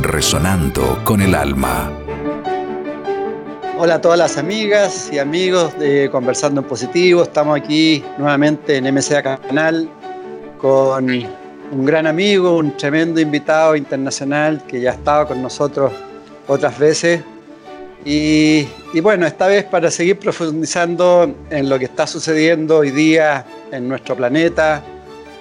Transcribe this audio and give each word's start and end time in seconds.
resonando 0.00 1.00
con 1.04 1.20
el 1.20 1.34
alma. 1.34 1.90
Hola 3.78 3.96
a 3.96 4.00
todas 4.00 4.18
las 4.18 4.38
amigas 4.38 5.10
y 5.12 5.18
amigos 5.18 5.78
de 5.78 6.08
Conversando 6.10 6.60
en 6.60 6.66
Positivo. 6.66 7.22
Estamos 7.22 7.58
aquí 7.58 8.04
nuevamente 8.18 8.76
en 8.76 8.92
MCA 8.92 9.22
Canal 9.38 9.88
con 10.58 11.08
un 11.08 11.84
gran 11.84 12.06
amigo, 12.06 12.56
un 12.56 12.76
tremendo 12.76 13.20
invitado 13.20 13.76
internacional 13.76 14.62
que 14.66 14.80
ya 14.80 14.92
estaba 14.92 15.26
con 15.26 15.42
nosotros 15.42 15.92
otras 16.46 16.78
veces. 16.78 17.22
Y, 18.04 18.66
bueno, 19.00 19.26
esta 19.26 19.46
vez 19.46 19.64
para 19.64 19.90
seguir 19.90 20.18
profundizando 20.18 21.34
en 21.50 21.68
lo 21.68 21.78
que 21.78 21.86
está 21.86 22.06
sucediendo 22.06 22.78
hoy 22.78 22.90
día 22.90 23.46
en 23.72 23.88
nuestro 23.88 24.14
planeta, 24.14 24.82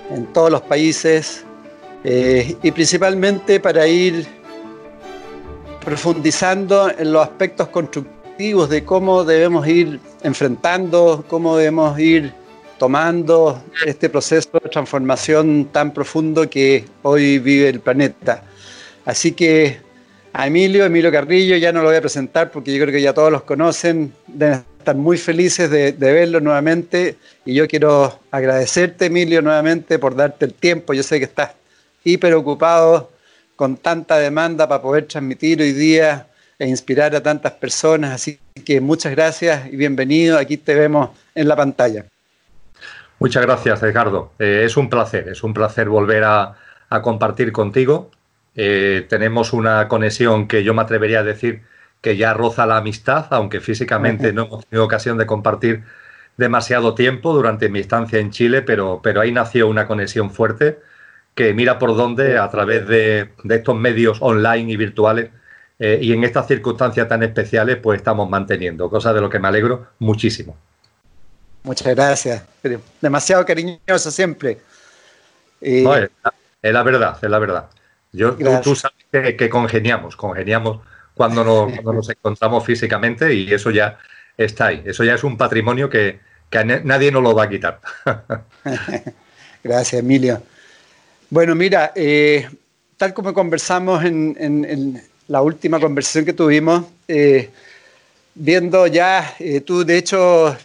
en 0.10 0.28
todos 0.28 0.50
los 0.50 0.62
países, 0.62 1.44
eh, 2.06 2.56
y 2.64 2.72
principalmente 2.72 3.60
para 3.60 3.86
ir 3.86 4.43
profundizando 5.84 6.90
en 6.98 7.12
los 7.12 7.24
aspectos 7.24 7.68
constructivos 7.68 8.70
de 8.70 8.84
cómo 8.84 9.24
debemos 9.24 9.68
ir 9.68 10.00
enfrentando, 10.24 11.24
cómo 11.28 11.58
debemos 11.58 12.00
ir 12.00 12.34
tomando 12.78 13.62
este 13.86 14.10
proceso 14.10 14.50
de 14.62 14.70
transformación 14.70 15.70
tan 15.72 15.94
profundo 15.94 16.50
que 16.50 16.86
hoy 17.04 17.40
vive 17.40 17.70
el 17.70 17.80
planeta. 17.80 18.44
Así 19.06 19.34
que 19.34 19.78
a 20.34 20.48
Emilio, 20.48 20.86
Emilio 20.86 21.12
Carrillo, 21.12 21.56
ya 21.58 21.72
no 21.72 21.82
lo 21.82 21.90
voy 21.90 21.98
a 21.98 22.02
presentar 22.02 22.52
porque 22.52 22.74
yo 22.74 22.84
creo 22.84 22.94
que 22.94 23.02
ya 23.02 23.14
todos 23.14 23.32
los 23.32 23.44
conocen, 23.44 24.14
deben 24.28 24.64
estar 24.80 24.96
muy 24.96 25.18
felices 25.18 25.70
de, 25.70 25.92
verlo 25.92 26.40
nuevamente 26.40 27.18
y 27.46 27.54
yo 27.54 27.68
quiero 27.68 28.20
agradecerte, 28.32 29.06
Emilio, 29.06 29.42
nuevamente 29.42 30.00
por 30.00 30.16
darte 30.16 30.46
el 30.46 30.54
tiempo. 30.54 30.94
Yo 30.94 31.04
sé 31.04 31.20
que 31.20 31.26
estás 31.26 31.52
hiper 32.04 32.34
ocupado 32.34 33.13
con 33.64 33.78
tanta 33.78 34.18
demanda 34.18 34.68
para 34.68 34.82
poder 34.82 35.06
transmitir 35.06 35.62
hoy 35.62 35.72
día 35.72 36.28
e 36.60 36.68
inspirar 36.68 37.16
a 37.16 37.24
tantas 37.24 37.54
personas. 37.54 38.12
Así 38.12 38.38
que 38.66 38.82
muchas 38.82 39.14
gracias 39.14 39.72
y 39.72 39.78
bienvenido. 39.78 40.38
Aquí 40.38 40.58
te 40.58 40.76
vemos 40.76 41.12
en 41.34 41.48
la 41.48 41.56
pantalla. 41.56 42.04
Muchas 43.20 43.42
gracias, 43.42 43.82
Edgardo. 43.82 44.34
Eh, 44.38 44.64
es 44.66 44.76
un 44.76 44.90
placer, 44.90 45.30
es 45.30 45.44
un 45.44 45.54
placer 45.54 45.88
volver 45.88 46.26
a, 46.26 46.58
compartir 47.02 47.54
contigo. 47.54 48.12
Eh, 48.54 49.06
tenemos 49.08 49.54
una 49.54 49.88
conexión 49.88 50.50
que 50.50 50.66
yo 50.66 50.74
me 50.74 50.82
atrevería 50.82 51.20
a 51.20 51.24
decir 51.24 51.62
que 52.02 52.18
ya 52.18 52.34
roza 52.34 52.66
la 52.66 52.76
amistad, 52.76 53.28
aunque 53.30 53.62
físicamente 53.62 54.34
no 54.34 54.44
hemos 54.44 54.66
tenido 54.66 54.84
ocasión 54.84 55.18
de 55.18 55.26
compartir 55.26 55.84
demasiado 56.36 56.96
tiempo 56.96 57.34
durante 57.34 57.70
mi 57.70 57.80
estancia 57.80 58.20
en 58.20 58.30
Chile, 58.32 58.62
pero, 58.62 59.00
pero 59.02 59.22
ahí 59.22 59.32
nació 59.32 59.70
una 59.70 59.88
conexión 59.88 60.32
fuerte 60.32 60.80
que 61.36 61.54
mira 61.54 61.80
por 61.80 61.96
dónde 61.96 62.38
a 62.38 62.50
través 62.50 62.88
de, 62.88 63.30
de 63.44 63.56
estos 63.56 63.76
medios 63.76 64.18
online 64.22 64.72
y 64.72 64.78
virtuales 64.78 65.30
eh, 65.80 66.00
y 66.02 66.14
en 66.14 66.24
estas 66.24 66.48
circunstancias 66.48 67.08
tan 67.08 67.24
especiales 67.24 67.78
pues 67.78 67.98
estamos 67.98 68.30
manteniendo, 68.30 68.90
cosa 68.90 69.14
de 69.14 69.22
lo 69.22 69.30
que 69.30 69.40
me 69.40 69.48
alegro 69.48 69.88
muchísimo. 70.00 70.56
Muchas 71.64 71.96
gracias, 71.96 72.44
demasiado 73.02 73.46
cariñoso 73.46 74.12
siempre. 74.12 74.60
es, 75.60 75.84
la, 75.84 76.84
verdad, 76.84 77.18
es 77.22 77.30
la 77.30 77.40
verdad. 77.40 77.70
Yo, 78.12 78.36
tú, 78.62 78.76
sabes 78.76 79.36
que, 79.36 79.50
congeniamos, 79.50 80.16
congeniamos 80.16 80.80
cuando 81.16 81.44
nos, 81.44 81.84
nos, 81.96 82.10
encontramos 82.10 82.64
físicamente 82.66 83.34
y 83.34 83.52
eso 83.52 83.72
ya 83.72 83.98
está 84.38 84.68
ahí. 84.68 84.84
Eso 84.86 85.04
ya 85.04 85.16
es 85.16 85.24
un 85.24 85.38
patrimonio 85.38 85.90
que, 85.90 86.20
nadie 86.84 87.12
nos 87.12 87.24
lo 87.24 87.34
va 87.34 87.44
a 87.44 87.50
quitar. 87.50 87.80
Gracias, 89.64 90.02
Emilio. 90.02 90.44
Bueno, 91.34 91.56
mira, 91.56 91.92
eh, 91.96 92.48
tal 92.96 93.12
como 93.12 93.34
conversamos 93.34 94.06
en, 94.06 95.02
la 95.28 95.42
última 95.42 95.80
conversación 95.80 96.26
que 96.26 96.34
tuvimos, 96.34 96.86
eh, 97.08 97.50
viendo 98.36 98.86
ya, 98.86 99.34
eh, 99.40 99.62
tú 99.62 99.84
de 99.84 99.98
hecho 99.98 100.56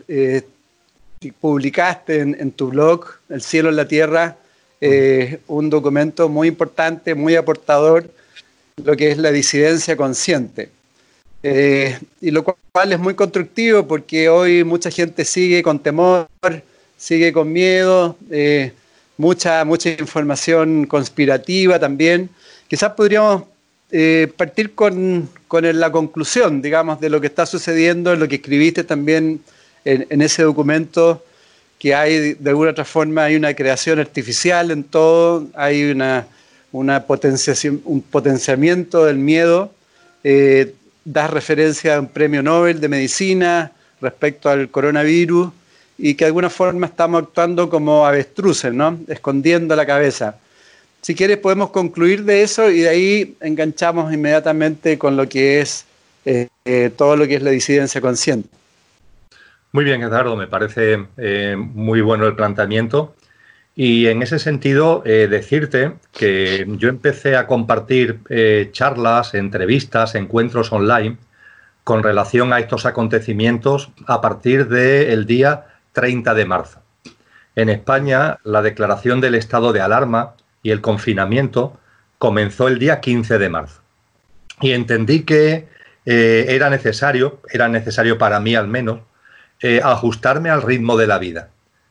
publicaste 1.40 2.20
en, 2.20 2.52
tu 2.52 2.68
blog, 2.68 3.06
El 3.30 3.40
cielo 3.40 3.70
en 3.70 3.76
la 3.76 3.88
tierra, 3.88 4.36
un 5.46 5.70
documento 5.70 6.28
muy 6.28 6.48
importante, 6.48 7.14
muy 7.14 7.34
aportador, 7.34 8.10
lo 8.84 8.94
que 8.94 9.12
es 9.12 9.16
la 9.16 9.32
disidencia 9.32 9.96
consciente. 9.96 10.68
y 11.42 12.30
lo 12.30 12.44
cual 12.44 12.92
es 12.92 12.98
muy 12.98 13.14
constructivo 13.14 13.86
porque 13.86 14.28
hoy 14.28 14.64
mucha 14.64 14.90
gente 14.90 15.24
sigue 15.24 15.62
con 15.62 15.78
temor, 15.78 16.28
sigue 16.98 17.32
con 17.32 17.50
miedo, 17.50 18.18
mucha, 19.18 19.64
mucha 19.66 19.90
información 19.90 20.86
conspirativa 20.86 21.78
también. 21.78 22.30
Quizás 22.68 22.92
podríamos 22.92 23.42
eh, 23.90 24.32
partir 24.36 24.74
con, 24.74 25.28
la 25.50 25.92
conclusión, 25.92 26.62
digamos, 26.62 27.00
de 27.00 27.10
lo 27.10 27.20
que 27.20 27.26
está 27.26 27.44
sucediendo, 27.44 28.14
lo 28.16 28.28
que 28.28 28.36
escribiste 28.36 28.84
también 28.84 29.40
en, 29.84 30.22
ese 30.22 30.42
documento, 30.42 31.24
que 31.78 31.94
hay 31.94 32.34
de 32.34 32.50
alguna 32.50 32.70
otra 32.70 32.84
forma 32.84 33.24
hay 33.24 33.36
una 33.36 33.54
creación 33.54 33.98
artificial 33.98 34.70
en 34.70 34.84
todo, 34.84 35.46
hay 35.54 35.90
una, 35.90 36.26
una 36.72 37.04
potenciación, 37.04 37.80
un 37.84 38.02
potenciamiento 38.02 39.04
del 39.04 39.16
miedo. 39.16 39.72
Eh, 40.24 40.74
das 41.04 41.30
referencia 41.30 41.96
a 41.96 42.00
un 42.00 42.08
premio 42.08 42.42
Nobel 42.42 42.80
de 42.80 42.88
medicina 42.88 43.72
respecto 44.02 44.50
al 44.50 44.68
coronavirus 44.68 45.50
y 45.98 46.14
que 46.14 46.24
de 46.24 46.28
alguna 46.28 46.48
forma 46.48 46.86
estamos 46.86 47.24
actuando 47.24 47.68
como 47.68 48.06
avestruces, 48.06 48.72
¿no? 48.72 48.98
escondiendo 49.08 49.74
la 49.74 49.84
cabeza. 49.84 50.36
Si 51.02 51.14
quieres 51.14 51.38
podemos 51.38 51.70
concluir 51.70 52.24
de 52.24 52.42
eso 52.42 52.70
y 52.70 52.80
de 52.80 52.88
ahí 52.88 53.36
enganchamos 53.40 54.12
inmediatamente 54.12 54.96
con 54.96 55.16
lo 55.16 55.28
que 55.28 55.60
es 55.60 55.84
eh, 56.24 56.48
eh, 56.64 56.90
todo 56.96 57.16
lo 57.16 57.26
que 57.26 57.36
es 57.36 57.42
la 57.42 57.50
disidencia 57.50 58.00
consciente. 58.00 58.48
Muy 59.72 59.84
bien, 59.84 60.02
Eduardo, 60.02 60.36
me 60.36 60.46
parece 60.46 61.06
eh, 61.16 61.56
muy 61.56 62.00
bueno 62.00 62.26
el 62.26 62.34
planteamiento. 62.34 63.14
Y 63.74 64.08
en 64.08 64.22
ese 64.22 64.40
sentido, 64.40 65.04
decirte 65.04 65.92
que 66.10 66.66
yo 66.78 66.88
empecé 66.88 67.36
a 67.36 67.46
compartir 67.46 68.18
charlas, 68.72 69.34
entrevistas, 69.34 70.16
encuentros 70.16 70.72
online 70.72 71.16
con 71.84 72.02
relación 72.02 72.52
a 72.52 72.58
estos 72.58 72.86
acontecimientos 72.86 73.90
a 74.08 74.20
partir 74.20 74.66
del 74.66 75.26
día 75.26 75.67
30 75.98 76.32
de 76.34 76.44
marzo. 76.44 76.80
En 77.56 77.68
España, 77.68 78.38
la 78.44 78.62
declaración 78.62 79.20
del 79.20 79.34
estado 79.34 79.72
de 79.72 79.80
alarma 79.80 80.34
y 80.62 80.70
el 80.70 80.80
confinamiento 80.80 81.76
comenzó 82.18 82.68
el 82.68 82.78
día 82.78 83.00
15 83.00 83.36
de 83.36 83.48
marzo. 83.48 83.80
Y 84.60 84.70
entendí 84.70 85.24
que 85.24 85.66
eh, 86.06 86.46
era 86.50 86.70
necesario, 86.70 87.42
era 87.50 87.68
necesario 87.68 88.16
para 88.16 88.38
mí 88.38 88.54
al 88.54 88.68
menos, 88.68 89.00
eh, 89.60 89.80
ajustarme 89.82 90.50
al 90.50 90.62
ritmo 90.62 90.96
de 90.96 91.08
la 91.08 91.18
vida. 91.18 91.48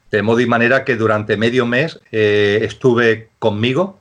De 0.09 0.21
modo 0.21 0.39
y 0.39 0.45
manera 0.45 0.85
que 0.85 0.95
durante 0.95 1.35
medio 1.35 1.65
mes 1.65 1.99
eh, 2.13 2.59
estuve 2.61 3.31
conmigo, 3.39 3.99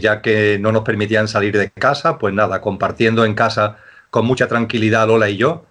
ya 0.00 0.20
que 0.20 0.58
no 0.60 0.72
nos 0.72 0.82
permitían 0.82 1.28
salir 1.28 1.56
de 1.56 1.70
casa, 1.70 2.18
pues 2.18 2.34
nada, 2.34 2.60
compartiendo 2.60 3.24
en 3.24 3.34
casa 3.34 3.76
con 4.10 4.26
mucha 4.26 4.48
tranquilidad 4.48 5.06
Lola 5.06 5.28
y 5.30 5.36
yo. 5.36 5.64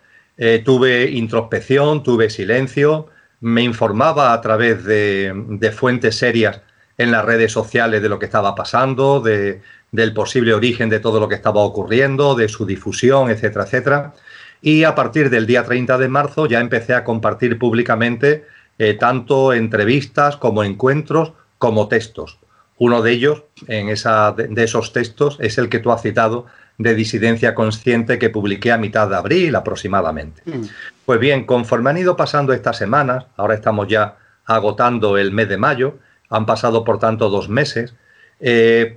tuve 0.64 1.10
introspección, 1.12 2.02
tuve 2.02 2.30
silencio, 2.30 3.10
me 3.42 3.62
informaba 3.64 4.34
a 4.34 4.42
través 4.42 4.84
de, 4.84 5.74
fuentes 5.76 6.18
serias 6.18 6.62
en 6.98 7.12
las 7.12 7.24
redes 7.24 7.52
sociales 7.52 8.02
de 8.02 8.10
lo 8.10 8.20
que 8.20 8.26
estaba 8.26 8.56
pasando, 8.56 9.22
de, 9.22 9.62
del 9.92 10.14
posible 10.14 10.54
origen 10.54 10.90
de 10.90 11.00
todo 11.00 11.20
lo 11.20 11.30
que 11.30 11.36
estaba 11.36 11.62
ocurriendo, 11.62 12.36
de 12.36 12.50
su 12.50 12.66
difusión, 12.66 13.30
etcétera, 13.30 13.66
etcétera. 13.66 14.14
Y 14.62 14.84
a 14.84 14.96
partir 14.96 15.30
del 15.30 15.46
día 15.46 15.64
30 15.64 15.98
de 15.98 16.08
marzo 16.10 16.46
ya 16.46 16.60
empecé 16.60 16.94
a 16.94 17.04
compartir 17.04 17.58
públicamente 17.58 18.46
eh, 18.78 18.94
tanto 18.94 19.54
entrevistas 19.54 20.36
como 20.36 20.64
encuentros 20.64 21.34
como 21.58 21.88
textos. 21.88 22.40
Uno 22.78 23.02
de 23.02 23.12
ellos, 23.12 23.44
en 23.68 23.90
esa, 23.90 24.32
de 24.32 24.64
esos 24.64 24.94
textos, 24.94 25.38
es 25.42 25.58
el 25.58 25.68
que 25.68 25.80
tú 25.80 25.92
has 25.92 26.02
citado 26.02 26.46
de 26.78 26.96
disidencia 26.96 27.54
consciente 27.54 28.18
que 28.18 28.30
publiqué 28.30 28.72
a 28.72 28.78
mitad 28.78 29.10
de 29.10 29.18
abril 29.18 29.54
aproximadamente. 29.56 30.42
Mm. 30.46 30.64
Pues 31.10 31.20
bien, 31.20 31.46
conforme 31.46 31.90
han 31.90 31.98
ido 31.98 32.16
pasando 32.16 32.54
estas 32.54 32.78
semanas, 32.78 33.26
ahora 33.36 33.56
estamos 33.56 33.88
ya 33.88 34.20
agotando 34.46 35.18
el 35.18 35.32
mes 35.32 35.50
de 35.50 35.58
mayo, 35.58 35.98
han 36.30 36.46
pasado 36.46 36.84
por 36.84 37.00
tanto 37.00 37.32
dos 37.32 37.50
meses, 37.50 37.96
eh, 38.40 38.96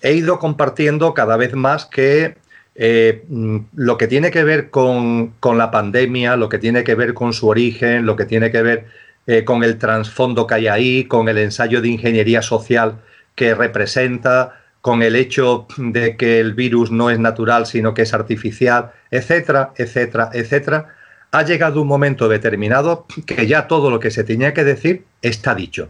he 0.00 0.12
ido 0.12 0.40
compartiendo 0.40 1.14
cada 1.14 1.36
vez 1.36 1.54
más 1.54 1.86
que 1.86 2.34
eh, 2.74 3.24
mm, 3.28 3.58
lo 3.76 3.96
que 3.96 4.08
tiene 4.08 4.32
que 4.32 4.42
ver 4.42 4.70
con, 4.70 5.34
la 5.40 5.70
pandemia, 5.70 6.34
lo 6.34 6.48
que 6.48 6.58
tiene 6.58 6.82
que 6.82 6.96
ver 6.96 7.14
con 7.14 7.32
su 7.32 7.46
origen, 7.46 8.06
lo 8.06 8.16
que 8.16 8.24
tiene 8.24 8.50
que 8.50 8.62
ver 8.62 8.86
eh, 9.28 9.44
con 9.44 9.62
el 9.62 9.78
trasfondo 9.78 10.48
que 10.48 10.54
hay 10.54 10.66
ahí, 10.66 11.04
con 11.04 11.28
el 11.28 11.38
ensayo 11.38 11.80
de 11.80 11.90
ingeniería 11.90 12.42
social 12.42 12.98
que 13.36 13.54
representa, 13.54 14.60
con 14.80 15.00
el 15.00 15.14
hecho 15.14 15.68
de 15.76 16.16
que 16.16 16.40
el 16.40 16.54
virus 16.54 16.90
no 16.90 17.08
es 17.08 17.20
natural, 17.20 17.66
sino 17.66 17.94
que 17.94 18.02
es 18.02 18.12
artificial, 18.12 18.90
etcétera, 19.12 19.70
etcétera, 19.76 20.30
etcétera, 20.32 20.96
ha 21.32 21.42
llegado 21.42 21.80
un 21.80 21.88
momento 21.88 22.28
determinado 22.28 23.06
que 23.26 23.46
ya 23.46 23.66
todo 23.66 23.90
lo 23.90 23.98
que 23.98 24.10
se 24.10 24.22
tenía 24.22 24.52
que 24.52 24.64
decir 24.64 25.06
está 25.22 25.54
dicho. 25.54 25.88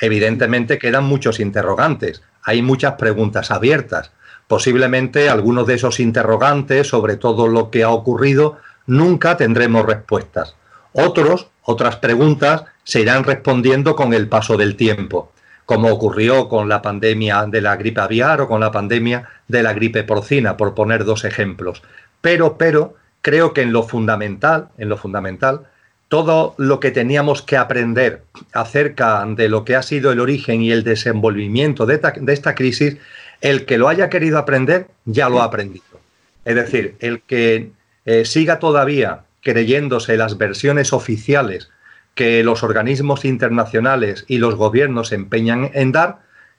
Evidentemente 0.00 0.78
quedan 0.78 1.04
muchos 1.04 1.40
interrogantes, 1.40 2.22
hay 2.44 2.62
muchas 2.62 2.94
preguntas 2.94 3.50
abiertas. 3.50 4.12
Posiblemente 4.46 5.28
algunos 5.28 5.66
de 5.66 5.74
esos 5.74 5.98
interrogantes 5.98 6.86
sobre 6.86 7.16
todo 7.16 7.48
lo 7.48 7.70
que 7.70 7.82
ha 7.82 7.90
ocurrido 7.90 8.58
nunca 8.86 9.36
tendremos 9.36 9.84
respuestas. 9.84 10.54
Otros, 10.92 11.48
otras 11.62 11.96
preguntas, 11.96 12.64
se 12.84 13.00
irán 13.00 13.24
respondiendo 13.24 13.96
con 13.96 14.14
el 14.14 14.28
paso 14.28 14.56
del 14.56 14.76
tiempo, 14.76 15.32
como 15.66 15.88
ocurrió 15.88 16.48
con 16.48 16.68
la 16.68 16.80
pandemia 16.80 17.44
de 17.46 17.60
la 17.60 17.76
gripe 17.76 18.00
aviar 18.00 18.40
o 18.40 18.48
con 18.48 18.60
la 18.60 18.70
pandemia 18.70 19.28
de 19.48 19.62
la 19.62 19.74
gripe 19.74 20.04
porcina, 20.04 20.56
por 20.56 20.74
poner 20.74 21.04
dos 21.04 21.24
ejemplos. 21.24 21.82
Pero, 22.22 22.56
pero, 22.56 22.94
creo 23.22 23.52
que 23.52 23.62
en 23.62 23.72
lo 23.72 23.82
fundamental, 23.82 24.68
en 24.78 24.88
lo 24.88 24.96
fundamental, 24.96 25.66
todo 26.08 26.54
lo 26.56 26.80
que 26.80 26.90
teníamos 26.90 27.42
que 27.42 27.56
aprender 27.56 28.22
acerca 28.52 29.24
de 29.26 29.48
lo 29.48 29.64
que 29.64 29.76
ha 29.76 29.82
sido 29.82 30.10
el 30.10 30.20
origen 30.20 30.62
y 30.62 30.72
el 30.72 30.82
desenvolvimiento 30.82 31.84
de 31.84 32.00
esta, 32.28 32.54
crisis, 32.54 32.96
el 33.40 33.66
que 33.66 33.78
lo 33.78 33.88
haya 33.88 34.08
querido 34.08 34.38
aprender 34.38 34.88
ya 35.04 35.28
lo 35.28 35.42
ha 35.42 35.44
aprendido. 35.44 35.84
Es 36.44 36.54
decir, 36.54 36.96
el 37.00 37.20
que 37.20 37.70
eh, 38.06 38.24
siga 38.24 38.58
todavía 38.58 39.24
creyéndose 39.42 40.16
las 40.16 40.38
versiones 40.38 40.92
oficiales 40.92 41.70
que 42.14 42.42
los 42.42 42.62
organismos 42.62 43.24
internacionales 43.24 44.24
y 44.26 44.38
los 44.38 44.56
gobiernos 44.56 45.08
se 45.08 45.14
empeñan 45.14 45.70
en 45.74 45.92
dar, 45.92 46.18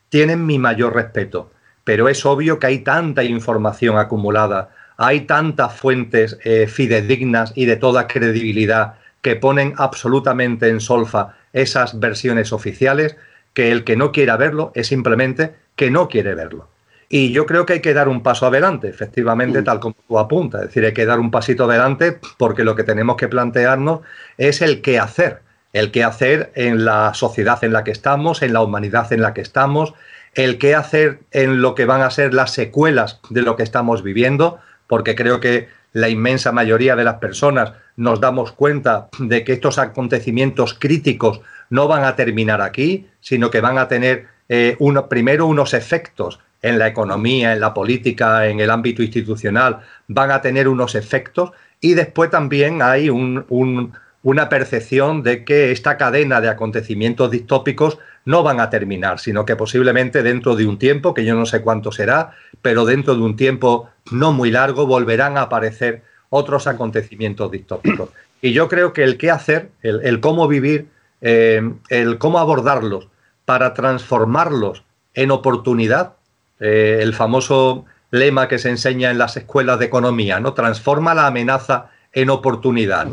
tienen 0.10 0.46
mi 0.46 0.58
mayor 0.58 0.96
respeto. 0.96 1.52
Pero 1.84 2.08
es 2.08 2.26
obvio 2.26 2.60
que 2.60 2.68
hay 2.68 2.80
tanta 2.80 3.24
información 3.24 3.98
acumulada, 3.98 4.70
hay 5.00 5.22
tantas 5.22 5.74
fuentes 5.74 6.38
eh, 6.44 6.68
fidedignas 6.68 7.54
y 7.56 7.66
de 7.66 7.78
toda 7.78 8.06
credibilidad 8.06 8.96
que 9.22 9.38
ponen 9.38 9.74
absolutamente 9.78 10.68
en 10.68 10.82
solfa 10.82 11.38
esas 11.54 12.00
versiones 12.02 12.52
oficiales 12.52 13.16
que 13.54 13.72
el 13.72 13.86
que 13.86 13.96
no 13.96 14.12
quiera 14.12 14.36
verlo 14.36 14.74
es 14.76 14.88
simplemente 14.88 15.56
que 15.78 15.90
no 15.90 16.10
quiere 16.10 16.36
verlo. 16.36 16.68
Y 17.08 17.32
yo 17.32 17.46
creo 17.46 17.66
que 17.66 17.74
hay 17.74 17.80
que 17.80 17.94
dar 17.94 18.10
un 18.10 18.22
paso 18.22 18.46
adelante, 18.46 18.90
efectivamente, 18.90 19.62
mm. 19.62 19.64
tal 19.64 19.80
como 19.80 19.96
tú 20.06 20.20
apuntas. 20.20 20.62
Es 20.62 20.68
decir, 20.68 20.86
hay 20.86 20.94
que 20.94 21.06
dar 21.06 21.22
un 21.22 21.32
pasito 21.32 21.64
adelante 21.64 22.20
porque 22.38 22.66
lo 22.66 22.76
que 22.76 22.84
tenemos 22.84 23.16
que 23.16 23.30
plantearnos 23.30 24.02
es 24.38 24.62
el 24.62 24.82
qué 24.82 25.00
hacer. 25.00 25.42
El 25.72 25.92
qué 25.92 26.04
hacer 26.04 26.52
en 26.56 26.84
la 26.84 27.14
sociedad 27.14 27.64
en 27.64 27.72
la 27.72 27.86
que 27.86 27.92
estamos, 27.92 28.42
en 28.42 28.52
la 28.52 28.62
humanidad 28.62 29.14
en 29.14 29.22
la 29.22 29.34
que 29.34 29.42
estamos, 29.42 29.94
el 30.34 30.58
qué 30.58 30.76
hacer 30.76 31.20
en 31.32 31.62
lo 31.62 31.74
que 31.74 31.86
van 31.86 32.02
a 32.02 32.12
ser 32.12 32.34
las 32.34 32.52
secuelas 32.52 33.22
de 33.30 33.44
lo 33.44 33.56
que 33.56 33.64
estamos 33.64 34.04
viviendo, 34.04 34.60
porque 34.90 35.14
creo 35.16 35.40
que 35.40 35.70
la 35.94 36.10
inmensa 36.10 36.52
mayoría 36.52 36.96
de 36.96 37.04
las 37.04 37.16
personas 37.16 37.74
nos 37.96 38.20
damos 38.20 38.52
cuenta 38.52 39.08
de 39.20 39.44
que 39.44 39.54
estos 39.54 39.78
acontecimientos 39.78 40.74
críticos 40.74 41.42
no 41.70 41.88
van 41.88 42.04
a 42.04 42.16
terminar 42.16 42.62
aquí, 42.62 43.08
sino 43.22 43.52
que 43.52 43.62
van 43.62 43.78
a 43.78 43.88
tener 43.88 44.26
eh, 44.50 44.76
primero 45.08 45.46
unos 45.46 45.76
efectos 45.76 46.40
en 46.64 46.80
la 46.80 46.88
economía, 46.88 47.54
en 47.54 47.62
la 47.62 47.74
política, 47.74 48.48
en 48.48 48.60
el 48.60 48.72
ámbito 48.72 49.04
institucional, 49.04 49.80
van 50.08 50.32
a 50.32 50.42
tener 50.42 50.68
unos 50.68 50.96
efectos 50.96 51.52
y 51.80 51.94
después 51.94 52.32
también 52.32 52.82
hay 52.82 53.10
una 53.12 54.50
percepción 54.50 55.22
de 55.22 55.46
que 55.46 55.72
esta 55.72 55.98
cadena 55.98 56.42
de 56.42 56.50
acontecimientos 56.50 57.30
distópicos 57.30 58.00
no 58.26 58.44
van 58.44 58.60
a 58.60 58.70
terminar, 58.70 59.20
sino 59.20 59.46
que 59.46 59.56
posiblemente 59.56 60.24
dentro 60.24 60.56
de 60.56 60.68
un 60.68 60.78
tiempo, 60.78 61.14
que 61.14 61.26
yo 61.26 61.36
no 61.36 61.46
sé 61.46 61.62
cuánto 61.62 61.92
será, 61.92 62.32
pero 62.62 62.86
dentro 62.86 63.16
de 63.16 63.22
un 63.22 63.36
tiempo 63.36 63.90
no 64.12 64.32
muy 64.32 64.52
largo 64.52 64.86
volverán 64.86 65.38
a 65.38 65.44
aparecer 65.44 66.04
otros 66.30 66.68
acontecimientos 66.68 67.52
distópicos. 67.52 68.10
Y 68.42 68.54
yo 68.54 68.70
creo 68.70 68.94
que 68.94 69.04
el 69.04 69.18
qué 69.18 69.32
hacer, 69.32 69.70
el, 69.82 70.20
cómo 70.22 70.48
vivir, 70.48 70.88
eh, 71.22 71.62
el 71.90 72.18
cómo 72.18 72.40
abordarlos 72.40 73.10
para 73.46 73.74
transformarlos 73.74 74.84
en 75.14 75.32
oportunidad, 75.32 76.14
eh, 76.60 77.00
el 77.02 77.14
famoso 77.14 77.86
lema 78.12 78.48
que 78.48 78.60
se 78.60 78.70
enseña 78.70 79.12
en 79.12 79.18
las 79.18 79.36
escuelas 79.38 79.80
de 79.80 79.86
economía, 79.86 80.40
¿no? 80.40 80.54
Transforma 80.54 81.14
la 81.14 81.28
amenaza 81.28 81.90
en 82.14 82.30
oportunidad. 82.30 83.08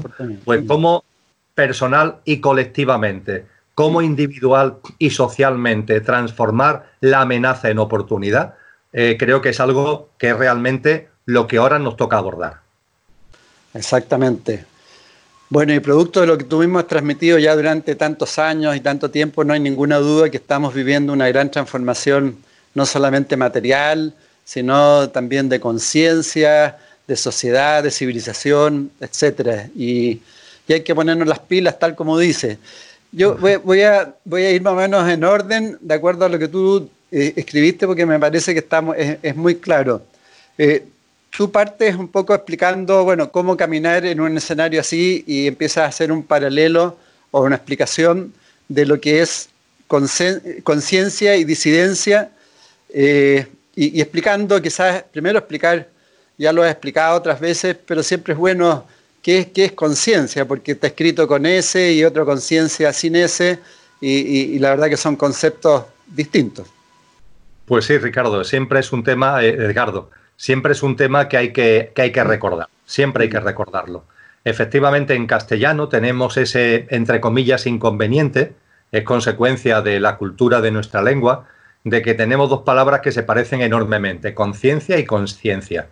Pues 0.45 0.63
como 0.67 1.05
personal 1.55 2.17
y 2.25 2.41
colectivamente 2.41 3.47
cómo 3.75 4.01
individual 4.01 4.79
y 4.99 5.11
socialmente 5.11 6.01
transformar 6.01 6.93
la 7.01 7.21
amenaza 7.21 7.69
en 7.69 7.79
oportunidad, 7.79 8.55
eh, 8.99 9.19
creo 9.19 9.43
que 9.43 9.51
es 9.51 9.61
algo 9.61 10.09
que 10.17 10.31
es 10.31 10.37
realmente 10.39 11.11
lo 11.27 11.47
que 11.47 11.59
ahora 11.59 11.79
nos 11.79 11.99
toca 11.99 12.17
abordar. 12.17 12.61
Exactamente. 13.75 14.65
Bueno, 15.51 15.75
y 15.75 15.81
producto 15.81 16.23
de 16.23 16.27
lo 16.27 16.39
que 16.39 16.45
tuvimos 16.45 16.89
transmitido 16.89 17.39
ya 17.39 17.55
durante 17.55 17.95
tantos 17.95 18.39
años 18.39 18.75
y 18.75 18.81
tanto 18.81 19.11
tiempo, 19.11 19.45
no 19.45 19.53
hay 19.53 19.61
ninguna 19.61 19.99
duda 19.99 20.31
que 20.31 20.39
estamos 20.39 20.73
viviendo 20.73 21.13
una 21.13 21.29
gran 21.29 21.51
transformación, 21.51 22.39
no 22.73 22.87
solamente 22.87 23.37
material, 23.37 24.15
sino 24.47 25.11
también 25.11 25.51
de 25.51 25.61
conciencia, 25.61 26.79
de 27.07 27.17
sociedad, 27.17 27.83
de 27.83 27.91
civilización, 27.91 28.91
etc. 29.01 29.69
Y, 29.77 30.23
y 30.67 30.73
hay 30.73 30.81
que 30.81 30.95
ponernos 30.95 31.29
las 31.29 31.41
pilas 31.41 31.79
tal 31.79 31.95
como 31.95 32.19
dice. 32.19 32.59
Yo 33.13 33.37
voy, 33.63 33.83
a, 33.83 34.15
voy 34.25 34.43
a 34.43 34.51
ir 34.53 34.63
más 34.63 34.73
o 34.73 34.77
menos 34.77 35.07
en 35.07 35.23
orden, 35.23 35.77
de 35.83 35.95
acuerdo 35.95 36.25
a 36.25 36.31
lo 36.31 36.39
que 36.39 36.49
tú 36.49 36.89
eh, 37.11 37.35
escribiste, 37.37 37.87
porque 37.87 38.07
me 38.07 38.19
parece 38.19 38.53
que 38.53 38.61
estamos, 38.61 38.97
es, 38.97 39.37
muy 39.37 39.57
claro. 39.57 40.03
Eh, 40.59 40.85
tú 41.31 41.51
partes 41.51 41.95
un 41.97 42.09
poco 42.09 42.35
explicando, 42.35 43.05
bueno, 43.05 43.31
cómo 43.31 43.57
caminar 43.57 44.05
en 44.07 44.21
un 44.21 44.37
escenario 44.37 44.81
así 44.81 45.25
y 45.27 45.47
empiezas 45.47 45.85
a 45.85 45.87
hacer 45.87 46.13
un 46.13 46.23
paralelo 46.23 46.97
o 47.31 47.43
una 47.43 47.57
explicación 47.57 48.33
de 48.69 48.87
lo 48.87 49.01
que 49.01 49.21
es 49.23 49.49
conciencia 49.87 51.37
y 51.37 51.45
disidencia, 51.45 52.31
eh, 52.93 53.47
y, 53.75 53.99
y, 53.99 54.01
explicando, 54.01 54.61
quizás, 54.61 55.05
primero 55.13 55.39
explicar, 55.39 55.89
ya 56.39 56.53
lo 56.53 56.65
he 56.65 56.71
explicado 56.71 57.17
otras 57.17 57.39
veces, 57.39 57.77
pero 57.87 58.03
siempre 58.03 58.33
es 58.33 58.39
bueno 58.39 58.85
¿Qué 59.27 59.51
es, 59.57 59.73
conciencia? 59.73 60.47
Porque 60.47 60.71
está 60.71 60.87
escrito 60.87 61.27
con 61.27 61.47
S 61.47 61.93
y 61.93 62.05
otro 62.05 62.25
conciencia 62.25 62.93
sin 62.93 63.17
S, 63.17 63.59
y, 64.01 64.57
la 64.61 64.71
verdad 64.71 64.89
que 64.89 64.97
son 64.97 65.17
conceptos 65.17 65.83
distintos. 66.07 66.69
Pues 67.67 67.85
sí, 67.85 67.99
Ricardo, 67.99 68.45
siempre 68.45 68.81
es 68.81 68.93
un 68.93 69.05
tema, 69.05 69.43
eh, 69.43 69.51
Edgardo, 69.51 70.11
siempre 70.37 70.73
es 70.73 70.83
un 70.83 70.97
tema 70.97 71.29
que 71.29 71.37
hay 71.37 71.53
que, 71.53 71.93
que 71.95 72.03
hay 72.03 72.13
que 72.13 72.25
recordar, 72.25 72.69
siempre 72.85 73.25
hay 73.25 73.31
que 73.31 73.41
recordarlo. 73.41 74.05
Efectivamente, 74.45 75.15
en 75.15 75.27
castellano 75.27 75.89
tenemos 75.89 76.37
ese, 76.37 76.87
entre 76.91 77.21
comillas, 77.21 77.67
inconveniente, 77.67 78.55
es 78.93 79.03
consecuencia 79.03 79.83
de 79.83 80.01
la 80.01 80.17
cultura 80.17 80.61
de 80.61 80.71
nuestra 80.71 81.03
lengua, 81.03 81.49
de 81.85 82.03
que 82.03 82.15
tenemos 82.15 82.49
dos 82.49 82.63
palabras 82.63 83.01
que 83.01 83.13
se 83.13 83.25
parecen 83.25 83.61
enormemente, 83.61 84.35
conciencia 84.35 84.99
y 84.99 85.05
conciencia 85.05 85.89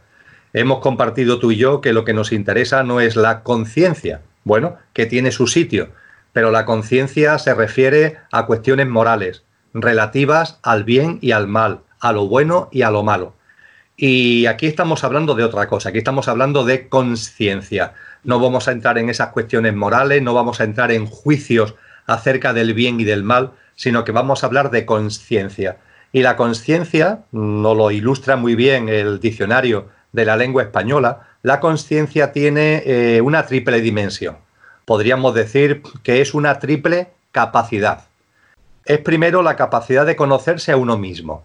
hemos 0.55 0.79
compartido 0.79 1.39
tú 1.39 1.51
y 1.51 1.57
yo 1.57 1.83
que 1.83 1.93
lo 1.93 2.05
que 2.05 2.15
nos 2.15 2.33
interesa 2.33 2.83
no 2.83 3.01
es 3.01 3.17
la 3.17 3.43
conciencia, 3.43 4.23
bueno, 4.45 4.79
que 4.95 5.05
tiene 5.05 5.33
su 5.33 5.47
sitio, 5.47 5.89
pero 6.33 6.51
la 6.51 6.65
conciencia 6.65 7.39
se 7.39 7.55
refiere 7.55 8.19
a 8.33 8.47
cuestiones 8.47 8.89
morales, 8.89 9.43
relativas 9.75 10.59
al 10.63 10.85
bien 10.85 11.19
y 11.21 11.33
al 11.33 11.49
mal, 11.49 11.81
a 12.01 12.13
lo 12.13 12.27
bueno 12.29 12.69
y 12.73 12.83
a 12.83 12.91
lo 12.91 13.03
malo. 13.03 13.35
Y 13.97 14.47
aquí 14.47 14.67
estamos 14.67 15.05
hablando 15.05 15.35
de 15.35 15.45
otra 15.45 15.69
cosa, 15.69 15.91
aquí 15.91 15.99
estamos 15.99 16.29
hablando 16.29 16.65
de 16.65 16.89
conciencia. 16.89 17.93
No 18.23 18.41
vamos 18.41 18.67
a 18.67 18.73
entrar 18.73 18.99
en 18.99 19.11
esas 19.11 19.29
cuestiones 19.29 19.75
morales, 19.75 20.23
no 20.23 20.35
vamos 20.35 20.61
a 20.61 20.65
entrar 20.65 20.91
en 20.91 21.07
juicios 21.07 21.75
acerca 22.07 22.53
del 22.53 22.75
bien 22.75 22.99
y 23.01 23.05
del 23.05 23.23
mal, 23.23 23.53
sino 23.77 24.05
que 24.05 24.13
vamos 24.13 24.43
a 24.43 24.47
hablar 24.47 24.71
de 24.71 24.87
conciencia. 24.87 25.79
Y 26.13 26.23
la 26.23 26.37
conciencia, 26.37 27.21
nos 27.33 27.77
lo 27.77 27.91
ilustra 27.91 28.37
muy 28.37 28.55
bien 28.55 28.89
el 28.89 29.21
diccionario 29.21 29.89
de 30.13 30.25
la 30.25 30.37
lengua 30.37 30.63
española, 30.63 31.29
la 31.43 31.61
conciencia 31.61 32.33
tiene 32.33 32.83
eh, 32.87 33.21
una 33.21 33.47
triple 33.47 33.81
dimensión. 33.81 34.39
Podríamos 34.85 35.35
decir 35.35 35.83
que 36.03 36.21
es 36.21 36.35
una 36.35 36.59
triple 36.59 37.09
capacidad. 37.33 38.05
Es 38.85 38.99
primero 38.99 39.43
la 39.43 39.57
capacidad 39.57 40.05
de 40.05 40.17
conocerse 40.17 40.73
a 40.73 40.77
uno 40.77 40.99
mismo. 40.99 41.43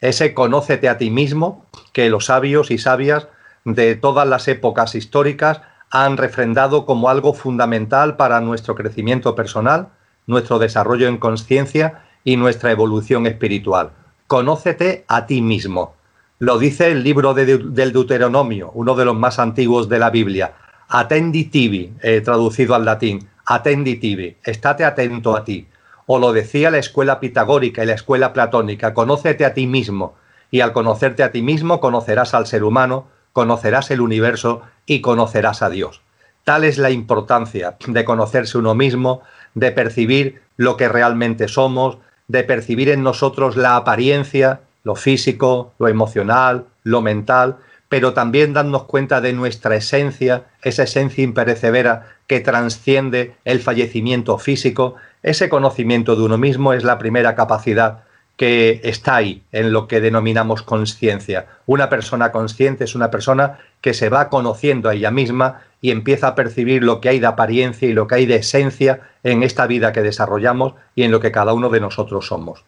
Ese 0.00 0.34
conócete 0.34 0.90
a 0.90 0.98
ti 0.98 1.10
mismo 1.10 1.64
que 1.92 2.10
los 2.10 2.26
sabios 2.26 2.70
y 2.70 2.76
sabias 2.76 3.28
de 3.64 3.94
todas 3.94 4.28
las 4.28 4.46
épocas 4.46 4.94
históricas 4.94 5.62
han 5.90 6.18
refrendado 6.18 6.84
como 6.84 7.08
algo 7.08 7.32
fundamental 7.32 8.16
para 8.16 8.40
nuestro 8.42 8.74
crecimiento 8.74 9.34
personal, 9.34 9.88
nuestro 10.26 10.58
desarrollo 10.58 11.08
en 11.08 11.16
conciencia 11.16 12.02
y 12.24 12.36
nuestra 12.36 12.72
evolución 12.72 13.26
espiritual. 13.26 13.92
Conócete 14.26 15.04
a 15.08 15.26
ti 15.26 15.40
mismo. 15.40 15.94
Lo 16.38 16.58
dice 16.58 16.90
el 16.90 17.02
libro 17.02 17.32
del 17.32 17.72
Deuteronomio, 17.72 18.70
uno 18.74 18.94
de 18.94 19.06
los 19.06 19.16
más 19.16 19.38
antiguos 19.38 19.88
de 19.88 19.98
la 19.98 20.10
Biblia. 20.10 20.52
Atendi 20.88 21.44
tibi, 21.44 21.94
eh, 22.02 22.20
traducido 22.20 22.74
al 22.74 22.84
latín. 22.84 23.26
Atendi 23.46 23.96
tibi, 23.96 24.36
estate 24.44 24.84
atento 24.84 25.34
a 25.34 25.42
ti. 25.44 25.66
O 26.06 26.18
lo 26.18 26.32
decía 26.32 26.70
la 26.70 26.78
escuela 26.78 27.20
pitagórica 27.20 27.82
y 27.82 27.86
la 27.86 27.94
escuela 27.94 28.32
platónica, 28.32 28.94
conócete 28.94 29.44
a 29.44 29.54
ti 29.54 29.66
mismo. 29.66 30.14
Y 30.50 30.60
al 30.60 30.72
conocerte 30.72 31.22
a 31.22 31.32
ti 31.32 31.42
mismo, 31.42 31.80
conocerás 31.80 32.32
al 32.32 32.46
ser 32.46 32.62
humano, 32.62 33.08
conocerás 33.32 33.90
el 33.90 34.00
universo 34.00 34.62
y 34.86 35.00
conocerás 35.00 35.62
a 35.62 35.68
Dios. 35.68 36.00
Tal 36.44 36.62
es 36.62 36.78
la 36.78 36.90
importancia 36.90 37.76
de 37.86 38.04
conocerse 38.04 38.56
uno 38.56 38.74
mismo, 38.74 39.22
de 39.54 39.72
percibir 39.72 40.42
lo 40.56 40.76
que 40.76 40.88
realmente 40.88 41.48
somos, 41.48 41.98
de 42.28 42.44
percibir 42.44 42.88
en 42.88 43.02
nosotros 43.02 43.56
la 43.56 43.76
apariencia, 43.76 44.60
lo 44.84 44.94
físico, 44.94 45.74
lo 45.78 45.88
emocional, 45.88 46.66
lo 46.84 47.02
mental, 47.02 47.56
pero 47.88 48.12
también 48.14 48.52
darnos 48.52 48.84
cuenta 48.84 49.20
de 49.20 49.32
nuestra 49.32 49.76
esencia, 49.76 50.44
esa 50.62 50.82
esencia 50.82 51.22
imperecedera 51.22 52.16
que 52.26 52.40
trasciende 52.40 53.36
el 53.44 53.60
fallecimiento 53.60 54.38
físico. 54.38 54.96
Ese 55.22 55.48
conocimiento 55.48 56.16
de 56.16 56.22
uno 56.22 56.38
mismo 56.38 56.72
es 56.72 56.82
la 56.82 56.98
primera 56.98 57.34
capacidad 57.34 58.04
que 58.36 58.80
está 58.84 59.16
ahí, 59.16 59.44
en 59.50 59.72
lo 59.72 59.88
que 59.88 60.00
denominamos 60.00 60.62
conciencia. 60.62 61.46
Una 61.64 61.88
persona 61.88 62.32
consciente 62.32 62.84
es 62.84 62.94
una 62.94 63.10
persona 63.10 63.58
que 63.80 63.94
se 63.94 64.10
va 64.10 64.28
conociendo 64.28 64.88
a 64.88 64.94
ella 64.94 65.10
misma 65.10 65.62
y 65.80 65.90
empieza 65.90 66.28
a 66.28 66.34
percibir 66.34 66.82
lo 66.82 67.00
que 67.00 67.08
hay 67.08 67.20
de 67.20 67.26
apariencia 67.26 67.88
y 67.88 67.94
lo 67.94 68.06
que 68.06 68.16
hay 68.16 68.26
de 68.26 68.36
esencia 68.36 69.00
en 69.22 69.42
esta 69.42 69.66
vida 69.66 69.92
que 69.92 70.02
desarrollamos 70.02 70.74
y 70.94 71.04
en 71.04 71.12
lo 71.12 71.20
que 71.20 71.32
cada 71.32 71.54
uno 71.54 71.70
de 71.70 71.80
nosotros 71.80 72.26
somos. 72.26 72.64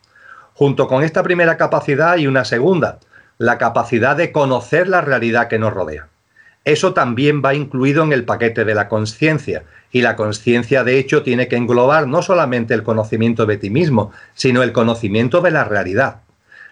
Junto 0.54 0.88
con 0.88 1.04
esta 1.04 1.22
primera 1.22 1.56
capacidad 1.56 2.12
hay 2.12 2.26
una 2.26 2.44
segunda, 2.44 2.98
la 3.38 3.59
capacidad 3.59 4.16
de 4.16 4.33
conocer 4.33 4.88
la 4.88 5.00
realidad 5.00 5.49
que 5.49 5.59
nos 5.59 5.73
rodea. 5.73 6.09
Eso 6.64 6.92
también 6.92 7.42
va 7.42 7.54
incluido 7.54 8.02
en 8.02 8.12
el 8.12 8.25
paquete 8.25 8.64
de 8.64 8.75
la 8.75 8.88
conciencia, 8.88 9.62
y 9.90 10.02
la 10.02 10.16
conciencia 10.16 10.85
de 10.85 10.99
hecho 10.99 11.23
tiene 11.23 11.49
que 11.49 11.57
englobar 11.57 12.07
no 12.07 12.21
solamente 12.21 12.75
el 12.75 12.83
conocimiento 12.83 13.47
de 13.47 13.57
ti 13.57 13.71
mismo, 13.71 14.12
sino 14.35 14.62
el 14.62 14.73
conocimiento 14.73 15.40
de 15.40 15.50
la 15.50 15.64
realidad. 15.64 16.21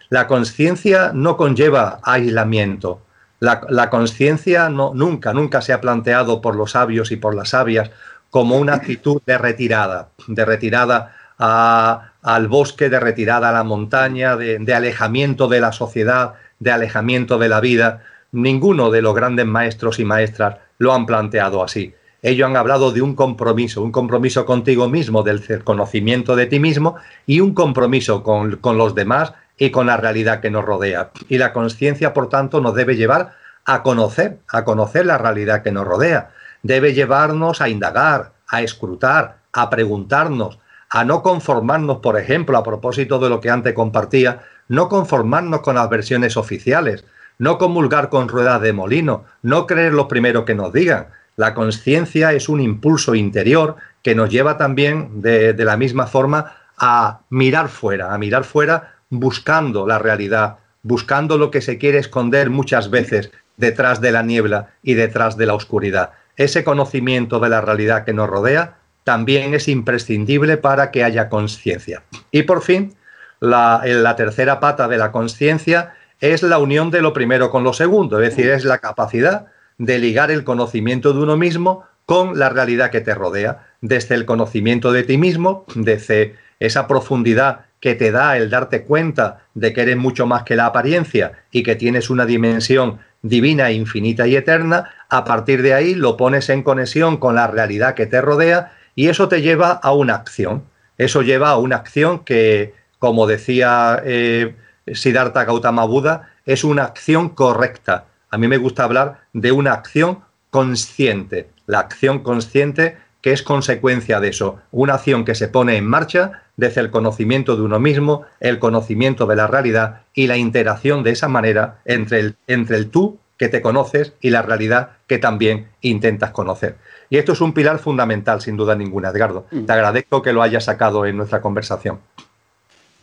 La 0.09 0.27
conciencia 0.27 1.13
no 1.15 1.37
conlleva 1.37 2.01
aislamiento. 2.03 3.01
La, 3.41 3.91
conciencia 3.91 4.69
no, 4.69 4.93
nunca, 4.95 5.33
nunca 5.33 5.61
se 5.61 5.73
ha 5.73 5.81
planteado 5.81 6.41
por 6.41 6.57
los 6.57 6.73
sabios 6.73 7.13
y 7.13 7.17
por 7.17 7.35
las 7.35 7.51
sabias 7.51 7.91
como 8.31 8.57
una 8.57 8.75
actitud 8.75 9.21
de 9.25 9.39
retirada, 9.39 10.09
de 10.27 10.45
retirada 10.45 11.15
al 11.39 12.49
bosque, 12.49 12.89
de 12.89 12.99
retirada 12.99 13.51
a 13.51 13.53
la 13.53 13.65
montaña, 13.65 14.37
de, 14.37 14.75
alejamiento 14.75 15.49
de 15.49 15.61
la 15.61 15.73
sociedad, 15.73 16.35
de 16.59 16.73
alejamiento 16.73 17.39
de 17.39 17.49
la 17.49 17.61
vida. 17.61 18.03
Ninguno 18.33 18.91
de 18.91 19.03
los 19.03 19.15
grandes 19.15 19.47
maestros 19.47 19.99
y 19.99 20.05
maestras 20.05 20.57
lo 20.79 20.93
han 20.93 21.07
planteado 21.07 21.63
así. 21.63 21.95
Ellos 22.23 22.49
han 22.49 22.57
hablado 22.57 22.93
de 22.93 23.03
un 23.03 23.15
compromiso, 23.15 23.83
un 23.83 23.93
compromiso 23.93 24.47
contigo 24.47 24.89
mismo, 24.89 25.23
del 25.23 25.63
conocimiento 25.63 26.35
de 26.35 26.47
ti 26.47 26.59
mismo 26.59 26.97
y 27.25 27.41
un 27.41 27.55
compromiso 27.55 28.23
con, 28.23 28.57
con 28.57 28.79
los 28.79 28.95
demás 28.95 29.33
y 29.59 29.71
con 29.71 29.87
la 29.87 29.97
realidad 29.97 30.41
que 30.41 30.51
nos 30.51 30.65
rodea. 30.65 31.11
Y 31.29 31.39
la 31.39 31.53
conciencia, 31.53 32.13
por 32.13 32.29
tanto, 32.29 32.61
nos 32.61 32.75
debe 32.75 32.97
llevar 32.97 33.35
a 33.65 33.83
conocer, 33.83 34.39
a 34.49 34.65
conocer 34.65 35.07
la 35.07 35.19
realidad 35.19 35.63
que 35.63 35.73
nos 35.73 35.87
rodea. 35.87 36.31
Debe 36.63 36.95
llevarnos 36.95 37.61
a 37.61 37.69
indagar, 37.69 38.33
a 38.49 38.63
escrutar, 38.63 39.39
a 39.53 39.71
preguntarnos, 39.71 40.59
a 40.89 41.05
no 41.05 41.23
conformarnos, 41.23 41.99
por 41.99 42.19
ejemplo, 42.19 42.57
a 42.57 42.63
propósito 42.63 43.19
de 43.19 43.29
lo 43.29 43.41
que 43.41 43.51
antes 43.51 43.75
compartía, 43.75 44.43
no 44.69 44.89
conformarnos 44.89 45.61
con 45.61 45.77
las 45.77 45.89
versiones 45.89 46.37
oficiales, 46.37 47.05
no 47.39 47.59
comulgar 47.59 48.09
con 48.09 48.29
ruedas 48.29 48.61
de 48.61 48.73
molino, 48.73 49.25
no 49.43 49.67
creer 49.67 49.93
lo 49.93 50.09
primero 50.09 50.45
que 50.45 50.55
nos 50.55 50.73
digan. 50.73 51.09
La 51.37 51.55
conciencia 51.55 52.33
es 52.33 52.49
un 52.49 52.61
impulso 52.61 53.15
interior 53.15 53.77
que 54.03 54.15
nos 54.15 54.31
lleva 54.31 54.57
también 54.57 55.21
de, 55.21 55.53
de 55.53 55.65
la 55.65 55.77
misma 55.77 56.07
forma 56.07 56.55
a 56.79 57.21
mirar 57.31 57.69
fuera, 57.69 58.15
a 58.15 58.19
mirar 58.19 58.45
fuera 58.45 58.95
buscando 59.11 59.87
la 59.87 59.99
realidad, 59.99 60.59
buscando 60.83 61.39
lo 61.39 61.51
que 61.51 61.61
se 61.61 61.79
quiere 61.79 61.99
esconder 61.99 62.51
muchas 62.51 62.91
veces 62.91 63.31
detrás 63.57 64.01
de 64.01 64.13
la 64.13 64.23
niebla 64.23 64.71
y 64.83 64.95
detrás 64.95 65.37
de 65.37 65.47
la 65.47 65.55
oscuridad. 65.55 66.13
Ese 66.37 66.65
conocimiento 66.65 67.41
de 67.41 67.49
la 67.49 67.61
realidad 67.61 68.05
que 68.05 68.13
nos 68.13 68.29
rodea 68.29 68.79
también 69.05 69.55
es 69.55 69.69
imprescindible 69.69 70.57
para 70.57 70.91
que 70.91 71.05
haya 71.05 71.29
conciencia. 71.29 72.03
Y 72.31 72.43
por 72.43 72.63
fin, 72.63 72.95
la, 73.40 74.14
tercera 74.16 74.61
pata 74.61 74.88
de 74.88 74.99
la 74.99 75.12
conciencia 75.12 75.95
es 76.21 76.43
la 76.43 76.59
unión 76.59 76.90
de 76.90 77.02
lo 77.02 77.12
primero 77.12 77.50
con 77.50 77.64
lo 77.64 77.73
segundo, 77.73 78.21
es 78.21 78.31
decir, 78.31 78.50
es 78.50 78.64
la 78.64 78.78
capacidad 78.78 79.47
de 79.78 79.99
ligar 79.99 80.31
el 80.31 80.45
conocimiento 80.45 81.12
de 81.12 81.21
uno 81.21 81.37
mismo 81.37 81.85
con 82.07 82.38
la 82.38 82.49
realidad 82.49 82.90
que 82.90 83.00
te 83.00 83.14
rodea, 83.14 83.66
desde 83.81 84.14
el 84.14 84.25
conocimiento 84.25 84.93
de 84.93 85.02
ti 85.02 85.19
mismo, 85.19 85.66
desde 85.75 86.37
esa 86.61 86.87
profundidad 86.87 87.66
que 87.81 87.95
te 87.95 88.11
da 88.11 88.37
el 88.37 88.49
darte 88.49 88.85
cuenta 88.85 89.43
de 89.55 89.73
que 89.73 89.83
eres 89.83 89.97
mucho 89.97 90.26
más 90.26 90.45
que 90.45 90.57
la 90.57 90.66
apariencia 90.66 91.45
y 91.50 91.62
que 91.62 91.76
tienes 91.76 92.09
una 92.09 92.25
dimensión 92.25 93.00
divina, 93.23 93.71
infinita 93.71 94.26
y 94.26 94.37
eterna, 94.37 94.90
a 95.09 95.25
partir 95.25 95.62
de 95.62 95.75
ahí 95.75 95.95
lo 95.95 96.16
pones 96.16 96.49
en 96.49 96.62
conexión 96.62 97.19
con 97.19 97.35
la 97.35 97.47
realidad 97.47 97.95
que 97.95 98.07
te 98.07 98.21
rodea 98.21 98.73
y 98.95 99.09
eso 99.09 99.28
te 99.28 99.43
lleva 99.43 99.73
a 99.73 99.93
una 99.93 100.14
acción. 100.14 100.64
Eso 100.97 101.23
lleva 101.23 101.50
a 101.50 101.59
una 101.59 101.76
acción 101.76 102.25
que, 102.25 102.75
como 103.07 103.29
decía 103.29 104.03
eh, 104.05 104.57
Siddhartha 104.93 105.45
Gautama 105.45 105.85
Buda, 105.85 106.33
es 106.45 106.65
una 106.65 106.83
acción 106.83 107.29
correcta. 107.29 108.07
A 108.31 108.37
mí 108.37 108.49
me 108.49 108.57
gusta 108.57 108.83
hablar 108.83 109.21
de 109.33 109.53
una 109.53 109.75
acción 109.75 110.25
consciente. 110.51 111.49
La 111.67 111.79
acción 111.79 112.25
consciente 112.25 112.97
que 113.21 113.33
es 113.33 113.45
consecuencia 113.45 114.19
de 114.19 114.31
eso. 114.31 114.59
Una 114.73 114.95
acción 114.95 115.25
que 115.25 115.37
se 115.37 115.47
pone 115.47 115.77
en 115.77 115.87
marcha 115.87 116.43
desde 116.57 116.81
el 116.81 116.91
conocimiento 116.91 117.55
de 117.55 117.63
uno 117.63 117.79
mismo, 117.79 118.25
el 118.41 118.59
conocimiento 118.59 119.27
de 119.27 119.37
la 119.37 119.47
realidad 119.47 120.01
y 120.13 120.27
la 120.27 120.37
interacción 120.37 121.05
de 121.05 121.13
esa 121.13 121.29
manera 121.29 121.79
entre 121.85 122.19
el, 122.19 122.35
entre 122.49 122.77
el 122.77 122.91
tú 122.91 123.21
que 123.37 123.49
te 123.49 123.63
conoces 123.63 124.15
y 124.21 124.31
la 124.31 124.43
realidad 124.43 124.97
que 125.07 125.19
también 125.19 125.69
intentas 125.81 126.33
conocer. 126.33 126.77
Y 127.09 127.19
esto 127.19 127.35
es 127.35 127.41
un 127.41 127.53
pilar 127.53 127.79
fundamental, 127.79 128.41
sin 128.41 128.57
duda 128.57 128.75
ninguna, 128.75 129.11
Edgardo. 129.11 129.47
Mm. 129.53 129.67
Te 129.67 129.73
agradezco 129.73 130.23
que 130.23 130.33
lo 130.33 130.43
hayas 130.43 130.65
sacado 130.65 131.07
en 131.07 131.17
nuestra 131.17 131.41
conversación. 131.41 132.01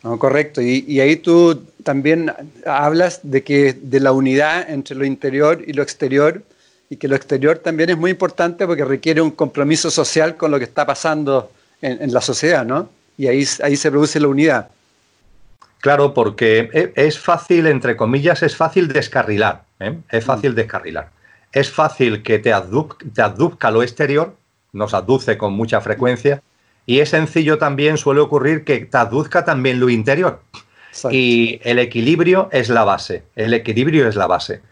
No, 0.04 0.18
correcto. 0.18 0.60
Y, 0.62 1.00
ahí 1.00 1.16
tú 1.16 1.64
también 1.82 2.32
hablas 2.66 3.20
de 3.22 3.42
que 3.42 3.72
de 3.72 4.00
la 4.00 4.12
unidad 4.12 4.70
entre 4.70 4.94
lo 4.94 5.04
interior 5.04 5.64
y 5.66 5.72
lo 5.72 5.82
exterior, 5.82 6.42
y 6.88 6.96
que 6.96 7.08
lo 7.08 7.16
exterior 7.16 7.58
también 7.58 7.90
es 7.90 7.96
muy 7.96 8.12
importante 8.12 8.66
porque 8.66 8.84
requiere 8.84 9.20
un 9.20 9.32
compromiso 9.32 9.90
social 9.90 10.36
con 10.36 10.50
lo 10.50 10.58
que 10.58 10.64
está 10.64 10.86
pasando 10.86 11.50
en, 11.80 12.12
la 12.12 12.20
sociedad, 12.20 12.64
¿no? 12.64 12.88
Y 13.18 13.26
ahí, 13.26 13.44
ahí 13.62 13.76
se 13.76 13.90
produce 13.90 14.20
la 14.20 14.28
unidad. 14.28 14.68
Claro, 15.80 16.14
porque 16.14 16.70
e, 16.72 16.92
es 16.94 17.18
fácil, 17.18 17.66
entre 17.66 17.96
comillas, 17.96 18.42
es 18.42 18.54
fácil 18.54 18.88
descarrilar. 18.88 19.64
¿eh? 19.80 19.96
Es 20.10 20.24
fácil 20.24 20.52
mm. 20.52 20.54
descarrilar 20.54 21.10
es 21.54 21.70
fácil 21.70 22.22
que 22.22 22.40
te, 22.40 22.52
aduzca 22.52 23.70
lo 23.70 23.82
exterior, 23.82 24.36
nos 24.72 24.92
aduce 24.92 25.38
con 25.38 25.54
mucha 25.54 25.80
frecuencia, 25.80 26.42
y 26.86 27.00
es 27.00 27.10
sencillo 27.10 27.58
también, 27.58 27.96
suele 27.96 28.20
ocurrir 28.20 28.64
que 28.64 28.84
te 28.84 28.96
aduzca 28.96 29.44
también 29.44 29.80
lo 29.80 29.88
interior. 29.88 30.40
Y 31.10 31.60
el 31.64 31.78
equilibrio 31.78 32.48
es 32.52 32.68
la 32.68 32.84
base, 32.84 33.24
el 33.34 33.52
equilibrio 33.54 34.08
es 34.08 34.16
la 34.16 34.26
base. 34.26 34.62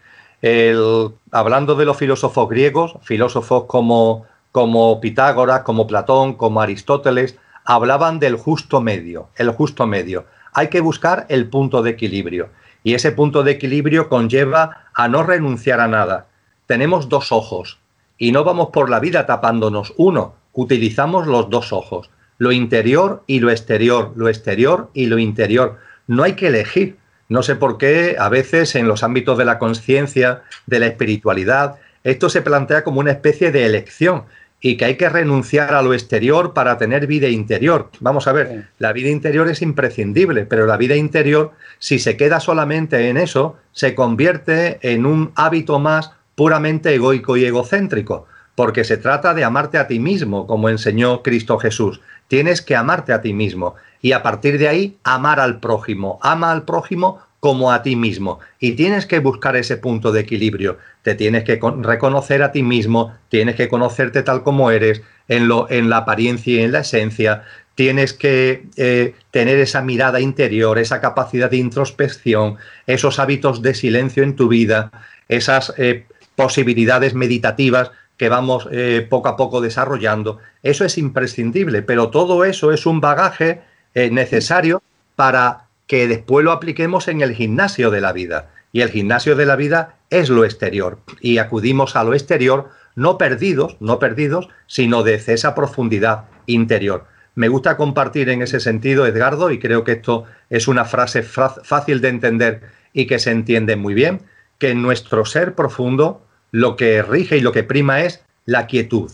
hablando 1.31 1.75
de 1.75 1.85
los 1.85 1.97
filósofos 1.97 2.49
griegos, 2.49 2.95
filósofos 3.01 3.65
como, 3.65 4.25
como 4.51 5.01
Pitágoras, 5.01 5.61
como 5.61 5.87
Platón, 5.87 6.35
como 6.35 6.61
Aristóteles, 6.61 7.37
hablaban 7.65 8.19
del 8.19 8.35
justo 8.35 8.81
medio, 8.81 9.29
el 9.35 9.49
justo 9.49 9.87
medio. 9.87 10.25
Hay 10.53 10.67
que 10.69 10.81
buscar 10.81 11.25
el 11.29 11.49
punto 11.49 11.81
de 11.81 11.91
equilibrio. 11.91 12.49
Y 12.83 12.93
ese 12.93 13.11
punto 13.11 13.43
de 13.43 13.51
equilibrio 13.51 14.09
conlleva 14.09 14.87
a 14.93 15.07
no 15.07 15.23
renunciar 15.23 15.79
a 15.79 15.87
nada, 15.87 16.27
tenemos 16.65 17.09
dos 17.09 17.31
ojos 17.31 17.79
y 18.17 18.31
no 18.31 18.43
vamos 18.43 18.69
por 18.69 18.89
la 18.89 18.99
vida 18.99 19.25
tapándonos 19.25 19.93
uno, 19.97 20.35
utilizamos 20.53 21.27
los 21.27 21.49
dos 21.49 21.73
ojos, 21.73 22.09
lo 22.37 22.51
interior 22.51 23.23
y 23.27 23.39
lo 23.39 23.51
exterior, 23.51 24.13
lo 24.15 24.29
exterior 24.29 24.89
y 24.93 25.07
lo 25.07 25.19
interior. 25.19 25.77
No 26.07 26.23
hay 26.23 26.33
que 26.33 26.47
elegir. 26.47 26.97
No 27.29 27.41
sé 27.41 27.55
por 27.55 27.77
qué 27.77 28.15
a 28.19 28.29
veces 28.29 28.75
en 28.75 28.87
los 28.87 29.03
ámbitos 29.03 29.37
de 29.37 29.45
la 29.45 29.59
conciencia, 29.59 30.43
de 30.67 30.79
la 30.79 30.87
espiritualidad, 30.87 31.75
esto 32.03 32.29
se 32.29 32.41
plantea 32.41 32.83
como 32.83 32.99
una 32.99 33.11
especie 33.11 33.51
de 33.51 33.65
elección 33.65 34.23
y 34.65 34.77
que 34.77 34.85
hay 34.85 34.95
que 34.95 35.09
renunciar 35.09 35.73
a 35.73 35.81
lo 35.81 35.93
exterior 35.93 36.53
para 36.53 36.77
tener 36.77 37.05
vida 37.05 37.27
interior. 37.27 37.89
Vamos 37.99 38.27
a 38.27 38.31
ver, 38.31 38.69
la 38.79 38.93
vida 38.93 39.09
interior 39.09 39.49
es 39.49 39.61
imprescindible, 39.61 40.45
pero 40.45 40.65
la 40.65 40.77
vida 40.77 40.95
interior, 40.95 41.51
si 41.79 41.99
se 41.99 42.15
queda 42.15 42.39
solamente 42.39 43.09
en 43.09 43.17
eso, 43.17 43.57
se 43.73 43.93
convierte 43.93 44.79
en 44.81 45.05
un 45.05 45.33
hábito 45.35 45.79
más 45.79 46.11
puramente 46.35 46.93
egoico 46.93 47.35
y 47.35 47.43
egocéntrico, 47.43 48.25
porque 48.55 48.83
se 48.83 48.97
trata 48.97 49.33
de 49.33 49.43
amarte 49.43 49.77
a 49.77 49.87
ti 49.87 49.99
mismo, 49.99 50.47
como 50.47 50.69
enseñó 50.69 51.23
Cristo 51.23 51.57
Jesús. 51.57 52.01
Tienes 52.27 52.61
que 52.61 52.75
amarte 52.75 53.13
a 53.13 53.21
ti 53.21 53.33
mismo 53.33 53.75
y 54.01 54.11
a 54.11 54.21
partir 54.23 54.57
de 54.57 54.67
ahí 54.67 54.97
amar 55.03 55.39
al 55.39 55.59
prójimo. 55.59 56.19
Ama 56.21 56.51
al 56.51 56.63
prójimo 56.63 57.19
como 57.39 57.71
a 57.71 57.83
ti 57.83 57.95
mismo. 57.95 58.39
Y 58.59 58.73
tienes 58.73 59.05
que 59.05 59.19
buscar 59.19 59.55
ese 59.55 59.77
punto 59.77 60.11
de 60.11 60.21
equilibrio. 60.21 60.77
Te 61.01 61.15
tienes 61.15 61.43
que 61.43 61.59
reconocer 61.81 62.41
a 62.41 62.51
ti 62.51 62.63
mismo, 62.63 63.13
tienes 63.27 63.55
que 63.55 63.67
conocerte 63.67 64.23
tal 64.23 64.43
como 64.43 64.71
eres, 64.71 65.01
en, 65.27 65.47
lo, 65.47 65.69
en 65.69 65.89
la 65.89 65.97
apariencia 65.97 66.53
y 66.53 66.63
en 66.63 66.71
la 66.71 66.79
esencia. 66.79 67.43
Tienes 67.75 68.13
que 68.13 68.67
eh, 68.77 69.15
tener 69.31 69.57
esa 69.57 69.81
mirada 69.81 70.21
interior, 70.21 70.77
esa 70.77 71.01
capacidad 71.01 71.49
de 71.49 71.57
introspección, 71.57 72.57
esos 72.87 73.19
hábitos 73.19 73.61
de 73.61 73.73
silencio 73.73 74.23
en 74.23 74.35
tu 74.35 74.47
vida, 74.47 74.91
esas 75.27 75.73
eh, 75.77 76.05
posibilidades 76.35 77.13
meditativas 77.13 77.91
que 78.17 78.29
vamos 78.29 78.67
eh, 78.71 79.05
poco 79.09 79.29
a 79.29 79.35
poco 79.35 79.61
desarrollando. 79.61 80.39
Eso 80.61 80.85
es 80.85 80.97
imprescindible, 80.97 81.81
pero 81.81 82.09
todo 82.09 82.45
eso 82.45 82.71
es 82.71 82.85
un 82.85 83.01
bagaje 83.01 83.61
eh, 83.93 84.09
necesario 84.11 84.81
para 85.15 85.65
que 85.87 86.07
después 86.07 86.43
lo 86.45 86.51
apliquemos 86.51 87.07
en 87.07 87.21
el 87.21 87.33
gimnasio 87.33 87.91
de 87.91 88.01
la 88.01 88.13
vida. 88.13 88.49
Y 88.71 88.81
el 88.81 88.89
gimnasio 88.89 89.35
de 89.35 89.45
la 89.45 89.55
vida 89.55 89.97
es 90.09 90.29
lo 90.29 90.45
exterior. 90.45 90.99
Y 91.21 91.37
acudimos 91.37 91.95
a 91.95 92.03
lo 92.03 92.13
exterior 92.13 92.69
no 92.95 93.17
perdidos, 93.17 93.77
no 93.79 93.99
perdidos, 93.99 94.49
sino 94.67 95.03
desde 95.03 95.33
esa 95.33 95.55
profundidad 95.55 96.25
interior. 96.45 97.05
Me 97.35 97.47
gusta 97.47 97.77
compartir 97.77 98.29
en 98.29 98.41
ese 98.41 98.59
sentido, 98.59 99.07
Edgardo, 99.07 99.49
y 99.51 99.59
creo 99.59 99.83
que 99.83 99.93
esto 99.93 100.25
es 100.49 100.67
una 100.67 100.85
frase 100.85 101.23
fácil 101.23 102.01
de 102.01 102.09
entender 102.09 102.61
y 102.93 103.07
que 103.07 103.17
se 103.17 103.31
entiende 103.31 103.75
muy 103.75 103.95
bien, 103.95 104.21
que 104.59 104.75
nuestro 104.75 105.25
ser 105.25 105.55
profundo 105.55 106.25
lo 106.53 106.75
que 106.75 107.01
rige 107.01 107.37
y 107.37 107.41
lo 107.41 107.51
que 107.51 107.63
prima 107.63 108.01
es 108.01 108.23
la 108.45 108.67
quietud. 108.67 109.11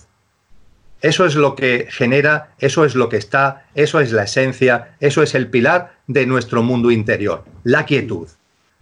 Eso 1.01 1.25
es 1.25 1.35
lo 1.35 1.55
que 1.55 1.87
genera, 1.89 2.53
eso 2.59 2.83
es 2.83 2.95
lo 2.95 3.07
que 3.07 3.15
está, 3.15 3.65
eso 3.75 4.01
es 4.01 4.11
la 4.11 4.23
esencia, 4.23 4.97
eso 4.99 5.23
es 5.23 5.33
el 5.33 5.47
pilar 5.47 5.93
de 6.07 6.25
nuestro 6.25 6.61
mundo 6.63 6.91
interior, 6.91 7.45
la 7.63 7.85
quietud, 7.85 8.27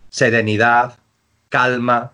serenidad, 0.09 0.97
calma, 1.49 2.13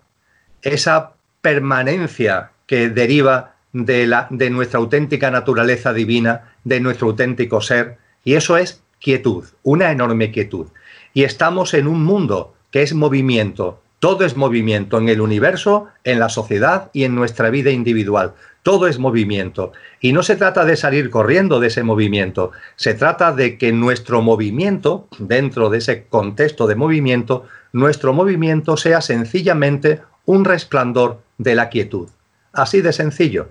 esa 0.60 1.14
permanencia 1.40 2.50
que 2.66 2.90
deriva 2.90 3.54
de, 3.72 4.06
la, 4.06 4.26
de 4.28 4.50
nuestra 4.50 4.80
auténtica 4.80 5.30
naturaleza 5.30 5.94
divina, 5.94 6.52
de 6.64 6.78
nuestro 6.78 7.08
auténtico 7.08 7.62
ser, 7.62 7.96
y 8.22 8.34
eso 8.34 8.58
es 8.58 8.82
quietud, 9.00 9.46
una 9.62 9.90
enorme 9.90 10.30
quietud. 10.30 10.66
Y 11.14 11.24
estamos 11.24 11.72
en 11.72 11.86
un 11.86 12.04
mundo 12.04 12.54
que 12.70 12.82
es 12.82 12.92
movimiento, 12.92 13.80
todo 14.04 14.26
es 14.26 14.36
movimiento 14.36 14.98
en 14.98 15.08
el 15.08 15.22
universo, 15.22 15.88
en 16.04 16.20
la 16.20 16.28
sociedad 16.28 16.90
y 16.92 17.04
en 17.04 17.14
nuestra 17.14 17.48
vida 17.48 17.70
individual. 17.70 18.34
Todo 18.62 18.86
es 18.86 18.98
movimiento. 18.98 19.72
Y 19.98 20.12
no 20.12 20.22
se 20.22 20.36
trata 20.36 20.66
de 20.66 20.76
salir 20.76 21.08
corriendo 21.08 21.58
de 21.58 21.68
ese 21.68 21.82
movimiento, 21.84 22.52
se 22.76 22.92
trata 22.92 23.32
de 23.32 23.56
que 23.56 23.72
nuestro 23.72 24.20
movimiento, 24.20 25.08
dentro 25.18 25.70
de 25.70 25.78
ese 25.78 26.04
contexto 26.04 26.66
de 26.66 26.74
movimiento, 26.74 27.46
nuestro 27.72 28.12
movimiento 28.12 28.76
sea 28.76 29.00
sencillamente 29.00 30.02
un 30.26 30.44
resplandor 30.44 31.22
de 31.38 31.54
la 31.54 31.70
quietud. 31.70 32.10
Así 32.52 32.82
de 32.82 32.92
sencillo, 32.92 33.48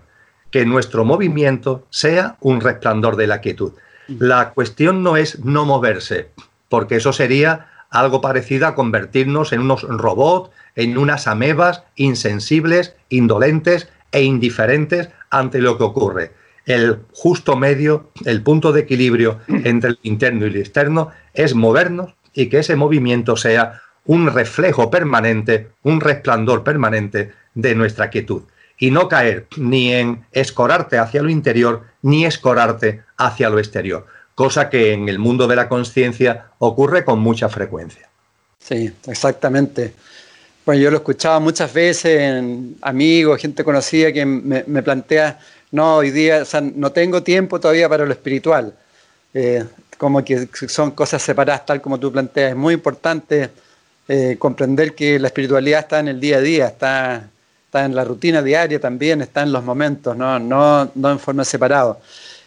que 0.52 0.68
nuestro 0.68 1.04
movimiento 1.04 1.88
sea 1.90 2.38
un 2.42 2.62
resplandor 2.62 3.16
de 3.16 3.26
la 3.26 3.42
quietud. 3.42 3.72
La 4.08 4.52
cuestión 4.52 5.02
no 5.02 5.18
es 5.18 5.44
no 5.44 5.66
moverse, 5.66 6.30
porque 6.70 6.98
eso 6.98 7.12
sería 7.12 7.73
algo 7.94 8.22
parecido 8.22 8.66
a 8.68 8.76
convertirnos 8.76 9.54
en 9.54 9.62
unos 9.62 9.84
robots, 9.84 10.50
en 10.76 10.98
unas 10.98 11.28
amebas 11.28 11.84
insensibles, 11.96 12.96
indolentes 13.10 13.88
e 14.12 14.24
indiferentes 14.24 15.10
ante 15.30 15.60
lo 15.60 15.78
que 15.78 15.84
ocurre. 15.84 16.32
El 16.66 17.02
justo 17.14 17.56
medio, 17.56 18.10
el 18.26 18.42
punto 18.42 18.72
de 18.72 18.82
equilibrio 18.82 19.40
entre 19.48 19.92
el 19.92 20.00
interno 20.02 20.46
y 20.46 20.50
el 20.50 20.58
externo 20.58 21.12
es 21.36 21.54
movernos 21.54 22.16
y 22.34 22.48
que 22.48 22.60
ese 22.60 22.76
movimiento 22.76 23.38
sea 23.38 23.82
un 24.06 24.34
reflejo 24.34 24.90
permanente, 24.90 25.70
un 25.84 26.02
resplandor 26.02 26.64
permanente 26.64 27.32
de 27.54 27.76
nuestra 27.76 28.10
quietud. 28.10 28.42
Y 28.80 28.90
no 28.90 29.08
caer 29.08 29.46
ni 29.56 29.94
en 29.94 30.26
escorarte 30.32 30.98
hacia 30.98 31.22
lo 31.22 31.30
interior 31.30 31.84
ni 32.02 32.26
escorarte 32.26 33.04
hacia 33.18 33.52
lo 33.52 33.60
exterior 33.60 34.08
cosa 34.36 34.70
que 34.70 34.94
en 34.94 35.10
el 35.10 35.20
mundo 35.20 35.48
de 35.48 35.56
la 35.56 35.70
conciencia 35.70 36.48
ocurre 36.60 37.04
con 37.06 37.20
mucha 37.20 37.50
frecuencia. 37.50 38.10
Sí, 38.60 38.92
exactamente. 39.08 39.94
Bueno, 40.66 40.82
yo 40.82 40.90
lo 40.90 40.98
he 40.98 41.00
escuchado 41.00 41.42
muchas 41.42 41.74
veces 41.74 42.22
en 42.22 42.78
amigos, 42.82 43.42
gente 43.42 43.64
conocida 43.64 44.14
que 44.14 44.26
me, 44.26 44.82
plantea, 44.82 45.40
no, 45.72 45.98
hoy 45.98 46.12
día 46.12 46.44
no 46.76 46.92
tengo 46.92 47.22
tiempo 47.22 47.60
todavía 47.60 47.90
para 47.90 48.06
lo 48.06 48.12
espiritual. 48.14 48.74
Eh, 49.34 49.66
como 49.98 50.24
que 50.24 50.48
son 50.68 50.92
cosas 50.92 51.22
separadas, 51.22 51.66
tal 51.66 51.82
como 51.82 52.00
tú 52.00 52.12
planteas. 52.12 52.52
Es 52.52 52.58
muy 52.58 52.74
importante 52.74 53.50
eh, 54.08 54.36
comprender 54.38 54.96
que 54.96 55.20
la 55.20 55.28
espiritualidad 55.28 55.82
está 55.82 56.00
en 56.00 56.10
el 56.10 56.20
día 56.20 56.38
a 56.38 56.42
día, 56.42 56.68
está, 56.68 57.30
está 57.66 57.86
en 57.86 57.96
la 57.96 58.04
rutina 58.04 58.42
diaria 58.42 58.80
también, 58.80 59.22
está 59.22 59.44
en 59.44 59.52
los 59.52 59.64
momentos, 59.64 60.16
no, 60.16 60.40
no, 60.40 60.92
no 60.96 61.12
en 61.12 61.20
forma 61.20 61.46
separada. 61.46 61.98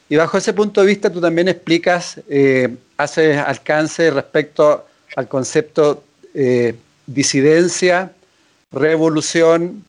Y 0.09 0.17
bajo 0.17 0.39
ese 0.39 0.53
punto 0.53 0.81
de 0.81 0.87
vista 0.87 1.11
tú 1.11 1.21
también 1.21 1.49
explicas, 1.49 2.21
eh, 2.29 2.77
haces 2.97 3.39
alcance 3.39 4.11
respecto 4.11 4.87
al 5.17 5.27
concepto 5.27 6.05
eh, 6.35 6.75
disidencia, 7.07 8.13
revolución 8.71 9.85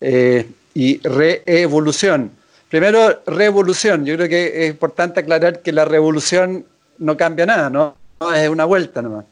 eh, 0.00 0.48
y 0.74 1.00
reevolución. 1.06 2.32
Primero, 2.68 3.22
revolución. 3.26 4.04
Yo 4.04 4.16
creo 4.16 4.28
que 4.28 4.64
es 4.64 4.70
importante 4.70 5.20
aclarar 5.20 5.60
que 5.62 5.72
la 5.72 5.84
revolución 5.84 6.64
no 6.98 7.16
cambia 7.16 7.46
nada, 7.46 7.70
¿no? 7.70 7.96
es 8.34 8.48
una 8.48 8.64
vuelta 8.64 9.02
nomás. 9.02 9.26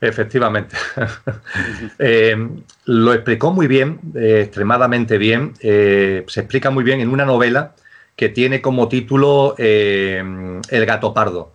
Efectivamente. 0.00 0.76
lo 2.84 3.14
explicó 3.14 3.52
muy 3.52 3.66
bien, 3.66 4.00
extremadamente 4.14 5.18
bien. 5.18 5.54
se 5.60 6.24
explica 6.26 6.70
muy 6.70 6.84
bien 6.84 7.00
en 7.00 7.08
una 7.08 7.24
novela 7.24 7.72
que 8.16 8.30
tiene 8.30 8.62
como 8.62 8.88
título 8.88 9.54
eh, 9.58 10.22
El 10.70 10.86
gato 10.86 11.14
pardo. 11.14 11.52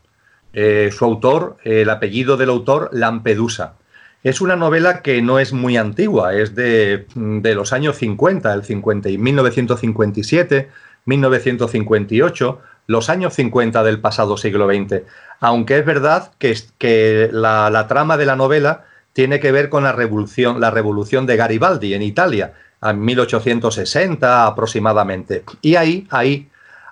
Eh, 0.54 0.90
su 0.96 1.06
autor, 1.06 1.58
el 1.64 1.90
apellido 1.90 2.38
del 2.38 2.50
autor, 2.50 2.90
Lampedusa. 2.94 3.76
Es 4.24 4.42
una 4.42 4.56
novela 4.56 5.02
que 5.02 5.22
no 5.22 5.40
es 5.40 5.52
muy 5.52 5.78
antigua, 5.78 6.36
es 6.36 6.54
de, 6.54 7.08
los 7.16 7.74
años 7.74 7.98
50, 7.98 8.54
el 8.54 8.64
50 8.64 9.10
y 9.10 9.18
1957, 9.18 10.70
1958, 11.06 12.60
los 12.86 13.10
años 13.10 13.34
50 13.34 13.84
del 13.84 14.00
pasado 14.00 14.38
siglo 14.38 14.68
XX. 14.68 15.02
Aunque 15.40 15.80
es 15.80 15.86
verdad 15.86 16.32
que, 16.38 16.56
que 16.78 17.30
la, 17.32 17.72
la, 17.72 17.88
trama 17.88 18.18
de 18.18 18.28
la 18.28 18.36
novela 18.36 18.86
tiene 19.14 19.40
que 19.40 19.52
ver 19.52 19.70
con 19.70 19.84
la 19.84 19.92
revolución, 19.92 20.62
la 20.62 20.70
revolución 20.70 21.26
de 21.26 21.38
Garibaldi 21.38 21.96
en 21.96 22.04
Italia, 22.04 22.54
en 22.84 23.04
1860 23.04 24.46
aproximadamente. 24.46 25.44
Y 25.64 25.78
ahí, 25.78 26.06
ahí 26.12 26.51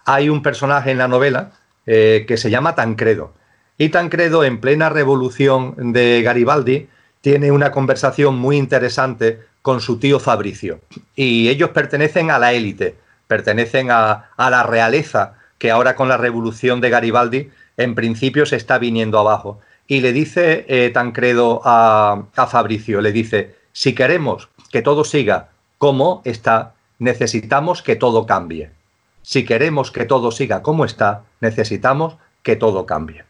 hay 0.10 0.28
un 0.28 0.42
personaje 0.42 0.90
en 0.90 0.98
la 0.98 1.08
novela 1.08 1.52
eh, 1.86 2.26
que 2.28 2.38
se 2.38 2.50
llama 2.50 2.74
Tancredo. 2.74 3.32
Y 3.78 3.90
Tancredo, 3.90 4.44
en 4.44 4.60
plena 4.60 4.90
revolución 4.90 5.94
de 5.94 6.24
Garibaldi, 6.24 6.90
tiene 7.22 7.52
una 7.52 7.72
conversación 7.72 8.36
muy 8.36 8.58
interesante 8.58 9.40
con 9.62 9.82
su 9.82 10.00
tío 10.00 10.20
Fabricio. 10.20 10.80
Y 11.16 11.48
ellos 11.50 11.70
pertenecen 11.70 12.32
a 12.32 12.40
la 12.40 12.54
élite, 12.54 12.96
pertenecen 13.28 13.92
a, 13.92 14.32
la 14.38 14.64
realeza, 14.64 15.36
que 15.60 15.70
ahora 15.70 15.96
con 15.96 16.10
la 16.10 16.18
revolución 16.18 16.82
de 16.82 16.90
Garibaldi, 16.90 17.52
en 17.78 17.94
principio 17.94 18.48
se 18.48 18.56
está 18.56 18.80
viniendo 18.80 19.20
abajo. 19.20 19.60
Y 19.86 20.02
le 20.02 20.12
dice 20.12 20.66
eh, 20.68 20.90
Tancredo 20.92 21.62
a, 21.64 22.24
a 22.36 22.48
Fabricio, 22.48 23.00
le 23.02 23.12
dice, 23.12 23.56
si 23.74 23.94
queremos 23.94 24.50
que 24.72 24.82
todo 24.82 25.04
siga 25.04 25.50
como 25.78 26.24
está, 26.26 26.74
necesitamos 26.98 27.84
que 27.84 27.96
todo 27.96 28.26
cambie. 28.26 28.72
Si 29.22 29.46
queremos 29.46 29.92
que 29.92 30.06
todo 30.06 30.32
siga 30.32 30.62
como 30.62 30.86
está, 30.86 31.24
necesitamos 31.42 32.18
que 32.44 32.56
todo 32.56 32.86
cambie. 32.86 33.24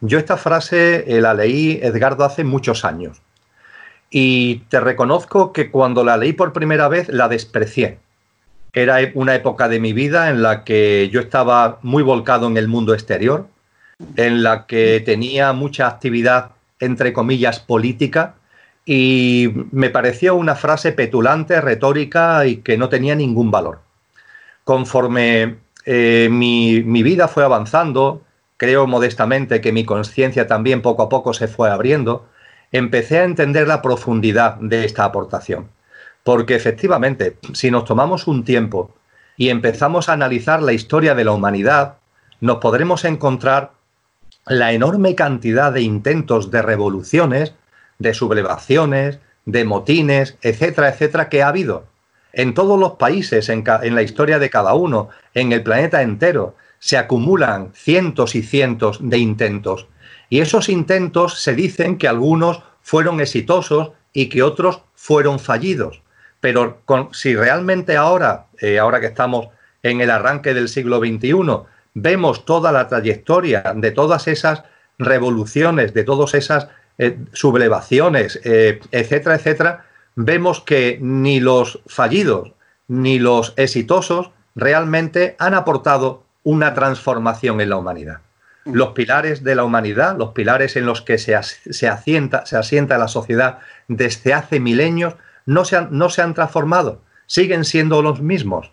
Yo 0.00 0.18
esta 0.18 0.36
frase 0.36 1.04
eh, 1.06 1.20
la 1.20 1.34
leí, 1.34 1.80
Edgardo, 1.82 2.24
hace 2.24 2.44
muchos 2.44 2.84
años. 2.84 3.20
Y 4.10 4.60
te 4.68 4.80
reconozco 4.80 5.52
que 5.52 5.70
cuando 5.70 6.04
la 6.04 6.16
leí 6.16 6.32
por 6.32 6.52
primera 6.52 6.88
vez 6.88 7.08
la 7.08 7.28
desprecié. 7.28 7.98
Era 8.72 9.02
e, 9.02 9.12
una 9.14 9.34
época 9.34 9.68
de 9.68 9.80
mi 9.80 9.92
vida 9.92 10.30
en 10.30 10.42
la 10.42 10.64
que 10.64 11.10
yo 11.12 11.20
estaba 11.20 11.78
muy 11.82 12.02
volcado 12.02 12.46
en 12.46 12.56
el 12.56 12.68
mundo 12.68 12.94
exterior, 12.94 13.48
en 14.16 14.42
la 14.42 14.66
que 14.66 15.00
tenía 15.04 15.52
mucha 15.52 15.88
actividad, 15.88 16.52
entre 16.78 17.12
comillas, 17.12 17.58
política, 17.58 18.34
y 18.86 19.52
me 19.72 19.90
pareció 19.90 20.36
una 20.36 20.54
frase 20.54 20.92
petulante, 20.92 21.60
retórica 21.60 22.46
y 22.46 22.58
que 22.58 22.78
no 22.78 22.88
tenía 22.88 23.14
ningún 23.14 23.50
valor 23.50 23.80
conforme 24.68 25.60
eh, 25.86 26.28
mi, 26.30 26.82
vida 26.82 27.26
fue 27.26 27.42
avanzando, 27.42 28.20
creo 28.58 28.86
modestamente 28.86 29.62
que 29.62 29.72
mi 29.72 29.86
conciencia 29.86 30.46
también 30.46 30.82
poco 30.82 31.04
a 31.04 31.08
poco 31.08 31.32
se 31.32 31.48
fue 31.48 31.70
abriendo, 31.70 32.26
empecé 32.70 33.20
a 33.20 33.24
entender 33.24 33.66
la 33.66 33.80
profundidad 33.80 34.56
de 34.56 34.84
esta 34.84 35.04
aportación. 35.04 35.70
Porque 36.22 36.54
efectivamente, 36.54 37.38
si 37.54 37.70
nos 37.70 37.86
tomamos 37.86 38.26
un 38.26 38.44
tiempo 38.44 38.94
y 39.38 39.48
empezamos 39.48 40.10
a 40.10 40.12
analizar 40.12 40.60
la 40.62 40.74
historia 40.74 41.14
de 41.14 41.24
la 41.24 41.32
humanidad, 41.32 41.94
nos 42.42 42.58
podremos 42.58 43.06
encontrar 43.06 43.72
la 44.44 44.74
enorme 44.74 45.14
cantidad 45.14 45.72
de 45.72 45.80
intentos 45.80 46.50
de 46.50 46.60
revoluciones, 46.60 47.54
de 47.98 48.12
sublevaciones, 48.12 49.18
de 49.46 49.64
motines, 49.64 50.36
etcétera, 50.42 50.90
etcétera, 50.90 51.30
que 51.30 51.42
ha 51.42 51.48
habido 51.48 51.86
en 52.38 52.54
todos 52.54 52.78
los 52.78 52.92
países, 52.92 53.48
en, 53.48 53.64
la 53.66 54.02
historia 54.02 54.38
de 54.38 54.48
cada 54.48 54.72
uno, 54.74 55.08
en 55.34 55.50
el 55.50 55.64
planeta 55.64 56.02
entero. 56.02 56.54
Se 56.78 56.96
acumulan 56.96 57.72
cientos 57.74 58.36
y 58.36 58.42
cientos 58.42 58.98
de 59.02 59.18
intentos. 59.18 59.88
Y 60.30 60.38
esos 60.38 60.68
intentos 60.68 61.42
se 61.42 61.56
dicen 61.56 61.98
que 61.98 62.06
algunos 62.06 62.62
fueron 62.80 63.20
exitosos 63.20 63.90
y 64.12 64.28
que 64.28 64.44
otros 64.44 64.82
fueron 64.94 65.40
fallidos. 65.40 66.00
Pero 66.38 66.80
si 67.10 67.34
realmente 67.34 67.96
ahora, 67.96 68.46
eh, 68.60 68.78
ahora 68.78 69.00
que 69.00 69.06
estamos 69.06 69.48
en 69.82 70.00
el 70.00 70.08
arranque 70.08 70.54
del 70.54 70.68
siglo 70.68 71.00
XXI, 71.00 71.32
vemos 71.94 72.44
toda 72.44 72.70
la 72.70 72.86
trayectoria 72.86 73.64
de 73.74 73.90
todas 73.90 74.28
esas 74.28 74.62
revoluciones, 74.96 75.92
de 75.92 76.04
todas 76.04 76.34
esas 76.34 76.68
eh, 76.98 77.18
sublevaciones, 77.32 78.40
eh, 78.44 78.78
etcétera, 78.92 79.34
etcétera, 79.34 79.87
vemos 80.20 80.60
que 80.60 80.98
ni 81.00 81.38
los 81.38 81.80
fallidos 81.86 82.52
ni 82.88 83.20
los 83.20 83.54
exitosos 83.56 84.30
realmente 84.56 85.36
han 85.38 85.54
aportado 85.54 86.24
una 86.42 86.74
transformación 86.74 87.60
en 87.60 87.70
la 87.70 87.76
humanidad. 87.76 88.20
Los 88.64 88.88
pilares 88.88 89.44
de 89.44 89.54
la 89.54 89.62
humanidad, 89.62 90.18
los 90.18 90.30
pilares 90.30 90.74
en 90.74 90.86
los 90.86 91.02
que 91.02 91.18
se, 91.18 91.36
asienta, 91.36 92.44
se 92.46 92.56
asienta 92.56 92.98
la 92.98 93.06
sociedad 93.06 93.60
desde 93.86 94.34
hace 94.34 94.58
milenios, 94.58 95.14
no 95.46 95.64
se, 95.64 95.76
han, 95.76 95.88
no 95.92 96.10
se 96.10 96.20
han 96.20 96.34
transformado, 96.34 97.00
siguen 97.26 97.64
siendo 97.64 98.02
los 98.02 98.20
mismos. 98.20 98.72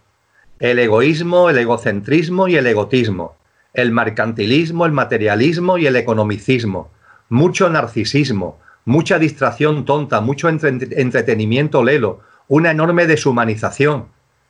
El 0.60 0.79
egoísmo, 0.79 1.51
el 1.51 1.60
egocentrismo 1.60 2.47
y 2.47 2.55
el 2.55 2.65
egotismo, 2.65 3.38
el 3.73 3.91
mercantilismo, 3.91 4.86
el 4.86 4.93
materialismo 4.93 5.77
y 5.77 5.86
el 5.86 5.95
economicismo, 5.95 6.89
mucho 7.29 7.69
narcisismo, 7.69 8.60
mucha 8.86 9.19
distracción 9.19 9.84
tonta, 9.86 10.21
mucho 10.21 10.48
entretenimiento 10.48 11.84
lelo, 11.84 12.21
una 12.48 12.71
enorme 12.71 13.08
deshumanización, 13.08 14.08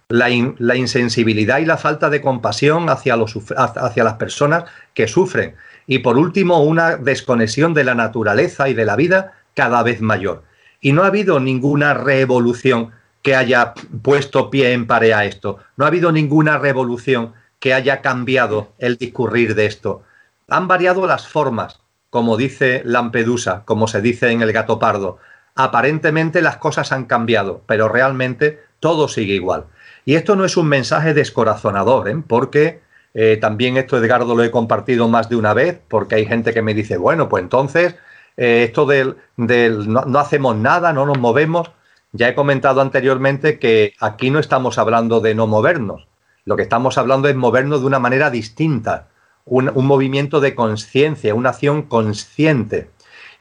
la, 0.10 0.30
insensibilidad 0.30 1.60
y 1.60 1.65
la 1.65 1.78
falta 1.78 2.10
de 2.10 2.21
compasión 2.21 2.89
hacia, 2.89 3.15
los, 3.15 3.36
hacia 3.56 4.04
las 4.04 4.13
personas 4.15 4.65
que 4.93 5.08
sufren. 5.08 5.56
Y 5.88 6.00
por 6.00 6.17
último, 6.17 6.62
una 6.63 6.98
desconexión 6.98 7.74
de 7.74 7.84
la 7.84 7.95
naturaleza 7.95 8.69
y 8.69 8.74
de 8.74 8.86
la 8.86 8.95
vida 8.95 9.34
cada 9.54 9.82
vez 9.84 10.02
mayor. 10.02 10.43
Y 10.82 10.91
no 10.91 11.04
ha 11.04 11.08
habido 11.08 11.39
ninguna 11.39 11.93
revolución 11.93 12.91
que 13.21 13.36
haya 13.36 13.74
puesto 14.04 14.52
pie 14.52 14.74
en 14.74 14.86
pared 14.86 15.12
a 15.12 15.26
esto. 15.26 15.58
No 15.78 15.86
ha 15.86 15.88
habido 15.88 16.12
ninguna 16.12 16.60
revolución 16.60 17.34
que 17.60 17.74
haya 17.74 18.02
cambiado 18.02 18.74
el 18.78 18.98
discurrir 18.98 19.56
de 19.56 19.65
esto. 19.65 20.04
Han 20.48 20.67
variado 20.67 21.08
las 21.08 21.28
formas, 21.28 21.80
como 22.15 22.38
dice 22.38 22.82
Lampedusa, 22.86 23.63
como 23.65 23.89
se 23.89 23.99
dice 23.99 24.32
en 24.32 24.41
el 24.41 24.54
gato 24.54 24.80
pardo. 24.80 25.17
Aparentemente 25.54 26.41
las 26.41 26.56
cosas 26.56 26.93
han 26.93 27.04
cambiado, 27.04 27.62
pero 27.67 27.89
realmente 27.89 28.63
todo 28.80 29.10
sigue 29.10 29.34
igual. 29.34 29.65
Y 30.06 30.15
esto 30.15 30.38
no 30.38 30.45
es 30.45 30.56
un 30.56 30.69
mensaje 30.69 31.13
descorazonador, 31.13 32.08
¿eh? 32.08 32.23
porque 32.25 32.80
eh, 33.13 33.36
también 33.41 33.75
esto, 33.75 33.97
Edgardo, 33.97 34.34
lo 34.34 34.45
he 34.45 34.49
compartido 34.49 35.10
más 35.10 35.28
de 35.28 35.36
una 35.36 35.54
vez, 35.54 35.78
porque 35.89 36.15
hay 36.15 36.25
gente 36.25 36.54
que 36.54 36.62
me 36.62 36.73
dice, 36.73 36.95
bueno, 36.95 37.28
pues 37.28 37.43
entonces, 37.43 37.97
eh, 38.38 38.63
esto 38.63 38.86
del, 38.86 39.17
no, 39.36 40.17
hacemos 40.17 40.56
nada, 40.56 40.93
no 40.93 41.06
nos 41.06 41.19
movemos. 41.19 41.69
Ya 42.13 42.30
he 42.30 42.34
comentado 42.34 42.80
anteriormente 42.80 43.60
que 43.60 43.91
aquí 43.99 44.30
no 44.30 44.39
estamos 44.39 44.78
hablando 44.78 45.19
de 45.19 45.36
no 45.36 45.47
movernos, 45.47 46.08
lo 46.45 46.56
que 46.56 46.63
estamos 46.63 46.97
hablando 46.97 47.28
es 47.28 47.36
movernos 47.36 47.82
de 47.82 47.88
una 47.88 47.99
manera 47.99 48.30
distinta, 48.30 49.10
un, 49.45 49.71
movimiento 49.86 50.39
de 50.39 50.55
conciencia, 50.55 51.36
una 51.36 51.49
acción 51.49 51.84
consciente. 51.84 52.89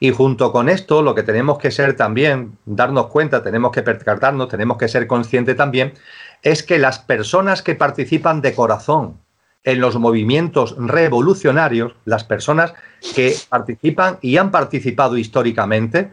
Y 0.00 0.10
junto 0.10 0.52
con 0.52 0.68
esto, 0.68 1.02
lo 1.02 1.14
que 1.14 1.22
tenemos 1.22 1.58
que 1.58 1.70
ser 1.70 1.96
también, 1.96 2.58
darnos 2.66 3.06
cuenta, 3.06 3.42
tenemos 3.42 3.72
que 3.72 3.82
percatarnos, 3.82 4.48
tenemos 4.48 4.76
que 4.76 4.88
ser 4.88 5.06
conscientes 5.06 5.56
también, 5.56 5.94
es 6.42 6.62
que 6.62 6.78
las 6.78 6.98
personas 6.98 7.62
que 7.62 7.74
participan 7.74 8.42
de 8.42 8.54
corazón 8.54 9.18
en 9.62 9.80
los 9.80 9.96
movimientos 9.96 10.74
revolucionarios, 10.78 11.94
las 12.04 12.22
personas 12.24 12.74
que 13.14 13.34
participan 13.48 14.18
y 14.20 14.36
han 14.36 14.50
participado 14.50 15.16
históricamente, 15.16 16.12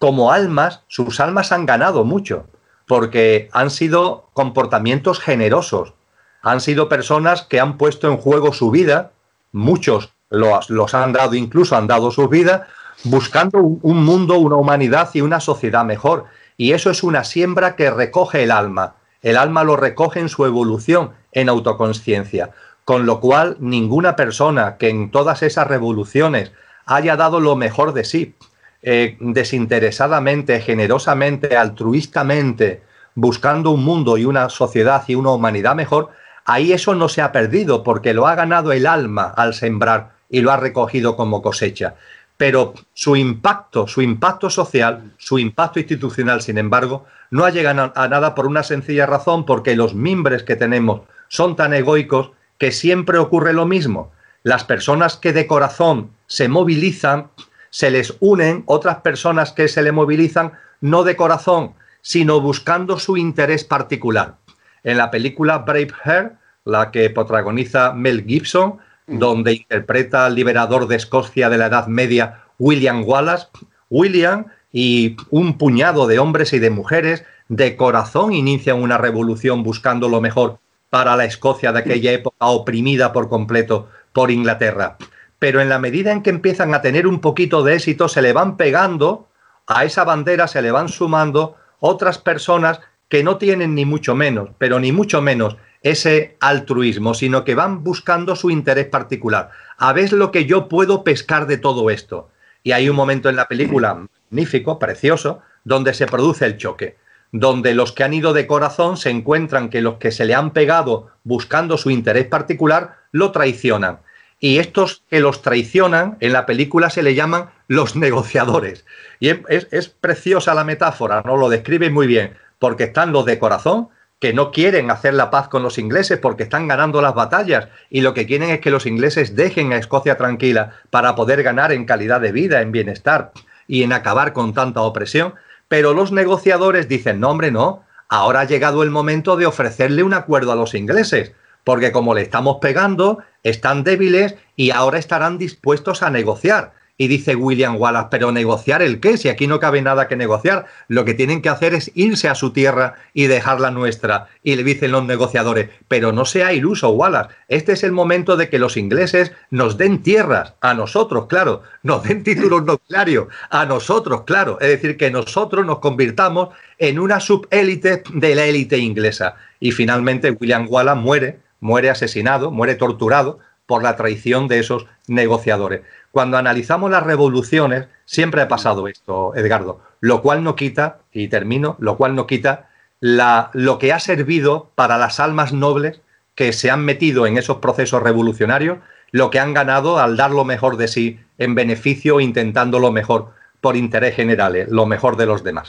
como 0.00 0.32
almas, 0.32 0.82
sus 0.88 1.20
almas 1.20 1.52
han 1.52 1.64
ganado 1.64 2.04
mucho, 2.04 2.46
porque 2.88 3.48
han 3.52 3.70
sido 3.70 4.30
comportamientos 4.32 5.20
generosos, 5.20 5.94
han 6.42 6.60
sido 6.60 6.88
personas 6.88 7.42
que 7.42 7.60
han 7.60 7.78
puesto 7.78 8.08
en 8.08 8.16
juego 8.16 8.52
su 8.52 8.72
vida 8.72 9.12
muchos 9.52 10.12
los, 10.30 10.94
han 10.94 11.12
dado, 11.12 11.34
incluso 11.34 11.76
han 11.76 11.86
dado 11.86 12.10
su 12.10 12.28
vida, 12.28 12.68
buscando 13.04 13.60
un, 13.60 14.04
mundo, 14.04 14.38
una 14.38 14.56
humanidad 14.56 15.10
y 15.14 15.20
una 15.20 15.40
sociedad 15.40 15.84
mejor. 15.84 16.24
Y 16.56 16.72
eso 16.72 16.90
es 16.90 17.02
una 17.02 17.24
siembra 17.24 17.76
que 17.76 17.90
recoge 17.90 18.42
el 18.42 18.50
alma. 18.50 18.96
El 19.22 19.36
alma 19.36 19.64
lo 19.64 19.76
recoge 19.76 20.20
en 20.20 20.28
su 20.28 20.44
evolución, 20.44 21.12
en 21.32 21.48
autoconsciencia. 21.48 22.50
Con 22.84 23.06
lo 23.06 23.20
cual, 23.20 23.56
ninguna 23.60 24.16
persona 24.16 24.76
que 24.76 24.88
en 24.88 25.10
todas 25.10 25.42
esas 25.42 25.66
revoluciones 25.66 26.52
haya 26.86 27.16
dado 27.16 27.40
lo 27.40 27.54
mejor 27.54 27.92
de 27.92 28.04
sí, 28.04 28.34
eh, 28.82 29.16
desinteresadamente, 29.20 30.60
generosamente, 30.60 31.56
altruistamente, 31.56 32.82
buscando 33.14 33.70
un 33.70 33.84
mundo 33.84 34.16
y 34.16 34.24
una 34.24 34.48
sociedad 34.48 35.02
y 35.08 35.16
una 35.16 35.30
humanidad 35.30 35.74
mejor, 35.74 36.10
ahí 36.48 36.72
eso 36.72 36.94
no 36.94 37.10
se 37.10 37.20
ha 37.20 37.30
perdido 37.30 37.84
porque 37.84 38.14
lo 38.14 38.26
ha 38.26 38.34
ganado 38.34 38.72
el 38.72 38.86
alma 38.86 39.24
al 39.36 39.52
sembrar 39.52 40.14
y 40.30 40.40
lo 40.40 40.50
ha 40.50 40.56
recogido 40.56 41.14
como 41.14 41.42
cosecha. 41.42 41.96
Pero 42.38 42.72
su 42.94 43.16
impacto, 43.16 43.86
su 43.86 44.00
impacto 44.00 44.48
social, 44.48 45.12
su 45.18 45.38
impacto 45.38 45.78
institucional, 45.78 46.40
sin 46.40 46.56
embargo, 46.56 47.04
no 47.30 47.44
ha 47.44 47.50
llegado 47.50 47.92
a 47.94 48.08
nada 48.08 48.34
por 48.34 48.46
una 48.46 48.62
sencilla 48.62 49.04
razón, 49.04 49.44
porque 49.44 49.76
los 49.76 49.94
mimbres 49.94 50.42
que 50.42 50.56
tenemos 50.56 51.02
son 51.28 51.54
tan 51.54 51.74
egoicos 51.74 52.30
que 52.56 52.72
siempre 52.72 53.18
ocurre 53.18 53.52
lo 53.52 53.66
mismo. 53.66 54.10
Las 54.42 54.64
personas 54.64 55.18
que 55.18 55.34
de 55.34 55.46
corazón 55.46 56.12
se 56.28 56.48
movilizan, 56.48 57.28
se 57.68 57.90
les 57.90 58.16
unen 58.20 58.62
otras 58.64 59.02
personas 59.02 59.52
que 59.52 59.68
se 59.68 59.82
le 59.82 59.92
movilizan 59.92 60.52
no 60.80 61.04
de 61.04 61.14
corazón, 61.14 61.74
sino 62.00 62.40
buscando 62.40 62.98
su 62.98 63.18
interés 63.18 63.64
particular 63.64 64.36
en 64.84 64.96
la 64.96 65.10
película 65.10 65.58
Braveheart, 65.58 66.34
la 66.64 66.90
que 66.90 67.10
protagoniza 67.10 67.92
Mel 67.92 68.24
Gibson, 68.26 68.78
mm. 69.06 69.18
donde 69.18 69.54
interpreta 69.54 70.26
al 70.26 70.34
liberador 70.34 70.86
de 70.86 70.96
Escocia 70.96 71.48
de 71.48 71.58
la 71.58 71.66
Edad 71.66 71.86
Media, 71.86 72.42
William 72.58 73.04
Wallace. 73.04 73.46
William 73.90 74.46
y 74.72 75.16
un 75.30 75.56
puñado 75.56 76.06
de 76.06 76.18
hombres 76.18 76.52
y 76.52 76.58
de 76.58 76.70
mujeres 76.70 77.24
de 77.48 77.76
corazón 77.76 78.32
inician 78.32 78.82
una 78.82 78.98
revolución 78.98 79.62
buscando 79.62 80.08
lo 80.08 80.20
mejor 80.20 80.58
para 80.90 81.16
la 81.16 81.24
Escocia 81.24 81.72
de 81.72 81.80
aquella 81.80 82.12
época 82.12 82.46
oprimida 82.46 83.12
por 83.12 83.28
completo 83.28 83.88
por 84.12 84.30
Inglaterra. 84.30 84.96
Pero 85.38 85.60
en 85.60 85.68
la 85.68 85.78
medida 85.78 86.12
en 86.12 86.22
que 86.22 86.30
empiezan 86.30 86.74
a 86.74 86.82
tener 86.82 87.06
un 87.06 87.20
poquito 87.20 87.62
de 87.62 87.74
éxito, 87.74 88.08
se 88.08 88.22
le 88.22 88.32
van 88.32 88.56
pegando 88.56 89.28
a 89.66 89.84
esa 89.84 90.04
bandera, 90.04 90.48
se 90.48 90.62
le 90.62 90.70
van 90.70 90.88
sumando 90.88 91.56
otras 91.80 92.18
personas 92.18 92.80
que 93.08 93.22
no 93.22 93.38
tienen 93.38 93.74
ni 93.74 93.84
mucho 93.84 94.14
menos, 94.14 94.50
pero 94.58 94.78
ni 94.80 94.92
mucho 94.92 95.22
menos 95.22 95.56
ese 95.82 96.36
altruismo, 96.40 97.14
sino 97.14 97.44
que 97.44 97.54
van 97.54 97.82
buscando 97.84 98.36
su 98.36 98.50
interés 98.50 98.86
particular. 98.86 99.50
A 99.76 99.92
ver 99.92 100.12
lo 100.12 100.30
que 100.30 100.44
yo 100.44 100.68
puedo 100.68 101.04
pescar 101.04 101.46
de 101.46 101.56
todo 101.56 101.90
esto. 101.90 102.30
Y 102.62 102.72
hay 102.72 102.88
un 102.88 102.96
momento 102.96 103.28
en 103.28 103.36
la 103.36 103.48
película 103.48 104.06
magnífico, 104.30 104.78
precioso, 104.78 105.40
donde 105.64 105.94
se 105.94 106.06
produce 106.06 106.44
el 106.44 106.56
choque, 106.56 106.96
donde 107.32 107.74
los 107.74 107.92
que 107.92 108.04
han 108.04 108.14
ido 108.14 108.32
de 108.32 108.46
corazón 108.46 108.96
se 108.96 109.10
encuentran 109.10 109.70
que 109.70 109.80
los 109.80 109.94
que 109.96 110.10
se 110.10 110.24
le 110.24 110.34
han 110.34 110.52
pegado 110.52 111.08
buscando 111.24 111.78
su 111.78 111.90
interés 111.90 112.26
particular 112.26 112.96
lo 113.12 113.30
traicionan. 113.32 114.00
Y 114.40 114.58
estos 114.58 115.02
que 115.10 115.20
los 115.20 115.42
traicionan, 115.42 116.16
en 116.20 116.32
la 116.32 116.46
película 116.46 116.90
se 116.90 117.02
le 117.02 117.14
llaman 117.14 117.50
los 117.66 117.96
negociadores. 117.96 118.84
Y 119.20 119.30
es, 119.30 119.68
es 119.70 119.88
preciosa 119.88 120.54
la 120.54 120.64
metáfora, 120.64 121.22
¿no? 121.24 121.36
Lo 121.36 121.48
describe 121.48 121.90
muy 121.90 122.06
bien 122.06 122.34
porque 122.58 122.84
están 122.84 123.12
los 123.12 123.24
de 123.24 123.38
corazón 123.38 123.88
que 124.20 124.32
no 124.32 124.50
quieren 124.50 124.90
hacer 124.90 125.14
la 125.14 125.30
paz 125.30 125.48
con 125.48 125.62
los 125.62 125.78
ingleses 125.78 126.18
porque 126.18 126.42
están 126.42 126.66
ganando 126.66 127.00
las 127.00 127.14
batallas 127.14 127.68
y 127.88 128.00
lo 128.00 128.14
que 128.14 128.26
quieren 128.26 128.50
es 128.50 128.60
que 128.60 128.70
los 128.70 128.86
ingleses 128.86 129.36
dejen 129.36 129.72
a 129.72 129.76
Escocia 129.76 130.16
tranquila 130.16 130.72
para 130.90 131.14
poder 131.14 131.42
ganar 131.42 131.72
en 131.72 131.84
calidad 131.84 132.20
de 132.20 132.32
vida, 132.32 132.60
en 132.60 132.72
bienestar 132.72 133.32
y 133.68 133.84
en 133.84 133.92
acabar 133.92 134.32
con 134.32 134.54
tanta 134.54 134.80
opresión. 134.80 135.34
Pero 135.68 135.94
los 135.94 136.10
negociadores 136.10 136.88
dicen, 136.88 137.20
no 137.20 137.30
hombre, 137.30 137.52
no, 137.52 137.84
ahora 138.08 138.40
ha 138.40 138.44
llegado 138.44 138.82
el 138.82 138.90
momento 138.90 139.36
de 139.36 139.46
ofrecerle 139.46 140.02
un 140.02 140.14
acuerdo 140.14 140.50
a 140.50 140.56
los 140.56 140.74
ingleses, 140.74 141.32
porque 141.62 141.92
como 141.92 142.14
le 142.14 142.22
estamos 142.22 142.56
pegando, 142.60 143.22
están 143.42 143.84
débiles 143.84 144.34
y 144.56 144.70
ahora 144.70 144.98
estarán 144.98 145.38
dispuestos 145.38 146.02
a 146.02 146.10
negociar. 146.10 146.72
Y 147.00 147.06
dice 147.06 147.36
William 147.36 147.76
Wallace, 147.76 148.08
pero 148.10 148.32
negociar 148.32 148.82
el 148.82 148.98
qué, 148.98 149.16
si 149.16 149.28
aquí 149.28 149.46
no 149.46 149.60
cabe 149.60 149.80
nada 149.80 150.08
que 150.08 150.16
negociar, 150.16 150.66
lo 150.88 151.04
que 151.04 151.14
tienen 151.14 151.40
que 151.40 151.48
hacer 151.48 151.72
es 151.72 151.92
irse 151.94 152.28
a 152.28 152.34
su 152.34 152.52
tierra 152.52 152.96
y 153.14 153.28
dejarla 153.28 153.70
nuestra. 153.70 154.26
Y 154.42 154.56
le 154.56 154.64
dicen 154.64 154.90
los 154.90 155.04
negociadores, 155.04 155.70
pero 155.86 156.12
no 156.12 156.24
sea 156.24 156.52
iluso, 156.52 156.90
Wallace, 156.90 157.34
este 157.46 157.72
es 157.72 157.84
el 157.84 157.92
momento 157.92 158.36
de 158.36 158.50
que 158.50 158.58
los 158.58 158.76
ingleses 158.76 159.32
nos 159.50 159.78
den 159.78 160.02
tierras, 160.02 160.54
a 160.60 160.74
nosotros, 160.74 161.26
claro, 161.26 161.62
nos 161.84 162.02
den 162.02 162.24
títulos 162.24 162.64
nobiliarios, 162.64 163.28
a 163.48 163.64
nosotros, 163.64 164.22
claro, 164.22 164.58
es 164.60 164.68
decir, 164.68 164.96
que 164.96 165.12
nosotros 165.12 165.64
nos 165.64 165.78
convirtamos 165.78 166.48
en 166.78 166.98
una 166.98 167.20
subélite 167.20 168.02
de 168.12 168.34
la 168.34 168.44
élite 168.44 168.76
inglesa. 168.76 169.36
Y 169.60 169.70
finalmente 169.70 170.32
William 170.32 170.66
Wallace 170.68 171.00
muere, 171.00 171.38
muere 171.60 171.90
asesinado, 171.90 172.50
muere 172.50 172.74
torturado 172.74 173.38
por 173.68 173.82
la 173.82 173.96
traición 173.96 174.48
de 174.48 174.60
esos 174.60 174.86
negociadores. 175.06 175.82
Cuando 176.10 176.36
analizamos 176.36 176.90
las 176.90 177.02
revoluciones, 177.02 177.86
siempre 178.04 178.40
ha 178.42 178.48
pasado 178.48 178.88
esto, 178.88 179.34
Edgardo, 179.36 179.80
lo 180.00 180.22
cual 180.22 180.42
no 180.42 180.56
quita, 180.56 180.98
y 181.12 181.28
termino, 181.28 181.76
lo 181.78 181.96
cual 181.96 182.14
no 182.14 182.26
quita 182.26 182.68
la, 183.00 183.50
lo 183.52 183.78
que 183.78 183.92
ha 183.92 184.00
servido 184.00 184.70
para 184.74 184.98
las 184.98 185.20
almas 185.20 185.52
nobles 185.52 186.00
que 186.34 186.52
se 186.52 186.70
han 186.70 186.84
metido 186.84 187.26
en 187.26 187.36
esos 187.36 187.58
procesos 187.58 188.02
revolucionarios, 188.02 188.78
lo 189.10 189.30
que 189.30 189.40
han 189.40 189.54
ganado 189.54 189.98
al 189.98 190.16
dar 190.16 190.30
lo 190.30 190.44
mejor 190.44 190.76
de 190.76 190.88
sí 190.88 191.18
en 191.38 191.54
beneficio, 191.54 192.20
intentando 192.20 192.78
lo 192.78 192.92
mejor 192.92 193.30
por 193.60 193.76
interés 193.76 194.14
general, 194.14 194.66
lo 194.68 194.86
mejor 194.86 195.16
de 195.16 195.26
los 195.26 195.42
demás. 195.42 195.68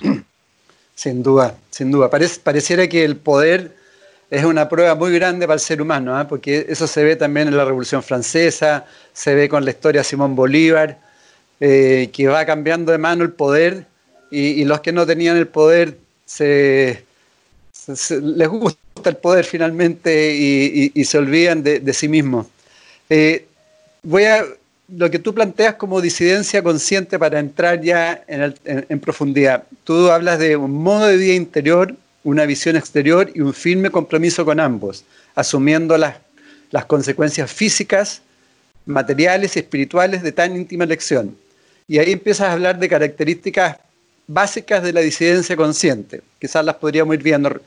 Sin 0.95 1.23
duda, 1.23 1.55
sin 1.69 1.91
duda. 1.91 2.09
pareciera 2.09 2.87
que 2.87 3.05
el 3.05 3.15
poder 3.15 3.78
es 4.29 4.45
una 4.45 4.69
prueba 4.69 4.95
muy 4.95 5.11
grande 5.13 5.47
para 5.47 5.55
el 5.55 5.59
ser 5.59 5.81
humano, 5.81 6.15
¿ah? 6.15 6.27
porque 6.27 6.65
eso 6.69 6.85
se 6.87 7.03
ve 7.03 7.15
también 7.15 7.47
en 7.47 7.57
la 7.57 7.65
Revolución 7.65 8.03
Francesa, 8.03 8.85
se 9.11 9.33
ve 9.33 9.49
con 9.49 9.65
la 9.65 9.71
historia 9.71 10.01
de 10.01 10.05
Simón 10.05 10.35
Bolívar, 10.35 10.99
eh, 11.59 12.09
que 12.13 12.27
va 12.27 12.45
cambiando 12.45 12.91
de 12.91 12.99
mano 12.99 13.23
el 13.23 13.31
poder 13.31 13.85
y, 14.31 14.63
los 14.65 14.81
que 14.81 14.91
no 14.91 15.07
tenían 15.07 15.37
el 15.37 15.47
poder 15.47 15.97
se, 16.25 17.03
les 18.21 18.47
gusta 18.47 19.09
el 19.09 19.17
poder 19.17 19.43
finalmente 19.45 20.31
y, 20.35 21.03
se 21.03 21.17
olvidan 21.17 21.63
de, 21.63 21.93
sí 21.93 22.07
mismos. 22.07 22.45
Eh, 23.09 23.47
voy 24.03 24.25
a 24.25 24.45
lo 24.95 25.09
que 25.09 25.17
tú 25.17 25.33
planteas 25.33 25.75
como 25.75 26.01
disidencia 26.01 26.61
consciente 26.61 27.17
para 27.17 27.39
entrar 27.39 27.81
ya 27.81 28.23
en 28.27 28.99
profundidad. 28.99 29.63
Tú 29.83 30.11
hablas 30.11 30.37
de 30.37 30.55
un 30.55 30.71
modo 30.71 31.07
de 31.07 31.17
vida 31.17 31.33
interior 31.33 31.95
una 32.23 32.45
visión 32.45 32.75
exterior 32.75 33.31
y 33.33 33.41
un 33.41 33.53
firme 33.53 33.89
compromiso 33.89 34.45
con 34.45 34.59
ambos, 34.59 35.03
asumiendo 35.35 35.97
las, 35.97 36.15
las 36.71 36.85
consecuencias 36.85 37.51
físicas, 37.51 38.21
materiales 38.85 39.55
y 39.55 39.59
espirituales 39.59 40.21
de 40.23 40.31
tan 40.31 40.55
íntima 40.55 40.83
elección. 40.83 41.35
Y 41.87 41.99
ahí 41.99 42.11
empiezas 42.11 42.49
a 42.49 42.53
hablar 42.53 42.79
de 42.79 42.89
características 42.89 43.77
básicas 44.27 44.83
de 44.83 44.93
la 44.93 45.01
disidencia 45.01 45.55
consciente. 45.55 46.21
Quizás 46.39 46.63
las 46.63 46.75
podríamos 46.75 47.15
ir 47.15 47.23
viendo. 47.23 47.59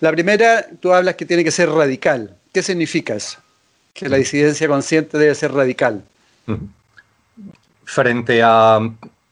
La 0.00 0.10
primera, 0.10 0.66
tú 0.80 0.92
hablas 0.92 1.16
que 1.16 1.26
tiene 1.26 1.44
que 1.44 1.50
ser 1.50 1.68
radical. 1.68 2.34
¿Qué 2.52 2.62
significa 2.62 3.14
eso? 3.14 3.38
Que 3.92 4.08
la 4.08 4.16
disidencia 4.16 4.66
consciente 4.68 5.18
debe 5.18 5.34
ser 5.34 5.52
radical. 5.52 6.02
Frente 7.84 8.42
a, 8.42 8.80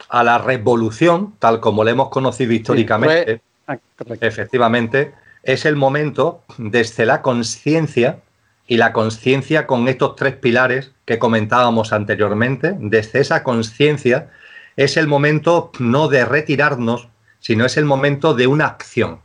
a 0.08 0.24
la 0.24 0.38
revolución, 0.38 1.34
tal 1.38 1.60
como 1.60 1.82
la 1.82 1.92
hemos 1.92 2.10
conocido 2.10 2.52
históricamente, 2.52 3.40
Ah, 3.70 3.78
Efectivamente, 4.20 5.12
es 5.44 5.64
el 5.64 5.76
momento 5.76 6.42
desde 6.59 7.06
la 7.06 7.22
conciencia 7.22 8.18
y 8.66 8.78
la 8.78 8.92
conciencia 8.92 9.68
con 9.68 9.87
estos 9.87 10.16
tres 10.16 10.35
pilares 10.35 10.90
que 11.04 11.20
comentábamos 11.20 11.92
anteriormente, 11.92 12.74
desde 12.80 13.20
esa 13.20 13.44
conciencia 13.44 14.28
es 14.76 14.96
el 14.96 15.06
momento 15.06 15.70
no 15.78 16.09
de 16.09 16.24
retirarnos, 16.24 17.09
sino 17.38 17.64
es 17.64 17.76
el 17.76 17.85
momento 17.85 18.35
de 18.35 18.48
una 18.48 18.66
acción, 18.66 19.20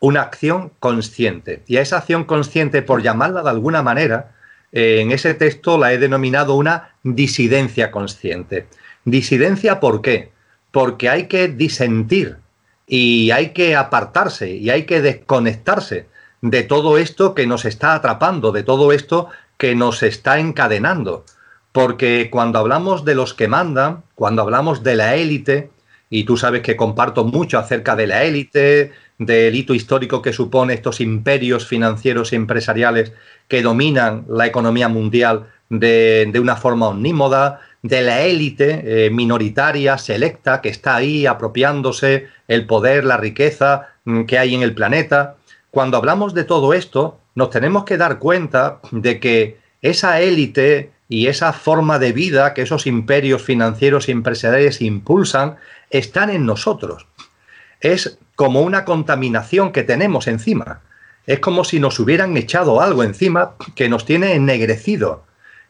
una 0.00 0.22
acción 0.22 0.72
consciente. 0.80 1.62
Y 1.68 1.76
a 1.76 1.82
esa 1.82 1.98
acción 1.98 2.24
consciente, 2.24 2.82
por 2.82 3.02
llamarla 3.02 3.44
de 3.44 3.50
alguna 3.50 3.82
manera, 3.82 4.32
eh, 4.72 5.02
en 5.02 5.12
ese 5.12 5.34
texto 5.34 5.78
la 5.78 5.92
he 5.92 5.98
denominado 5.98 6.56
una 6.56 6.94
disidencia 7.04 7.92
consciente. 7.92 8.66
¿Disidencia 9.04 9.78
por 9.78 10.02
qué? 10.02 10.32
Porque 10.72 11.08
hay 11.08 11.28
que 11.28 11.46
disentir 11.46 12.38
y 12.88 13.30
hay 13.30 13.50
que 13.50 13.76
apartarse 13.76 14.50
y 14.50 14.70
hay 14.70 14.84
que 14.84 15.02
desconectarse 15.02 16.06
de 16.40 16.62
todo 16.62 16.96
esto 16.98 17.34
que 17.34 17.46
nos 17.46 17.64
está 17.66 17.94
atrapando, 17.94 18.50
de 18.50 18.62
todo 18.62 18.92
esto 18.92 19.28
que 19.58 19.74
nos 19.74 20.02
está 20.02 20.38
encadenando. 20.38 21.24
Porque 21.72 22.30
cuando 22.30 22.58
hablamos 22.58 23.04
de 23.04 23.14
los 23.14 23.34
que 23.34 23.46
mandan, 23.46 24.04
cuando 24.14 24.42
hablamos 24.42 24.82
de 24.82 24.96
la 24.96 25.16
élite, 25.16 25.70
y 26.10 26.24
tú 26.24 26.38
sabes 26.38 26.62
que 26.62 26.76
comparto 26.76 27.24
mucho 27.24 27.58
acerca 27.58 27.94
de 27.94 28.06
la 28.06 28.24
élite, 28.24 28.92
del 29.18 29.54
hito 29.54 29.74
histórico 29.74 30.22
que 30.22 30.32
supone 30.32 30.72
estos 30.72 31.00
imperios 31.00 31.66
financieros 31.66 32.32
y 32.32 32.36
empresariales 32.36 33.12
que 33.48 33.62
dominan 33.62 34.24
la 34.28 34.46
economía 34.46 34.88
mundial 34.88 35.48
de, 35.68 36.28
de 36.32 36.40
una 36.40 36.56
forma 36.56 36.88
omnímoda, 36.88 37.60
de 37.82 38.02
la 38.02 38.22
élite 38.22 39.06
eh, 39.06 39.10
minoritaria, 39.10 39.98
selecta, 39.98 40.60
que 40.60 40.68
está 40.68 40.96
ahí 40.96 41.26
apropiándose 41.26 42.28
el 42.48 42.66
poder, 42.66 43.04
la 43.04 43.16
riqueza 43.16 43.88
mm, 44.04 44.24
que 44.24 44.38
hay 44.38 44.54
en 44.54 44.62
el 44.62 44.74
planeta. 44.74 45.36
Cuando 45.70 45.96
hablamos 45.96 46.34
de 46.34 46.44
todo 46.44 46.74
esto, 46.74 47.20
nos 47.34 47.50
tenemos 47.50 47.84
que 47.84 47.96
dar 47.96 48.18
cuenta 48.18 48.80
de 48.90 49.20
que 49.20 49.58
esa 49.80 50.20
élite 50.20 50.90
y 51.08 51.28
esa 51.28 51.52
forma 51.52 51.98
de 51.98 52.12
vida 52.12 52.52
que 52.52 52.62
esos 52.62 52.86
imperios 52.86 53.42
financieros 53.42 54.08
y 54.08 54.12
empresariales 54.12 54.82
impulsan 54.82 55.56
están 55.90 56.30
en 56.30 56.44
nosotros. 56.44 57.06
Es 57.80 58.18
como 58.34 58.60
una 58.62 58.84
contaminación 58.84 59.72
que 59.72 59.84
tenemos 59.84 60.26
encima. 60.26 60.80
Es 61.26 61.38
como 61.38 61.64
si 61.64 61.78
nos 61.78 62.00
hubieran 62.00 62.36
echado 62.36 62.80
algo 62.80 63.04
encima 63.04 63.54
que 63.74 63.88
nos 63.88 64.04
tiene 64.04 64.34
ennegrecido 64.34 65.27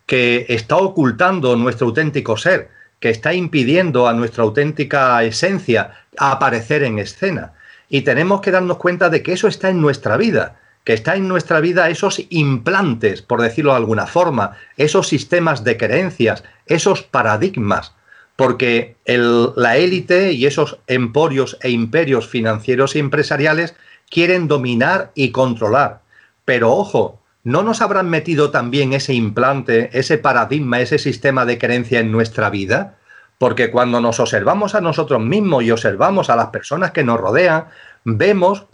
que 0.08 0.46
está 0.48 0.78
ocultando 0.78 1.54
nuestro 1.54 1.88
auténtico 1.88 2.38
ser, 2.38 2.70
que 2.98 3.10
está 3.10 3.34
impidiendo 3.34 4.08
a 4.08 4.14
nuestra 4.14 4.42
auténtica 4.42 5.22
esencia 5.22 5.92
aparecer 6.16 6.82
en 6.82 6.98
escena. 6.98 7.52
Y 7.90 8.00
tenemos 8.00 8.40
que 8.40 8.50
darnos 8.50 8.78
cuenta 8.78 9.10
de 9.10 9.22
que 9.22 9.34
eso 9.34 9.48
está 9.48 9.68
en 9.68 9.82
nuestra 9.82 10.16
vida, 10.16 10.56
que 10.84 10.94
está 10.94 11.14
en 11.14 11.28
nuestra 11.28 11.60
vida 11.60 11.90
esos 11.90 12.22
implantes, 12.30 13.20
por 13.20 13.42
decirlo 13.42 13.72
de 13.72 13.76
alguna 13.76 14.06
forma, 14.06 14.56
esos 14.78 15.08
sistemas 15.08 15.62
de 15.62 15.76
creencias, 15.76 16.42
esos 16.64 17.02
paradigmas, 17.02 17.92
porque 18.34 18.96
la 19.04 19.76
élite 19.76 20.32
y 20.32 20.46
esos 20.46 20.78
emporios 20.86 21.58
e 21.60 21.68
imperios 21.68 22.26
financieros 22.26 22.96
y 22.96 23.00
empresariales 23.00 23.74
quieren 24.08 24.48
dominar 24.48 25.12
y 25.14 25.32
controlar. 25.32 26.00
Pero 26.46 26.72
ojo, 26.72 27.17
¿no 27.48 27.62
nos 27.62 27.80
habrán 27.80 28.10
metido 28.10 28.50
también 28.50 28.92
ese 28.92 29.14
implante, 29.14 29.88
ese 29.98 30.18
paradigma, 30.18 30.82
ese 30.82 30.98
sistema 30.98 31.46
de 31.46 31.56
creencia 31.56 31.98
en 31.98 32.12
nuestra 32.12 32.50
vida? 32.50 32.96
Porque 33.38 33.70
cuando 33.70 34.02
nos 34.02 34.20
observamos 34.20 34.74
a 34.74 34.82
nosotros 34.82 35.22
mismos 35.22 35.64
y 35.64 35.70
observamos 35.70 36.28
a 36.28 36.36
las 36.36 36.48
personas 36.48 36.90
que 36.90 37.04
nos 37.04 37.18
rodean, 37.18 37.68
vemos, 38.04 38.66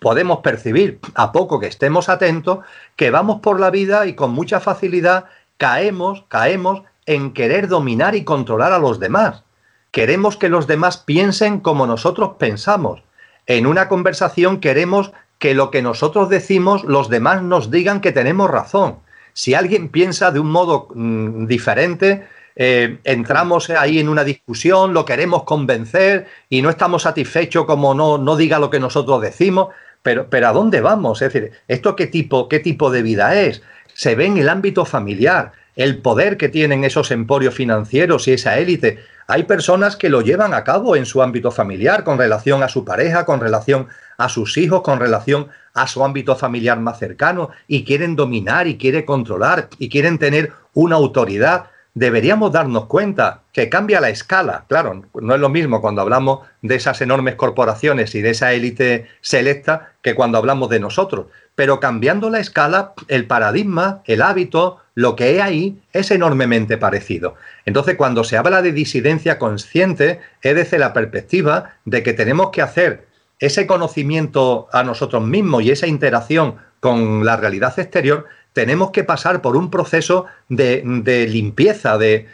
podemos 0.00 0.40
percibir, 0.40 0.98
a 1.14 1.30
poco 1.30 1.60
que 1.60 1.68
estemos 1.68 2.08
atentos, 2.08 2.64
que 2.96 3.12
vamos 3.12 3.42
por 3.42 3.60
la 3.60 3.70
vida 3.70 4.06
y 4.06 4.14
con 4.14 4.32
mucha 4.32 4.58
facilidad 4.58 5.26
caemos, 5.56 6.24
caemos 6.26 6.82
en 7.06 7.32
querer 7.32 7.68
dominar 7.68 8.16
y 8.16 8.24
controlar 8.24 8.72
a 8.72 8.80
los 8.80 8.98
demás. 8.98 9.44
Queremos 9.92 10.36
que 10.36 10.48
los 10.48 10.66
demás 10.66 10.96
piensen 10.96 11.60
como 11.60 11.86
nosotros 11.86 12.32
pensamos. 12.40 13.04
En 13.46 13.68
una 13.68 13.86
conversación 13.86 14.58
queremos 14.58 15.12
que 15.38 15.54
lo 15.54 15.70
que 15.70 15.82
nosotros 15.82 16.28
decimos 16.28 16.84
los 16.84 17.08
demás 17.08 17.42
nos 17.42 17.70
digan 17.70 18.00
que 18.00 18.12
tenemos 18.12 18.50
razón. 18.50 18.96
Si 19.32 19.54
alguien 19.54 19.88
piensa 19.90 20.30
de 20.30 20.40
un 20.40 20.50
modo 20.50 20.88
mm, 20.94 21.46
diferente, 21.46 22.26
eh, 22.58 22.98
entramos 23.04 23.68
ahí 23.68 23.98
en 23.98 24.08
una 24.08 24.24
discusión, 24.24 24.94
lo 24.94 25.04
queremos 25.04 25.44
convencer 25.44 26.26
y 26.48 26.62
no 26.62 26.70
estamos 26.70 27.02
satisfechos 27.02 27.66
como 27.66 27.94
no, 27.94 28.16
no 28.16 28.36
diga 28.36 28.58
lo 28.58 28.70
que 28.70 28.80
nosotros 28.80 29.20
decimos. 29.20 29.68
Pero, 30.02 30.30
pero 30.30 30.48
¿a 30.48 30.52
dónde 30.52 30.80
vamos? 30.80 31.20
Es 31.20 31.32
decir, 31.32 31.52
¿esto 31.68 31.96
qué 31.96 32.06
tipo, 32.06 32.48
qué 32.48 32.60
tipo 32.60 32.90
de 32.90 33.02
vida 33.02 33.38
es? 33.40 33.62
Se 33.92 34.14
ve 34.14 34.26
en 34.26 34.38
el 34.38 34.48
ámbito 34.48 34.84
familiar, 34.84 35.52
el 35.74 35.98
poder 35.98 36.36
que 36.36 36.48
tienen 36.48 36.84
esos 36.84 37.10
emporios 37.10 37.54
financieros 37.54 38.26
y 38.28 38.32
esa 38.32 38.58
élite. 38.58 39.00
Hay 39.26 39.42
personas 39.42 39.96
que 39.96 40.08
lo 40.08 40.22
llevan 40.22 40.54
a 40.54 40.64
cabo 40.64 40.96
en 40.96 41.04
su 41.04 41.22
ámbito 41.22 41.50
familiar, 41.50 42.04
con 42.04 42.18
relación 42.18 42.62
a 42.62 42.68
su 42.68 42.84
pareja, 42.84 43.26
con 43.26 43.40
relación 43.40 43.88
a 44.16 44.28
sus 44.28 44.56
hijos, 44.56 44.82
con 44.82 45.00
relación 45.00 45.48
a 45.74 45.86
su 45.86 46.04
ámbito 46.04 46.36
familiar 46.36 46.80
más 46.80 46.98
cercano, 46.98 47.50
y 47.66 47.84
quieren 47.84 48.16
dominar 48.16 48.66
y 48.66 48.78
quieren 48.78 49.04
controlar 49.04 49.68
y 49.78 49.88
quieren 49.88 50.18
tener 50.18 50.52
una 50.72 50.96
autoridad. 50.96 51.66
deberíamos 51.96 52.52
darnos 52.52 52.84
cuenta 52.84 53.40
que 53.52 53.70
cambia 53.70 54.02
la 54.02 54.10
escala. 54.10 54.66
Claro, 54.68 55.04
no 55.14 55.34
es 55.34 55.40
lo 55.40 55.48
mismo 55.48 55.80
cuando 55.80 56.02
hablamos 56.02 56.40
de 56.60 56.74
esas 56.74 57.00
enormes 57.00 57.36
corporaciones 57.36 58.14
y 58.14 58.20
de 58.20 58.30
esa 58.30 58.52
élite 58.52 59.08
selecta 59.22 59.92
que 60.02 60.14
cuando 60.14 60.36
hablamos 60.36 60.68
de 60.68 60.78
nosotros. 60.78 61.28
Pero 61.54 61.80
cambiando 61.80 62.28
la 62.28 62.38
escala, 62.38 62.92
el 63.08 63.26
paradigma, 63.26 64.02
el 64.04 64.20
hábito, 64.20 64.82
lo 64.94 65.16
que 65.16 65.24
hay 65.24 65.38
ahí 65.38 65.82
es 65.94 66.10
enormemente 66.10 66.76
parecido. 66.76 67.34
Entonces, 67.64 67.96
cuando 67.96 68.24
se 68.24 68.36
habla 68.36 68.60
de 68.60 68.72
disidencia 68.72 69.38
consciente, 69.38 70.20
es 70.42 70.54
desde 70.54 70.78
la 70.78 70.92
perspectiva 70.92 71.76
de 71.86 72.02
que 72.02 72.12
tenemos 72.12 72.50
que 72.50 72.60
hacer 72.60 73.05
ese 73.38 73.66
conocimiento 73.66 74.68
a 74.72 74.82
nosotros 74.82 75.22
mismos 75.24 75.62
y 75.62 75.70
esa 75.70 75.86
interacción 75.86 76.56
con 76.80 77.24
la 77.24 77.36
realidad 77.36 77.78
exterior, 77.78 78.26
tenemos 78.52 78.90
que 78.90 79.04
pasar 79.04 79.42
por 79.42 79.56
un 79.56 79.70
proceso 79.70 80.26
de, 80.48 80.82
limpieza, 81.28 81.98
de, 81.98 82.26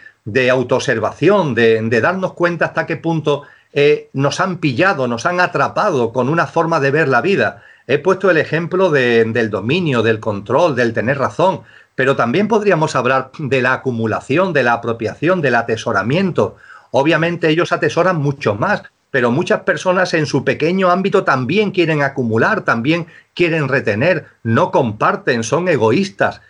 autoobservación, 0.51 1.55
de, 1.55 2.01
darnos 2.01 2.35
cuenta 2.35 2.67
hasta 2.67 2.87
qué 2.87 2.97
punto 2.97 3.43
eh, 3.73 4.09
nos 4.13 4.39
han 4.39 4.59
pillado, 4.59 5.09
nos 5.09 5.27
han 5.27 5.41
atrapado 5.41 6.13
con 6.13 6.29
una 6.29 6.47
forma 6.47 6.79
de 6.79 6.91
ver 6.91 7.09
la 7.09 7.23
vida. 7.23 7.63
He 7.87 7.99
puesto 7.99 8.31
el 8.31 8.37
ejemplo 8.37 8.91
del 8.91 9.51
dominio, 9.51 10.03
del 10.03 10.21
control, 10.21 10.77
del 10.77 10.93
tener 10.93 11.19
razón, 11.19 11.63
pero 11.95 12.15
también 12.15 12.47
podríamos 12.47 12.95
hablar 12.95 13.33
de 13.39 13.61
la 13.61 13.73
acumulación, 13.75 14.53
de 14.53 14.63
la 14.63 14.75
apropiación, 14.75 15.41
del 15.41 15.57
atesoramiento. 15.57 16.57
Obviamente 16.93 17.49
ellos 17.49 17.73
atesoran 17.73 18.17
mucho 18.19 18.55
más, 18.55 18.85
pero 19.13 19.31
muchas 19.31 19.61
personas 19.61 20.15
en 20.15 20.25
su 20.25 20.43
pequeño 20.43 20.91
ámbito 20.91 21.23
también 21.23 21.71
quieren 21.71 22.03
acumular, 22.03 22.63
también 22.63 23.07
quieren 23.35 23.69
retener, 23.69 24.25
no 24.43 24.71
comparten, 24.71 25.45
son 25.45 25.69
egoístas. 25.69 26.41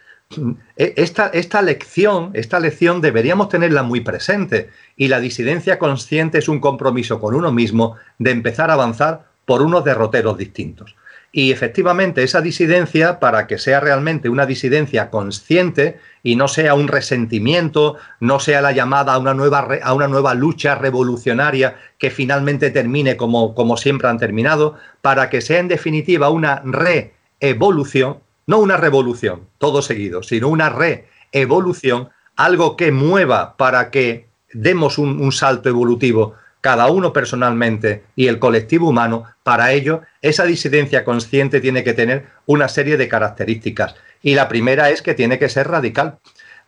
E, 0.77 0.95
esta, 0.97 1.27
esta, 1.27 1.61
lección, 1.61 2.31
esta 2.35 2.61
lección 2.61 3.01
deberíamos 3.01 3.49
tenerla 3.49 3.83
muy 3.83 4.01
presente 4.01 4.71
y 4.97 5.09
la 5.09 5.19
disidencia 5.19 5.81
consciente 5.81 6.39
es 6.39 6.49
un 6.49 6.61
compromiso 6.61 7.21
con 7.21 7.35
uno 7.35 7.51
mismo 7.51 7.97
de 8.19 8.31
empezar 8.31 8.71
a 8.71 8.75
avanzar 8.75 9.27
por 9.45 9.61
unos 9.61 9.85
derroteros 9.85 10.39
distintos. 10.39 10.95
Y 11.35 11.51
efectivamente 11.51 12.23
esa 12.23 12.43
disidencia, 12.43 13.19
para 13.19 13.47
que 13.47 13.57
sea 13.57 13.81
realmente 13.81 14.29
una 14.29 14.45
disidencia 14.45 15.09
consciente 15.09 15.99
y 16.23 16.37
no 16.37 16.47
sea 16.47 16.75
un 16.75 16.89
resentimiento, 16.89 17.97
no 18.21 18.39
sea 18.39 18.61
la 18.61 18.73
llamada 18.73 19.15
a 19.15 19.19
una 19.19 19.33
nueva, 19.33 19.67
a 19.83 19.95
una 19.95 20.09
nueva 20.09 20.35
lucha 20.35 20.75
revolucionaria 20.75 21.77
que 21.97 22.11
finalmente 22.11 22.71
termine 22.71 23.17
como, 23.17 23.55
como 23.55 23.79
siempre 23.79 24.09
han 24.09 24.19
terminado, 24.19 24.77
para 25.01 25.31
que 25.31 25.41
sea 25.41 25.59
en 25.59 25.69
definitiva 25.69 26.29
una 26.29 26.63
reevolución, 26.67 28.19
no 28.47 28.59
una 28.59 28.77
revolución, 28.77 29.49
todo 29.57 29.81
seguido, 29.81 30.23
sino 30.23 30.49
una 30.49 30.69
reevolución, 30.69 32.11
algo 32.37 32.77
que 32.77 32.93
mueva 32.93 33.57
para 33.57 33.91
que 33.91 34.29
demos 34.53 34.99
un 34.99 35.33
salto 35.33 35.71
evolutivo 35.71 36.35
cada 36.63 36.87
uno 36.87 37.13
personalmente 37.13 38.05
y 38.15 38.29
el 38.29 38.39
colectivo 38.39 38.89
humano, 38.89 39.25
para 39.43 39.73
ello 39.73 40.03
esa 40.23 40.45
disidencia 40.45 41.05
consciente 41.05 41.61
tiene 41.61 41.83
que 41.83 41.93
tener 41.93 42.27
una 42.47 42.69
serie 42.69 42.97
de 42.97 43.09
características. 43.09 43.97
Y 44.23 44.37
la 44.37 44.49
primera 44.49 44.89
es 44.91 45.03
que 45.03 45.15
tiene 45.15 45.41
que 45.41 45.49
ser 45.49 45.69
radical. 45.69 46.19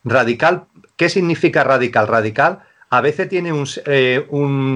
Radical, 0.03 0.65
¿qué 0.97 1.07
significa 1.07 1.63
radical? 1.63 2.07
Radical 2.09 2.59
a 2.89 2.99
veces 2.99 3.29
tiene 3.29 3.53
un, 3.53 3.65
eh, 3.85 4.27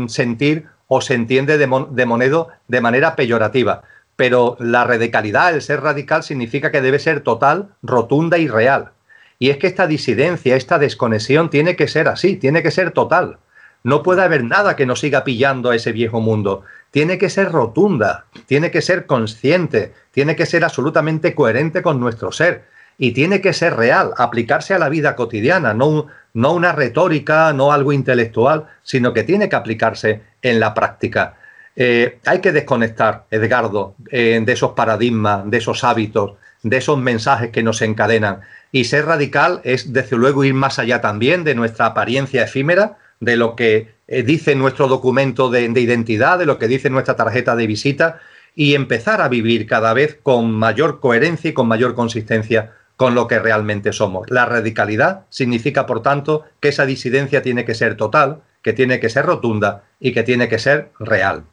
sentir 0.08 0.68
o 0.88 1.02
se 1.02 1.16
entiende 1.16 1.58
de, 1.58 1.68
de 1.92 2.06
monedo 2.06 2.48
de 2.70 2.82
manera 2.82 3.18
peyorativa, 3.18 3.84
pero 4.16 4.56
la 4.60 4.86
radicalidad, 4.86 5.54
el 5.54 5.62
ser 5.62 5.82
radical, 5.82 6.24
significa 6.24 6.72
que 6.72 6.82
debe 6.82 6.98
ser 6.98 7.22
total, 7.22 7.70
rotunda 7.84 8.38
y 8.38 8.48
real. 8.48 8.92
Y 9.38 9.50
es 9.50 9.58
que 9.58 9.68
esta 9.68 9.86
disidencia, 9.86 10.56
esta 10.56 10.80
desconexión 10.80 11.50
tiene 11.50 11.76
que 11.76 11.90
ser 11.90 12.08
así, 12.08 12.38
tiene 12.38 12.64
que 12.64 12.72
ser 12.72 12.92
total. 12.92 13.38
No 13.84 14.04
puede 14.04 14.22
haber 14.22 14.44
nada 14.44 14.76
que 14.76 14.86
nos 14.86 15.00
siga 15.00 15.24
pillando 15.24 15.70
a 15.70 15.76
ese 15.76 15.92
viejo 15.92 16.20
mundo. 16.20 16.64
Tiene 16.92 17.18
que 17.18 17.30
ser 17.30 17.52
rotunda, 17.52 18.26
tiene 18.46 18.72
que 18.72 18.82
ser 18.82 19.06
consciente, 19.06 19.94
tiene 20.12 20.36
que 20.36 20.46
ser 20.46 20.64
absolutamente 20.64 21.34
coherente 21.36 21.82
con 21.82 22.00
nuestro 22.00 22.32
ser 22.32 22.66
y 22.98 23.14
tiene 23.14 23.40
que 23.40 23.54
ser 23.54 23.78
real, 23.78 24.14
aplicarse 24.18 24.74
a 24.74 24.80
la 24.80 24.90
vida 24.90 25.16
cotidiana, 25.16 25.74
no, 25.74 26.08
no 26.34 26.54
una 26.54 26.74
retórica, 26.74 27.54
no 27.54 27.72
algo 27.72 27.94
intelectual, 27.94 28.66
sino 28.84 29.14
que 29.14 29.24
tiene 29.24 29.48
que 29.48 29.56
aplicarse 29.56 30.22
en 30.42 30.60
la 30.60 30.74
práctica. 30.74 31.38
Eh, 31.78 32.20
hay 32.26 32.42
que 32.42 32.52
desconectar, 32.52 33.24
Edgardo, 33.32 33.96
eh, 34.12 34.42
de 34.44 34.52
esos 34.52 34.72
paradigmas, 34.72 35.50
de 35.50 35.58
esos 35.58 35.86
hábitos, 35.86 36.34
de 36.62 36.76
esos 36.76 36.98
mensajes 36.98 37.52
que 37.52 37.64
nos 37.64 37.82
encadenan. 37.82 38.42
Y 38.74 38.84
ser 38.84 39.06
radical 39.06 39.62
es, 39.64 39.94
desde 39.94 40.18
luego, 40.18 40.44
ir 40.44 40.54
más 40.54 40.78
allá 40.78 41.00
también 41.00 41.46
de 41.46 41.56
nuestra 41.56 41.86
apariencia 41.86 42.44
efímera, 42.44 42.98
de 43.20 43.36
lo 43.36 43.56
que 43.56 43.90
eh, 44.08 44.24
dice 44.24 44.56
nuestro 44.56 44.88
documento 44.88 45.50
de, 45.50 45.64
identidad, 45.64 46.40
de 46.40 46.46
lo 46.46 46.58
que 46.58 46.68
dice 46.68 46.90
nuestra 46.90 47.16
tarjeta 47.16 47.56
de 47.56 47.68
visita 47.68 48.20
y 48.56 48.76
empezar 48.76 49.22
a 49.22 49.30
vivir 49.30 49.68
cada 49.68 49.94
vez 49.94 50.18
con 50.22 50.52
mayor 50.52 51.00
coherencia 51.00 51.50
y 51.50 51.54
con 51.54 51.68
mayor 51.68 51.96
consistencia 51.96 52.74
con 52.96 53.16
lo 53.16 53.28
que 53.28 53.40
realmente 53.40 53.94
somos. 53.94 54.30
La 54.30 54.46
radicalidad 54.46 55.26
significa, 55.30 55.86
por 55.86 56.02
tanto, 56.02 56.44
que 56.60 56.70
esa 56.70 56.86
disidencia 56.86 57.42
tiene 57.42 57.64
que 57.64 57.76
ser 57.76 57.96
total, 57.96 58.42
que 58.62 58.74
tiene 58.74 59.00
que 59.00 59.10
ser 59.10 59.26
rotunda 59.26 59.84
y 60.00 60.12
que 60.12 60.24
tiene 60.24 60.50
que 60.50 60.60
ser 60.60 60.90
real. 61.00 61.44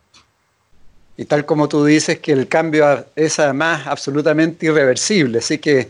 Y 1.16 1.24
tal 1.24 1.46
como 1.46 1.68
tú 1.68 1.84
dices 1.84 2.18
que 2.18 2.32
el 2.32 2.48
cambio 2.48 3.06
es 3.14 3.38
además 3.38 3.86
absolutamente 3.86 4.66
irreversible, 4.66 5.38
así 5.38 5.58
que 5.58 5.88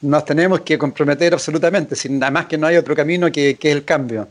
nos 0.00 0.24
tenemos 0.24 0.60
que 0.60 0.78
comprometer 0.78 1.34
absolutamente, 1.34 1.94
sin 1.94 2.18
nada 2.18 2.30
más 2.30 2.46
que 2.46 2.56
no 2.56 2.66
hay 2.66 2.76
otro 2.76 2.96
camino 2.96 3.30
que, 3.30 3.56
que 3.56 3.70
el 3.70 3.84
cambio 3.84 4.28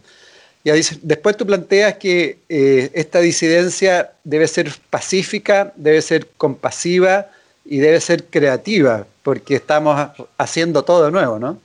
después 0.63 1.37
tú 1.37 1.45
planteas 1.45 1.95
que 1.95 2.39
eh, 2.49 2.91
esta 2.93 3.19
disidencia 3.19 4.11
debe 4.23 4.47
ser 4.47 4.71
pacífica, 4.89 5.73
debe 5.75 6.01
ser 6.01 6.27
compasiva 6.37 7.27
y 7.65 7.77
debe 7.77 7.99
ser 8.01 8.25
creativa, 8.25 9.05
porque 9.23 9.55
estamos 9.55 10.09
haciendo 10.37 10.83
todo 10.83 11.05
de 11.05 11.11
nuevo, 11.11 11.39
¿no? 11.39 11.59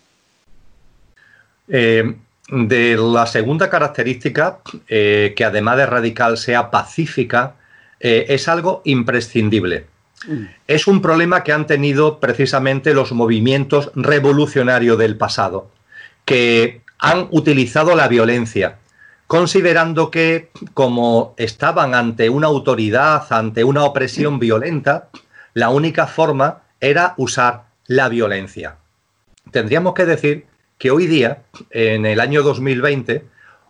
Eh, 1.68 2.14
de 2.48 2.96
la 2.96 3.26
segunda 3.26 3.70
característica, 3.70 4.58
eh, 4.88 5.32
que 5.36 5.44
además 5.44 5.78
de 5.78 5.86
radical 5.86 6.36
sea 6.36 6.70
pacífica, 6.70 7.54
es 8.04 8.48
algo 8.48 8.82
imprescindible. 8.84 9.86
Mm. 10.26 10.46
Es 10.66 10.88
un 10.88 11.00
problema 11.00 11.44
que 11.44 11.52
han 11.52 11.68
tenido 11.68 12.18
precisamente 12.18 12.94
los 12.94 13.12
movimientos 13.12 13.92
revolucionarios 13.94 14.98
del 14.98 15.16
pasado, 15.16 15.70
que 16.24 16.80
han 16.98 17.28
utilizado 17.30 17.94
la 17.94 18.08
violencia, 18.08 18.78
considerando 19.32 20.10
que 20.10 20.50
como 20.74 21.32
estaban 21.38 21.94
ante 21.94 22.28
una 22.28 22.48
autoridad, 22.48 23.32
ante 23.32 23.64
una 23.64 23.84
opresión 23.84 24.38
violenta, 24.38 25.08
la 25.54 25.70
única 25.70 26.06
forma 26.06 26.64
era 26.82 27.14
usar 27.16 27.62
la 27.86 28.10
violencia. 28.10 28.76
Tendríamos 29.50 29.94
que 29.94 30.04
decir 30.04 30.44
que 30.76 30.90
hoy 30.90 31.06
día, 31.06 31.44
en 31.70 32.04
el 32.04 32.20
año 32.20 32.42
2020, 32.42 33.24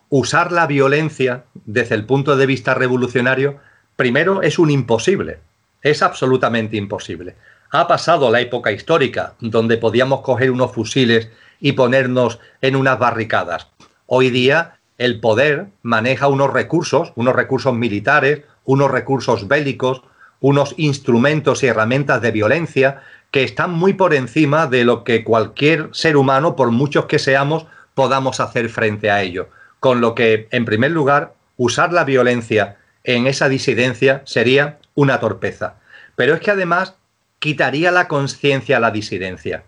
usar 0.09 0.51
la 0.51 0.67
violencia 0.67 1.45
desde 1.63 1.95
el 1.95 2.03
punto 2.03 2.35
de 2.35 2.45
vista 2.45 2.73
revolucionario, 2.73 3.59
primero 3.95 4.41
es 4.41 4.59
un 4.59 4.69
imposible, 4.69 5.39
es 5.81 6.03
absolutamente 6.03 6.75
imposible. 6.75 7.37
Ha 7.71 7.87
pasado 7.87 8.29
la 8.31 8.41
época 8.41 8.73
histórica 8.73 9.35
donde 9.39 9.77
podíamos 9.77 10.23
coger 10.23 10.51
unos 10.51 10.73
fusiles 10.73 11.29
y 11.61 11.71
ponernos 11.71 12.39
en 12.59 12.75
unas 12.75 12.99
barricadas. 12.99 13.69
Hoy 14.07 14.29
día 14.29 14.79
el 15.03 15.19
poder 15.19 15.67
maneja 15.81 16.29
unos 16.29 16.53
recursos, 16.53 17.11
unos 17.15 17.35
recursos 17.35 17.75
militares, 17.75 18.43
unos 18.63 18.89
recursos 18.89 19.49
bélicos, 19.49 20.01
unos 20.39 20.75
instrumentos 20.77 21.61
y 21.61 21.67
herramientas 21.67 22.21
de 22.21 22.31
violencia 22.31 23.01
que 23.29 23.43
están 23.43 23.71
muy 23.71 23.95
por 23.95 24.13
encima 24.13 24.65
de 24.67 24.85
lo 24.85 25.03
que 25.03 25.25
cualquier 25.25 25.89
ser 25.91 26.15
humano, 26.15 26.55
por 26.55 26.71
muchos 26.71 27.07
que 27.07 27.19
seamos, 27.19 27.65
podamos 27.95 28.39
hacer 28.39 28.69
frente 28.69 29.11
a 29.11 29.21
ello. 29.21 29.49
Con 29.81 29.99
lo 29.99 30.15
que, 30.15 30.47
en 30.51 30.63
primer 30.63 30.91
lugar, 30.91 31.33
usar 31.57 31.91
la 31.91 32.05
violencia 32.05 32.77
en 33.03 33.27
esa 33.27 33.49
disidencia 33.49 34.21
sería 34.23 34.79
una 34.95 35.19
torpeza. 35.19 35.75
Pero 36.15 36.33
es 36.33 36.39
que 36.39 36.51
además 36.51 36.95
quitaría 37.39 37.91
la 37.91 38.07
conciencia 38.07 38.77
a 38.77 38.79
la 38.79 38.91
disidencia. 38.91 39.65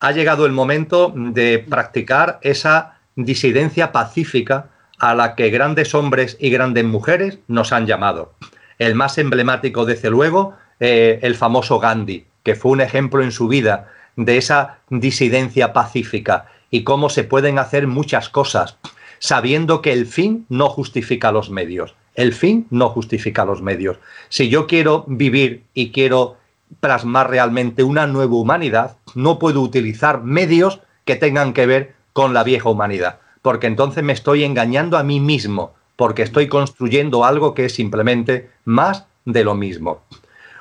Ha 0.00 0.12
llegado 0.12 0.46
el 0.46 0.52
momento 0.52 1.12
de 1.14 1.58
practicar 1.58 2.38
esa 2.40 3.00
disidencia 3.16 3.92
pacífica 3.92 4.70
a 4.98 5.14
la 5.14 5.34
que 5.34 5.50
grandes 5.50 5.94
hombres 5.94 6.36
y 6.40 6.50
grandes 6.50 6.84
mujeres 6.84 7.38
nos 7.46 7.72
han 7.72 7.86
llamado. 7.86 8.34
El 8.78 8.94
más 8.94 9.18
emblemático, 9.18 9.84
desde 9.84 10.10
luego, 10.10 10.54
eh, 10.80 11.18
el 11.22 11.34
famoso 11.34 11.78
Gandhi, 11.78 12.26
que 12.42 12.54
fue 12.54 12.72
un 12.72 12.80
ejemplo 12.80 13.22
en 13.22 13.32
su 13.32 13.48
vida 13.48 13.88
de 14.16 14.36
esa 14.36 14.78
disidencia 14.90 15.72
pacífica 15.72 16.46
y 16.70 16.84
cómo 16.84 17.08
se 17.08 17.24
pueden 17.24 17.58
hacer 17.58 17.86
muchas 17.86 18.28
cosas, 18.28 18.76
sabiendo 19.18 19.82
que 19.82 19.92
el 19.92 20.06
fin 20.06 20.46
no 20.48 20.68
justifica 20.68 21.32
los 21.32 21.50
medios. 21.50 21.94
El 22.14 22.32
fin 22.32 22.66
no 22.70 22.88
justifica 22.88 23.44
los 23.44 23.62
medios. 23.62 23.98
Si 24.28 24.48
yo 24.48 24.66
quiero 24.66 25.04
vivir 25.06 25.64
y 25.72 25.92
quiero 25.92 26.36
plasmar 26.80 27.30
realmente 27.30 27.82
una 27.82 28.06
nueva 28.06 28.34
humanidad, 28.34 28.96
no 29.14 29.38
puedo 29.38 29.62
utilizar 29.62 30.22
medios 30.22 30.80
que 31.04 31.16
tengan 31.16 31.52
que 31.52 31.66
ver 31.66 31.94
con 32.12 32.34
la 32.34 32.44
vieja 32.44 32.68
humanidad. 32.68 33.20
Porque 33.42 33.66
entonces 33.66 34.02
me 34.04 34.12
estoy 34.12 34.44
engañando 34.44 34.98
a 34.98 35.02
mí 35.02 35.20
mismo, 35.20 35.74
porque 35.96 36.22
estoy 36.22 36.48
construyendo 36.48 37.24
algo 37.24 37.54
que 37.54 37.66
es 37.66 37.74
simplemente 37.74 38.50
más 38.64 39.06
de 39.24 39.44
lo 39.44 39.54
mismo. 39.54 40.02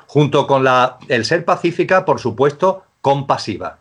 Junto 0.08 0.48
con 0.48 0.64
la, 0.64 0.98
el 1.08 1.26
ser 1.26 1.46
pacífica, 1.46 2.06
por 2.06 2.20
supuesto, 2.20 2.84
compasiva. 3.02 3.80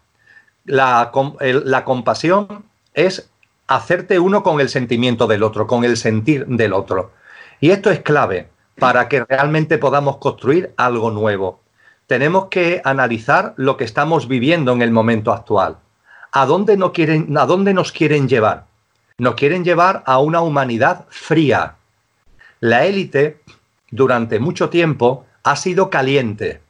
La, 0.64 1.12
la 1.40 1.84
compasión 1.84 2.64
es 2.94 3.30
hacerte 3.68 4.18
uno 4.18 4.42
con 4.42 4.60
el 4.60 4.68
sentimiento 4.68 5.26
del 5.26 5.42
otro, 5.42 5.66
con 5.66 5.84
el 5.84 5.96
sentir 5.96 6.46
del 6.46 6.72
otro. 6.72 7.12
Y 7.60 7.70
esto 7.70 7.90
es 7.90 8.00
clave 8.00 8.48
para 8.78 9.08
que 9.08 9.24
realmente 9.24 9.78
podamos 9.78 10.18
construir 10.18 10.72
algo 10.76 11.10
nuevo. 11.10 11.60
Tenemos 12.06 12.46
que 12.46 12.80
analizar 12.84 13.54
lo 13.56 13.76
que 13.76 13.84
estamos 13.84 14.28
viviendo 14.28 14.72
en 14.72 14.82
el 14.82 14.90
momento 14.90 15.32
actual. 15.32 15.78
¿A 16.32 16.46
dónde, 16.46 16.76
no 16.76 16.92
quieren, 16.92 17.36
¿A 17.36 17.46
dónde 17.46 17.74
nos 17.74 17.92
quieren 17.92 18.28
llevar? 18.28 18.66
Nos 19.18 19.34
quieren 19.34 19.64
llevar 19.64 20.02
a 20.04 20.18
una 20.18 20.42
humanidad 20.42 21.06
fría. 21.08 21.76
La 22.60 22.84
élite, 22.84 23.40
durante 23.90 24.38
mucho 24.38 24.68
tiempo, 24.68 25.24
ha 25.42 25.56
sido 25.56 25.88
caliente. 25.88 26.60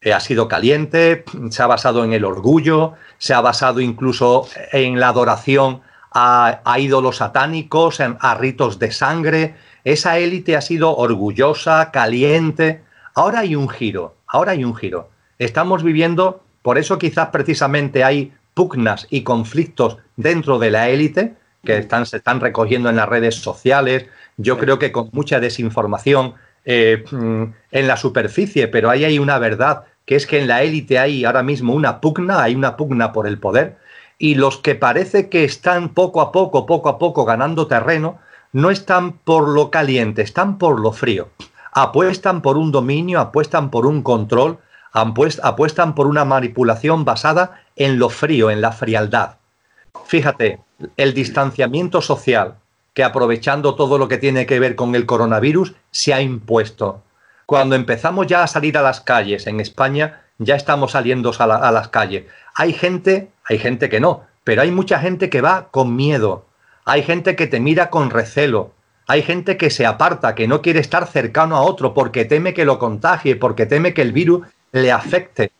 Eh, 0.00 0.12
ha 0.12 0.18
sido 0.18 0.48
caliente, 0.48 1.24
se 1.50 1.62
ha 1.62 1.68
basado 1.68 2.02
en 2.02 2.12
el 2.12 2.24
orgullo, 2.24 2.94
se 3.18 3.32
ha 3.32 3.40
basado 3.40 3.80
incluso 3.80 4.48
en 4.72 4.98
la 4.98 5.10
adoración 5.10 5.82
a, 6.10 6.62
a 6.64 6.80
ídolos 6.80 7.18
satánicos, 7.18 8.00
a 8.00 8.34
ritos 8.34 8.80
de 8.80 8.90
sangre, 8.90 9.54
esa 9.84 10.18
élite 10.18 10.56
ha 10.56 10.60
sido 10.62 10.96
orgullosa, 10.96 11.92
caliente. 11.92 12.82
Ahora 13.14 13.40
hay 13.40 13.54
un 13.54 13.68
giro, 13.68 14.16
ahora 14.26 14.50
hay 14.50 14.64
un 14.64 14.74
giro. 14.74 15.10
Estamos 15.38 15.84
viviendo, 15.84 16.42
por 16.62 16.76
eso 16.76 16.98
quizás 16.98 17.28
precisamente 17.28 18.02
hay 18.02 18.32
pugnas 18.54 19.06
y 19.10 19.22
conflictos 19.22 19.98
dentro 20.16 20.58
de 20.58 20.72
la 20.72 20.88
élite 20.88 21.36
que 21.64 21.78
están, 21.78 22.06
se 22.06 22.18
están 22.18 22.40
recogiendo 22.40 22.88
en 22.88 22.96
las 22.96 23.08
redes 23.08 23.36
sociales. 23.36 24.06
Yo 24.36 24.58
creo 24.58 24.78
que 24.78 24.92
con 24.92 25.10
mucha 25.12 25.40
desinformación 25.40 26.34
eh, 26.64 27.04
mm, 27.10 27.44
en 27.70 27.88
la 27.88 27.96
superficie, 27.96 28.68
pero 28.68 28.90
ahí 28.90 29.04
hay 29.04 29.18
una 29.18 29.38
verdad, 29.38 29.84
que 30.04 30.16
es 30.16 30.26
que 30.26 30.40
en 30.40 30.48
la 30.48 30.62
élite 30.62 30.98
hay 30.98 31.24
ahora 31.24 31.42
mismo 31.42 31.74
una 31.74 32.00
pugna, 32.00 32.42
hay 32.42 32.54
una 32.54 32.76
pugna 32.76 33.12
por 33.12 33.26
el 33.26 33.38
poder, 33.38 33.78
y 34.18 34.34
los 34.34 34.58
que 34.58 34.74
parece 34.74 35.28
que 35.28 35.44
están 35.44 35.90
poco 35.90 36.20
a 36.20 36.32
poco, 36.32 36.66
poco 36.66 36.88
a 36.88 36.98
poco 36.98 37.24
ganando 37.24 37.66
terreno, 37.66 38.18
no 38.52 38.70
están 38.70 39.12
por 39.12 39.48
lo 39.48 39.70
caliente, 39.70 40.22
están 40.22 40.58
por 40.58 40.80
lo 40.80 40.92
frío. 40.92 41.28
Apuestan 41.72 42.42
por 42.42 42.56
un 42.56 42.72
dominio, 42.72 43.20
apuestan 43.20 43.70
por 43.70 43.86
un 43.86 44.02
control, 44.02 44.58
apuestan 44.92 45.94
por 45.94 46.06
una 46.06 46.24
manipulación 46.24 47.04
basada 47.04 47.62
en 47.76 47.98
lo 47.98 48.08
frío, 48.08 48.50
en 48.50 48.60
la 48.60 48.72
frialdad. 48.72 49.36
Fíjate, 50.06 50.60
el 50.96 51.14
distanciamiento 51.14 52.00
social, 52.00 52.56
que 52.94 53.04
aprovechando 53.04 53.74
todo 53.74 53.98
lo 53.98 54.08
que 54.08 54.18
tiene 54.18 54.46
que 54.46 54.60
ver 54.60 54.74
con 54.74 54.94
el 54.94 55.06
coronavirus, 55.06 55.74
se 55.90 56.14
ha 56.14 56.20
impuesto. 56.20 57.02
Cuando 57.46 57.76
empezamos 57.76 58.26
ya 58.26 58.42
a 58.42 58.46
salir 58.46 58.76
a 58.76 58.82
las 58.82 59.00
calles 59.00 59.46
en 59.46 59.60
España, 59.60 60.22
ya 60.38 60.54
estamos 60.54 60.92
saliendo 60.92 61.32
a, 61.38 61.72
las 61.72 61.88
calles. 61.88 62.24
Hay 62.54 62.72
gente, 62.72 63.30
hay 63.44 63.58
gente 63.58 63.88
que 63.88 64.00
no, 64.00 64.26
pero 64.44 64.62
hay 64.62 64.70
mucha 64.70 64.98
gente 65.00 65.30
que 65.30 65.40
va 65.40 65.68
con 65.70 65.96
miedo, 65.96 66.46
hay 66.84 67.02
gente 67.02 67.36
que 67.36 67.46
te 67.46 67.60
mira 67.60 67.90
con 67.90 68.10
recelo, 68.10 68.72
hay 69.06 69.22
gente 69.22 69.56
que 69.56 69.70
se 69.70 69.86
aparta, 69.86 70.34
que 70.34 70.48
no 70.48 70.60
quiere 70.62 70.80
estar 70.80 71.06
cercano 71.06 71.56
a 71.56 71.62
otro 71.62 71.94
porque 71.94 72.24
teme 72.24 72.54
que 72.54 72.64
lo 72.64 72.78
contagie, 72.78 73.36
porque 73.36 73.66
teme 73.66 73.94
que 73.94 74.02
el 74.02 74.12
virus 74.12 74.46
le 74.72 74.92
afecte. 74.92 75.50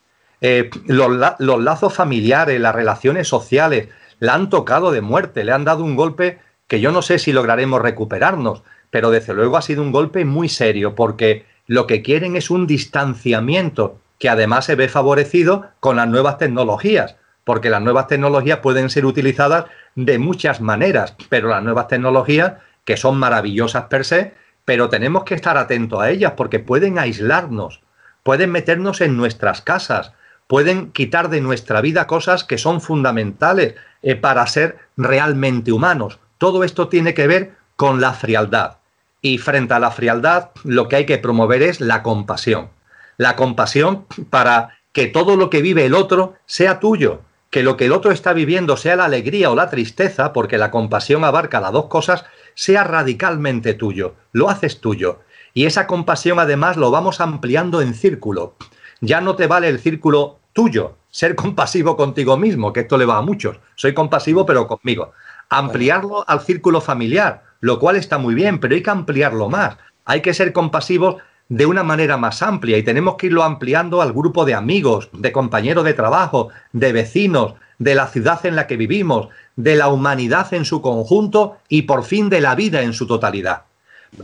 Eh, 0.40 0.70
los, 0.86 1.10
los, 1.38 1.62
lazos 1.62 1.94
familiares, 1.94 2.60
las 2.60 2.74
relaciones 2.74 3.26
sociales, 3.26 3.88
le 4.20 4.30
han 4.30 4.50
tocado 4.50 4.90
de 4.90 5.00
muerte, 5.00 5.44
le 5.44 5.52
han 5.52 5.64
dado 5.64 5.84
un 5.84 5.96
golpe 5.96 6.38
que 6.66 6.80
yo 6.80 6.92
no 6.92 7.02
sé 7.02 7.18
si 7.18 7.32
lograremos 7.32 7.80
recuperarnos, 7.80 8.62
pero 8.90 9.10
desde 9.10 9.34
luego 9.34 9.56
ha 9.56 9.62
sido 9.62 9.82
un 9.82 9.92
golpe 9.92 10.24
muy 10.24 10.48
serio 10.48 10.94
porque 10.94 11.46
lo 11.66 11.86
que 11.86 12.02
quieren 12.02 12.36
es 12.36 12.50
un 12.50 12.66
distanciamiento 12.66 13.98
que 14.18 14.28
además 14.28 14.64
se 14.64 14.74
ve 14.74 14.88
favorecido 14.88 15.66
con 15.80 15.96
las 15.96 16.08
nuevas 16.08 16.38
tecnologías, 16.38 17.16
porque 17.44 17.70
las 17.70 17.82
nuevas 17.82 18.08
tecnologías 18.08 18.58
pueden 18.58 18.90
ser 18.90 19.06
utilizadas 19.06 19.66
de 19.94 20.18
muchas 20.18 20.60
maneras, 20.60 21.14
pero 21.28 21.48
las 21.48 21.62
nuevas 21.62 21.88
tecnologías, 21.88 22.54
que 22.84 22.96
son 22.96 23.18
maravillosas 23.18 23.84
per 23.84 24.04
se, 24.04 24.34
pero 24.64 24.88
tenemos 24.88 25.24
que 25.24 25.34
estar 25.34 25.56
atentos 25.56 26.00
a 26.00 26.10
ellas 26.10 26.32
porque 26.36 26.58
pueden 26.58 26.98
aislarnos, 26.98 27.80
pueden 28.22 28.50
meternos 28.50 29.00
en 29.00 29.16
nuestras 29.16 29.62
casas, 29.62 30.12
pueden 30.48 30.90
quitar 30.90 31.30
de 31.30 31.40
nuestra 31.40 31.80
vida 31.80 32.08
cosas 32.08 32.42
que 32.42 32.58
son 32.58 32.80
fundamentales 32.80 33.76
eh, 34.02 34.16
para 34.16 34.44
ser 34.48 34.78
realmente 34.96 35.70
humanos. 35.70 36.18
Todo 36.38 36.64
esto 36.64 36.88
tiene 36.88 37.14
que 37.14 37.28
ver 37.28 37.52
con 37.76 38.00
la 38.00 38.14
frialdad. 38.14 38.78
Y 39.20 39.38
frente 39.38 39.74
a 39.74 39.78
la 39.78 39.92
frialdad, 39.92 40.50
lo 40.64 40.88
que 40.88 40.96
hay 40.96 41.06
que 41.06 41.18
promover 41.18 41.62
es 41.62 41.80
la 41.80 42.02
compasión. 42.02 42.70
La 43.16 43.36
compasión 43.36 44.06
para 44.30 44.78
que 44.92 45.06
todo 45.06 45.36
lo 45.36 45.50
que 45.50 45.62
vive 45.62 45.84
el 45.84 45.94
otro 45.94 46.34
sea 46.46 46.80
tuyo, 46.80 47.20
que 47.50 47.62
lo 47.62 47.76
que 47.76 47.86
el 47.86 47.92
otro 47.92 48.10
está 48.10 48.32
viviendo, 48.32 48.76
sea 48.76 48.96
la 48.96 49.04
alegría 49.04 49.50
o 49.50 49.54
la 49.54 49.70
tristeza, 49.70 50.32
porque 50.32 50.58
la 50.58 50.70
compasión 50.70 51.24
abarca 51.24 51.60
las 51.60 51.72
dos 51.72 51.86
cosas, 51.86 52.24
sea 52.54 52.84
radicalmente 52.84 53.74
tuyo, 53.74 54.14
lo 54.32 54.48
haces 54.48 54.80
tuyo. 54.80 55.20
Y 55.52 55.66
esa 55.66 55.86
compasión 55.86 56.38
además 56.38 56.76
lo 56.76 56.90
vamos 56.90 57.20
ampliando 57.20 57.82
en 57.82 57.94
círculo. 57.94 58.54
Ya 59.00 59.20
no 59.20 59.36
te 59.36 59.46
vale 59.46 59.68
el 59.68 59.78
círculo 59.78 60.37
tuyo, 60.58 60.96
ser 61.08 61.36
compasivo 61.36 61.96
contigo 61.96 62.36
mismo, 62.36 62.72
que 62.72 62.80
esto 62.80 62.98
le 62.98 63.04
va 63.04 63.18
a 63.18 63.22
muchos. 63.22 63.60
Soy 63.76 63.94
compasivo 63.94 64.44
pero 64.44 64.66
conmigo. 64.66 65.12
Ampliarlo 65.48 66.28
al 66.28 66.40
círculo 66.40 66.80
familiar, 66.80 67.44
lo 67.60 67.78
cual 67.78 67.94
está 67.94 68.18
muy 68.18 68.34
bien, 68.34 68.58
pero 68.58 68.74
hay 68.74 68.82
que 68.82 68.90
ampliarlo 68.90 69.48
más. 69.48 69.76
Hay 70.04 70.20
que 70.20 70.34
ser 70.34 70.52
compasivos 70.52 71.22
de 71.48 71.64
una 71.64 71.84
manera 71.84 72.16
más 72.16 72.42
amplia 72.42 72.76
y 72.76 72.82
tenemos 72.82 73.14
que 73.14 73.28
irlo 73.28 73.44
ampliando 73.44 74.02
al 74.02 74.12
grupo 74.12 74.44
de 74.44 74.54
amigos, 74.54 75.10
de 75.12 75.30
compañeros 75.30 75.84
de 75.84 75.94
trabajo, 75.94 76.48
de 76.72 76.92
vecinos, 76.92 77.54
de 77.78 77.94
la 77.94 78.08
ciudad 78.08 78.44
en 78.44 78.56
la 78.56 78.66
que 78.66 78.76
vivimos, 78.76 79.28
de 79.54 79.76
la 79.76 79.86
humanidad 79.86 80.52
en 80.52 80.64
su 80.64 80.82
conjunto 80.82 81.58
y 81.68 81.82
por 81.82 82.02
fin 82.02 82.30
de 82.30 82.40
la 82.40 82.56
vida 82.56 82.82
en 82.82 82.94
su 82.94 83.06
totalidad. 83.06 83.62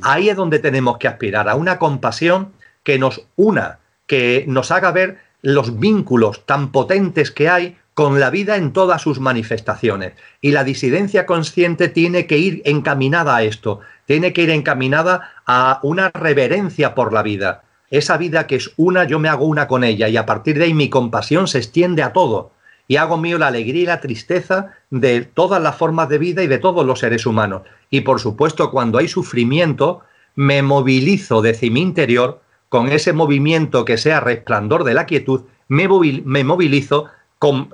Ahí 0.03 0.31
es 0.31 0.37
donde 0.37 0.59
tenemos 0.59 0.99
que 0.99 1.07
aspirar 1.07 1.49
a 1.49 1.55
una 1.55 1.79
compasión 1.79 2.55
que 2.83 2.99
nos 2.99 3.25
una, 3.37 3.79
que 4.09 4.45
nos 4.49 4.73
haga 4.73 4.91
ver 4.91 5.23
los 5.45 5.79
vínculos 5.79 6.47
tan 6.47 6.73
potentes 6.73 7.31
que 7.31 7.51
hay 7.51 7.77
con 7.93 8.19
la 8.19 8.31
vida 8.31 8.57
en 8.57 8.73
todas 8.73 9.03
sus 9.03 9.21
manifestaciones. 9.21 10.15
Y 10.41 10.53
la 10.53 10.65
disidencia 10.65 11.27
consciente 11.27 11.89
tiene 11.89 12.27
que 12.27 12.39
ir 12.39 12.63
encaminada 12.65 13.37
a 13.37 13.43
esto, 13.43 13.81
tiene 14.07 14.33
que 14.33 14.43
ir 14.43 14.51
encaminada 14.51 15.33
a 15.47 15.81
una 15.83 16.11
reverencia 16.11 16.95
por 16.95 17.13
la 17.13 17.23
vida. 17.23 17.63
Esa 17.91 18.17
vida 18.17 18.47
que 18.47 18.57
es 18.57 18.73
una, 18.79 19.05
yo 19.05 19.19
me 19.19 19.29
hago 19.29 19.45
una 19.45 19.69
con 19.69 19.85
ella 19.85 20.09
y 20.09 20.17
a 20.17 20.25
partir 20.25 20.59
de 20.59 20.65
ahí 20.65 20.75
mi 20.75 20.89
compasión 20.89 21.47
se 21.47 21.59
extiende 21.59 22.03
a 22.03 22.15
todo 22.15 22.53
y 22.89 22.97
hago 22.97 23.19
mío 23.19 23.37
la 23.37 23.49
alegría 23.49 23.83
y 23.83 23.87
la 23.87 24.01
tristeza 24.01 24.73
de 24.89 25.21
todas 25.21 25.63
las 25.63 25.77
formas 25.77 26.09
de 26.09 26.17
vida 26.17 26.43
y 26.43 26.47
de 26.47 26.59
todos 26.59 26.87
los 26.87 27.01
seres 27.01 27.27
humanos. 27.27 27.63
Y 27.91 28.01
por 28.01 28.19
supuesto, 28.19 28.71
cuando 28.71 28.97
hay 28.97 29.09
sufrimiento, 29.09 30.01
me 30.35 30.63
movilizo 30.63 31.43
desde 31.43 31.71
mi 31.71 31.83
interior 31.83 32.41
con 32.75 32.91
ese 32.91 33.13
movimiento 33.13 33.85
que 33.85 33.97
sea 33.97 34.19
resplandor 34.19 34.83
de 34.83 34.95
la 34.95 35.07
quietud, 35.07 35.43
me, 35.69 35.87
movilizo 35.87 37.09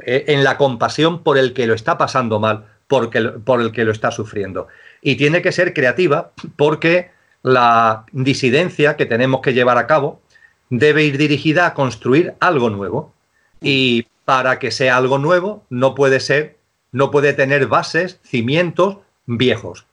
eh, 0.04 0.24
en 0.28 0.44
la 0.44 0.58
compasión 0.58 1.22
por 1.22 1.38
el 1.38 1.54
que 1.54 1.66
lo 1.66 1.72
está 1.72 1.96
pasando 1.96 2.38
mal, 2.38 2.66
por 2.86 3.10
el 3.14 3.72
que 3.72 3.84
lo 3.86 3.92
está 3.92 4.10
sufriendo. 4.10 4.68
Y 5.00 5.16
tiene 5.16 5.40
que 5.40 5.52
ser 5.52 5.72
creativa 5.72 6.32
porque 6.54 7.12
la 7.42 8.04
disidencia 8.12 8.98
que 8.98 9.06
tenemos 9.06 9.40
que 9.40 9.54
llevar 9.54 9.78
a 9.78 9.86
cabo 9.86 10.20
debe 10.68 11.02
ir 11.04 11.16
dirigida 11.16 11.64
a 11.64 11.72
construir 11.72 12.34
algo 12.38 12.68
nuevo. 12.68 13.14
Y 13.62 14.06
para 14.26 14.58
que 14.58 14.70
sea 14.70 14.98
algo 14.98 15.16
nuevo 15.16 15.64
no 15.70 15.94
puede 15.94 16.20
ser, 16.20 16.58
no 16.92 17.10
puede 17.10 17.32
tener 17.32 17.68
bases, 17.68 18.20
cimientos 18.22 18.98
viejos. 19.24 19.86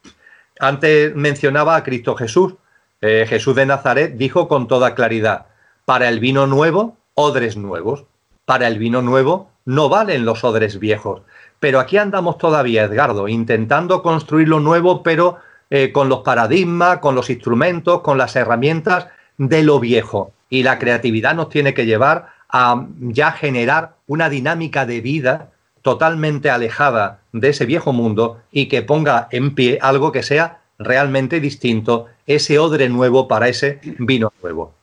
Antes 0.60 1.16
mencionaba 1.16 1.78
a 1.78 1.84
Cristo 1.86 2.14
Jesús. 2.18 2.56
Eh, 3.02 3.26
Jesús 3.28 3.56
de 3.56 3.66
Nazaret 3.66 4.16
dijo 4.18 4.48
con 4.48 4.68
toda 4.68 4.96
claridad, 4.96 5.46
para 5.86 6.10
el 6.10 6.20
vino 6.20 6.48
nuevo, 6.48 6.98
odres 7.14 7.58
nuevos. 7.58 8.06
Para 8.46 8.68
el 8.68 8.80
vino 8.80 9.02
nuevo 9.02 9.50
no 9.66 9.90
valen 9.90 10.26
los 10.26 10.44
odres 10.44 10.80
viejos. 10.80 11.22
Pero 11.60 11.80
aquí 11.80 11.98
andamos 11.98 12.38
todavía, 12.38 12.84
Edgardo, 12.84 13.28
intentando 13.28 14.02
construir 14.02 14.48
lo 14.48 14.60
nuevo, 14.60 15.04
pero 15.04 15.38
eh, 15.70 15.92
con 15.92 16.10
los 16.10 16.20
paradigmas, 16.20 17.00
con 17.00 17.16
los 17.16 17.30
instrumentos, 17.30 18.02
con 18.02 18.18
las 18.18 18.36
herramientas 18.36 19.08
de 19.38 19.64
lo 19.64 19.80
viejo. 19.80 20.32
Y 20.50 20.64
la 20.64 20.80
creatividad 20.80 21.36
nos 21.36 21.50
tiene 21.50 21.74
que 21.74 21.86
llevar 21.86 22.28
a 22.50 22.86
ya 23.00 23.32
generar 23.32 23.96
una 24.08 24.30
dinámica 24.30 24.86
de 24.86 25.02
vida 25.02 25.50
totalmente 25.82 26.50
alejada 26.50 27.20
de 27.34 27.50
ese 27.50 27.66
viejo 27.66 27.94
mundo 27.94 28.42
y 28.52 28.68
que 28.68 28.82
ponga 28.82 29.28
en 29.32 29.56
pie 29.56 29.80
algo 29.82 30.12
que 30.12 30.24
sea 30.24 30.60
realmente 30.80 31.40
distinto, 31.40 32.08
ese 32.26 32.60
odre 32.60 32.90
nuevo 32.90 33.28
para 33.28 33.50
ese 33.50 33.80
vino 34.00 34.32
nuevo. 34.42 34.74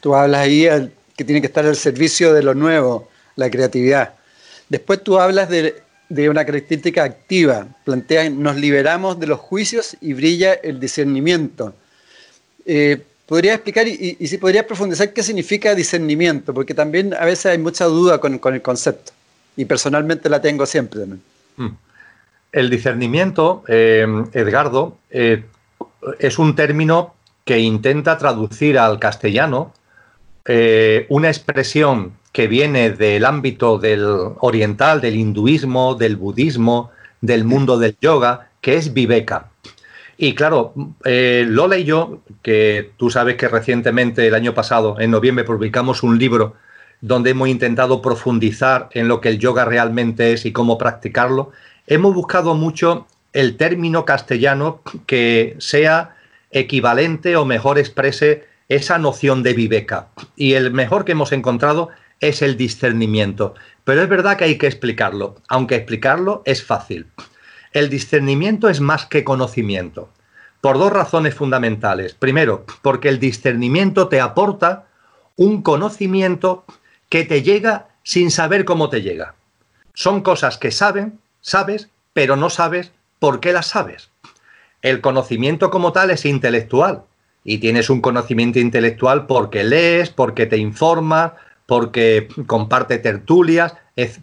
Tú 0.00 0.14
hablas 0.14 0.42
ahí 0.42 0.66
que 1.16 1.24
tiene 1.24 1.40
que 1.40 1.46
estar 1.46 1.64
al 1.64 1.76
servicio 1.76 2.32
de 2.32 2.42
lo 2.42 2.54
nuevo, 2.54 3.08
la 3.36 3.50
creatividad. 3.50 4.14
Después 4.68 5.02
tú 5.02 5.18
hablas 5.18 5.48
de 5.48 5.86
de 6.08 6.30
una 6.30 6.44
característica 6.44 7.04
activa. 7.04 7.66
Plantea, 7.84 8.30
nos 8.30 8.56
liberamos 8.56 9.18
de 9.18 9.26
los 9.26 9.40
juicios 9.40 9.96
y 10.00 10.12
brilla 10.12 10.54
el 10.54 10.78
discernimiento. 10.78 11.74
Eh, 12.64 13.02
¿Podría 13.26 13.54
explicar 13.54 13.88
y, 13.88 14.14
si 14.26 14.38
podría 14.38 14.66
profundizar 14.66 15.12
qué 15.12 15.22
significa 15.22 15.74
discernimiento? 15.74 16.54
Porque 16.54 16.74
también 16.74 17.12
a 17.14 17.24
veces 17.24 17.46
hay 17.46 17.58
mucha 17.58 17.86
duda 17.86 18.18
con, 18.18 18.40
el 18.54 18.62
concepto 18.62 19.12
y 19.56 19.64
personalmente 19.64 20.28
la 20.28 20.40
tengo 20.40 20.64
siempre 20.64 21.06
mm. 21.56 21.68
El 22.52 22.70
discernimiento, 22.70 23.64
eh, 23.68 24.06
Edgardo, 24.32 24.96
eh, 25.10 25.44
es 26.18 26.38
un 26.38 26.54
término 26.54 27.14
que 27.44 27.58
intenta 27.58 28.18
traducir 28.18 28.78
al 28.78 28.98
castellano 28.98 29.72
una 31.08 31.26
expresión 31.26 32.12
que 32.30 32.46
viene 32.46 32.90
del 32.90 33.24
ámbito 33.24 33.78
del 33.78 34.06
oriental, 34.38 35.00
del 35.00 35.16
hinduismo, 35.16 35.94
del 35.94 36.16
budismo, 36.16 36.92
del 37.20 37.44
mundo 37.44 37.78
del 37.78 37.96
yoga, 38.00 38.50
que 38.60 38.76
es 38.76 38.92
Viveka. 38.92 39.48
Y 40.18 40.34
claro, 40.34 40.74
eh, 41.04 41.44
Lola 41.48 41.76
y 41.78 41.84
yo, 41.84 42.20
que 42.42 42.90
tú 42.96 43.10
sabes 43.10 43.36
que 43.36 43.48
recientemente, 43.48 44.26
el 44.26 44.34
año 44.34 44.54
pasado, 44.54 44.98
en 44.98 45.10
noviembre, 45.10 45.44
publicamos 45.44 46.02
un 46.02 46.18
libro 46.18 46.54
donde 47.00 47.30
hemos 47.30 47.48
intentado 47.48 48.00
profundizar 48.00 48.88
en 48.92 49.08
lo 49.08 49.20
que 49.20 49.28
el 49.28 49.38
yoga 49.38 49.64
realmente 49.64 50.32
es 50.32 50.46
y 50.46 50.52
cómo 50.52 50.78
practicarlo, 50.78 51.52
hemos 51.86 52.14
buscado 52.14 52.54
mucho 52.54 53.06
el 53.32 53.56
término 53.56 54.04
castellano 54.04 54.80
que 55.06 55.56
sea 55.58 56.16
equivalente 56.50 57.36
o 57.36 57.44
mejor 57.44 57.78
exprese 57.78 58.46
esa 58.68 58.98
noción 58.98 59.42
de 59.42 59.52
viveka. 59.52 60.08
Y 60.36 60.54
el 60.54 60.72
mejor 60.72 61.04
que 61.04 61.12
hemos 61.12 61.32
encontrado 61.32 61.90
es 62.20 62.42
el 62.42 62.56
discernimiento. 62.56 63.54
Pero 63.84 64.02
es 64.02 64.08
verdad 64.08 64.36
que 64.36 64.44
hay 64.44 64.58
que 64.58 64.66
explicarlo, 64.66 65.36
aunque 65.48 65.76
explicarlo 65.76 66.42
es 66.44 66.64
fácil. 66.64 67.06
El 67.72 67.90
discernimiento 67.90 68.68
es 68.68 68.80
más 68.80 69.06
que 69.06 69.22
conocimiento, 69.22 70.10
por 70.60 70.78
dos 70.78 70.92
razones 70.92 71.34
fundamentales. 71.34 72.14
Primero, 72.14 72.64
porque 72.82 73.08
el 73.08 73.18
discernimiento 73.18 74.08
te 74.08 74.20
aporta 74.20 74.86
un 75.36 75.62
conocimiento 75.62 76.64
que 77.08 77.24
te 77.24 77.42
llega 77.42 77.88
sin 78.02 78.30
saber 78.30 78.64
cómo 78.64 78.88
te 78.88 79.02
llega. 79.02 79.34
Son 79.92 80.22
cosas 80.22 80.58
que 80.58 80.70
saben, 80.70 81.20
sabes, 81.46 81.88
pero 82.12 82.34
no 82.34 82.50
sabes 82.50 82.90
por 83.20 83.38
qué 83.40 83.52
las 83.52 83.68
sabes. 83.68 84.10
El 84.82 85.00
conocimiento 85.00 85.70
como 85.70 85.92
tal 85.92 86.10
es 86.10 86.24
intelectual 86.24 87.02
y 87.44 87.58
tienes 87.58 87.88
un 87.88 88.00
conocimiento 88.00 88.58
intelectual 88.58 89.26
porque 89.26 89.62
lees, 89.62 90.10
porque 90.10 90.46
te 90.46 90.56
informas, 90.56 91.32
porque 91.66 92.28
comparte 92.46 92.98
tertulias, 92.98 93.74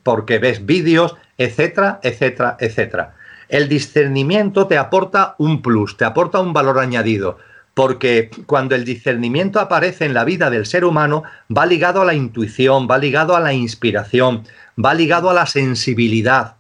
porque 0.03 0.37
ves 0.39 0.65
vídeos, 0.65 1.15
etcétera, 1.37 1.99
etcétera, 2.03 2.57
etcétera. 2.59 3.15
El 3.47 3.69
discernimiento 3.69 4.67
te 4.67 4.77
aporta 4.77 5.35
un 5.37 5.61
plus, 5.61 5.95
te 5.95 6.05
aporta 6.05 6.41
un 6.41 6.51
valor 6.51 6.79
añadido, 6.79 7.37
porque 7.73 8.29
cuando 8.45 8.75
el 8.75 8.83
discernimiento 8.83 9.61
aparece 9.61 10.05
en 10.05 10.13
la 10.13 10.25
vida 10.25 10.49
del 10.49 10.65
ser 10.65 10.83
humano, 10.83 11.23
va 11.55 11.65
ligado 11.65 12.01
a 12.01 12.05
la 12.05 12.15
intuición, 12.15 12.87
va 12.89 12.97
ligado 12.97 13.35
a 13.35 13.39
la 13.39 13.53
inspiración, 13.53 14.43
va 14.77 14.93
ligado 14.93 15.29
a 15.29 15.33
la 15.33 15.45
sensibilidad, 15.45 16.57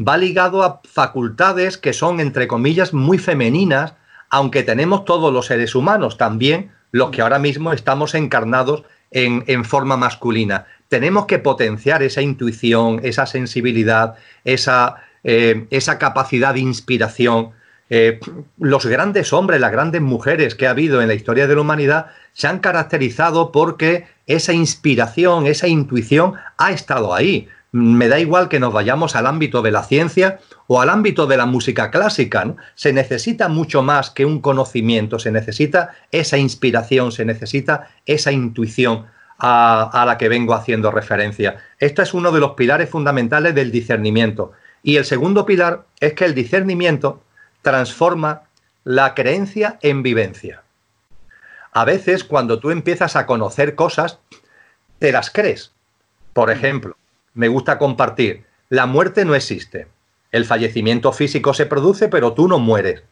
va 0.00 0.16
ligado 0.16 0.62
a 0.62 0.80
facultades 0.84 1.78
que 1.78 1.92
son, 1.92 2.20
entre 2.20 2.46
comillas, 2.46 2.92
muy 2.92 3.18
femeninas, 3.18 3.94
aunque 4.30 4.62
tenemos 4.62 5.04
todos 5.04 5.32
los 5.32 5.46
seres 5.46 5.74
humanos, 5.74 6.18
también 6.18 6.72
los 6.92 7.10
que 7.10 7.22
ahora 7.22 7.38
mismo 7.38 7.72
estamos 7.72 8.14
encarnados 8.14 8.84
en, 9.10 9.64
forma 9.64 9.96
masculina. 9.96 10.66
Tenemos 10.88 11.26
que 11.26 11.38
potenciar 11.38 12.02
esa 12.02 12.22
intuición, 12.22 13.00
esa 13.02 13.26
sensibilidad, 13.26 14.16
esa, 14.44 14.96
eh, 15.24 15.66
esa 15.70 15.98
capacidad 15.98 16.54
de 16.54 16.60
inspiración. 16.60 17.50
Eh, 17.88 18.20
los 18.58 18.84
grandes 18.84 19.32
hombres, 19.32 19.60
las 19.60 19.72
grandes 19.72 20.00
mujeres 20.00 20.54
que 20.54 20.66
ha 20.66 20.70
habido 20.70 21.00
en 21.00 21.08
la 21.08 21.14
historia 21.14 21.46
de 21.46 21.54
la 21.54 21.60
humanidad 21.60 22.06
se 22.32 22.48
han 22.48 22.58
caracterizado 22.58 23.52
porque 23.52 24.06
esa 24.26 24.52
inspiración, 24.52 25.46
esa 25.46 25.68
intuición 25.68 26.34
ha 26.58 26.72
estado 26.72 27.14
ahí. 27.14 27.48
Me 27.78 28.08
da 28.08 28.18
igual 28.18 28.48
que 28.48 28.58
nos 28.58 28.72
vayamos 28.72 29.16
al 29.16 29.26
ámbito 29.26 29.60
de 29.60 29.70
la 29.70 29.82
ciencia 29.82 30.38
o 30.66 30.80
al 30.80 30.88
ámbito 30.88 31.26
de 31.26 31.36
la 31.36 31.44
música 31.44 31.90
clásica. 31.90 32.54
Se 32.74 32.94
necesita 32.94 33.48
mucho 33.48 33.82
más 33.82 34.08
que 34.08 34.24
un 34.24 34.40
conocimiento, 34.40 35.18
se 35.18 35.30
necesita 35.30 35.90
esa 36.10 36.38
inspiración, 36.38 37.12
se 37.12 37.26
necesita 37.26 37.90
esa 38.06 38.32
intuición 38.32 39.04
a, 39.36 39.90
a 39.92 40.06
la 40.06 40.16
que 40.16 40.30
vengo 40.30 40.54
haciendo 40.54 40.90
referencia. 40.90 41.58
Esto 41.78 42.00
es 42.00 42.14
uno 42.14 42.32
de 42.32 42.40
los 42.40 42.52
pilares 42.52 42.88
fundamentales 42.88 43.54
del 43.54 43.70
discernimiento. 43.70 44.52
Y 44.82 44.96
el 44.96 45.04
segundo 45.04 45.44
pilar 45.44 45.84
es 46.00 46.14
que 46.14 46.24
el 46.24 46.34
discernimiento 46.34 47.22
transforma 47.60 48.44
la 48.84 49.14
creencia 49.14 49.78
en 49.82 50.02
vivencia. 50.02 50.62
A 51.72 51.84
veces 51.84 52.24
cuando 52.24 52.58
tú 52.58 52.70
empiezas 52.70 53.16
a 53.16 53.26
conocer 53.26 53.74
cosas, 53.74 54.18
te 54.98 55.12
las 55.12 55.28
crees. 55.28 55.72
Por 56.32 56.50
ejemplo, 56.50 56.96
me 57.36 57.48
gusta 57.48 57.78
compartir, 57.78 58.44
la 58.70 58.86
muerte 58.86 59.24
no 59.24 59.34
existe. 59.34 59.86
El 60.32 60.44
fallecimiento 60.44 61.12
físico 61.12 61.54
se 61.54 61.66
produce, 61.66 62.08
pero 62.08 62.32
tú 62.32 62.48
no 62.48 62.58
mueres. 62.58 63.04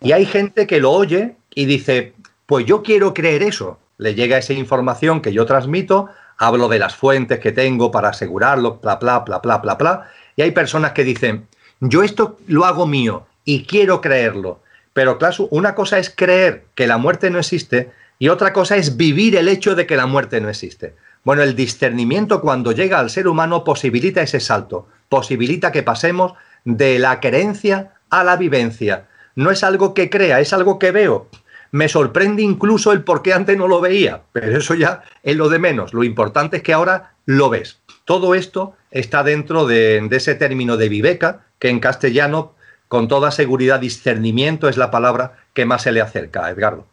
Y 0.00 0.12
hay 0.12 0.24
gente 0.24 0.66
que 0.66 0.80
lo 0.80 0.92
oye 0.92 1.36
y 1.54 1.66
dice, 1.66 2.14
pues 2.46 2.64
yo 2.66 2.82
quiero 2.82 3.12
creer 3.12 3.42
eso. 3.42 3.78
Le 3.98 4.14
llega 4.14 4.38
esa 4.38 4.52
información 4.52 5.20
que 5.20 5.32
yo 5.32 5.44
transmito, 5.44 6.08
hablo 6.38 6.68
de 6.68 6.78
las 6.78 6.94
fuentes 6.94 7.40
que 7.40 7.52
tengo 7.52 7.90
para 7.90 8.10
asegurarlo, 8.10 8.78
bla, 8.80 8.96
bla, 8.96 9.20
bla, 9.20 9.38
bla, 9.38 9.58
bla, 9.58 9.74
bla. 9.74 10.10
Y 10.36 10.42
hay 10.42 10.52
personas 10.52 10.92
que 10.92 11.04
dicen, 11.04 11.46
yo 11.80 12.02
esto 12.02 12.38
lo 12.46 12.64
hago 12.64 12.86
mío 12.86 13.26
y 13.44 13.64
quiero 13.64 14.00
creerlo. 14.00 14.60
Pero 14.92 15.18
claro, 15.18 15.48
una 15.50 15.74
cosa 15.74 15.98
es 15.98 16.10
creer 16.10 16.64
que 16.76 16.86
la 16.86 16.96
muerte 16.96 17.28
no 17.28 17.40
existe 17.40 17.90
y 18.20 18.28
otra 18.28 18.52
cosa 18.52 18.76
es 18.76 18.96
vivir 18.96 19.36
el 19.36 19.48
hecho 19.48 19.74
de 19.74 19.86
que 19.86 19.96
la 19.96 20.06
muerte 20.06 20.40
no 20.40 20.48
existe. 20.48 20.94
Bueno, 21.24 21.42
el 21.42 21.56
discernimiento 21.56 22.42
cuando 22.42 22.72
llega 22.72 22.98
al 22.98 23.08
ser 23.08 23.28
humano 23.28 23.64
posibilita 23.64 24.20
ese 24.20 24.40
salto, 24.40 24.88
posibilita 25.08 25.72
que 25.72 25.82
pasemos 25.82 26.34
de 26.64 26.98
la 26.98 27.18
creencia 27.18 27.94
a 28.10 28.24
la 28.24 28.36
vivencia. 28.36 29.08
No 29.34 29.50
es 29.50 29.64
algo 29.64 29.94
que 29.94 30.10
crea, 30.10 30.40
es 30.40 30.52
algo 30.52 30.78
que 30.78 30.92
veo. 30.92 31.28
Me 31.70 31.88
sorprende 31.88 32.42
incluso 32.42 32.92
el 32.92 33.02
por 33.02 33.22
qué 33.22 33.32
antes 33.32 33.56
no 33.56 33.66
lo 33.66 33.80
veía, 33.80 34.22
pero 34.32 34.56
eso 34.56 34.74
ya 34.74 35.02
es 35.22 35.34
lo 35.34 35.48
de 35.48 35.58
menos. 35.58 35.92
Lo 35.92 36.04
importante 36.04 36.58
es 36.58 36.62
que 36.62 36.72
ahora 36.72 37.14
lo 37.24 37.50
ves. 37.50 37.80
Todo 38.04 38.34
esto 38.34 38.76
está 38.90 39.24
dentro 39.24 39.66
de, 39.66 40.06
ese 40.12 40.34
término 40.34 40.76
de 40.76 40.88
viveca, 40.88 41.46
que 41.58 41.70
en 41.70 41.80
castellano, 41.80 42.52
con 42.86 43.08
toda 43.08 43.30
seguridad, 43.30 43.80
discernimiento 43.80 44.68
es 44.68 44.76
la 44.76 44.90
palabra 44.90 45.38
que 45.54 45.64
más 45.64 45.82
se 45.82 45.92
le 45.92 46.00
acerca 46.00 46.44
a 46.44 46.50
Edgardo. 46.50 46.86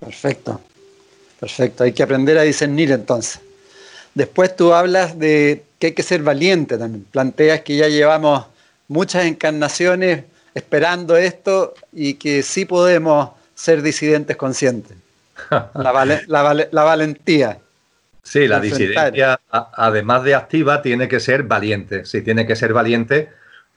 Perfecto, 0.00 0.60
perfecto. 1.42 1.82
Hay 1.82 1.92
que 1.92 2.04
aprender 2.04 2.38
a 2.38 2.42
discernir 2.42 2.92
entonces. 2.92 3.40
Después 4.14 4.54
tú 4.54 4.72
hablas 4.72 5.18
de 5.18 5.64
que 5.80 5.88
hay 5.88 5.92
que 5.92 6.04
ser 6.04 6.22
valiente 6.22 6.78
también. 6.78 7.04
Planteas 7.10 7.62
que 7.62 7.74
ya 7.74 7.88
llevamos 7.88 8.46
muchas 8.86 9.24
encarnaciones 9.24 10.24
esperando 10.54 11.16
esto 11.16 11.74
y 11.92 12.14
que 12.14 12.44
sí 12.44 12.64
podemos 12.64 13.30
ser 13.56 13.82
disidentes 13.82 14.36
conscientes. 14.36 14.96
La, 15.74 16.84
valentía. 16.84 17.58
Sí, 18.22 18.46
la 18.46 18.60
disidencia, 18.60 19.40
además 19.50 20.22
de 20.22 20.36
activa, 20.36 20.80
tiene 20.80 21.08
que 21.08 21.18
ser 21.18 21.42
valiente. 21.42 22.04
Sí, 22.04 22.22
tiene 22.22 22.46
que 22.46 22.54
ser 22.54 22.72
valiente 22.72 23.30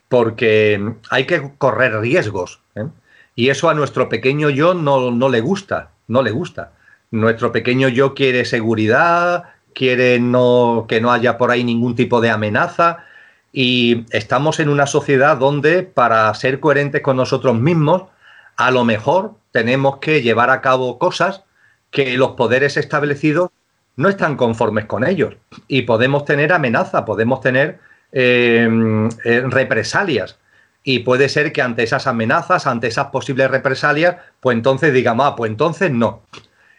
porque 0.07 0.80
hay 1.09 1.26
que 1.26 1.49
correr 1.57 1.99
riesgos. 1.99 2.59
¿eh? 2.76 2.86
Y 3.34 3.49
eso 3.49 3.72
a 3.72 3.74
nuestro 3.74 4.07
pequeño 4.07 4.51
yo 4.51 4.76
no, 4.76 5.09
no 5.09 5.30
le 5.30 5.41
gusta, 5.41 5.89
no 6.07 6.22
le 6.22 6.30
gusta. 6.30 6.74
Nuestro 7.12 7.51
pequeño 7.51 7.88
yo 7.88 8.14
quiere 8.14 8.45
seguridad, 8.45 9.45
quiere 9.74 10.20
no, 10.20 10.86
que 10.88 11.01
no 11.01 11.12
haya 11.12 11.38
por 11.38 11.51
ahí 11.51 11.64
ningún 11.64 11.95
tipo 11.95 12.22
de 12.22 12.30
amenaza 12.30 13.06
y 13.58 14.06
estamos 14.12 14.60
en 14.60 14.68
una 14.68 14.86
sociedad 14.86 15.38
donde 15.38 15.84
para 15.84 16.34
ser 16.34 16.60
coherentes 16.60 17.01
con 17.01 17.16
nosotros 17.16 17.58
mismos, 17.58 18.03
a 18.58 18.70
lo 18.70 18.84
mejor 18.84 19.36
tenemos 19.51 19.99
que 19.99 20.22
llevar 20.22 20.49
a 20.49 20.60
cabo 20.60 20.99
cosas 20.99 21.43
que 21.89 22.18
los 22.18 22.32
poderes 22.32 22.76
establecidos 22.76 23.51
no 23.95 24.10
están 24.10 24.36
conformes 24.36 24.86
con 24.86 25.08
ellos. 25.08 25.36
Y 25.70 25.84
podemos 25.84 26.26
tener 26.26 26.51
amenaza, 26.51 27.06
podemos 27.06 27.39
tener 27.39 27.80
eh, 28.12 28.68
eh, 29.24 29.43
represalias. 29.47 30.38
Y 30.84 30.99
puede 30.99 31.30
ser 31.30 31.53
que 31.53 31.62
ante 31.62 31.84
esas 31.84 32.08
amenazas, 32.08 32.68
ante 32.68 32.88
esas 32.88 33.08
posibles 33.08 33.49
represalias, 33.49 34.18
pues 34.41 34.58
entonces 34.58 34.93
digamos, 34.93 35.28
ah, 35.28 35.36
pues 35.38 35.49
entonces 35.49 35.91
no. 35.91 36.24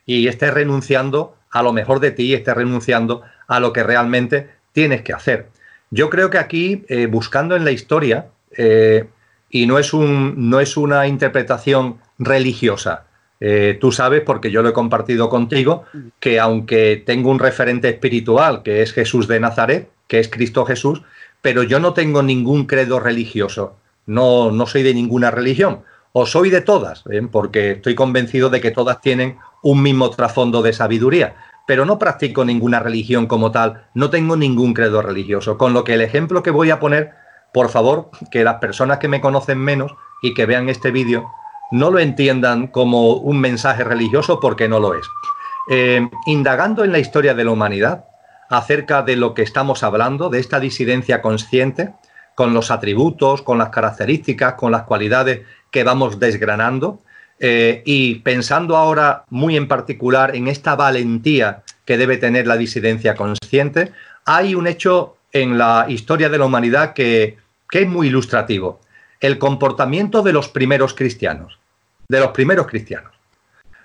Y 0.07 0.29
estés 0.29 0.55
renunciando 0.55 1.37
a 1.51 1.63
lo 1.63 1.73
mejor 1.73 2.01
de 2.01 2.11
ti, 2.13 2.35
estés 2.35 2.55
renunciando 2.55 3.23
a 3.49 3.61
lo 3.61 3.73
que 3.73 3.83
realmente 3.83 4.49
tienes 4.73 5.03
que 5.03 5.13
hacer. 5.13 5.49
Yo 5.91 6.11
creo 6.11 6.31
que 6.31 6.39
aquí, 6.39 6.85
eh, 6.89 7.07
buscando 7.07 7.57
en 7.57 7.65
la 7.65 7.71
historia, 7.71 8.27
eh, 8.57 9.07
y 9.51 9.67
no 9.67 9.79
es, 9.79 9.93
un, 9.93 10.51
no 10.51 10.61
es 10.61 10.77
una 10.77 11.07
interpretación 11.07 11.99
religiosa, 12.19 13.07
eh, 13.39 13.79
tú 13.81 13.93
sabes, 13.93 14.23
porque 14.23 14.51
yo 14.51 14.63
lo 14.63 14.71
he 14.71 14.73
compartido 14.73 15.29
contigo, 15.29 15.85
que 16.21 16.41
aunque 16.41 17.03
tengo 17.05 17.31
un 17.31 17.39
referente 17.39 17.89
espiritual, 17.89 18.63
que 18.63 18.83
es 18.83 18.93
Jesús 18.93 19.29
de 19.29 19.41
Nazaret, 19.41 19.91
que 20.09 20.19
es 20.19 20.29
Cristo 20.29 20.65
Jesús, 20.65 21.03
pero 21.43 21.63
yo 21.63 21.79
no 21.79 21.93
tengo 21.93 22.23
ningún 22.23 22.67
credo 22.67 22.99
religioso, 22.99 23.77
no, 24.07 24.51
no 24.51 24.67
soy 24.67 24.83
de 24.83 24.95
ninguna 24.95 25.31
religión, 25.31 25.81
o 26.13 26.25
soy 26.25 26.49
de 26.49 26.63
todas, 26.63 27.05
porque 27.31 27.73
estoy 27.73 27.95
convencido 27.95 28.49
de 28.49 28.63
que 28.63 28.71
todas 28.71 29.03
tienen 29.03 29.37
un 29.63 29.83
mismo 29.83 30.11
trasfondo 30.11 30.63
de 30.63 30.73
sabiduría, 30.73 31.37
pero 31.67 31.85
no 31.85 31.99
practico 31.99 32.45
ninguna 32.45 32.81
religión 32.81 33.27
como 33.27 33.51
tal, 33.51 33.87
no 33.95 34.11
tengo 34.11 34.37
ningún 34.37 34.73
credo 34.73 35.03
religioso, 35.03 35.59
con 35.59 35.73
lo 35.73 35.85
que 35.85 35.95
el 35.95 36.01
ejemplo 36.01 36.43
que 36.43 36.51
voy 36.51 36.71
a 36.71 36.79
poner, 36.79 37.13
por 37.53 37.69
favor, 37.69 38.11
que 38.31 38.45
las 38.45 38.57
personas 38.57 38.99
que 38.99 39.09
me 39.09 39.21
conocen 39.21 39.59
menos 39.59 39.95
y 40.23 40.35
que 40.35 40.47
vean 40.47 40.69
este 40.69 40.91
vídeo, 40.91 41.29
no 41.71 41.91
lo 41.91 41.99
entiendan 41.99 42.69
como 42.69 43.15
un 43.15 43.41
mensaje 43.41 43.83
religioso 43.83 44.39
porque 44.39 44.69
no 44.69 44.79
lo 44.79 44.95
es. 44.95 45.07
Eh, 45.69 46.09
indagando 46.27 46.85
en 46.85 46.93
la 46.93 47.01
historia 47.01 47.35
de 47.35 47.45
la 47.45 47.51
humanidad, 47.51 48.05
acerca 48.49 49.03
de 49.03 49.17
lo 49.17 49.35
que 49.35 49.43
estamos 49.43 49.83
hablando, 49.83 50.31
de 50.31 50.39
esta 50.39 50.61
disidencia 50.61 51.21
consciente, 51.21 51.95
con 52.37 52.55
los 52.55 52.71
atributos, 52.71 53.43
con 53.43 53.59
las 53.59 53.71
características, 53.71 54.55
con 54.55 54.71
las 54.71 54.83
cualidades 54.83 55.41
que 55.71 55.83
vamos 55.83 56.21
desgranando, 56.21 57.01
eh, 57.39 57.83
y 57.85 58.17
pensando 58.17 58.77
ahora 58.77 59.25
muy 59.29 59.57
en 59.57 59.69
particular 59.69 60.35
en 60.35 60.49
esta 60.49 60.75
valentía 60.75 61.63
que 61.85 61.99
debe 61.99 62.17
tener 62.17 62.47
la 62.47 62.57
disidencia 62.57 63.15
consciente, 63.15 63.93
hay 64.25 64.55
un 64.55 64.67
hecho 64.67 65.17
en 65.33 65.59
la 65.59 65.87
historia 65.89 66.29
de 66.29 66.39
la 66.39 66.47
humanidad 66.47 66.95
que, 66.95 67.39
es 67.71 67.89
muy 67.89 68.09
ilustrativo, 68.09 68.81
el 69.21 69.39
comportamiento 69.39 70.23
de 70.23 70.33
los 70.33 70.49
primeros 70.49 70.95
cristianos, 70.95 71.59
de 72.09 72.21
los 72.21 72.31
primeros 72.31 72.67
cristianos. 72.67 73.13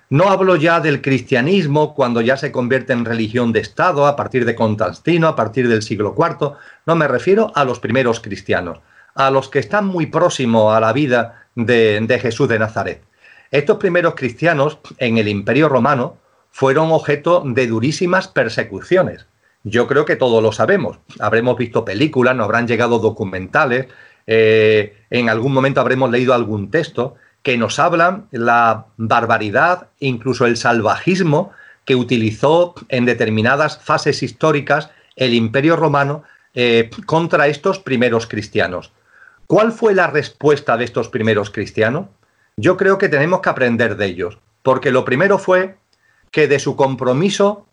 No 0.08 0.30
hablo 0.30 0.56
ya 0.56 0.80
del 0.80 1.02
cristianismo 1.02 1.94
cuando 1.94 2.20
ya 2.20 2.36
se 2.36 2.52
convierte 2.52 2.92
en 2.92 3.04
religión 3.04 3.52
de 3.52 3.60
Estado 3.60 4.06
a 4.06 4.16
partir 4.16 4.44
de 4.44 4.54
Constantino, 4.54 5.28
a 5.28 5.36
partir 5.36 5.68
del 5.68 5.82
siglo 5.82 6.14
IV. 6.16 6.52
No 6.86 6.96
me 6.96 7.08
refiero 7.08 7.52
a 7.54 7.64
los 7.64 7.80
primeros 7.80 8.20
cristianos, 8.20 8.80
a 9.14 9.30
los 9.30 9.48
que 9.48 9.58
están 9.58 9.86
muy 9.86 10.06
próximos 10.06 10.74
a 10.74 10.80
la 10.80 10.92
vida 10.92 11.46
de 11.54 12.18
Jesús 12.20 12.48
de 12.48 12.58
Nazaret. 12.58 13.02
Estos 13.52 13.76
primeros 13.76 14.14
cristianos 14.14 14.78
en 14.96 15.18
el 15.18 15.28
Imperio 15.28 15.68
Romano 15.68 16.16
fueron 16.50 16.90
objeto 16.90 17.42
de 17.44 17.66
durísimas 17.66 18.26
persecuciones. 18.26 19.26
Yo 19.62 19.86
creo 19.86 20.06
que 20.06 20.16
todos 20.16 20.42
lo 20.42 20.52
sabemos. 20.52 20.98
Habremos 21.20 21.58
visto 21.58 21.84
películas, 21.84 22.34
nos 22.34 22.46
habrán 22.46 22.66
llegado 22.66 22.98
documentales, 22.98 23.88
eh, 24.26 24.96
en 25.10 25.28
algún 25.28 25.52
momento 25.52 25.82
habremos 25.82 26.10
leído 26.10 26.32
algún 26.32 26.70
texto 26.70 27.14
que 27.42 27.58
nos 27.58 27.78
hablan 27.78 28.26
la 28.30 28.86
barbaridad, 28.96 29.88
incluso 29.98 30.46
el 30.46 30.56
salvajismo 30.56 31.50
que 31.84 31.94
utilizó 31.94 32.74
en 32.88 33.04
determinadas 33.04 33.78
fases 33.78 34.22
históricas 34.22 34.90
el 35.14 35.34
Imperio 35.34 35.76
Romano 35.76 36.22
eh, 36.54 36.88
contra 37.04 37.48
estos 37.48 37.78
primeros 37.78 38.26
cristianos. 38.26 38.92
¿Cuál 39.46 39.72
fue 39.72 39.94
la 39.94 40.06
respuesta 40.06 40.78
de 40.78 40.84
estos 40.84 41.08
primeros 41.10 41.50
cristianos? 41.50 42.06
Yo 42.56 42.76
creo 42.76 42.98
que 42.98 43.08
tenemos 43.08 43.40
que 43.40 43.48
aprender 43.48 43.96
de 43.96 44.06
ellos, 44.06 44.38
porque 44.62 44.90
lo 44.90 45.04
primero 45.04 45.38
fue 45.38 45.76
que 46.30 46.48
de 46.48 46.58
su 46.58 46.76
compromiso 46.76 47.66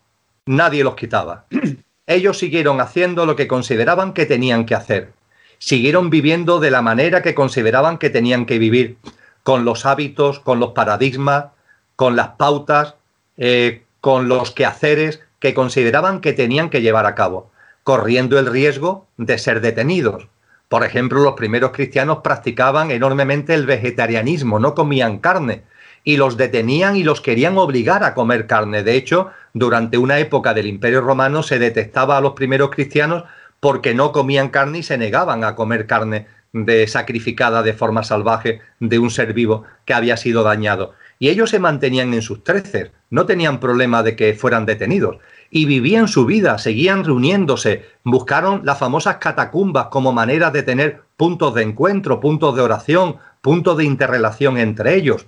nadie 0.46 0.84
los 0.84 0.94
quitaba. 0.94 1.46
Ellos 2.06 2.38
siguieron 2.38 2.80
haciendo 2.80 3.24
lo 3.24 3.36
que 3.36 3.46
consideraban 3.46 4.14
que 4.14 4.26
tenían 4.26 4.66
que 4.66 4.74
hacer. 4.74 5.12
Siguieron 5.58 6.10
viviendo 6.10 6.58
de 6.58 6.70
la 6.70 6.82
manera 6.82 7.22
que 7.22 7.34
consideraban 7.34 7.98
que 7.98 8.10
tenían 8.10 8.46
que 8.46 8.58
vivir 8.58 8.96
con 9.44 9.64
los 9.64 9.86
hábitos, 9.86 10.40
con 10.40 10.58
los 10.58 10.72
paradigmas, 10.72 11.46
con 11.94 12.16
las 12.16 12.30
pautas, 12.30 12.96
eh, 13.36 13.84
con 14.00 14.28
los 14.28 14.50
quehaceres 14.50 15.20
que 15.38 15.54
consideraban 15.54 16.20
que 16.20 16.32
tenían 16.32 16.70
que 16.70 16.82
llevar 16.82 17.06
a 17.06 17.14
cabo, 17.14 17.50
corriendo 17.84 18.38
el 18.38 18.46
riesgo 18.46 19.06
de 19.16 19.38
ser 19.38 19.60
detenidos. 19.60 20.28
Por 20.70 20.84
ejemplo, 20.84 21.20
los 21.20 21.34
primeros 21.34 21.72
cristianos 21.72 22.18
practicaban 22.22 22.92
enormemente 22.92 23.54
el 23.54 23.66
vegetarianismo, 23.66 24.60
no 24.60 24.76
comían 24.76 25.18
carne, 25.18 25.64
y 26.04 26.16
los 26.16 26.36
detenían 26.36 26.94
y 26.94 27.02
los 27.02 27.20
querían 27.20 27.58
obligar 27.58 28.04
a 28.04 28.14
comer 28.14 28.46
carne. 28.46 28.84
De 28.84 28.94
hecho, 28.94 29.32
durante 29.52 29.98
una 29.98 30.20
época 30.20 30.54
del 30.54 30.68
Imperio 30.68 31.00
Romano 31.00 31.42
se 31.42 31.58
detestaba 31.58 32.16
a 32.16 32.20
los 32.20 32.34
primeros 32.34 32.70
cristianos 32.70 33.24
porque 33.58 33.94
no 33.96 34.12
comían 34.12 34.50
carne 34.50 34.78
y 34.78 34.82
se 34.84 34.96
negaban 34.96 35.42
a 35.42 35.56
comer 35.56 35.88
carne 35.88 36.28
de 36.52 36.86
sacrificada 36.86 37.64
de 37.64 37.72
forma 37.72 38.04
salvaje 38.04 38.60
de 38.78 39.00
un 39.00 39.10
ser 39.10 39.32
vivo 39.32 39.64
que 39.84 39.94
había 39.94 40.16
sido 40.16 40.44
dañado. 40.44 40.94
Y 41.18 41.30
ellos 41.30 41.50
se 41.50 41.58
mantenían 41.58 42.14
en 42.14 42.22
sus 42.22 42.44
treces, 42.44 42.92
no 43.10 43.26
tenían 43.26 43.58
problema 43.58 44.04
de 44.04 44.14
que 44.14 44.34
fueran 44.34 44.66
detenidos 44.66 45.16
y 45.50 45.64
vivían 45.64 46.06
su 46.06 46.24
vida, 46.24 46.58
seguían 46.58 47.04
reuniéndose, 47.04 47.84
buscaron 48.04 48.62
las 48.64 48.78
famosas 48.78 49.16
catacumbas 49.16 49.86
como 49.86 50.12
manera 50.12 50.50
de 50.50 50.62
tener 50.62 51.02
puntos 51.16 51.54
de 51.54 51.62
encuentro, 51.62 52.20
puntos 52.20 52.54
de 52.54 52.62
oración, 52.62 53.16
puntos 53.42 53.76
de 53.76 53.84
interrelación 53.84 54.58
entre 54.58 54.94
ellos. 54.94 55.26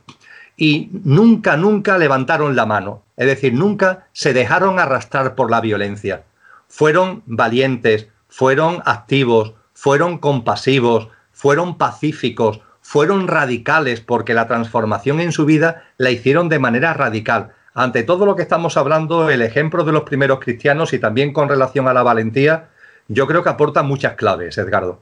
Y 0.57 0.91
nunca, 1.05 1.57
nunca 1.57 1.99
levantaron 1.99 2.55
la 2.55 2.67
mano, 2.67 3.03
es 3.17 3.27
decir, 3.27 3.53
nunca 3.53 4.07
se 4.13 4.33
dejaron 4.33 4.79
arrastrar 4.79 5.35
por 5.35 5.51
la 5.51 5.61
violencia. 5.61 6.23
Fueron 6.69 7.23
valientes, 7.27 8.09
fueron 8.29 8.81
activos, 8.85 9.55
fueron 9.75 10.19
compasivos, 10.19 11.09
fueron 11.33 11.79
pacíficos, 11.79 12.61
fueron 12.81 13.27
radicales 13.29 14.01
porque 14.01 14.35
la 14.35 14.47
transformación 14.47 15.21
en 15.21 15.33
su 15.33 15.47
vida 15.47 15.85
la 15.97 16.11
hicieron 16.11 16.49
de 16.49 16.59
manera 16.59 16.95
radical. 16.95 17.53
Ante 17.75 18.03
todo 18.03 18.27
lo 18.27 18.37
que 18.37 18.43
estamos 18.43 18.77
hablando, 18.77 19.31
el 19.31 19.43
ejemplo 19.43 19.85
de 19.85 19.93
los 19.93 20.03
primeros 20.03 20.41
cristianos 20.41 20.93
y 20.93 20.99
también 20.99 21.33
con 21.33 21.49
relación 21.49 21.89
a 21.89 21.95
la 21.95 22.03
valentía, 22.03 22.69
yo 23.09 23.27
creo 23.27 23.43
que 23.43 23.49
aporta 23.49 23.83
muchas 23.83 24.15
claves, 24.15 24.59
Edgardo. 24.59 25.01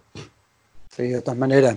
Sí, 0.90 1.08
de 1.08 1.20
todas 1.20 1.38
maneras. 1.38 1.76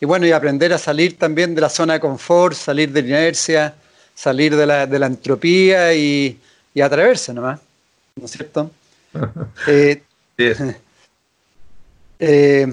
Y 0.00 0.04
bueno, 0.04 0.26
y 0.26 0.32
aprender 0.32 0.72
a 0.72 0.78
salir 0.78 1.18
también 1.18 1.54
de 1.54 1.60
la 1.62 1.70
zona 1.70 1.94
de 1.94 2.00
confort, 2.00 2.54
salir 2.54 2.92
de 2.92 3.02
la 3.02 3.08
inercia, 3.08 3.74
salir 4.14 4.54
de 4.54 4.66
la, 4.66 5.06
entropía 5.06 5.94
y, 5.94 6.38
atreverse 6.82 7.32
nomás, 7.32 7.60
¿no 8.16 8.26
es 8.26 8.30
cierto? 8.30 8.70
eh, 9.66 10.02
Eh, 12.18 12.66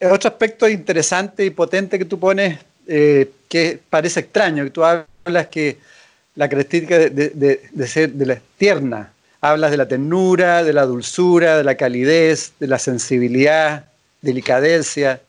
otro 0.00 0.28
aspecto 0.28 0.68
interesante 0.68 1.44
y 1.44 1.50
potente 1.50 1.98
que 1.98 2.04
tú 2.04 2.18
pones, 2.18 2.58
eh, 2.86 3.30
que 3.48 3.80
parece 3.88 4.20
extraño, 4.20 4.64
que 4.64 4.70
tú 4.70 4.84
hablas 4.84 5.46
que 5.46 5.78
la 6.36 6.48
característica 6.48 6.98
de, 6.98 7.86
ser 7.86 8.12
de 8.12 8.26
la 8.26 8.38
tierna, 8.58 9.12
hablas 9.40 9.70
de 9.70 9.76
la 9.76 9.86
ternura, 9.86 10.64
de 10.64 10.72
la 10.72 10.84
dulzura, 10.86 11.56
de 11.56 11.64
la 11.64 11.76
calidez, 11.76 12.52
de 12.58 12.66
la 12.66 12.78
sensibilidad, 12.78 13.86
delicadeza, 14.20 15.20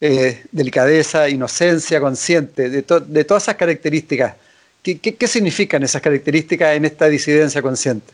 eh, 0.00 0.44
delicadeza, 0.52 1.28
inocencia, 1.28 2.00
consciente, 2.00 2.68
de, 2.68 2.82
todas 2.82 3.42
esas 3.42 3.54
características. 3.54 4.34
¿Qué, 4.82 4.98
qué, 4.98 5.26
significan 5.26 5.82
esas 5.82 6.02
características 6.02 6.76
en 6.76 6.84
esta 6.84 7.08
disidencia 7.08 7.62
consciente? 7.62 8.12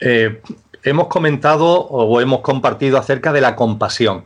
Eh, 0.00 0.42
hemos 0.82 1.06
comentado 1.06 1.66
o 1.66 2.20
hemos 2.20 2.40
compartido 2.40 2.98
acerca 2.98 3.32
de 3.32 3.40
la 3.40 3.56
compasión 3.56 4.24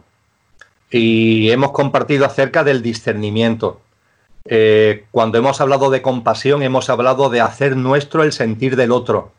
y 0.91 1.51
hemos 1.51 1.71
compartido 1.71 2.27
acerca 2.27 2.65
del 2.65 2.83
discernimiento. 2.83 3.81
Eh, 4.47 5.05
cuando 5.11 5.38
hemos 5.38 5.61
hablado 5.61 5.91
de 5.91 6.03
compasión, 6.03 6.62
hemos 6.62 6.88
hablado 6.88 7.28
de 7.30 7.41
hacer 7.41 7.76
nuestro 7.76 8.22
el 8.22 8.32
sentir 8.32 8.76
del 8.76 8.93
otro, 8.93 9.32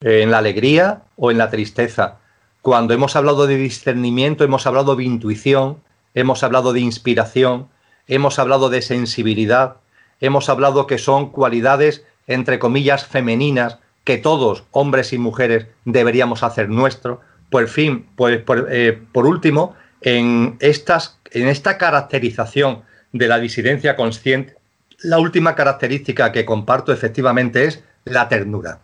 eh, 0.00 0.22
en 0.22 0.30
la 0.30 0.38
alegría 0.38 1.02
o 1.16 1.30
en 1.30 1.38
la 1.38 1.50
tristeza. 1.50 2.18
Cuando 2.62 2.94
hemos 2.94 3.16
hablado 3.16 3.46
de 3.46 3.56
discernimiento, 3.56 4.44
hemos 4.44 4.66
hablado 4.66 4.96
de 4.96 5.04
intuición, 5.04 5.78
hemos 6.14 6.42
hablado 6.42 6.72
de 6.72 6.80
inspiración, 6.80 7.68
hemos 8.06 8.38
hablado 8.38 8.70
de 8.70 8.82
sensibilidad, 8.82 9.76
hemos 10.20 10.48
hablado 10.48 10.86
que 10.86 10.98
son 10.98 11.30
cualidades, 11.30 12.04
entre 12.26 12.58
comillas, 12.58 13.06
femeninas, 13.06 13.78
que 14.04 14.18
todos, 14.18 14.64
hombres 14.70 15.12
y 15.12 15.18
mujeres, 15.18 15.66
deberíamos 15.84 16.42
hacer 16.42 16.68
nuestro. 16.68 17.20
Por 17.50 17.68
fin, 17.68 18.06
pues, 18.16 18.38
por, 18.42 18.68
eh, 18.70 18.98
por 19.12 19.26
último, 19.26 19.74
en, 20.02 20.56
estas, 20.60 21.18
en 21.30 21.48
esta 21.48 21.78
caracterización 21.78 22.82
de 23.14 23.28
la 23.28 23.38
disidencia 23.38 23.94
consciente, 23.96 24.56
la 24.98 25.18
última 25.18 25.54
característica 25.54 26.32
que 26.32 26.44
comparto 26.44 26.92
efectivamente 26.92 27.64
es 27.64 27.82
la 28.04 28.28
ternura. 28.28 28.80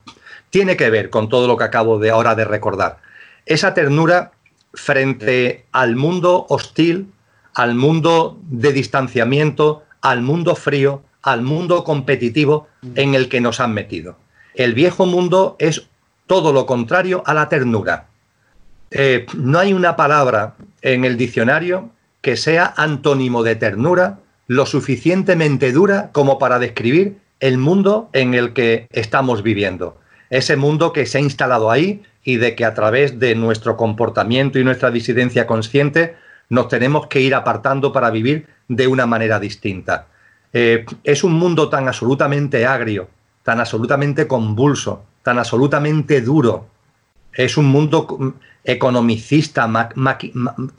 Tiene 0.50 0.76
que 0.76 0.88
ver 0.88 1.10
con 1.10 1.28
todo 1.28 1.48
lo 1.48 1.56
que 1.56 1.64
acabo 1.64 1.98
de 1.98 2.10
ahora 2.10 2.36
de 2.36 2.44
recordar. 2.44 2.98
Esa 3.44 3.74
ternura 3.74 4.30
frente 4.72 5.66
al 5.72 5.96
mundo 5.96 6.46
hostil, 6.48 7.12
al 7.54 7.74
mundo 7.74 8.38
de 8.48 8.72
distanciamiento, 8.72 9.82
al 10.00 10.22
mundo 10.22 10.54
frío, 10.54 11.02
al 11.22 11.42
mundo 11.42 11.82
competitivo 11.82 12.68
en 12.94 13.14
el 13.14 13.28
que 13.28 13.40
nos 13.40 13.58
han 13.58 13.74
metido. 13.74 14.16
El 14.54 14.74
viejo 14.74 15.06
mundo 15.06 15.56
es 15.58 15.88
todo 16.28 16.52
lo 16.52 16.66
contrario 16.66 17.24
a 17.26 17.34
la 17.34 17.48
ternura. 17.48 18.06
Eh, 18.92 19.26
no 19.34 19.58
hay 19.58 19.72
una 19.72 19.96
palabra 19.96 20.54
en 20.82 21.04
el 21.04 21.16
diccionario 21.16 21.90
que 22.20 22.36
sea 22.36 22.74
antónimo 22.76 23.42
de 23.42 23.56
ternura 23.56 24.18
lo 24.46 24.66
suficientemente 24.66 25.72
dura 25.72 26.10
como 26.12 26.38
para 26.38 26.58
describir 26.58 27.18
el 27.38 27.56
mundo 27.56 28.10
en 28.12 28.34
el 28.34 28.52
que 28.52 28.88
estamos 28.90 29.42
viviendo. 29.42 29.98
Ese 30.28 30.56
mundo 30.56 30.92
que 30.92 31.06
se 31.06 31.18
ha 31.18 31.20
instalado 31.20 31.70
ahí, 31.70 32.02
y 32.24 32.36
de 32.36 32.54
que 32.54 32.64
a 32.64 32.74
través 32.74 33.18
de 33.18 33.34
nuestro 33.34 33.76
comportamiento 33.76 34.58
y 34.58 34.64
nuestra 34.64 34.90
disidencia 34.90 35.46
consciente 35.46 36.16
nos 36.48 36.68
tenemos 36.68 37.06
que 37.06 37.20
ir 37.20 37.34
apartando 37.34 37.92
para 37.92 38.10
vivir 38.10 38.46
de 38.68 38.86
una 38.86 39.06
manera 39.06 39.38
distinta. 39.38 40.06
Eh, 40.52 40.84
es 41.04 41.24
un 41.24 41.32
mundo 41.32 41.68
tan 41.68 41.86
absolutamente 41.88 42.66
agrio, 42.66 43.08
tan 43.42 43.60
absolutamente 43.60 44.26
convulso, 44.26 45.04
tan 45.22 45.38
absolutamente 45.38 46.20
duro. 46.20 46.66
Es 47.32 47.56
un 47.56 47.66
mundo 47.66 48.34
economicista, 48.64 49.70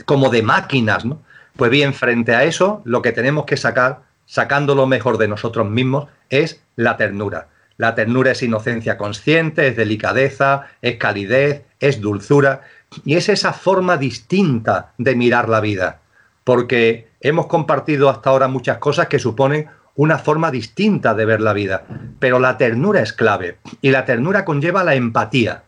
como 0.06 0.30
de 0.30 0.44
máquinas, 0.44 1.06
¿no? 1.06 1.22
Pues 1.56 1.72
bien, 1.72 1.94
frente 1.94 2.36
a 2.36 2.44
eso, 2.44 2.82
lo 2.86 3.02
que 3.02 3.12
tenemos 3.12 3.46
que 3.46 3.58
sacar, 3.58 4.04
sacando 4.26 4.76
lo 4.76 4.88
mejor 4.88 5.18
de 5.18 5.28
nosotros 5.28 5.70
mismos, 5.70 6.08
es 6.30 6.64
la 6.76 6.98
ternura. 6.98 7.48
La 7.78 7.96
ternura 7.96 8.32
es 8.32 8.44
inocencia 8.44 8.98
consciente, 8.98 9.68
es 9.68 9.76
delicadeza, 9.76 10.68
es 10.82 10.98
calidez, 10.98 11.64
es 11.80 12.00
dulzura. 12.00 12.62
Y 13.06 13.16
es 13.16 13.30
esa 13.30 13.54
forma 13.54 13.98
distinta 13.98 14.94
de 14.98 15.16
mirar 15.16 15.50
la 15.50 15.62
vida. 15.62 16.00
Porque 16.44 17.08
hemos 17.22 17.48
compartido 17.48 18.10
hasta 18.10 18.30
ahora 18.30 18.48
muchas 18.48 18.78
cosas 18.78 19.08
que 19.08 19.20
suponen 19.20 19.68
una 19.96 20.20
forma 20.20 20.52
distinta 20.52 21.14
de 21.14 21.26
ver 21.26 21.42
la 21.42 21.54
vida. 21.54 21.86
Pero 22.20 22.40
la 22.40 22.58
ternura 22.58 23.02
es 23.02 23.14
clave. 23.14 23.58
Y 23.82 23.92
la 23.92 24.06
ternura 24.06 24.46
conlleva 24.46 24.84
la 24.84 24.96
empatía. 24.96 25.64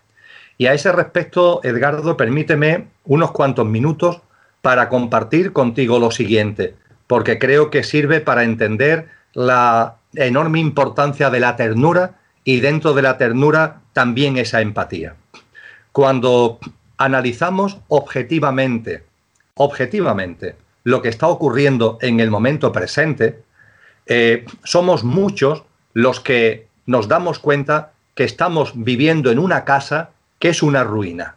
Y 0.57 0.67
a 0.67 0.73
ese 0.73 0.91
respecto, 0.91 1.61
Edgardo, 1.63 2.15
permíteme 2.15 2.87
unos 3.05 3.31
cuantos 3.31 3.65
minutos 3.65 4.21
para 4.63 4.87
compartir 4.87 5.51
contigo 5.51 5.99
lo 5.99 6.09
siguiente, 6.09 6.73
porque 7.05 7.37
creo 7.37 7.69
que 7.69 7.83
sirve 7.83 8.21
para 8.21 8.45
entender 8.45 9.09
la 9.33 9.97
enorme 10.15 10.61
importancia 10.61 11.29
de 11.29 11.41
la 11.41 11.57
ternura 11.57 12.21
y 12.45 12.61
dentro 12.61 12.93
de 12.93 13.01
la 13.01 13.17
ternura 13.17 13.81
también 13.91 14.37
esa 14.37 14.61
empatía. 14.61 15.15
Cuando 15.91 16.59
analizamos 16.97 17.79
objetivamente, 17.89 19.03
objetivamente, 19.55 20.55
lo 20.85 21.01
que 21.01 21.09
está 21.09 21.27
ocurriendo 21.27 21.97
en 21.99 22.21
el 22.21 22.31
momento 22.31 22.71
presente, 22.71 23.43
eh, 24.05 24.45
somos 24.63 25.03
muchos 25.03 25.63
los 25.91 26.21
que 26.21 26.67
nos 26.85 27.09
damos 27.09 27.37
cuenta 27.37 27.91
que 28.15 28.23
estamos 28.23 28.71
viviendo 28.75 29.29
en 29.29 29.39
una 29.39 29.65
casa 29.65 30.11
que 30.39 30.47
es 30.47 30.63
una 30.63 30.85
ruina. 30.85 31.35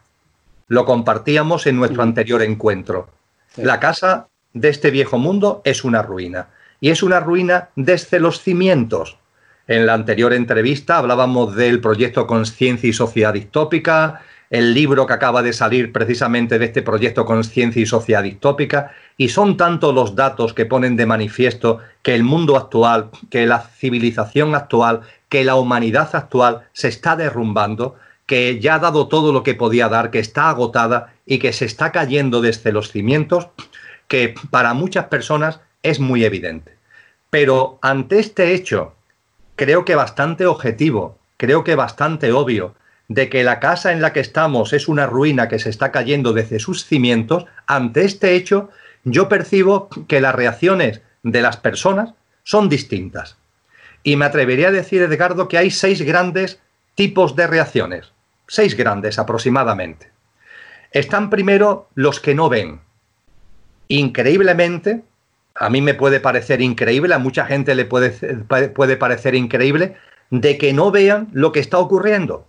Lo 0.68 0.84
compartíamos 0.84 1.66
en 1.66 1.76
nuestro 1.76 2.04
anterior 2.04 2.40
encuentro. 2.42 3.15
La 3.56 3.80
casa 3.80 4.28
de 4.52 4.68
este 4.68 4.90
viejo 4.90 5.18
mundo 5.18 5.62
es 5.64 5.82
una 5.84 6.02
ruina. 6.02 6.48
Y 6.80 6.90
es 6.90 7.02
una 7.02 7.20
ruina 7.20 7.70
desde 7.74 8.20
los 8.20 8.42
cimientos. 8.42 9.16
En 9.66 9.86
la 9.86 9.94
anterior 9.94 10.32
entrevista 10.34 10.98
hablábamos 10.98 11.56
del 11.56 11.80
proyecto 11.80 12.26
Conciencia 12.26 12.88
y 12.88 12.92
Sociedad 12.92 13.32
Distópica, 13.32 14.20
el 14.50 14.74
libro 14.74 15.06
que 15.06 15.14
acaba 15.14 15.42
de 15.42 15.52
salir 15.52 15.90
precisamente 15.90 16.58
de 16.58 16.66
este 16.66 16.82
proyecto 16.82 17.24
Conciencia 17.24 17.82
y 17.82 17.86
Sociedad 17.86 18.22
Distópica, 18.22 18.92
y 19.16 19.30
son 19.30 19.56
tantos 19.56 19.94
los 19.94 20.14
datos 20.14 20.52
que 20.52 20.66
ponen 20.66 20.94
de 20.96 21.06
manifiesto 21.06 21.80
que 22.02 22.14
el 22.14 22.22
mundo 22.22 22.56
actual, 22.56 23.10
que 23.30 23.46
la 23.46 23.60
civilización 23.60 24.54
actual, 24.54 25.00
que 25.28 25.44
la 25.44 25.56
humanidad 25.56 26.14
actual 26.14 26.68
se 26.72 26.88
está 26.88 27.16
derrumbando, 27.16 27.96
que 28.26 28.58
ya 28.60 28.74
ha 28.74 28.78
dado 28.80 29.08
todo 29.08 29.32
lo 29.32 29.42
que 29.42 29.54
podía 29.54 29.88
dar, 29.88 30.10
que 30.10 30.18
está 30.18 30.50
agotada 30.50 31.14
y 31.24 31.38
que 31.38 31.52
se 31.52 31.64
está 31.64 31.92
cayendo 31.92 32.40
desde 32.40 32.72
los 32.72 32.90
cimientos, 32.90 33.48
que 34.08 34.34
para 34.50 34.74
muchas 34.74 35.06
personas 35.06 35.60
es 35.82 36.00
muy 36.00 36.24
evidente. 36.24 36.76
Pero 37.30 37.78
ante 37.82 38.18
este 38.18 38.52
hecho, 38.52 38.94
creo 39.54 39.84
que 39.84 39.94
bastante 39.94 40.46
objetivo, 40.46 41.18
creo 41.36 41.64
que 41.64 41.76
bastante 41.76 42.32
obvio, 42.32 42.74
de 43.08 43.28
que 43.28 43.44
la 43.44 43.60
casa 43.60 43.92
en 43.92 44.02
la 44.02 44.12
que 44.12 44.20
estamos 44.20 44.72
es 44.72 44.88
una 44.88 45.06
ruina 45.06 45.48
que 45.48 45.60
se 45.60 45.70
está 45.70 45.92
cayendo 45.92 46.32
desde 46.32 46.58
sus 46.58 46.84
cimientos, 46.84 47.46
ante 47.66 48.04
este 48.04 48.34
hecho 48.34 48.70
yo 49.04 49.28
percibo 49.28 49.88
que 50.08 50.20
las 50.20 50.34
reacciones 50.34 51.02
de 51.22 51.40
las 51.40 51.56
personas 51.56 52.14
son 52.42 52.68
distintas. 52.68 53.36
Y 54.02 54.16
me 54.16 54.24
atrevería 54.24 54.68
a 54.68 54.72
decir, 54.72 55.02
Edgardo, 55.02 55.46
que 55.46 55.58
hay 55.58 55.70
seis 55.70 56.02
grandes 56.02 56.60
tipos 56.96 57.36
de 57.36 57.46
reacciones 57.46 58.12
seis 58.46 58.76
grandes 58.76 59.18
aproximadamente. 59.18 60.10
Están 60.92 61.30
primero 61.30 61.88
los 61.94 62.20
que 62.20 62.34
no 62.34 62.48
ven. 62.48 62.80
Increíblemente, 63.88 65.02
a 65.54 65.70
mí 65.70 65.80
me 65.80 65.94
puede 65.94 66.20
parecer 66.20 66.60
increíble, 66.60 67.14
a 67.14 67.18
mucha 67.18 67.46
gente 67.46 67.74
le 67.74 67.84
puede, 67.84 68.10
puede 68.68 68.96
parecer 68.96 69.34
increíble, 69.34 69.96
de 70.30 70.58
que 70.58 70.72
no 70.72 70.90
vean 70.90 71.28
lo 71.32 71.52
que 71.52 71.60
está 71.60 71.78
ocurriendo. 71.78 72.46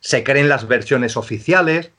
Se 0.00 0.22
creen 0.22 0.48
las 0.48 0.68
versiones 0.68 1.16
oficiales, 1.16 1.90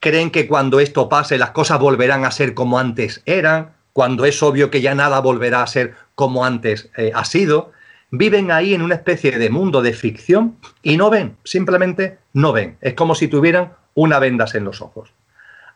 creen 0.00 0.30
que 0.30 0.48
cuando 0.48 0.80
esto 0.80 1.08
pase 1.08 1.38
las 1.38 1.50
cosas 1.50 1.78
volverán 1.78 2.24
a 2.24 2.30
ser 2.30 2.54
como 2.54 2.78
antes 2.78 3.22
eran, 3.26 3.74
cuando 3.92 4.24
es 4.24 4.42
obvio 4.42 4.70
que 4.70 4.82
ya 4.82 4.94
nada 4.94 5.20
volverá 5.20 5.62
a 5.62 5.66
ser 5.66 5.94
como 6.14 6.44
antes 6.44 6.90
eh, 6.96 7.12
ha 7.14 7.24
sido 7.24 7.72
viven 8.10 8.50
ahí 8.50 8.74
en 8.74 8.82
una 8.82 8.94
especie 8.94 9.38
de 9.38 9.50
mundo 9.50 9.82
de 9.82 9.92
ficción 9.92 10.56
y 10.82 10.96
no 10.96 11.10
ven, 11.10 11.36
simplemente 11.44 12.18
no 12.32 12.52
ven. 12.52 12.76
Es 12.80 12.94
como 12.94 13.14
si 13.14 13.28
tuvieran 13.28 13.72
una 13.94 14.18
vendas 14.18 14.54
en 14.54 14.64
los 14.64 14.80
ojos. 14.80 15.12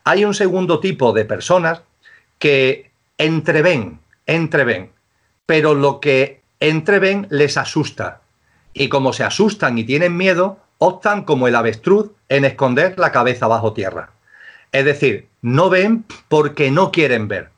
Hay 0.03 0.25
un 0.25 0.33
segundo 0.33 0.79
tipo 0.79 1.13
de 1.13 1.25
personas 1.25 1.83
que 2.39 2.91
entreven, 3.17 3.99
entreven, 4.25 4.91
pero 5.45 5.73
lo 5.75 5.99
que 5.99 6.41
entreven 6.59 7.27
les 7.29 7.57
asusta. 7.57 8.21
Y 8.73 8.87
como 8.87 9.13
se 9.13 9.23
asustan 9.23 9.77
y 9.77 9.83
tienen 9.83 10.15
miedo, 10.15 10.59
optan 10.77 11.23
como 11.23 11.47
el 11.47 11.55
avestruz 11.55 12.11
en 12.29 12.45
esconder 12.45 12.97
la 12.97 13.11
cabeza 13.11 13.47
bajo 13.47 13.73
tierra. 13.73 14.11
Es 14.71 14.85
decir, 14.85 15.27
no 15.41 15.69
ven 15.69 16.05
porque 16.29 16.71
no 16.71 16.91
quieren 16.91 17.27
ver. 17.27 17.49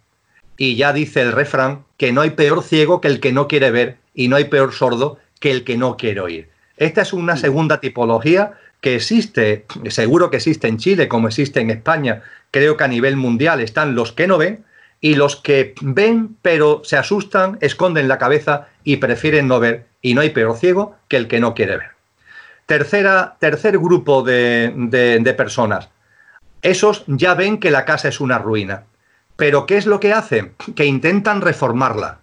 Y 0.57 0.75
ya 0.75 0.91
dice 0.91 1.21
el 1.21 1.31
refrán 1.31 1.85
que 2.03 2.11
no 2.11 2.19
hay 2.19 2.31
peor 2.31 2.63
ciego 2.63 2.99
que 2.99 3.07
el 3.07 3.21
que 3.21 3.31
no 3.31 3.47
quiere 3.47 3.71
ver 3.71 3.95
y 4.13 4.27
no 4.27 4.35
hay 4.35 4.43
peor 4.43 4.73
sordo 4.73 5.19
que 5.39 5.51
el 5.51 5.63
que 5.63 5.77
no 5.77 5.95
quiere 5.95 6.19
oír. 6.19 6.49
Esta 6.75 7.01
es 7.01 7.13
una 7.13 7.37
segunda 7.37 7.79
tipología 7.79 8.55
que 8.81 8.95
existe, 8.95 9.65
seguro 9.87 10.29
que 10.29 10.35
existe 10.35 10.67
en 10.67 10.79
Chile 10.79 11.07
como 11.07 11.29
existe 11.29 11.61
en 11.61 11.69
España, 11.69 12.21
creo 12.51 12.75
que 12.75 12.83
a 12.83 12.89
nivel 12.89 13.15
mundial 13.15 13.61
están 13.61 13.95
los 13.95 14.11
que 14.11 14.27
no 14.27 14.37
ven 14.37 14.65
y 14.99 15.15
los 15.15 15.37
que 15.37 15.75
ven 15.79 16.35
pero 16.41 16.81
se 16.83 16.97
asustan, 16.97 17.57
esconden 17.61 18.09
la 18.09 18.17
cabeza 18.17 18.67
y 18.83 18.97
prefieren 18.97 19.47
no 19.47 19.61
ver 19.61 19.85
y 20.01 20.13
no 20.13 20.19
hay 20.19 20.31
peor 20.31 20.57
ciego 20.57 20.97
que 21.07 21.15
el 21.15 21.29
que 21.29 21.39
no 21.39 21.53
quiere 21.53 21.77
ver. 21.77 21.91
Tercera, 22.65 23.37
tercer 23.39 23.77
grupo 23.77 24.23
de, 24.23 24.73
de 24.75 25.33
personas. 25.35 25.87
Esos 26.61 27.05
ya 27.07 27.33
ven 27.33 27.61
que 27.61 27.71
la 27.71 27.85
casa 27.85 28.09
es 28.09 28.19
una 28.19 28.39
ruina. 28.39 28.83
Pero 29.35 29.65
¿qué 29.65 29.77
es 29.77 29.85
lo 29.85 29.99
que 29.99 30.13
hacen? 30.13 30.53
Que 30.75 30.85
intentan 30.85 31.41
reformarla. 31.41 32.19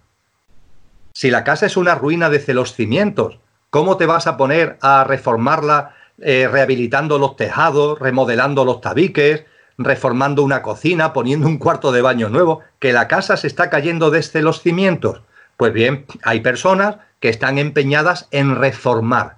Si 1.13 1.29
la 1.29 1.43
casa 1.43 1.65
es 1.65 1.75
una 1.75 1.95
ruina 1.95 2.29
desde 2.29 2.53
los 2.53 2.73
cimientos, 2.73 3.39
¿cómo 3.69 3.97
te 3.97 4.05
vas 4.05 4.27
a 4.27 4.37
poner 4.37 4.77
a 4.81 5.03
reformarla 5.03 5.95
eh, 6.19 6.47
rehabilitando 6.49 7.17
los 7.17 7.35
tejados, 7.35 7.99
remodelando 7.99 8.63
los 8.63 8.79
tabiques, 8.79 9.45
reformando 9.77 10.43
una 10.43 10.61
cocina, 10.61 11.11
poniendo 11.11 11.47
un 11.47 11.57
cuarto 11.57 11.91
de 11.91 12.01
baño 12.01 12.29
nuevo? 12.29 12.61
Que 12.79 12.93
la 12.93 13.07
casa 13.07 13.35
se 13.35 13.47
está 13.47 13.69
cayendo 13.69 14.09
desde 14.09 14.41
los 14.41 14.61
cimientos. 14.61 15.21
Pues 15.57 15.73
bien, 15.73 16.05
hay 16.23 16.39
personas 16.39 16.95
que 17.19 17.29
están 17.29 17.57
empeñadas 17.57 18.27
en 18.31 18.55
reformar. 18.55 19.37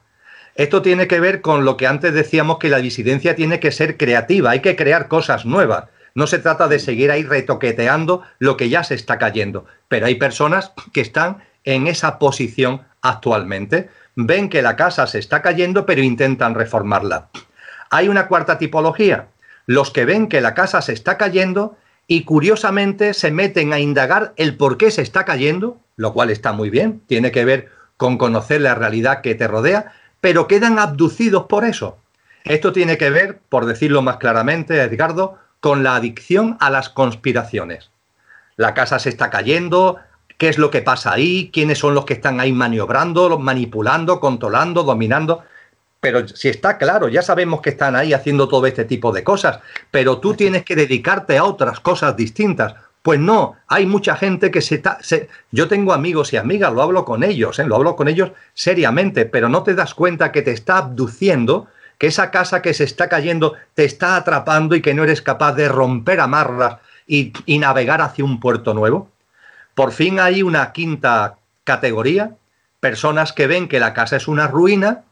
Esto 0.56 0.84
tiene 0.84 1.08
que 1.08 1.20
ver 1.20 1.42
con 1.42 1.66
lo 1.66 1.78
que 1.78 1.88
antes 1.88 2.14
decíamos 2.14 2.60
que 2.60 2.70
la 2.70 2.78
disidencia 2.78 3.36
tiene 3.36 3.60
que 3.60 3.72
ser 3.72 3.98
creativa, 3.98 4.52
hay 4.52 4.62
que 4.62 4.76
crear 4.76 5.08
cosas 5.08 5.46
nuevas. 5.46 5.86
No 6.16 6.28
se 6.28 6.40
trata 6.40 6.68
de 6.68 6.80
seguir 6.80 7.10
ahí 7.10 7.24
retoqueteando 7.24 8.22
lo 8.38 8.56
que 8.56 8.70
ya 8.70 8.84
se 8.84 8.94
está 8.94 9.18
cayendo, 9.18 9.66
pero 9.88 10.06
hay 10.06 10.16
personas 10.16 10.72
que 10.92 11.02
están 11.02 11.44
en 11.64 11.88
esa 11.88 12.20
posición 12.20 12.84
actualmente. 13.02 13.90
Ven 14.16 14.50
que 14.50 14.62
la 14.62 14.76
casa 14.76 15.08
se 15.08 15.18
está 15.18 15.42
cayendo, 15.42 15.86
pero 15.86 16.02
intentan 16.02 16.54
reformarla. 16.54 17.30
Hay 17.90 18.10
una 18.10 18.28
cuarta 18.28 18.60
tipología, 18.60 19.28
los 19.66 19.92
que 19.92 20.06
ven 20.06 20.28
que 20.28 20.42
la 20.42 20.54
casa 20.54 20.82
se 20.82 20.94
está 20.94 21.18
cayendo 21.18 21.78
y 22.06 22.26
curiosamente 22.26 23.14
se 23.14 23.32
meten 23.32 23.74
a 23.74 23.80
indagar 23.80 24.34
el 24.36 24.56
por 24.56 24.78
qué 24.78 24.92
se 24.92 25.02
está 25.02 25.26
cayendo, 25.26 25.80
lo 25.96 26.14
cual 26.14 26.30
está 26.30 26.52
muy 26.52 26.70
bien, 26.70 27.02
tiene 27.08 27.32
que 27.32 27.46
ver 27.46 27.72
con 27.98 28.18
conocer 28.18 28.62
la 28.62 28.76
realidad 28.76 29.22
que 29.22 29.36
te 29.36 29.48
rodea, 29.48 29.94
pero 30.22 30.48
quedan 30.48 30.78
abducidos 30.78 31.46
por 31.46 31.66
eso. 31.66 31.98
Esto 32.44 32.74
tiene 32.74 32.98
que 32.98 33.10
ver, 33.10 33.40
por 33.50 33.66
decirlo 33.66 34.02
más 34.02 34.18
claramente, 34.18 34.82
Edgardo, 34.82 35.40
con 35.64 35.82
la 35.82 35.96
adicción 35.96 36.58
a 36.60 36.70
las 36.70 36.90
conspiraciones. 36.90 37.90
La 38.58 38.74
casa 38.74 39.00
se 39.00 39.08
está 39.08 39.30
cayendo, 39.30 39.96
qué 40.38 40.50
es 40.50 40.58
lo 40.58 40.70
que 40.70 40.82
pasa 40.82 41.14
ahí, 41.14 41.52
quiénes 41.54 41.80
son 41.80 41.96
los 41.96 42.04
que 42.04 42.16
están 42.16 42.42
ahí 42.42 42.52
maniobrando, 42.52 43.40
manipulando, 43.40 44.20
controlando, 44.20 44.84
dominando. 44.84 45.42
Pero 46.02 46.28
si 46.28 46.50
está 46.50 46.78
claro, 46.78 47.08
ya 47.08 47.22
sabemos 47.22 47.62
que 47.62 47.70
están 47.70 47.96
ahí 47.96 48.12
haciendo 48.12 48.50
todo 48.50 48.66
este 48.66 48.84
tipo 48.84 49.14
de 49.14 49.24
cosas, 49.24 49.60
pero 49.90 50.18
tú 50.18 50.34
tienes 50.34 50.66
que 50.66 50.76
dedicarte 50.76 51.38
a 51.38 51.46
otras 51.46 51.80
cosas 51.80 52.18
distintas. 52.18 52.76
Pues 53.02 53.22
no, 53.22 53.56
hay 53.68 53.86
mucha 53.86 54.18
gente 54.18 54.52
que 54.52 54.60
se 54.60 54.76
está... 54.76 54.98
yo 55.50 55.70
tengo 55.70 55.94
amigos 55.94 56.34
y 56.34 56.36
amigas, 56.36 56.74
lo 56.74 56.82
hablo 56.82 57.06
con 57.06 57.24
ellos, 57.24 57.58
¿eh? 57.60 57.66
lo 57.66 57.78
hablo 57.78 57.96
con 57.96 58.10
ellos 58.10 58.34
seriamente, 58.54 59.26
pero 59.26 59.48
no 59.48 59.64
te 59.64 59.76
das 59.76 59.94
cuenta 59.94 60.34
que 60.34 60.42
te 60.42 60.52
está 60.52 60.80
abduciendo 60.80 61.68
que 61.98 62.08
esa 62.08 62.32
casa 62.32 62.62
que 62.62 62.74
se 62.74 62.84
está 62.84 63.10
cayendo 63.10 63.54
te 63.74 63.86
está 63.86 64.16
atrapando 64.16 64.76
y 64.76 64.82
que 64.82 64.94
no 64.94 65.04
eres 65.04 65.22
capaz 65.22 65.54
de 65.54 65.70
romper 65.70 66.20
amarras 66.20 66.78
y, 67.08 67.34
navegar 67.60 68.02
hacia 68.02 68.26
un 68.26 68.40
puerto 68.40 68.74
nuevo. 68.74 69.10
Por 69.76 69.92
fin 69.92 70.20
hay 70.20 70.44
una 70.44 70.72
quinta 70.72 71.38
categoría, 71.64 72.32
personas 72.80 73.34
que 73.34 73.48
ven 73.48 73.68
que 73.68 73.80
la 73.80 73.94
casa 73.94 74.18
es 74.18 74.28
una 74.28 74.48
ruina 74.48 75.04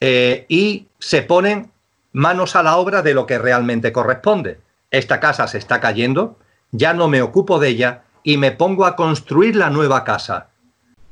eh, 0.00 0.46
y 0.48 0.86
se 0.98 1.22
ponen 1.22 1.70
manos 2.12 2.56
a 2.56 2.62
la 2.62 2.76
obra 2.76 3.02
de 3.02 3.14
lo 3.14 3.26
que 3.26 3.38
realmente 3.38 3.92
corresponde. 3.92 4.58
Esta 4.90 5.20
casa 5.20 5.46
se 5.46 5.58
está 5.58 5.80
cayendo, 5.80 6.38
ya 6.72 6.92
no 6.92 7.08
me 7.08 7.22
ocupo 7.22 7.58
de 7.58 7.68
ella 7.68 8.02
y 8.22 8.36
me 8.36 8.50
pongo 8.50 8.86
a 8.86 8.96
construir 8.96 9.56
la 9.56 9.70
nueva 9.70 10.04
casa. 10.04 10.48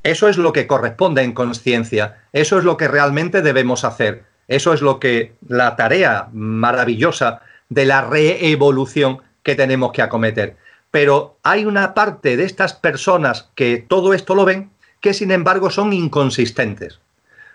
Eso 0.03 0.29
es 0.29 0.39
lo 0.39 0.53
que 0.53 0.67
corresponde 0.67 1.23
en 1.23 1.33
conciencia, 1.33 2.25
eso 2.33 2.59
es 2.59 2.65
lo 2.65 2.77
que 2.77 2.89
realmente 2.89 3.43
debemos 3.43 3.85
hacer, 3.85 4.25
eso 4.49 4.73
es 4.73 4.81
lo 4.81 4.99
que 4.99 5.35
la 5.47 5.77
tarea 5.77 6.29
maravillosa 6.33 7.43
de 7.69 7.85
la 7.85 8.03
reevolución 8.03 9.19
que 9.43 9.55
tenemos 9.55 9.93
que 9.93 10.03
acometer. 10.03 10.57
Pero 10.91 11.37
hay 11.43 11.67
una 11.67 11.95
parte 11.95 12.37
de 12.37 12.45
estas 12.45 12.73
personas 12.73 13.51
que 13.55 13.85
todo 13.87 14.15
esto 14.15 14.35
lo 14.35 14.47
ven 14.47 14.71
que 15.01 15.15
sin 15.15 15.31
embargo 15.31 15.71
son 15.71 15.93
inconsistentes. 15.93 16.99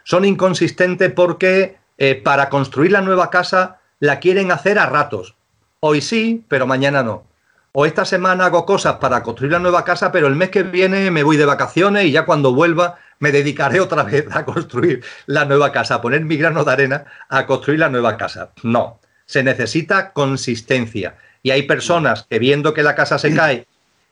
Son 0.03 0.23
inconsistentes 0.23 1.11
porque 1.11 1.77
eh, 1.97 2.15
para 2.15 2.49
construir 2.49 2.91
la 2.91 3.01
nueva 3.01 3.29
casa 3.29 3.79
la 3.99 4.19
quieren 4.19 4.51
hacer 4.51 4.79
a 4.79 4.85
ratos. 4.85 5.35
Hoy 5.79 6.01
sí, 6.01 6.45
pero 6.47 6.67
mañana 6.67 7.03
no. 7.03 7.23
O 7.71 7.85
esta 7.85 8.05
semana 8.05 8.45
hago 8.45 8.65
cosas 8.65 8.97
para 8.97 9.23
construir 9.23 9.51
la 9.51 9.59
nueva 9.59 9.83
casa, 9.83 10.11
pero 10.11 10.27
el 10.27 10.35
mes 10.35 10.49
que 10.49 10.63
viene 10.63 11.09
me 11.09 11.23
voy 11.23 11.37
de 11.37 11.45
vacaciones 11.45 12.05
y 12.05 12.11
ya 12.11 12.25
cuando 12.25 12.53
vuelva 12.53 12.99
me 13.23 13.31
dedicaré 13.31 13.79
otra 13.79 14.03
vez 14.03 14.27
a 14.31 14.43
construir 14.43 15.01
la 15.27 15.45
nueva 15.45 15.71
casa, 15.71 15.95
a 15.95 16.01
poner 16.01 16.25
mi 16.25 16.35
grano 16.35 16.65
de 16.65 16.73
arena 16.73 17.05
a 17.29 17.45
construir 17.45 17.79
la 17.79 17.87
nueva 17.87 18.17
casa. 18.17 18.51
No, 18.63 18.99
se 19.25 19.43
necesita 19.43 20.11
consistencia. 20.11 21.15
Y 21.41 21.51
hay 21.51 21.63
personas 21.63 22.27
que 22.29 22.37
viendo 22.37 22.73
que 22.73 22.83
la 22.83 22.95
casa 22.95 23.17
se 23.17 23.33
cae 23.33 23.65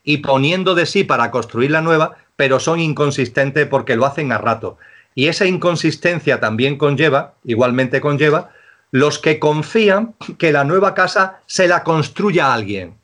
y 0.06 0.20
poniendo 0.20 0.76
de 0.76 0.86
sí 0.86 1.04
para 1.04 1.30
construir 1.30 1.72
la 1.72 1.82
nueva, 1.82 2.16
pero 2.38 2.62
son 2.62 2.80
inconsistentes 2.80 3.68
porque 3.68 3.98
lo 3.98 4.06
hacen 4.06 4.32
a 4.32 4.38
rato. 4.38 4.78
Y 5.14 5.28
esa 5.28 5.46
inconsistencia 5.46 6.40
también 6.40 6.78
conlleva, 6.78 7.34
igualmente 7.44 8.00
conlleva, 8.00 8.52
los 8.92 9.20
que 9.20 9.40
confían 9.40 10.16
que 10.38 10.54
la 10.54 10.64
nueva 10.64 10.94
casa 10.94 11.42
se 11.48 11.68
la 11.68 11.84
construya 11.84 12.54
alguien. 12.54 12.96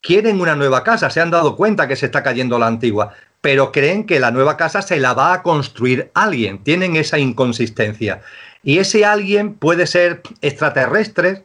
Quieren 0.00 0.40
una 0.40 0.56
nueva 0.56 0.82
casa, 0.82 1.10
se 1.10 1.20
han 1.20 1.30
dado 1.30 1.56
cuenta 1.56 1.86
que 1.86 1.96
se 1.96 2.06
está 2.06 2.22
cayendo 2.22 2.58
la 2.58 2.68
antigua, 2.68 3.12
pero 3.40 3.72
creen 3.72 4.04
que 4.04 4.20
la 4.20 4.30
nueva 4.30 4.56
casa 4.56 4.82
se 4.82 4.98
la 4.98 5.14
va 5.14 5.32
a 5.32 5.42
construir 5.42 6.10
alguien. 6.14 6.62
Tienen 6.62 6.96
esa 6.96 7.18
inconsistencia. 7.18 8.20
Y 8.62 8.78
ese 8.78 9.04
alguien 9.04 9.54
puede 9.54 9.86
ser 9.86 10.22
extraterrestre 10.42 11.44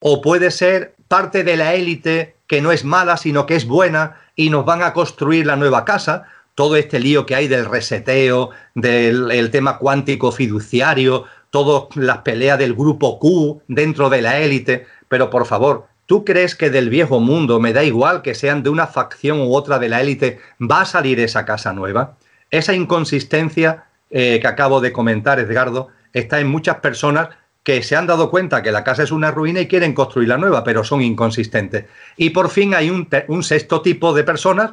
o 0.00 0.22
puede 0.22 0.50
ser 0.50 0.94
parte 1.08 1.44
de 1.44 1.56
la 1.56 1.74
élite 1.74 2.36
que 2.46 2.60
no 2.60 2.72
es 2.72 2.84
mala, 2.84 3.16
sino 3.16 3.46
que 3.46 3.56
es 3.56 3.66
buena 3.66 4.20
y 4.36 4.50
nos 4.50 4.64
van 4.64 4.82
a 4.82 4.92
construir 4.92 5.46
la 5.46 5.56
nueva 5.56 5.84
casa, 5.84 6.24
todo 6.54 6.76
este 6.76 7.00
lío 7.00 7.26
que 7.26 7.34
hay 7.34 7.48
del 7.48 7.66
reseteo, 7.66 8.50
del 8.74 9.50
tema 9.50 9.78
cuántico 9.78 10.32
fiduciario, 10.32 11.24
todas 11.50 11.94
las 11.96 12.18
peleas 12.18 12.58
del 12.58 12.74
grupo 12.74 13.18
Q 13.18 13.62
dentro 13.68 14.10
de 14.10 14.22
la 14.22 14.38
élite, 14.38 14.86
pero 15.08 15.30
por 15.30 15.46
favor, 15.46 15.86
¿tú 16.06 16.24
crees 16.24 16.54
que 16.54 16.70
del 16.70 16.90
viejo 16.90 17.20
mundo, 17.20 17.60
me 17.60 17.72
da 17.72 17.84
igual 17.84 18.22
que 18.22 18.34
sean 18.34 18.62
de 18.62 18.70
una 18.70 18.86
facción 18.86 19.40
u 19.40 19.54
otra 19.54 19.78
de 19.78 19.88
la 19.88 20.00
élite, 20.00 20.40
va 20.60 20.82
a 20.82 20.86
salir 20.86 21.20
esa 21.20 21.44
casa 21.44 21.72
nueva? 21.72 22.16
Esa 22.50 22.74
inconsistencia 22.74 23.84
eh, 24.10 24.38
que 24.40 24.46
acabo 24.46 24.80
de 24.80 24.92
comentar, 24.92 25.40
Edgardo, 25.40 25.88
está 26.12 26.40
en 26.40 26.48
muchas 26.48 26.76
personas 26.76 27.28
que 27.62 27.82
se 27.82 27.96
han 27.96 28.06
dado 28.06 28.30
cuenta 28.30 28.62
que 28.62 28.72
la 28.72 28.84
casa 28.84 29.02
es 29.02 29.10
una 29.10 29.30
ruina 29.30 29.60
y 29.60 29.68
quieren 29.68 29.94
construir 29.94 30.28
la 30.28 30.36
nueva, 30.36 30.62
pero 30.64 30.84
son 30.84 31.00
inconsistentes. 31.00 31.86
Y 32.16 32.30
por 32.30 32.50
fin 32.50 32.74
hay 32.74 32.90
un, 32.90 33.08
un 33.28 33.42
sexto 33.42 33.80
tipo 33.80 34.12
de 34.12 34.22
personas 34.22 34.72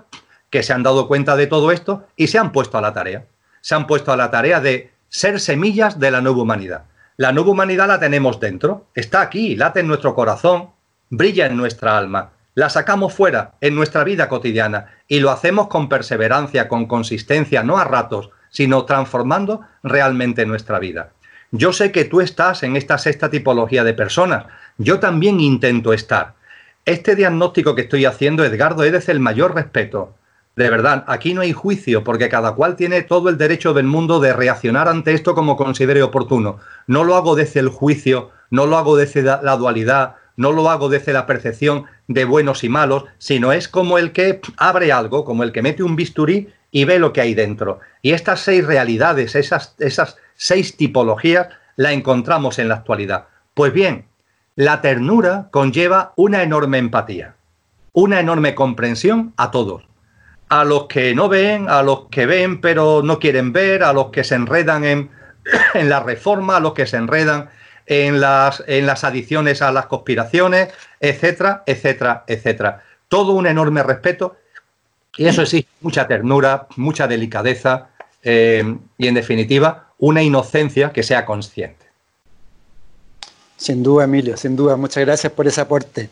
que 0.50 0.62
se 0.62 0.74
han 0.74 0.84
dado 0.84 1.08
cuenta 1.08 1.36
de 1.38 1.48
todo 1.48 1.72
esto 1.72 2.06
y 2.18 2.28
se 2.28 2.38
han 2.38 2.52
puesto 2.52 2.78
a 2.78 2.82
la 2.82 2.94
tarea. 2.94 3.26
Se 3.62 3.76
han 3.76 3.88
puesto 3.88 4.12
a 4.12 4.18
la 4.18 4.30
tarea 4.30 4.60
de 4.60 4.92
ser 5.08 5.40
semillas 5.40 6.00
de 6.00 6.12
la 6.12 6.22
nueva 6.22 6.42
humanidad. 6.42 6.84
La 7.18 7.32
nueva 7.32 7.52
humanidad 7.52 7.88
la 7.88 8.00
tenemos 8.00 8.40
dentro, 8.40 8.88
está 8.96 9.22
aquí, 9.22 9.56
late 9.56 9.82
en 9.82 9.88
nuestro 9.88 10.14
corazón, 10.16 10.72
brilla 11.12 11.46
en 11.46 11.58
nuestra 11.58 11.98
alma. 11.98 12.32
La 12.56 12.70
sacamos 12.70 13.14
fuera 13.14 13.54
en 13.62 13.76
nuestra 13.76 14.04
vida 14.04 14.28
cotidiana 14.28 14.88
y 15.08 15.20
lo 15.20 15.30
hacemos 15.30 15.68
con 15.68 15.88
perseverancia, 15.88 16.68
con 16.68 16.88
consistencia, 16.88 17.64
no 17.64 17.78
a 17.78 17.84
ratos, 17.84 18.32
sino 18.50 18.86
transformando 18.86 19.62
realmente 19.84 20.46
nuestra 20.46 20.80
vida. 20.80 21.12
Yo 21.52 21.74
sé 21.74 21.92
que 21.92 22.06
tú 22.06 22.22
estás 22.22 22.64
en 22.64 22.76
esta 22.78 22.98
sexta 22.98 23.30
tipología 23.30 23.84
de 23.84 23.94
personas. 23.94 24.46
Yo 24.78 25.00
también 25.00 25.40
intento 25.40 25.94
estar. 25.94 26.34
Este 26.86 27.16
diagnóstico 27.16 27.76
que 27.76 27.82
estoy 27.82 28.06
haciendo, 28.06 28.44
Edgardo, 28.44 28.84
es 28.84 28.92
desde 28.92 29.12
el 29.12 29.20
mayor 29.20 29.54
respeto. 29.54 30.16
De 30.56 30.70
verdad, 30.70 31.04
aquí 31.08 31.34
no 31.34 31.42
hay 31.42 31.52
juicio, 31.52 32.04
porque 32.04 32.30
cada 32.30 32.54
cual 32.54 32.76
tiene 32.76 33.02
todo 33.02 33.30
el 33.30 33.38
derecho 33.38 33.74
del 33.74 33.86
mundo 33.86 34.20
de 34.20 34.34
reaccionar 34.34 34.88
ante 34.88 35.14
esto 35.14 35.36
como 35.36 35.58
considere 35.58 36.04
oportuno. 36.04 36.60
No 36.88 37.04
lo 37.04 37.16
hago 37.16 37.36
desde 37.36 37.60
el 37.60 37.70
juicio, 37.70 38.32
no 38.50 38.66
lo 38.66 38.78
hago 38.78 38.96
desde 38.98 39.22
la 39.24 39.58
dualidad, 39.58 40.16
no 40.42 40.52
lo 40.52 40.70
hago 40.70 40.90
desde 40.90 41.14
la 41.14 41.26
percepción 41.26 41.86
de 42.08 42.26
buenos 42.26 42.64
y 42.64 42.70
malos, 42.70 43.06
sino 43.18 43.54
es 43.54 43.68
como 43.68 43.98
el 43.98 44.12
que 44.12 44.42
abre 44.58 44.92
algo, 44.92 45.24
como 45.24 45.44
el 45.44 45.52
que 45.52 45.62
mete 45.62 45.84
un 45.84 45.96
bisturí 45.96 46.50
y 46.72 46.86
ve 46.86 47.00
lo 47.00 47.14
que 47.14 47.22
hay 47.22 47.34
dentro. 47.34 47.80
Y 48.02 48.12
estas 48.12 48.42
seis 48.42 48.66
realidades, 48.66 49.36
esas, 49.36 49.76
esas 49.80 50.18
seis 50.36 50.76
tipologías, 50.76 51.48
la 51.76 51.94
encontramos 51.94 52.60
en 52.60 52.68
la 52.68 52.76
actualidad. 52.76 53.28
Pues 53.54 53.72
bien, 53.72 54.06
la 54.56 54.82
ternura 54.82 55.48
conlleva 55.52 56.14
una 56.16 56.44
enorme 56.44 56.78
empatía, 56.80 57.36
una 57.94 58.20
enorme 58.20 58.56
comprensión 58.56 59.34
a 59.38 59.52
todos 59.52 59.84
a 60.52 60.66
los 60.66 60.88
que 60.88 61.16
no 61.16 61.30
ven, 61.30 61.70
a 61.70 61.82
los 61.82 62.10
que 62.12 62.26
ven 62.26 62.60
pero 62.60 63.02
no 63.02 63.20
quieren 63.20 63.54
ver, 63.54 63.84
a 63.84 63.94
los 63.94 64.08
que 64.08 64.26
se 64.26 64.36
enredan 64.36 64.84
en, 64.84 65.10
en 65.74 65.88
la 65.88 66.02
reforma, 66.02 66.58
a 66.58 66.60
los 66.60 66.74
que 66.74 66.86
se 66.86 66.98
enredan 66.98 67.50
en 67.92 68.22
las, 68.22 68.64
en 68.68 68.86
las 68.86 69.04
adiciones 69.04 69.62
a 69.62 69.74
las 69.74 69.88
conspiraciones, 69.88 70.70
etcétera, 71.02 71.64
etcétera, 71.66 72.24
etcétera. 72.26 72.84
Todo 73.10 73.34
un 73.34 73.48
enorme 73.48 73.84
respeto 73.84 74.38
y 75.18 75.26
eso 75.26 75.46
sí, 75.46 75.68
mucha 75.82 76.08
ternura, 76.08 76.68
mucha 76.78 77.06
delicadeza 77.06 77.90
eh, 78.24 78.64
y 78.98 79.08
en 79.08 79.14
definitiva 79.14 79.90
una 79.98 80.24
inocencia 80.24 80.94
que 80.94 81.04
sea 81.04 81.26
consciente. 81.26 81.86
Sin 83.58 83.84
duda, 83.84 84.06
Emilio, 84.06 84.38
sin 84.38 84.56
duda. 84.56 84.78
Muchas 84.78 85.06
gracias 85.06 85.34
por 85.34 85.46
ese 85.46 85.60
aporte. 85.60 86.10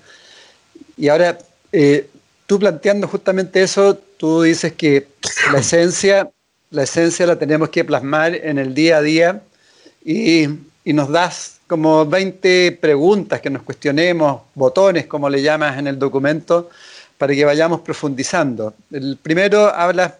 Y 0.98 1.08
ahora, 1.08 1.38
eh, 1.72 2.10
tú 2.46 2.60
planteando 2.60 3.08
justamente 3.08 3.64
eso, 3.64 3.96
tú 4.18 4.42
dices 4.42 4.74
que 4.74 5.08
la 5.54 5.60
esencia, 5.60 6.30
la 6.72 6.84
esencia 6.84 7.26
la 7.26 7.40
tenemos 7.40 7.70
que 7.70 7.86
plasmar 7.86 8.36
en 8.36 8.60
el 8.60 8.74
día 8.74 8.98
a 8.98 9.02
día 9.02 9.42
y, 10.04 10.48
nos 10.84 11.10
das 11.10 11.59
como 11.70 12.04
20 12.04 12.80
preguntas 12.82 13.40
que 13.42 13.52
nos 13.52 13.62
cuestionemos, 13.62 14.42
botones 14.56 15.06
como 15.06 15.30
le 15.30 15.40
llamas 15.44 15.78
en 15.78 15.86
el 15.86 16.00
documento, 16.00 16.72
para 17.16 17.36
que 17.36 17.46
vayamos 17.46 17.82
profundizando. 17.82 18.74
El 18.92 19.18
primero 19.22 19.68
habla, 19.68 20.18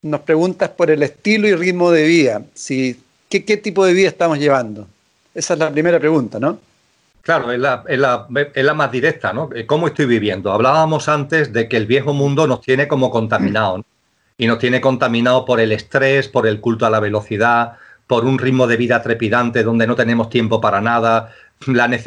nos 0.00 0.22
preguntas 0.22 0.70
por 0.70 0.90
el 0.90 1.02
estilo 1.02 1.46
y 1.48 1.54
ritmo 1.54 1.90
de 1.90 2.04
vida, 2.04 2.42
si, 2.54 2.98
¿qué, 3.28 3.40
tipo 3.58 3.84
de 3.84 3.92
vida 3.92 4.08
estamos 4.08 4.38
llevando? 4.38 4.88
Esa 5.34 5.52
es 5.52 5.60
la 5.60 5.70
primera 5.70 6.00
pregunta, 6.00 6.40
¿no? 6.40 6.58
Claro, 7.20 7.52
es 7.52 7.58
la, 7.58 7.84
es, 7.86 7.98
la, 7.98 8.26
es 8.54 8.64
la, 8.64 8.72
más 8.72 8.90
directa, 8.90 9.34
¿no? 9.34 9.50
Eh, 9.54 9.66
¿Cómo 9.66 9.88
estoy 9.88 10.06
viviendo? 10.06 10.50
Hablábamos 10.50 11.10
antes 11.10 11.52
de 11.52 11.68
que 11.68 11.76
el 11.76 11.84
viejo 11.84 12.14
mundo 12.14 12.46
nos 12.46 12.62
tiene 12.62 12.88
como 12.88 13.10
contaminados, 13.10 13.80
¿no? 13.80 13.84
Y 14.38 14.46
nos 14.46 14.58
tiene 14.58 14.80
contaminados 14.80 15.44
por 15.44 15.60
el 15.60 15.72
estrés, 15.72 16.28
por 16.28 16.46
el 16.46 16.60
culto 16.60 16.86
a 16.86 16.90
la 16.90 17.00
velocidad, 17.00 17.76
por 18.06 18.24
un 18.24 18.38
ritmo 18.38 18.66
de 18.66 18.76
vida 18.76 19.02
trepidante 19.02 19.62
donde 19.62 19.86
no 19.86 19.96
tenemos 19.96 20.30
tiempo 20.30 20.60
para 20.60 20.80
nada, 20.80 21.32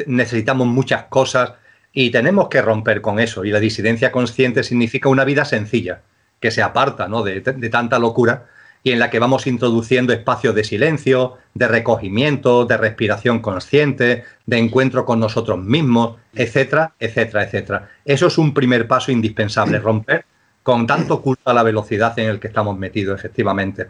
necesitamos 0.06 0.66
muchas 0.66 1.04
cosas 1.04 1.52
y 1.92 2.10
tenemos 2.10 2.48
que 2.48 2.62
romper 2.62 3.00
con 3.00 3.20
eso. 3.20 3.44
Y 3.44 3.50
la 3.50 3.60
disidencia 3.60 4.12
consciente 4.12 4.62
significa 4.62 5.08
una 5.08 5.24
vida 5.24 5.44
sencilla, 5.44 6.02
que 6.40 6.50
se 6.50 6.62
aparta 6.62 7.08
¿no? 7.08 7.22
de, 7.22 7.40
de 7.40 7.68
tanta 7.68 7.98
locura 7.98 8.46
y 8.82 8.92
en 8.92 8.98
la 8.98 9.10
que 9.10 9.18
vamos 9.18 9.46
introduciendo 9.46 10.12
espacios 10.12 10.54
de 10.54 10.64
silencio, 10.64 11.36
de 11.52 11.68
recogimiento, 11.68 12.64
de 12.64 12.76
respiración 12.78 13.40
consciente, 13.40 14.24
de 14.46 14.58
encuentro 14.58 15.04
con 15.04 15.20
nosotros 15.20 15.58
mismos, 15.58 16.16
etcétera, 16.34 16.94
etcétera, 16.98 17.44
etcétera. 17.44 17.90
Eso 18.04 18.28
es 18.28 18.38
un 18.38 18.54
primer 18.54 18.88
paso 18.88 19.12
indispensable, 19.12 19.78
romper 19.78 20.24
con 20.62 20.86
tanto 20.86 21.20
culto 21.20 21.50
a 21.50 21.54
la 21.54 21.62
velocidad 21.62 22.18
en 22.18 22.30
el 22.30 22.40
que 22.40 22.48
estamos 22.48 22.78
metidos, 22.78 23.18
efectivamente. 23.18 23.88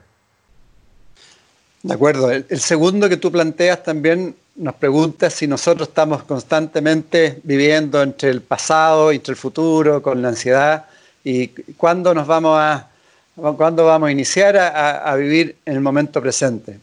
De 1.82 1.94
acuerdo. 1.94 2.30
El, 2.30 2.60
segundo 2.60 3.08
que 3.08 3.16
tú 3.16 3.32
planteas 3.32 3.82
también 3.82 4.36
nos 4.56 4.74
pregunta 4.74 5.30
si 5.30 5.46
nosotros 5.46 5.88
estamos 5.88 6.22
constantemente 6.24 7.40
viviendo 7.42 8.02
entre 8.02 8.30
el 8.30 8.42
pasado, 8.42 9.12
y 9.12 9.16
entre 9.16 9.32
el 9.32 9.38
futuro, 9.38 10.02
con 10.02 10.20
la 10.20 10.28
ansiedad, 10.28 10.86
y 11.24 11.48
cuándo 11.76 12.14
nos 12.14 12.26
vamos 12.26 12.58
a 12.58 12.90
¿Cuándo 13.56 13.86
vamos 13.86 14.08
a 14.08 14.12
iniciar 14.12 14.56
a, 14.56 15.14
vivir 15.16 15.56
en 15.64 15.74
el 15.74 15.80
momento 15.80 16.20
presente? 16.20 16.78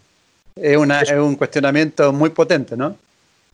Es, 0.56 0.76
una, 0.76 1.02
es 1.02 1.12
un 1.12 1.36
cuestionamiento 1.36 2.12
muy 2.12 2.32
potente, 2.32 2.76
¿no? 2.76 2.96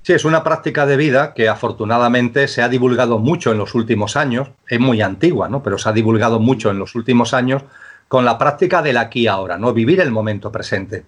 Sí, 0.04 0.14
es 0.14 0.26
una 0.26 0.44
práctica 0.44 0.86
de 0.86 0.98
vida 0.98 1.34
que 1.34 1.50
afortunadamente 1.50 2.48
se 2.48 2.62
ha 2.62 2.70
divulgado 2.70 3.20
mucho 3.20 3.52
en 3.52 3.58
los 3.58 3.74
últimos 3.76 4.16
años, 4.16 4.50
es 4.70 4.80
muy 4.80 5.02
antigua, 5.02 5.50
¿no? 5.50 5.64
Pero 5.64 5.78
se 5.78 5.90
ha 5.90 5.94
divulgado 5.94 6.40
mucho 6.40 6.72
en 6.72 6.80
los 6.80 6.96
últimos 6.96 7.34
años 7.34 7.64
con 8.08 8.26
la 8.26 8.38
práctica 8.38 8.82
del 8.82 8.98
aquí 8.98 9.22
y 9.22 9.28
ahora, 9.28 9.58
¿no? 9.58 9.74
Vivir 9.74 10.00
el 10.00 10.12
momento 10.12 10.52
presente. 10.52 11.04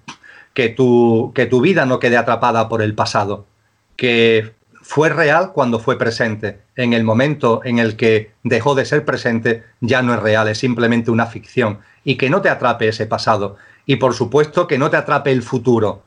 Que 0.56 0.70
tu, 0.70 1.32
que 1.36 1.45
tu 1.45 1.62
vida 1.62 1.86
no 1.86 1.99
quede 1.99 2.18
atrapada 2.18 2.68
por 2.68 2.82
el 2.82 2.95
pasado, 2.95 3.45
que 3.95 4.56
fue 4.82 5.10
real 5.10 5.51
cuando 5.53 5.78
fue 5.80 5.99
presente. 5.99 6.62
En 6.76 6.93
el 6.93 7.03
momento 7.03 7.62
en 7.64 7.78
el 7.78 7.95
que 7.95 8.32
dejó 8.43 8.74
de 8.74 8.86
ser 8.86 9.06
presente, 9.06 9.64
ya 9.82 10.01
no 10.01 10.16
es 10.16 10.20
real, 10.20 10.47
es 10.47 10.58
simplemente 10.58 11.12
una 11.12 11.28
ficción. 11.28 11.80
Y 12.03 12.16
que 12.16 12.32
no 12.32 12.41
te 12.41 12.49
atrape 12.49 12.88
ese 12.88 13.06
pasado. 13.06 13.58
Y 13.86 13.97
por 13.97 14.16
supuesto 14.16 14.66
que 14.66 14.80
no 14.80 14.89
te 14.89 14.97
atrape 14.97 15.32
el 15.32 15.43
futuro 15.43 16.01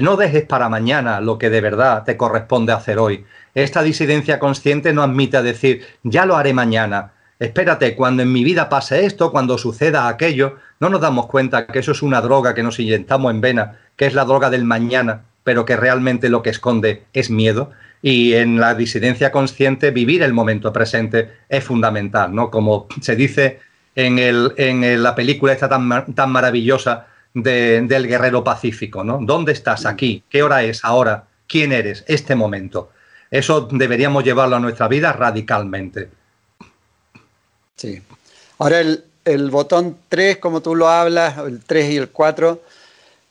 no 0.00 0.16
dejes 0.16 0.44
para 0.44 0.70
mañana 0.70 1.20
lo 1.20 1.36
que 1.36 1.50
de 1.50 1.60
verdad 1.60 2.04
te 2.04 2.16
corresponde 2.16 2.72
hacer 2.72 2.98
hoy. 2.98 3.26
Esta 3.54 3.82
disidencia 3.82 4.38
consciente 4.38 4.94
no 4.94 5.02
admite 5.02 5.42
decir, 5.42 5.84
ya 6.02 6.24
lo 6.24 6.36
haré 6.36 6.54
mañana. 6.54 7.11
Espérate, 7.42 7.96
cuando 7.96 8.22
en 8.22 8.30
mi 8.30 8.44
vida 8.44 8.68
pase 8.68 9.04
esto, 9.04 9.32
cuando 9.32 9.58
suceda 9.58 10.06
aquello, 10.06 10.58
no 10.78 10.88
nos 10.90 11.00
damos 11.00 11.26
cuenta 11.26 11.66
que 11.66 11.80
eso 11.80 11.90
es 11.90 12.00
una 12.00 12.20
droga 12.20 12.54
que 12.54 12.62
nos 12.62 12.78
inyectamos 12.78 13.32
en 13.32 13.40
vena, 13.40 13.80
que 13.96 14.06
es 14.06 14.14
la 14.14 14.24
droga 14.24 14.48
del 14.48 14.62
mañana, 14.62 15.22
pero 15.42 15.64
que 15.64 15.76
realmente 15.76 16.28
lo 16.28 16.40
que 16.40 16.50
esconde 16.50 17.02
es 17.12 17.30
miedo. 17.30 17.72
Y 18.00 18.34
en 18.34 18.60
la 18.60 18.76
disidencia 18.76 19.32
consciente, 19.32 19.90
vivir 19.90 20.22
el 20.22 20.32
momento 20.32 20.72
presente 20.72 21.32
es 21.48 21.64
fundamental, 21.64 22.32
¿no? 22.32 22.48
Como 22.48 22.86
se 23.00 23.16
dice 23.16 23.58
en, 23.96 25.02
la 25.02 25.14
película 25.16 25.52
esta 25.52 25.68
tan 25.68 26.30
maravillosa 26.30 27.08
del 27.34 28.06
guerrero 28.06 28.44
pacífico, 28.44 29.02
¿no? 29.02 29.18
¿Dónde 29.20 29.50
estás 29.50 29.84
aquí? 29.84 30.22
¿Qué 30.30 30.44
hora 30.44 30.62
es 30.62 30.84
ahora? 30.84 31.24
¿Quién 31.48 31.72
eres? 31.72 32.04
Este 32.06 32.36
momento. 32.36 32.92
Eso 33.32 33.62
deberíamos 33.68 34.22
llevarlo 34.22 34.54
a 34.54 34.60
nuestra 34.60 34.86
vida 34.86 35.12
radicalmente. 35.12 36.21
Sí. 37.76 38.00
Ahora 38.58 38.80
el, 38.80 39.50
botón 39.50 39.96
3, 40.08 40.38
como 40.38 40.60
tú 40.60 40.74
lo 40.74 40.88
hablas, 40.88 41.38
el 41.38 41.60
3 41.60 41.92
y 41.92 41.96
el 41.96 42.08
4, 42.08 42.62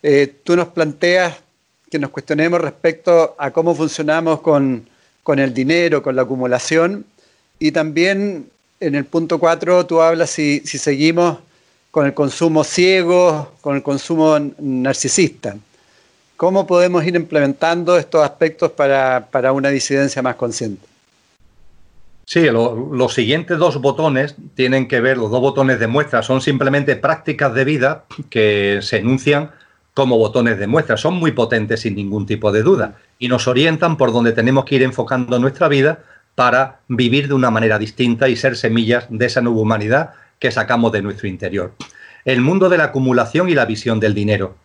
eh, 0.03 0.35
tú 0.43 0.55
nos 0.55 0.69
planteas 0.69 1.37
que 1.89 1.99
nos 1.99 2.09
cuestionemos 2.09 2.61
respecto 2.61 3.35
a 3.37 3.51
cómo 3.51 3.75
funcionamos 3.75 4.41
con, 4.41 4.87
el 5.27 5.53
dinero, 5.53 6.01
con 6.01 6.15
la 6.15 6.23
acumulación, 6.23 7.05
y 7.59 7.71
también 7.71 8.49
en 8.79 8.95
el 8.95 9.05
punto 9.05 9.39
4 9.39 9.85
tú 9.85 10.01
hablas 10.01 10.29
si, 10.31 10.61
si 10.65 10.77
seguimos 10.77 11.39
con 11.91 12.05
el 12.05 12.13
consumo 12.13 12.63
ciego, 12.63 13.51
con 13.61 13.75
el 13.75 13.83
consumo 13.83 14.39
narcisista. 14.57 15.55
¿Cómo 16.41 16.65
podemos 16.65 17.05
ir 17.05 17.15
implementando 17.15 17.97
estos 17.97 18.23
aspectos 18.23 18.71
para, 18.71 19.51
una 19.53 19.69
disidencia 19.69 20.23
más 20.23 20.35
consciente? 20.37 20.87
Sí, 22.25 22.47
los 22.49 23.13
siguientes 23.13 23.57
dos 23.57 23.81
botones 23.81 24.35
tienen 24.55 24.87
que 24.87 25.01
ver, 25.01 25.17
los 25.17 25.31
dos 25.31 25.41
botones 25.41 25.79
de 25.79 25.87
muestra 25.87 26.23
son 26.23 26.39
simplemente 26.39 26.95
prácticas 26.95 27.53
de 27.53 27.65
vida 27.65 28.05
que 28.29 28.79
se 28.81 28.97
enuncian 28.97 29.51
como 29.93 30.17
botones 30.17 30.57
de 30.57 30.67
muestra. 30.67 30.97
Son 30.97 31.15
muy 31.15 31.31
potentes 31.31 31.81
sin 31.81 31.95
ningún 31.95 32.25
tipo 32.25 32.51
de 32.51 32.63
duda 32.63 32.95
y 33.19 33.27
nos 33.27 33.47
orientan 33.47 33.97
por 33.97 34.13
donde 34.13 34.31
tenemos 34.31 34.65
que 34.65 34.75
ir 34.75 34.83
enfocando 34.83 35.39
nuestra 35.39 35.67
vida 35.67 35.99
para 36.35 36.79
vivir 36.87 37.27
de 37.27 37.33
una 37.33 37.51
manera 37.51 37.77
distinta 37.77 38.29
y 38.29 38.35
ser 38.35 38.55
semillas 38.55 39.07
de 39.09 39.25
esa 39.25 39.41
nueva 39.41 39.59
humanidad 39.59 40.11
que 40.39 40.51
sacamos 40.51 40.91
de 40.91 41.01
nuestro 41.01 41.27
interior. 41.27 41.73
El 42.25 42.41
mundo 42.41 42.69
de 42.69 42.77
la 42.77 42.85
acumulación 42.85 43.49
y 43.49 43.55
la 43.55 43.65
visión 43.65 43.99
del 43.99 44.13
dinero. 44.13 44.55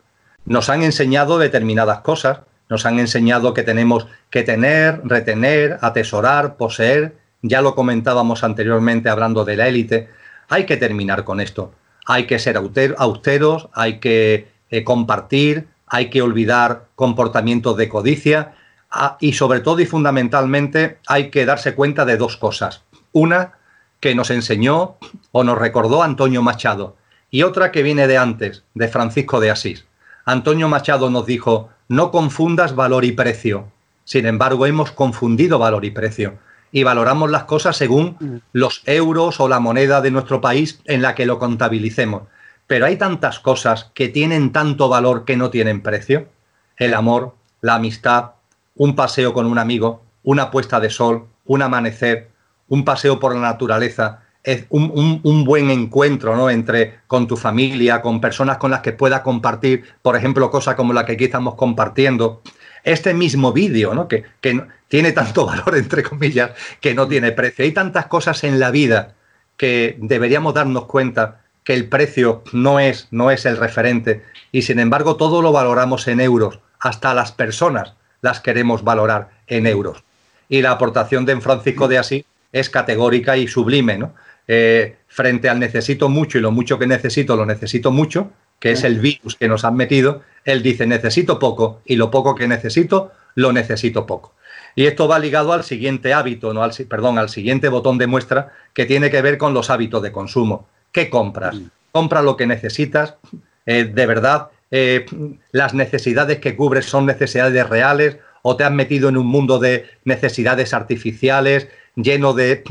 Nos 0.44 0.70
han 0.70 0.82
enseñado 0.82 1.38
determinadas 1.38 2.00
cosas, 2.00 2.40
nos 2.68 2.86
han 2.86 2.98
enseñado 2.98 3.54
que 3.54 3.62
tenemos 3.62 4.06
que 4.30 4.42
tener, 4.42 5.00
retener, 5.04 5.78
atesorar, 5.80 6.56
poseer. 6.56 7.16
Ya 7.42 7.60
lo 7.60 7.74
comentábamos 7.74 8.44
anteriormente 8.44 9.08
hablando 9.08 9.44
de 9.44 9.56
la 9.56 9.68
élite. 9.68 10.08
Hay 10.48 10.66
que 10.66 10.76
terminar 10.76 11.24
con 11.24 11.40
esto. 11.40 11.72
Hay 12.06 12.26
que 12.26 12.38
ser 12.38 12.56
austeros, 12.56 13.68
hay 13.72 13.98
que 13.98 14.48
eh, 14.70 14.84
compartir, 14.84 15.68
hay 15.86 16.10
que 16.10 16.22
olvidar 16.22 16.86
comportamientos 16.94 17.76
de 17.76 17.88
codicia 17.88 18.54
ah, 18.90 19.16
y 19.20 19.32
sobre 19.32 19.60
todo 19.60 19.80
y 19.80 19.86
fundamentalmente 19.86 20.98
hay 21.06 21.30
que 21.30 21.44
darse 21.44 21.74
cuenta 21.74 22.04
de 22.04 22.16
dos 22.16 22.36
cosas. 22.36 22.82
Una, 23.12 23.54
que 24.00 24.14
nos 24.14 24.30
enseñó 24.30 24.96
o 25.32 25.42
nos 25.42 25.58
recordó 25.58 26.02
Antonio 26.02 26.42
Machado, 26.42 26.96
y 27.30 27.42
otra 27.42 27.72
que 27.72 27.82
viene 27.82 28.06
de 28.06 28.18
antes, 28.18 28.62
de 28.74 28.88
Francisco 28.88 29.40
de 29.40 29.50
Asís. 29.50 29.86
Antonio 30.24 30.68
Machado 30.68 31.10
nos 31.10 31.26
dijo, 31.26 31.70
no 31.88 32.10
confundas 32.10 32.74
valor 32.74 33.04
y 33.04 33.12
precio. 33.12 33.66
Sin 34.04 34.26
embargo, 34.26 34.66
hemos 34.66 34.92
confundido 34.92 35.58
valor 35.58 35.84
y 35.84 35.90
precio 35.90 36.38
y 36.76 36.84
valoramos 36.84 37.30
las 37.30 37.44
cosas 37.44 37.74
según 37.74 38.18
mm. 38.20 38.36
los 38.52 38.82
euros 38.84 39.40
o 39.40 39.48
la 39.48 39.60
moneda 39.60 40.02
de 40.02 40.10
nuestro 40.10 40.42
país 40.42 40.82
en 40.84 41.00
la 41.00 41.14
que 41.14 41.24
lo 41.24 41.38
contabilicemos. 41.38 42.24
Pero 42.66 42.84
hay 42.84 42.96
tantas 42.96 43.40
cosas 43.40 43.90
que 43.94 44.10
tienen 44.10 44.52
tanto 44.52 44.90
valor 44.90 45.24
que 45.24 45.38
no 45.38 45.48
tienen 45.48 45.80
precio. 45.80 46.28
El 46.76 46.92
amor, 46.92 47.34
la 47.62 47.76
amistad, 47.76 48.32
un 48.74 48.94
paseo 48.94 49.32
con 49.32 49.46
un 49.46 49.58
amigo, 49.58 50.02
una 50.22 50.50
puesta 50.50 50.78
de 50.78 50.90
sol, 50.90 51.24
un 51.46 51.62
amanecer, 51.62 52.28
un 52.68 52.84
paseo 52.84 53.18
por 53.18 53.34
la 53.34 53.40
naturaleza, 53.40 54.20
es 54.44 54.66
un, 54.68 55.44
buen 55.46 55.70
encuentro 55.70 56.36
¿no? 56.36 56.50
entre 56.50 56.98
con 57.06 57.26
tu 57.26 57.38
familia, 57.38 58.02
con 58.02 58.20
personas 58.20 58.58
con 58.58 58.70
las 58.70 58.80
que 58.80 58.92
puedas 58.92 59.22
compartir, 59.22 59.84
por 60.02 60.14
ejemplo, 60.14 60.50
cosas 60.50 60.74
como 60.74 60.92
la 60.92 61.06
que 61.06 61.12
aquí 61.12 61.24
estamos 61.24 61.54
compartiendo. 61.54 62.42
Este 62.84 63.14
mismo 63.14 63.54
vídeo, 63.54 63.94
¿no? 63.94 64.08
que, 64.08 64.24
que 64.42 64.62
tiene 64.88 65.12
tanto 65.12 65.46
valor, 65.46 65.76
entre 65.76 66.02
comillas, 66.02 66.52
que 66.80 66.94
no 66.94 67.08
tiene 67.08 67.32
precio. 67.32 67.64
Hay 67.64 67.72
tantas 67.72 68.06
cosas 68.06 68.44
en 68.44 68.60
la 68.60 68.70
vida 68.70 69.14
que 69.56 69.96
deberíamos 70.00 70.54
darnos 70.54 70.86
cuenta 70.86 71.40
que 71.64 71.74
el 71.74 71.88
precio 71.88 72.44
no 72.52 72.78
es, 72.78 73.08
no 73.10 73.30
es 73.30 73.44
el 73.44 73.56
referente 73.56 74.22
y 74.52 74.62
sin 74.62 74.78
embargo 74.78 75.16
todo 75.16 75.42
lo 75.42 75.50
valoramos 75.50 76.06
en 76.06 76.20
euros, 76.20 76.60
hasta 76.78 77.12
las 77.12 77.32
personas 77.32 77.94
las 78.20 78.40
queremos 78.40 78.84
valorar 78.84 79.30
en 79.48 79.66
euros. 79.66 80.04
Y 80.48 80.62
la 80.62 80.70
aportación 80.70 81.26
de 81.26 81.40
Francisco 81.40 81.88
de 81.88 81.98
Asís 81.98 82.24
es 82.52 82.70
categórica 82.70 83.36
y 83.36 83.48
sublime, 83.48 83.98
¿no? 83.98 84.14
Eh, 84.46 84.96
frente 85.08 85.48
al 85.48 85.58
necesito 85.58 86.08
mucho 86.08 86.38
y 86.38 86.40
lo 86.40 86.52
mucho 86.52 86.78
que 86.78 86.86
necesito, 86.86 87.34
lo 87.34 87.46
necesito 87.46 87.90
mucho, 87.90 88.30
que 88.60 88.70
es 88.70 88.84
el 88.84 89.00
virus 89.00 89.34
que 89.34 89.48
nos 89.48 89.64
han 89.64 89.74
metido, 89.74 90.22
él 90.44 90.62
dice 90.62 90.86
necesito 90.86 91.40
poco 91.40 91.80
y 91.84 91.96
lo 91.96 92.12
poco 92.12 92.36
que 92.36 92.46
necesito, 92.46 93.10
lo 93.34 93.52
necesito 93.52 94.06
poco. 94.06 94.35
Y 94.76 94.86
esto 94.86 95.08
va 95.08 95.18
ligado 95.18 95.54
al 95.54 95.64
siguiente 95.64 96.12
hábito, 96.12 96.52
no 96.52 96.62
al, 96.62 96.72
perdón, 96.88 97.18
al 97.18 97.30
siguiente 97.30 97.68
botón 97.68 97.96
de 97.96 98.06
muestra 98.06 98.52
que 98.74 98.84
tiene 98.84 99.10
que 99.10 99.22
ver 99.22 99.38
con 99.38 99.54
los 99.54 99.70
hábitos 99.70 100.02
de 100.02 100.12
consumo. 100.12 100.68
¿Qué 100.92 101.08
compras? 101.08 101.56
Compra 101.92 102.20
lo 102.20 102.36
que 102.36 102.46
necesitas, 102.46 103.16
eh, 103.64 103.84
de 103.84 104.06
verdad, 104.06 104.48
eh, 104.70 105.06
las 105.50 105.72
necesidades 105.72 106.40
que 106.40 106.56
cubres 106.56 106.84
son 106.84 107.06
necesidades 107.06 107.68
reales 107.68 108.18
o 108.42 108.56
te 108.56 108.64
has 108.64 108.70
metido 108.70 109.08
en 109.08 109.16
un 109.16 109.26
mundo 109.26 109.58
de 109.58 109.86
necesidades 110.04 110.74
artificiales, 110.74 111.68
lleno 111.96 112.34
de, 112.34 112.62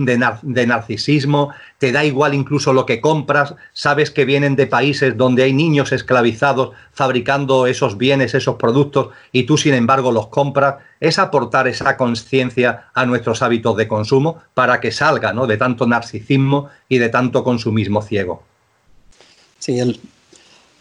narcisismo, 0.68 1.52
te 1.80 1.92
da 1.92 2.06
igual 2.06 2.36
incluso 2.36 2.74
lo 2.74 2.86
que 2.86 3.02
compras, 3.02 3.56
sabes 3.74 4.12
que 4.12 4.24
vienen 4.24 4.56
de 4.56 4.68
países 4.68 5.18
donde 5.18 5.44
hay 5.44 5.54
niños 5.54 5.92
esclavizados 5.92 6.76
fabricando 6.94 7.66
esos 7.66 7.98
bienes, 7.98 8.36
esos 8.36 8.56
productos, 8.56 9.10
y 9.32 9.44
tú 9.44 9.58
sin 9.58 9.74
embargo 9.74 10.12
los 10.12 10.28
compras, 10.28 10.76
es 11.00 11.18
aportar 11.18 11.68
esa 11.68 11.98
conciencia 11.98 12.90
a 12.94 13.06
nuestros 13.06 13.42
hábitos 13.42 13.76
de 13.78 13.88
consumo 13.88 14.42
para 14.54 14.80
que 14.80 14.92
salga 14.92 15.34
¿no? 15.34 15.48
de 15.48 15.58
tanto 15.58 15.88
narcisismo 15.88 16.70
y 16.88 17.00
de 17.00 17.10
tanto 17.10 17.44
consumismo 17.44 18.04
ciego. 18.04 18.44
Sí, 19.58 19.80
el, 19.80 20.00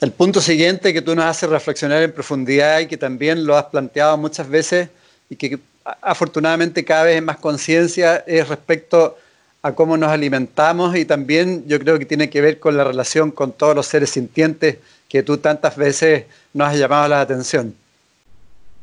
el 0.02 0.12
punto 0.12 0.42
siguiente 0.42 0.92
que 0.92 1.00
tú 1.00 1.14
nos 1.14 1.24
haces 1.24 1.48
reflexionar 1.48 2.02
en 2.02 2.12
profundidad 2.12 2.80
y 2.80 2.88
que 2.88 2.98
también 2.98 3.46
lo 3.46 3.56
has 3.56 3.64
planteado 3.64 4.18
muchas 4.18 4.48
veces 4.48 4.90
y 5.30 5.36
que 5.36 5.58
afortunadamente 6.00 6.84
cada 6.84 7.04
vez 7.04 7.22
más 7.22 7.36
conciencia 7.36 8.16
es 8.26 8.48
respecto 8.48 9.16
a 9.62 9.72
cómo 9.72 9.96
nos 9.96 10.10
alimentamos 10.10 10.96
y 10.96 11.04
también 11.04 11.64
yo 11.66 11.78
creo 11.78 11.98
que 11.98 12.06
tiene 12.06 12.30
que 12.30 12.40
ver 12.40 12.58
con 12.58 12.76
la 12.76 12.84
relación 12.84 13.30
con 13.30 13.52
todos 13.52 13.74
los 13.74 13.86
seres 13.86 14.10
sintientes 14.10 14.78
que 15.08 15.22
tú 15.22 15.38
tantas 15.38 15.76
veces 15.76 16.24
nos 16.52 16.68
has 16.68 16.78
llamado 16.78 17.08
la 17.08 17.20
atención. 17.20 17.74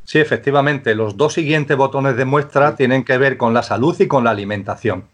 Sí, 0.04 0.18
efectivamente, 0.18 0.94
los 0.94 1.16
dos 1.16 1.34
siguientes 1.34 1.76
botones 1.76 2.16
de 2.16 2.24
muestra 2.24 2.74
tienen 2.74 3.04
que 3.04 3.16
ver 3.18 3.36
con 3.36 3.54
la 3.54 3.62
salud 3.62 3.94
y 4.00 4.08
con 4.08 4.24
la 4.24 4.30
alimentación. 4.30 5.04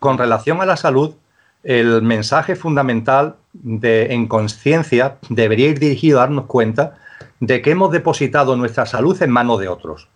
Con 0.00 0.18
relación 0.18 0.60
a 0.60 0.66
la 0.66 0.76
salud, 0.76 1.14
el 1.62 2.02
mensaje 2.02 2.56
fundamental 2.56 3.36
de, 3.52 4.12
en 4.12 4.26
conciencia 4.26 5.18
debería 5.28 5.68
ir 5.68 5.78
dirigido 5.78 6.18
a 6.18 6.22
darnos 6.22 6.46
cuenta 6.46 6.98
de 7.38 7.62
que 7.62 7.70
hemos 7.70 7.92
depositado 7.92 8.56
nuestra 8.56 8.86
salud 8.86 9.20
en 9.22 9.30
manos 9.30 9.60
de 9.60 9.68
otros 9.68 10.08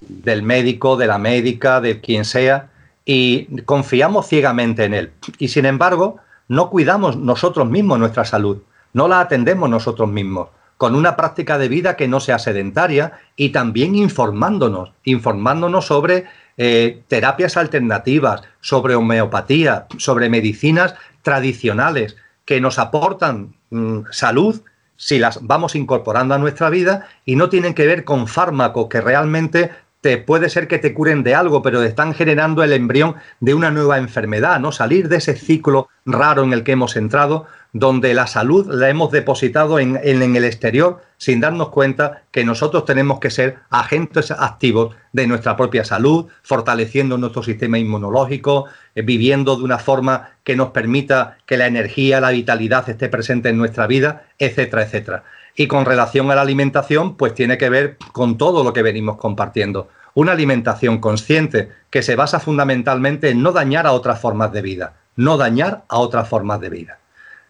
del 0.00 0.42
médico, 0.42 0.96
de 0.96 1.06
la 1.06 1.18
médica, 1.18 1.80
de 1.80 2.00
quien 2.00 2.24
sea, 2.24 2.70
y 3.04 3.62
confiamos 3.62 4.28
ciegamente 4.28 4.84
en 4.84 4.94
él. 4.94 5.10
Y 5.38 5.48
sin 5.48 5.66
embargo, 5.66 6.18
no 6.48 6.70
cuidamos 6.70 7.16
nosotros 7.16 7.68
mismos 7.68 7.98
nuestra 7.98 8.24
salud, 8.24 8.58
no 8.92 9.08
la 9.08 9.20
atendemos 9.20 9.68
nosotros 9.68 10.08
mismos. 10.08 10.48
con 10.76 10.94
una 10.94 11.16
práctica 11.16 11.58
de 11.58 11.68
vida 11.68 11.96
que 11.96 12.06
no 12.06 12.20
sea 12.20 12.38
sedentaria 12.38 13.18
y 13.34 13.48
también 13.48 13.96
informándonos, 13.96 14.92
informándonos 15.02 15.86
sobre 15.86 16.26
eh, 16.56 17.02
terapias 17.08 17.56
alternativas, 17.56 18.42
sobre 18.60 18.94
homeopatía, 18.94 19.86
sobre 19.96 20.28
medicinas 20.28 20.94
tradicionales 21.22 22.16
que 22.44 22.60
nos 22.60 22.78
aportan 22.78 23.56
mm, 23.70 24.02
salud 24.12 24.62
si 24.96 25.18
las 25.18 25.46
vamos 25.46 25.74
incorporando 25.74 26.34
a 26.34 26.38
nuestra 26.38 26.70
vida 26.70 27.08
y 27.24 27.36
no 27.36 27.48
tienen 27.48 27.74
que 27.74 27.86
ver 27.86 28.04
con 28.04 28.26
fármacos 28.26 28.88
que 28.88 29.00
realmente 29.00 29.70
te 30.00 30.18
puede 30.18 30.48
ser 30.48 30.68
que 30.68 30.78
te 30.78 30.94
curen 30.94 31.22
de 31.22 31.34
algo, 31.34 31.62
pero 31.62 31.82
están 31.82 32.14
generando 32.14 32.62
el 32.62 32.72
embrión 32.72 33.16
de 33.40 33.54
una 33.54 33.70
nueva 33.70 33.98
enfermedad, 33.98 34.60
¿no? 34.60 34.70
Salir 34.70 35.08
de 35.08 35.16
ese 35.16 35.34
ciclo 35.34 35.88
raro 36.06 36.44
en 36.44 36.52
el 36.52 36.62
que 36.62 36.72
hemos 36.72 36.96
entrado, 36.96 37.46
donde 37.72 38.14
la 38.14 38.26
salud 38.26 38.66
la 38.72 38.88
hemos 38.88 39.10
depositado 39.10 39.78
en, 39.78 39.96
el 39.96 40.44
exterior 40.44 41.02
sin 41.18 41.40
darnos 41.40 41.68
cuenta 41.68 42.22
que 42.30 42.44
nosotros 42.44 42.84
tenemos 42.84 43.18
que 43.18 43.30
ser 43.30 43.58
agentes 43.70 44.30
activos 44.30 44.94
de 45.12 45.26
nuestra 45.26 45.56
propia 45.56 45.84
salud, 45.84 46.26
fortaleciendo 46.42 47.18
nuestro 47.18 47.42
sistema 47.42 47.78
inmunológico, 47.78 48.66
eh, 48.94 49.02
viviendo 49.02 49.56
de 49.56 49.64
una 49.64 49.78
forma 49.78 50.30
que 50.44 50.56
nos 50.56 50.70
permita 50.70 51.38
que 51.44 51.56
la 51.56 51.66
energía, 51.66 52.20
la 52.20 52.30
vitalidad 52.30 52.88
esté 52.88 53.08
presente 53.08 53.48
en 53.48 53.58
nuestra 53.58 53.86
vida, 53.86 54.26
etcétera, 54.38 54.82
etcétera. 54.82 55.24
Y 55.60 55.66
con 55.66 55.84
relación 55.84 56.30
a 56.30 56.36
la 56.36 56.42
alimentación, 56.42 57.16
pues 57.16 57.34
tiene 57.34 57.58
que 57.58 57.68
ver 57.68 57.96
con 58.12 58.38
todo 58.38 58.62
lo 58.62 58.72
que 58.72 58.82
venimos 58.82 59.16
compartiendo. 59.16 59.88
Una 60.14 60.30
alimentación 60.30 60.98
consciente 60.98 61.68
que 61.90 62.02
se 62.02 62.14
basa 62.14 62.38
fundamentalmente 62.38 63.30
en 63.30 63.42
no 63.42 63.50
dañar 63.50 63.84
a 63.84 63.90
otras 63.90 64.20
formas 64.20 64.52
de 64.52 64.62
vida, 64.62 64.92
no 65.16 65.36
dañar 65.36 65.82
a 65.88 65.98
otras 65.98 66.28
formas 66.28 66.60
de 66.60 66.70
vida. 66.70 66.98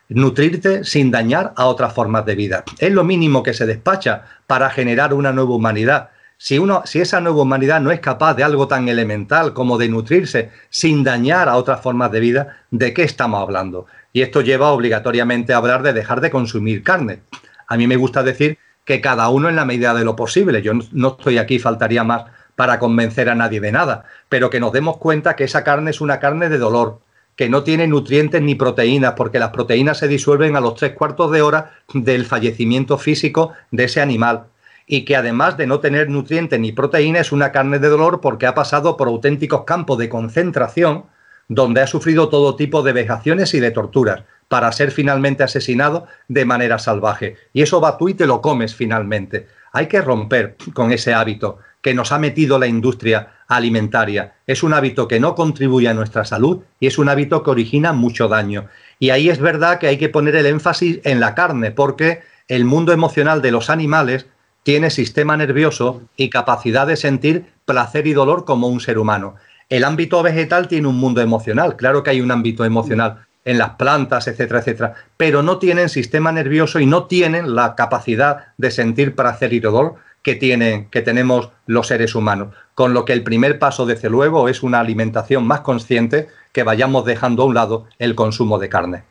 Nutrirte 0.08 0.84
sin 0.84 1.10
dañar 1.10 1.52
a 1.54 1.66
otras 1.66 1.92
formas 1.92 2.24
de 2.24 2.34
vida. 2.34 2.64
Es 2.78 2.90
lo 2.92 3.04
mínimo 3.04 3.42
que 3.42 3.52
se 3.52 3.66
despacha 3.66 4.24
para 4.46 4.70
generar 4.70 5.12
una 5.12 5.30
nueva 5.30 5.54
humanidad. 5.54 6.08
Si, 6.38 6.58
uno, 6.58 6.80
si 6.86 7.02
esa 7.02 7.20
nueva 7.20 7.42
humanidad 7.42 7.82
no 7.82 7.90
es 7.90 8.00
capaz 8.00 8.32
de 8.32 8.42
algo 8.42 8.68
tan 8.68 8.88
elemental 8.88 9.52
como 9.52 9.76
de 9.76 9.90
nutrirse 9.90 10.50
sin 10.70 11.04
dañar 11.04 11.50
a 11.50 11.56
otras 11.56 11.82
formas 11.82 12.10
de 12.10 12.20
vida, 12.20 12.56
¿de 12.70 12.94
qué 12.94 13.02
estamos 13.02 13.42
hablando? 13.42 13.84
Y 14.14 14.22
esto 14.22 14.40
lleva 14.40 14.70
obligatoriamente 14.70 15.52
a 15.52 15.58
hablar 15.58 15.82
de 15.82 15.92
dejar 15.92 16.22
de 16.22 16.30
consumir 16.30 16.82
carne. 16.82 17.20
A 17.68 17.76
mí 17.76 17.86
me 17.86 17.96
gusta 17.96 18.22
decir 18.22 18.58
que 18.84 19.02
cada 19.02 19.28
uno 19.28 19.50
en 19.50 19.56
la 19.56 19.66
medida 19.66 19.92
de 19.92 20.04
lo 20.04 20.16
posible. 20.16 20.62
Yo 20.62 20.72
no 20.92 21.16
estoy 21.18 21.36
aquí, 21.36 21.58
faltaría 21.58 22.02
más 22.04 22.24
para 22.56 22.78
convencer 22.78 23.28
a 23.28 23.34
nadie 23.34 23.60
de 23.60 23.70
nada, 23.70 24.04
pero 24.30 24.50
que 24.50 24.58
nos 24.58 24.72
demos 24.72 24.96
cuenta 24.96 25.36
que 25.36 25.44
esa 25.44 25.62
carne 25.62 25.90
es 25.90 26.00
una 26.00 26.18
carne 26.18 26.48
de 26.48 26.58
dolor, 26.58 27.00
que 27.36 27.50
no 27.50 27.62
tiene 27.62 27.86
nutrientes 27.86 28.40
ni 28.42 28.54
proteínas, 28.54 29.12
porque 29.12 29.38
las 29.38 29.50
proteínas 29.50 29.98
se 29.98 30.08
disuelven 30.08 30.56
a 30.56 30.60
los 30.60 30.74
tres 30.74 30.92
cuartos 30.92 31.30
de 31.30 31.42
hora 31.42 31.74
del 31.92 32.24
fallecimiento 32.24 32.96
físico 32.98 33.52
de 33.70 33.84
ese 33.84 34.00
animal. 34.00 34.46
Y 34.86 35.04
que 35.04 35.14
además 35.14 35.58
de 35.58 35.66
no 35.66 35.80
tener 35.80 36.08
nutrientes 36.08 36.58
ni 36.58 36.72
proteínas, 36.72 37.26
es 37.26 37.32
una 37.32 37.52
carne 37.52 37.78
de 37.78 37.88
dolor 37.88 38.22
porque 38.22 38.46
ha 38.46 38.54
pasado 38.54 38.96
por 38.96 39.08
auténticos 39.08 39.64
campos 39.64 39.98
de 39.98 40.08
concentración 40.08 41.04
donde 41.46 41.82
ha 41.82 41.86
sufrido 41.86 42.28
todo 42.30 42.56
tipo 42.56 42.82
de 42.82 42.92
vejaciones 42.92 43.52
y 43.54 43.60
de 43.60 43.70
torturas 43.70 44.24
para 44.48 44.72
ser 44.72 44.90
finalmente 44.90 45.42
asesinado 45.42 46.06
de 46.26 46.44
manera 46.44 46.78
salvaje. 46.78 47.36
Y 47.52 47.62
eso 47.62 47.80
va 47.80 47.98
tú 47.98 48.08
y 48.08 48.14
te 48.14 48.26
lo 48.26 48.40
comes 48.40 48.74
finalmente. 48.74 49.46
Hay 49.72 49.86
que 49.86 50.00
romper 50.00 50.56
con 50.72 50.92
ese 50.92 51.14
hábito 51.14 51.58
que 51.82 51.94
nos 51.94 52.10
ha 52.12 52.18
metido 52.18 52.58
la 52.58 52.66
industria 52.66 53.34
alimentaria. 53.46 54.34
Es 54.46 54.62
un 54.62 54.74
hábito 54.74 55.06
que 55.06 55.20
no 55.20 55.34
contribuye 55.34 55.88
a 55.88 55.94
nuestra 55.94 56.24
salud 56.24 56.62
y 56.80 56.86
es 56.86 56.98
un 56.98 57.08
hábito 57.08 57.42
que 57.42 57.50
origina 57.50 57.92
mucho 57.92 58.28
daño. 58.28 58.68
Y 58.98 59.10
ahí 59.10 59.28
es 59.28 59.38
verdad 59.38 59.78
que 59.78 59.86
hay 59.86 59.98
que 59.98 60.08
poner 60.08 60.34
el 60.36 60.46
énfasis 60.46 61.00
en 61.04 61.20
la 61.20 61.34
carne, 61.34 61.70
porque 61.70 62.22
el 62.48 62.64
mundo 62.64 62.92
emocional 62.92 63.42
de 63.42 63.52
los 63.52 63.70
animales 63.70 64.26
tiene 64.62 64.90
sistema 64.90 65.36
nervioso 65.36 66.02
y 66.16 66.30
capacidad 66.30 66.86
de 66.86 66.96
sentir 66.96 67.46
placer 67.64 68.06
y 68.06 68.12
dolor 68.12 68.44
como 68.44 68.68
un 68.68 68.80
ser 68.80 68.98
humano. 68.98 69.36
El 69.68 69.84
ámbito 69.84 70.22
vegetal 70.22 70.66
tiene 70.66 70.88
un 70.88 70.96
mundo 70.96 71.20
emocional, 71.20 71.76
claro 71.76 72.02
que 72.02 72.10
hay 72.10 72.20
un 72.20 72.30
ámbito 72.30 72.64
emocional 72.64 73.27
en 73.48 73.56
las 73.56 73.70
plantas, 73.76 74.28
etcétera, 74.28 74.60
etcétera, 74.60 74.94
pero 75.16 75.42
no 75.42 75.58
tienen 75.58 75.88
sistema 75.88 76.30
nervioso 76.30 76.80
y 76.80 76.86
no 76.86 77.06
tienen 77.06 77.54
la 77.54 77.74
capacidad 77.76 78.48
de 78.58 78.70
sentir 78.70 79.14
placer 79.14 79.54
y 79.54 79.60
dolor 79.60 79.94
que, 80.22 80.34
tienen, 80.34 80.90
que 80.90 81.00
tenemos 81.00 81.48
los 81.64 81.86
seres 81.86 82.14
humanos. 82.14 82.54
Con 82.74 82.92
lo 82.92 83.06
que 83.06 83.14
el 83.14 83.22
primer 83.22 83.58
paso, 83.58 83.86
desde 83.86 84.10
luego, 84.10 84.50
es 84.50 84.62
una 84.62 84.80
alimentación 84.80 85.46
más 85.46 85.60
consciente, 85.60 86.28
que 86.52 86.62
vayamos 86.62 87.06
dejando 87.06 87.42
a 87.42 87.46
un 87.46 87.54
lado 87.54 87.86
el 87.98 88.14
consumo 88.14 88.58
de 88.58 88.68
carne. 88.68 89.02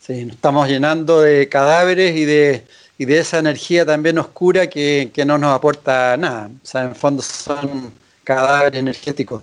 Sí, 0.00 0.24
nos 0.24 0.36
estamos 0.36 0.66
llenando 0.66 1.20
de 1.20 1.50
cadáveres 1.50 2.16
y 2.16 2.24
de, 2.24 2.64
y 2.96 3.04
de 3.04 3.18
esa 3.18 3.40
energía 3.40 3.84
también 3.84 4.16
oscura 4.16 4.68
que, 4.68 5.10
que 5.12 5.26
no 5.26 5.36
nos 5.36 5.54
aporta 5.54 6.16
nada. 6.16 6.46
O 6.46 6.66
sea, 6.66 6.84
en 6.84 6.94
fondo 6.94 7.20
son 7.20 7.92
cadáveres 8.24 8.80
energéticos. 8.80 9.42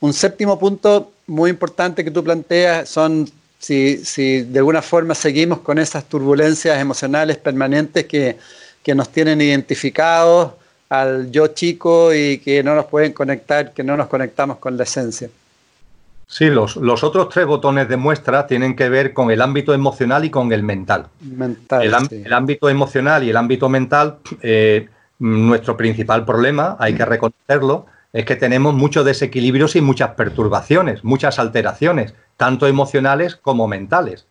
Un 0.00 0.14
séptimo 0.14 0.58
punto 0.58 1.11
muy 1.26 1.50
importante 1.50 2.04
que 2.04 2.10
tú 2.10 2.22
planteas 2.22 2.88
son 2.88 3.28
si, 3.58 4.04
si 4.04 4.42
de 4.42 4.58
alguna 4.58 4.82
forma 4.82 5.14
seguimos 5.14 5.60
con 5.60 5.78
esas 5.78 6.04
turbulencias 6.08 6.80
emocionales 6.80 7.36
permanentes 7.36 8.06
que, 8.06 8.36
que 8.82 8.94
nos 8.94 9.08
tienen 9.10 9.40
identificados 9.40 10.52
al 10.88 11.30
yo 11.30 11.48
chico 11.48 12.12
y 12.12 12.38
que 12.38 12.62
no 12.62 12.74
nos 12.74 12.86
pueden 12.86 13.12
conectar, 13.12 13.72
que 13.72 13.82
no 13.82 13.96
nos 13.96 14.08
conectamos 14.08 14.58
con 14.58 14.76
la 14.76 14.82
esencia. 14.82 15.30
Sí, 16.26 16.46
los, 16.46 16.76
los 16.76 17.04
otros 17.04 17.28
tres 17.28 17.46
botones 17.46 17.88
de 17.88 17.96
muestra 17.96 18.46
tienen 18.46 18.74
que 18.74 18.88
ver 18.88 19.12
con 19.12 19.30
el 19.30 19.40
ámbito 19.42 19.74
emocional 19.74 20.24
y 20.24 20.30
con 20.30 20.52
el 20.52 20.62
mental. 20.62 21.06
mental 21.20 21.82
el, 21.82 22.24
el 22.24 22.32
ámbito 22.32 22.68
emocional 22.68 23.22
y 23.22 23.30
el 23.30 23.36
ámbito 23.36 23.68
mental, 23.68 24.16
eh, 24.40 24.88
nuestro 25.18 25.76
principal 25.76 26.24
problema, 26.24 26.76
hay 26.78 26.94
que 26.94 27.04
reconocerlo, 27.04 27.86
es 28.12 28.26
que 28.26 28.36
tenemos 28.36 28.74
muchos 28.74 29.04
desequilibrios 29.04 29.74
y 29.74 29.80
muchas 29.80 30.10
perturbaciones, 30.10 31.02
muchas 31.02 31.38
alteraciones, 31.38 32.14
tanto 32.36 32.66
emocionales 32.66 33.36
como 33.36 33.68
mentales. 33.68 34.26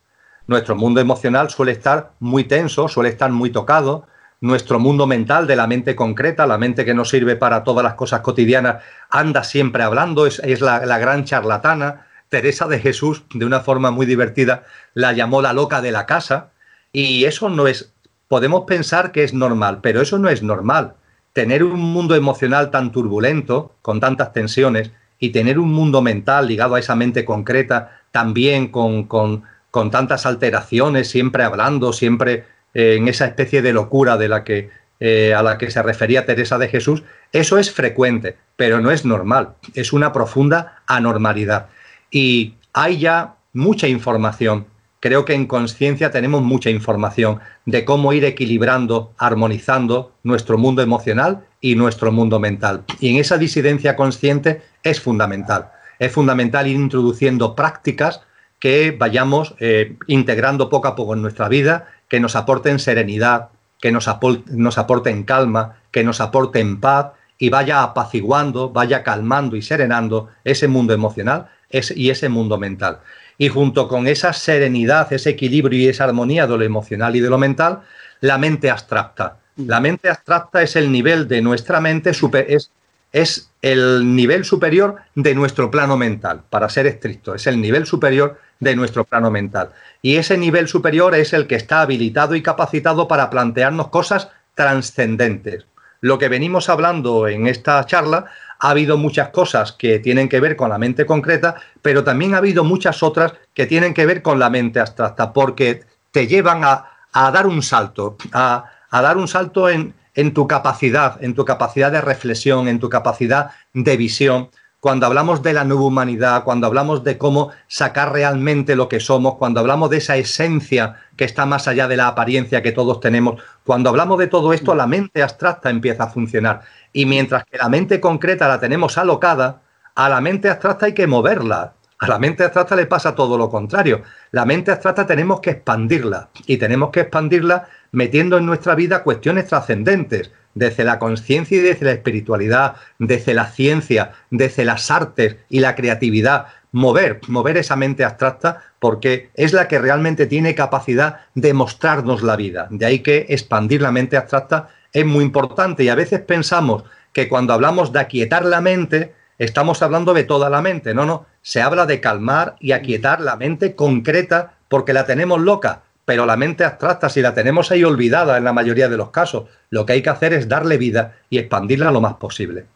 Nuestro 0.46 0.76
mundo 0.76 1.00
emocional 1.00 1.50
suele 1.50 1.72
estar 1.72 2.12
muy 2.20 2.44
tenso, 2.44 2.88
suele 2.88 3.08
estar 3.08 3.30
muy 3.30 3.50
tocado. 3.50 4.06
Nuestro 4.40 4.78
mundo 4.78 5.06
mental 5.06 5.46
de 5.46 5.56
la 5.56 5.66
mente 5.66 5.94
concreta, 5.96 6.46
la 6.46 6.58
mente 6.58 6.84
que 6.84 6.94
nos 6.94 7.08
sirve 7.10 7.36
para 7.36 7.64
todas 7.64 7.84
las 7.84 7.94
cosas 7.94 8.20
cotidianas, 8.20 8.82
anda 9.08 9.44
siempre 9.44 9.82
hablando, 9.82 10.26
es, 10.26 10.60
la, 10.60 10.84
la 10.84 10.98
gran 10.98 11.24
charlatana. 11.24 12.06
Teresa 12.28 12.66
de 12.66 12.78
Jesús, 12.78 13.24
de 13.34 13.44
una 13.44 13.60
forma 13.60 13.90
muy 13.90 14.06
divertida, 14.06 14.64
la 14.94 15.12
llamó 15.12 15.42
la 15.42 15.52
loca 15.52 15.80
de 15.80 15.92
la 15.92 16.06
casa. 16.06 16.50
Y 16.92 17.24
eso 17.24 17.50
no 17.50 17.66
es, 17.66 17.92
podemos 18.26 18.64
pensar 18.66 19.12
que 19.12 19.22
es 19.22 19.34
normal, 19.34 19.80
pero 19.82 20.00
eso 20.00 20.18
no 20.18 20.28
es 20.28 20.42
normal 20.42 20.94
tener 21.32 21.64
un 21.64 21.80
mundo 21.80 22.14
emocional 22.14 22.70
tan 22.70 22.92
turbulento, 22.92 23.74
con 23.82 24.00
tantas 24.00 24.32
tensiones, 24.32 24.90
y 25.18 25.30
tener 25.30 25.58
un 25.58 25.72
mundo 25.72 26.02
mental 26.02 26.48
ligado 26.48 26.74
a 26.74 26.80
esa 26.80 26.96
mente 26.96 27.24
concreta, 27.24 28.02
también 28.10 28.68
con, 28.68 29.04
con, 29.04 29.44
con 29.70 29.90
tantas 29.90 30.26
alteraciones, 30.26 31.08
siempre 31.08 31.44
hablando, 31.44 31.92
siempre 31.92 32.44
eh, 32.74 32.96
en 32.96 33.08
esa 33.08 33.26
especie 33.26 33.62
de 33.62 33.72
locura 33.72 34.16
de 34.16 34.28
la 34.28 34.44
que, 34.44 34.70
eh, 35.00 35.32
a 35.34 35.42
la 35.42 35.58
que 35.58 35.70
se 35.70 35.82
refería 35.82 36.26
Teresa 36.26 36.58
de 36.58 36.68
Jesús, 36.68 37.02
eso 37.32 37.56
es 37.58 37.70
frecuente, 37.70 38.36
pero 38.56 38.80
no 38.80 38.90
es 38.90 39.04
normal, 39.04 39.54
es 39.74 39.92
una 39.92 40.12
profunda 40.12 40.82
anormalidad. 40.86 41.68
Y 42.10 42.54
hay 42.72 42.98
ya 42.98 43.36
mucha 43.52 43.88
información 43.88 44.66
creo 45.02 45.24
que 45.24 45.34
en 45.34 45.46
conciencia 45.46 46.12
tenemos 46.12 46.42
mucha 46.42 46.70
información 46.70 47.40
de 47.66 47.84
cómo 47.84 48.12
ir 48.12 48.24
equilibrando, 48.24 49.12
armonizando 49.18 50.12
nuestro 50.22 50.58
mundo 50.58 50.80
emocional 50.80 51.44
y 51.60 51.74
nuestro 51.74 52.12
mundo 52.12 52.38
mental. 52.38 52.84
Y 53.00 53.10
en 53.10 53.16
esa 53.16 53.36
disidencia 53.36 53.96
consciente 53.96 54.62
es 54.84 55.00
fundamental. 55.00 55.72
Es 55.98 56.12
fundamental 56.12 56.68
ir 56.68 56.76
introduciendo 56.76 57.56
prácticas 57.56 58.20
que 58.60 58.96
vayamos 58.96 59.56
eh, 59.58 59.96
integrando 60.06 60.70
poco 60.70 60.86
a 60.86 60.94
poco 60.94 61.14
en 61.14 61.22
nuestra 61.22 61.48
vida, 61.48 61.88
que 62.06 62.20
nos 62.20 62.36
aporten 62.36 62.78
serenidad, 62.78 63.48
que 63.80 63.90
nos, 63.90 64.08
nos 64.50 64.78
aporten 64.78 65.24
calma, 65.24 65.78
que 65.90 66.04
nos 66.04 66.20
aporten 66.20 66.78
paz 66.78 67.08
y 67.38 67.48
vaya 67.48 67.82
apaciguando, 67.82 68.70
vaya 68.70 69.02
calmando 69.02 69.56
y 69.56 69.62
serenando 69.62 70.28
ese 70.44 70.68
mundo 70.68 70.94
emocional 70.94 71.48
y 71.96 72.10
ese 72.10 72.28
mundo 72.28 72.56
mental 72.56 73.00
y 73.38 73.48
junto 73.48 73.88
con 73.88 74.06
esa 74.06 74.32
serenidad, 74.32 75.12
ese 75.12 75.30
equilibrio 75.30 75.78
y 75.78 75.88
esa 75.88 76.04
armonía 76.04 76.46
de 76.46 76.56
lo 76.56 76.62
emocional 76.62 77.16
y 77.16 77.20
de 77.20 77.30
lo 77.30 77.38
mental, 77.38 77.80
la 78.20 78.38
mente 78.38 78.70
abstracta. 78.70 79.38
Mm. 79.56 79.68
La 79.68 79.80
mente 79.80 80.08
abstracta 80.08 80.62
es 80.62 80.76
el 80.76 80.90
nivel 80.90 81.28
de 81.28 81.42
nuestra 81.42 81.80
mente, 81.80 82.10
es, 82.10 82.70
es 83.12 83.50
el 83.60 84.14
nivel 84.14 84.44
superior 84.44 84.96
de 85.14 85.34
nuestro 85.34 85.70
plano 85.70 85.96
mental, 85.96 86.42
para 86.48 86.68
ser 86.68 86.86
estricto, 86.86 87.34
es 87.34 87.46
el 87.46 87.60
nivel 87.60 87.86
superior 87.86 88.38
de 88.60 88.76
nuestro 88.76 89.04
plano 89.04 89.30
mental. 89.30 89.70
Y 90.02 90.16
ese 90.16 90.38
nivel 90.38 90.68
superior 90.68 91.14
es 91.14 91.32
el 91.32 91.46
que 91.46 91.56
está 91.56 91.82
habilitado 91.82 92.34
y 92.34 92.42
capacitado 92.42 93.08
para 93.08 93.28
plantearnos 93.28 93.88
cosas 93.88 94.28
trascendentes. 94.54 95.66
Lo 96.00 96.18
que 96.18 96.28
venimos 96.28 96.68
hablando 96.68 97.28
en 97.28 97.46
esta 97.46 97.84
charla 97.86 98.26
ha 98.62 98.70
habido 98.70 98.96
muchas 98.96 99.30
cosas 99.30 99.72
que 99.72 99.98
tienen 99.98 100.28
que 100.28 100.38
ver 100.38 100.54
con 100.54 100.70
la 100.70 100.78
mente 100.78 101.04
concreta, 101.04 101.56
pero 101.82 102.04
también 102.04 102.34
ha 102.34 102.38
habido 102.38 102.62
muchas 102.62 103.02
otras 103.02 103.34
que 103.52 103.66
tienen 103.66 103.92
que 103.92 104.06
ver 104.06 104.22
con 104.22 104.38
la 104.38 104.50
mente 104.50 104.78
abstracta, 104.78 105.32
porque 105.32 105.82
te 106.12 106.28
llevan 106.28 106.62
a, 106.64 106.86
dar 107.12 107.48
un 107.48 107.60
salto, 107.60 108.16
a, 108.32 108.64
dar 108.92 109.16
un 109.16 109.26
salto 109.26 109.68
en 109.68 109.94
tu 110.32 110.46
capacidad, 110.46 111.22
en 111.24 111.34
tu 111.34 111.44
capacidad 111.44 111.90
de 111.90 112.00
reflexión, 112.00 112.68
en 112.68 112.78
tu 112.78 112.88
capacidad 112.88 113.50
de 113.74 113.96
visión, 113.96 114.48
cuando 114.82 115.06
hablamos 115.06 115.44
de 115.44 115.52
la 115.52 115.62
nueva 115.62 115.84
humanidad, 115.84 116.42
cuando 116.42 116.66
hablamos 116.66 117.04
de 117.04 117.16
cómo 117.16 117.52
sacar 117.68 118.12
realmente 118.12 118.74
lo 118.74 118.88
que 118.88 118.98
somos, 118.98 119.36
cuando 119.36 119.60
hablamos 119.60 119.90
de 119.90 119.98
esa 119.98 120.16
esencia 120.16 120.96
que 121.16 121.24
está 121.24 121.46
más 121.46 121.68
allá 121.68 121.86
de 121.86 121.96
la 121.96 122.08
apariencia 122.08 122.64
que 122.64 122.72
todos 122.72 122.98
tenemos, 122.98 123.40
cuando 123.64 123.90
hablamos 123.90 124.18
de 124.18 124.26
todo 124.26 124.52
esto, 124.52 124.74
la 124.74 124.88
mente 124.88 125.22
abstracta 125.22 125.70
empieza 125.70 126.02
a 126.02 126.08
funcionar. 126.08 126.62
Y 126.92 127.06
mientras 127.06 127.44
que 127.44 127.58
la 127.58 127.68
mente 127.68 128.00
concreta 128.00 128.48
la 128.48 128.58
tenemos 128.58 128.98
alocada, 128.98 129.62
a 129.94 130.08
la 130.08 130.20
mente 130.20 130.50
abstracta 130.50 130.86
hay 130.86 130.94
que 130.94 131.06
moverla. 131.06 131.74
A 132.00 132.08
la 132.08 132.18
mente 132.18 132.42
abstracta 132.42 132.74
le 132.74 132.86
pasa 132.86 133.14
todo 133.14 133.38
lo 133.38 133.48
contrario. 133.48 134.02
La 134.32 134.44
mente 134.44 134.72
abstracta 134.72 135.06
tenemos 135.06 135.38
que 135.40 135.50
expandirla 135.50 136.30
y 136.48 136.56
tenemos 136.56 136.90
que 136.90 137.02
expandirla 137.02 137.68
metiendo 137.92 138.38
en 138.38 138.46
nuestra 138.46 138.74
vida 138.74 139.02
cuestiones 139.02 139.46
trascendentes, 139.46 140.32
desde 140.54 140.84
la 140.84 140.98
conciencia 140.98 141.58
y 141.58 141.60
desde 141.60 141.86
la 141.86 141.92
espiritualidad, 141.92 142.76
desde 142.98 143.34
la 143.34 143.46
ciencia, 143.46 144.12
desde 144.30 144.64
las 144.64 144.90
artes 144.90 145.36
y 145.48 145.60
la 145.60 145.74
creatividad. 145.74 146.46
Mover, 146.72 147.20
mover 147.28 147.58
esa 147.58 147.76
mente 147.76 148.04
abstracta 148.04 148.62
porque 148.78 149.30
es 149.34 149.52
la 149.52 149.68
que 149.68 149.78
realmente 149.78 150.26
tiene 150.26 150.54
capacidad 150.54 151.20
de 151.34 151.52
mostrarnos 151.54 152.22
la 152.22 152.36
vida. 152.36 152.66
De 152.70 152.86
ahí 152.86 153.00
que 153.00 153.26
expandir 153.28 153.82
la 153.82 153.92
mente 153.92 154.16
abstracta 154.16 154.68
es 154.92 155.06
muy 155.06 155.24
importante 155.24 155.84
y 155.84 155.88
a 155.88 155.94
veces 155.94 156.20
pensamos 156.20 156.84
que 157.12 157.28
cuando 157.28 157.52
hablamos 157.52 157.92
de 157.92 158.00
aquietar 158.00 158.44
la 158.44 158.60
mente, 158.60 159.14
estamos 159.38 159.82
hablando 159.82 160.14
de 160.14 160.24
toda 160.24 160.48
la 160.48 160.62
mente. 160.62 160.94
No, 160.94 161.04
no, 161.04 161.26
se 161.42 161.60
habla 161.60 161.84
de 161.84 162.00
calmar 162.00 162.56
y 162.58 162.72
aquietar 162.72 163.20
la 163.20 163.36
mente 163.36 163.74
concreta 163.74 164.54
porque 164.68 164.94
la 164.94 165.04
tenemos 165.04 165.40
loca, 165.40 165.82
pero 166.12 166.26
la 166.26 166.36
mente 166.36 166.62
abstracta, 166.62 167.08
si 167.08 167.22
la 167.22 167.32
tenemos 167.32 167.70
ahí 167.70 167.84
olvidada 167.84 168.36
en 168.36 168.44
la 168.44 168.52
mayoría 168.52 168.86
de 168.86 168.98
los 168.98 169.08
casos, 169.08 169.44
lo 169.70 169.86
que 169.86 169.94
hay 169.94 170.02
que 170.02 170.10
hacer 170.10 170.34
es 170.34 170.46
darle 170.46 170.76
vida 170.76 171.16
y 171.30 171.38
expandirla 171.38 171.90
lo 171.90 172.02
más 172.02 172.16
posible. 172.16 172.66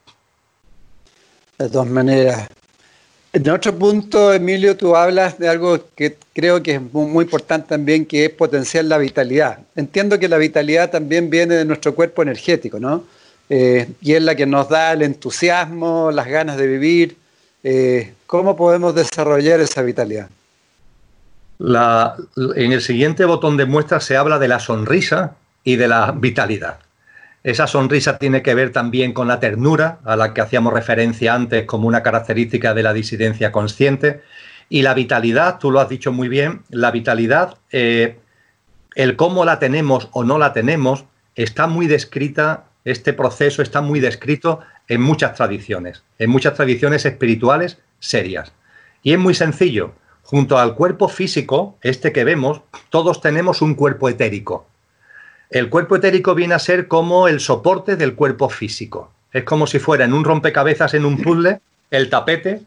De 1.58 1.68
todas 1.68 1.86
maneras. 1.86 2.48
En 3.34 3.46
otro 3.50 3.78
punto, 3.78 4.32
Emilio, 4.32 4.74
tú 4.74 4.96
hablas 4.96 5.38
de 5.38 5.50
algo 5.50 5.78
que 5.94 6.16
creo 6.32 6.62
que 6.62 6.76
es 6.76 6.80
muy, 6.80 7.24
importante 7.24 7.68
también, 7.68 8.06
que 8.06 8.24
es 8.24 8.30
potenciar 8.30 8.86
la 8.86 8.96
vitalidad. 8.96 9.58
Entiendo 9.74 10.18
que 10.18 10.30
la 10.30 10.38
vitalidad 10.38 10.88
también 10.90 11.28
viene 11.28 11.56
de 11.56 11.66
nuestro 11.66 11.94
cuerpo 11.94 12.22
energético, 12.22 12.80
¿no? 12.80 13.04
Eh, 13.50 13.86
y 14.00 14.14
es 14.14 14.22
la 14.22 14.34
que 14.34 14.46
nos 14.46 14.70
da 14.70 14.94
el 14.94 15.02
entusiasmo, 15.02 16.10
las 16.10 16.26
ganas 16.26 16.56
de 16.56 16.66
vivir. 16.66 17.18
Eh, 17.62 18.14
¿Cómo 18.26 18.56
podemos 18.56 18.94
desarrollar 18.94 19.60
esa 19.60 19.82
vitalidad? 19.82 20.30
En 21.58 22.72
el 22.72 22.80
siguiente 22.82 23.24
botón 23.24 23.56
de 23.56 23.66
muestra 23.66 24.00
se 24.00 24.16
habla 24.16 24.38
de 24.38 24.48
la 24.48 24.60
sonrisa 24.60 25.36
y 25.64 25.76
de 25.76 25.88
la 25.88 26.12
vitalidad. 26.12 26.78
Esa 27.42 27.66
sonrisa 27.66 28.18
tiene 28.18 28.42
que 28.42 28.54
ver 28.54 28.72
también 28.72 29.12
con 29.12 29.28
la 29.28 29.40
ternura, 29.40 29.98
a 30.04 30.16
la 30.16 30.34
que 30.34 30.40
hacíamos 30.40 30.72
referencia 30.72 31.34
antes 31.34 31.64
como 31.64 31.86
una 31.86 32.02
característica 32.02 32.74
de 32.74 32.82
la 32.82 32.92
disidencia 32.92 33.52
consciente. 33.52 34.22
Y 34.68 34.82
la 34.82 34.94
vitalidad, 34.94 35.58
tú 35.58 35.70
lo 35.70 35.80
has 35.80 35.88
dicho 35.88 36.12
muy 36.12 36.28
bien, 36.28 36.62
la 36.70 36.90
vitalidad, 36.90 37.58
eh, 37.70 38.18
el 38.96 39.14
cómo 39.14 39.44
la 39.44 39.60
tenemos 39.60 40.08
o 40.12 40.24
no 40.24 40.38
la 40.38 40.52
tenemos, 40.52 41.04
está 41.36 41.68
muy 41.68 41.86
descrita 41.86 42.64
este 42.86 43.12
proceso 43.12 43.62
está 43.62 43.80
muy 43.80 43.98
descrito 43.98 44.60
en 44.86 45.02
muchas 45.02 45.34
tradiciones, 45.34 46.04
en 46.20 46.30
muchas 46.30 46.54
tradiciones 46.54 47.04
espirituales 47.04 47.78
serias. 47.98 48.52
Y 49.02 49.12
es 49.12 49.18
muy 49.18 49.34
sencillo. 49.34 49.92
Junto 50.26 50.58
al 50.58 50.74
cuerpo 50.74 51.08
físico, 51.08 51.76
este 51.82 52.12
que 52.12 52.24
vemos, 52.24 52.60
todos 52.90 53.20
tenemos 53.20 53.62
un 53.62 53.76
cuerpo 53.76 54.08
etérico. 54.08 54.66
El 55.50 55.70
cuerpo 55.70 55.94
etérico 55.94 56.34
viene 56.34 56.54
a 56.54 56.58
ser 56.58 56.88
como 56.88 57.28
el 57.28 57.38
soporte 57.38 57.94
del 57.94 58.16
cuerpo 58.16 58.48
físico. 58.48 59.12
Es 59.32 59.44
como 59.44 59.68
si 59.68 59.78
fuera 59.78 60.04
en 60.04 60.12
un 60.12 60.24
rompecabezas, 60.24 60.94
en 60.94 61.04
un 61.04 61.22
puzzle, 61.22 61.60
el 61.92 62.10
tapete 62.10 62.62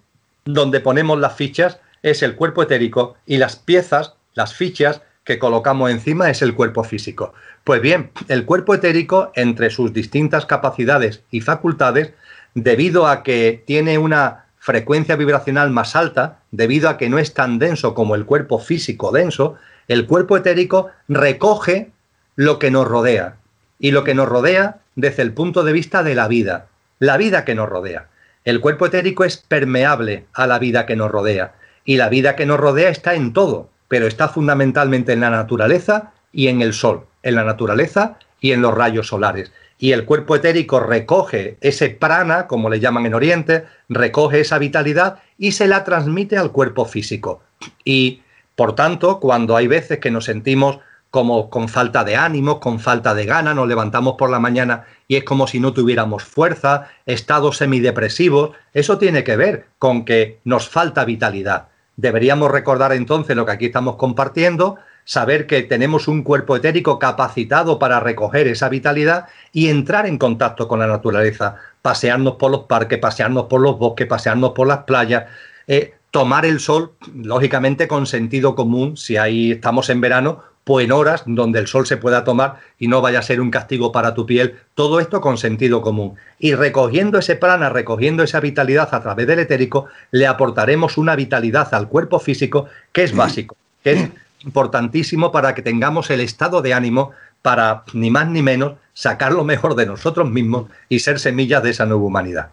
donde 0.45 0.79
ponemos 0.79 1.19
las 1.19 1.35
fichas 1.35 1.81
es 2.01 2.23
el 2.23 2.35
cuerpo 2.35 2.63
etérico 2.63 3.17
y 3.25 3.35
las 3.35 3.57
piezas, 3.57 4.13
las 4.35 4.53
fichas, 4.53 5.01
que 5.25 5.37
colocamos 5.37 5.91
encima 5.91 6.29
es 6.29 6.41
el 6.41 6.55
cuerpo 6.55 6.85
físico. 6.85 7.33
Pues 7.65 7.81
bien, 7.81 8.11
el 8.29 8.45
cuerpo 8.45 8.73
etérico, 8.73 9.33
entre 9.35 9.69
sus 9.69 9.91
distintas 9.91 10.45
capacidades 10.45 11.23
y 11.29 11.41
facultades, 11.41 12.13
debido 12.53 13.05
a 13.05 13.21
que 13.21 13.61
tiene 13.67 13.97
una 13.97 14.45
frecuencia 14.69 15.15
vibracional 15.15 15.71
más 15.71 15.95
alta, 15.95 16.39
debido 16.51 16.89
a 16.89 16.97
que 16.97 17.09
no 17.09 17.17
es 17.17 17.33
tan 17.33 17.57
denso 17.57 17.95
como 17.95 18.13
el 18.13 18.25
cuerpo 18.25 18.59
físico 18.59 19.11
denso, 19.11 19.55
el 19.87 20.05
cuerpo 20.05 20.37
etérico 20.37 20.89
recoge 21.07 21.89
lo 22.35 22.59
que 22.59 22.69
nos 22.69 22.87
rodea. 22.87 23.37
Y 23.79 23.89
lo 23.91 24.03
que 24.03 24.13
nos 24.13 24.29
rodea 24.29 24.77
desde 24.95 25.23
el 25.23 25.33
punto 25.33 25.63
de 25.63 25.73
vista 25.73 26.03
de 26.03 26.13
la 26.13 26.27
vida, 26.27 26.67
la 26.99 27.17
vida 27.17 27.45
que 27.45 27.55
nos 27.55 27.67
rodea. 27.67 28.09
El 28.45 28.61
cuerpo 28.61 28.85
etérico 28.85 29.23
es 29.23 29.37
permeable 29.37 30.25
a 30.33 30.45
la 30.45 30.59
vida 30.59 30.85
que 30.85 30.95
nos 30.95 31.09
rodea. 31.09 31.55
Y 31.83 31.97
la 31.97 32.09
vida 32.09 32.35
que 32.35 32.45
nos 32.45 32.59
rodea 32.59 32.89
está 32.89 33.15
en 33.15 33.33
todo 33.33 33.69
pero 33.89 34.07
está 34.07 34.29
fundamentalmente 34.29 35.11
en 35.11 35.19
la 35.19 35.31
naturaleza 35.31 36.13
y 36.31 36.47
en 36.47 36.61
el 36.61 36.73
sol, 36.73 37.07
en 37.23 37.35
la 37.35 37.43
naturaleza 37.43 38.17
y 38.39 38.53
en 38.53 38.61
los 38.61 38.73
rayos 38.73 39.07
solares. 39.07 39.51
Y 39.81 39.93
el 39.93 40.03
cuerpo 40.03 40.35
etérico 40.35 40.81
recoge 40.81 41.57
ese 41.61 41.89
prana, 41.89 42.47
como 42.47 42.69
le 42.69 42.81
llaman 42.81 43.05
en 43.05 43.13
Oriente, 43.13 43.65
recoge 43.87 44.41
esa 44.41 44.59
vitalidad 44.59 45.19
y 45.37 45.53
se 45.53 45.67
la 45.67 45.85
transmite 45.85 46.37
al 46.37 46.51
cuerpo 46.51 46.83
físico. 46.83 47.41
Y, 47.85 48.21
por 48.55 48.75
tanto, 48.75 49.21
cuando 49.21 49.55
hay 49.55 49.67
veces 49.67 49.99
que 49.99 50.11
nos 50.11 50.25
sentimos 50.25 50.79
como 51.11 51.49
con 51.49 51.69
falta 51.69 52.03
de 52.03 52.17
ánimo, 52.17 52.59
con 52.59 52.79
falta 52.79 53.13
de 53.13 53.25
gana, 53.25 53.53
nos 53.53 53.67
levantamos 53.67 54.15
por 54.17 54.29
la 54.29 54.39
mañana 54.39 54.85
y 55.07 55.15
es 55.15 55.23
como 55.23 55.47
si 55.47 55.59
no 55.59 55.73
tuviéramos 55.73 56.23
fuerza, 56.23 56.89
estados 57.05 57.57
semidepresivos, 57.57 58.51
eso 58.73 58.97
tiene 58.97 59.23
que 59.23 59.37
ver 59.37 59.67
con 59.79 60.05
que 60.05 60.39
nos 60.43 60.69
falta 60.69 61.05
vitalidad. 61.05 61.69
Deberíamos 61.95 62.51
recordar 62.51 62.93
entonces 62.93 63.35
lo 63.35 63.45
que 63.45 63.53
aquí 63.53 63.65
estamos 63.67 63.95
compartiendo, 63.95 64.77
saber 65.05 65.47
que 65.47 65.63
tenemos 65.63 66.07
un 66.07 66.23
cuerpo 66.23 66.55
etérico 66.55 66.99
capacitado 66.99 67.79
para 67.79 67.99
recoger 67.99 68.47
esa 68.47 68.69
vitalidad 68.69 69.25
y 69.51 69.69
entrar 69.69 70.05
en 70.05 70.17
contacto 70.17 70.67
con 70.67 70.79
la 70.79 70.87
naturaleza, 70.87 71.55
pasearnos 71.81 72.35
por 72.35 72.51
los 72.51 72.61
parques, 72.65 72.99
pasearnos 72.99 73.45
por 73.45 73.61
los 73.61 73.77
bosques, 73.77 74.07
pasearnos 74.07 74.51
por 74.51 74.67
las 74.67 74.79
playas, 74.79 75.25
eh, 75.67 75.95
tomar 76.11 76.45
el 76.45 76.59
sol, 76.59 76.93
lógicamente 77.15 77.87
con 77.87 78.05
sentido 78.05 78.55
común, 78.55 78.97
si 78.97 79.17
ahí 79.17 79.51
estamos 79.51 79.89
en 79.89 80.01
verano, 80.01 80.43
pues 80.63 80.85
en 80.85 80.91
horas 80.91 81.23
donde 81.25 81.59
el 81.59 81.65
sol 81.65 81.87
se 81.87 81.97
pueda 81.97 82.23
tomar 82.23 82.57
y 82.77 82.87
no 82.87 83.01
vaya 83.01 83.19
a 83.19 83.23
ser 83.23 83.41
un 83.41 83.49
castigo 83.49 83.91
para 83.91 84.13
tu 84.13 84.25
piel, 84.27 84.57
todo 84.75 84.99
esto 84.99 85.19
con 85.21 85.37
sentido 85.37 85.81
común. 85.81 86.15
Y 86.37 86.53
recogiendo 86.53 87.17
ese 87.17 87.35
prana, 87.35 87.69
recogiendo 87.69 88.21
esa 88.21 88.39
vitalidad 88.39 88.89
a 88.93 89.01
través 89.01 89.25
del 89.25 89.39
etérico, 89.39 89.87
le 90.11 90.27
aportaremos 90.27 90.97
una 90.99 91.15
vitalidad 91.15 91.73
al 91.73 91.87
cuerpo 91.87 92.19
físico 92.19 92.67
que 92.91 93.03
es 93.03 93.15
básico, 93.15 93.55
que 93.83 93.91
es 93.91 94.09
importantísimo 94.41 95.31
para 95.31 95.53
que 95.53 95.61
tengamos 95.61 96.09
el 96.09 96.21
estado 96.21 96.61
de 96.61 96.73
ánimo 96.73 97.11
para, 97.41 97.83
ni 97.93 98.11
más 98.11 98.27
ni 98.27 98.41
menos, 98.41 98.73
sacar 98.93 99.31
lo 99.31 99.43
mejor 99.43 99.75
de 99.75 99.85
nosotros 99.85 100.29
mismos 100.29 100.69
y 100.89 100.99
ser 100.99 101.19
semillas 101.19 101.63
de 101.63 101.69
esa 101.71 101.85
nueva 101.85 102.03
humanidad. 102.03 102.49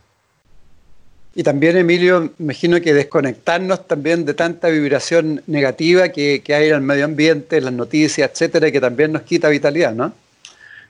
Y 1.35 1.43
también, 1.43 1.77
Emilio, 1.77 2.31
imagino 2.39 2.81
que 2.81 2.95
desconectarnos 2.95 3.87
también 3.87 4.25
de 4.25 4.33
tanta 4.33 4.69
vibración 4.69 5.43
negativa 5.47 6.09
que, 6.09 6.43
hay 6.49 6.69
en 6.69 6.77
el 6.77 6.81
medio 6.81 7.05
ambiente, 7.05 7.61
las 7.61 7.75
noticias, 7.75 8.31
etcétera, 8.31 8.71
que 8.71 8.81
también 8.81 9.13
nos 9.13 9.23
quita 9.23 9.51
vitalidad, 9.51 9.93
¿no? 9.93 10.15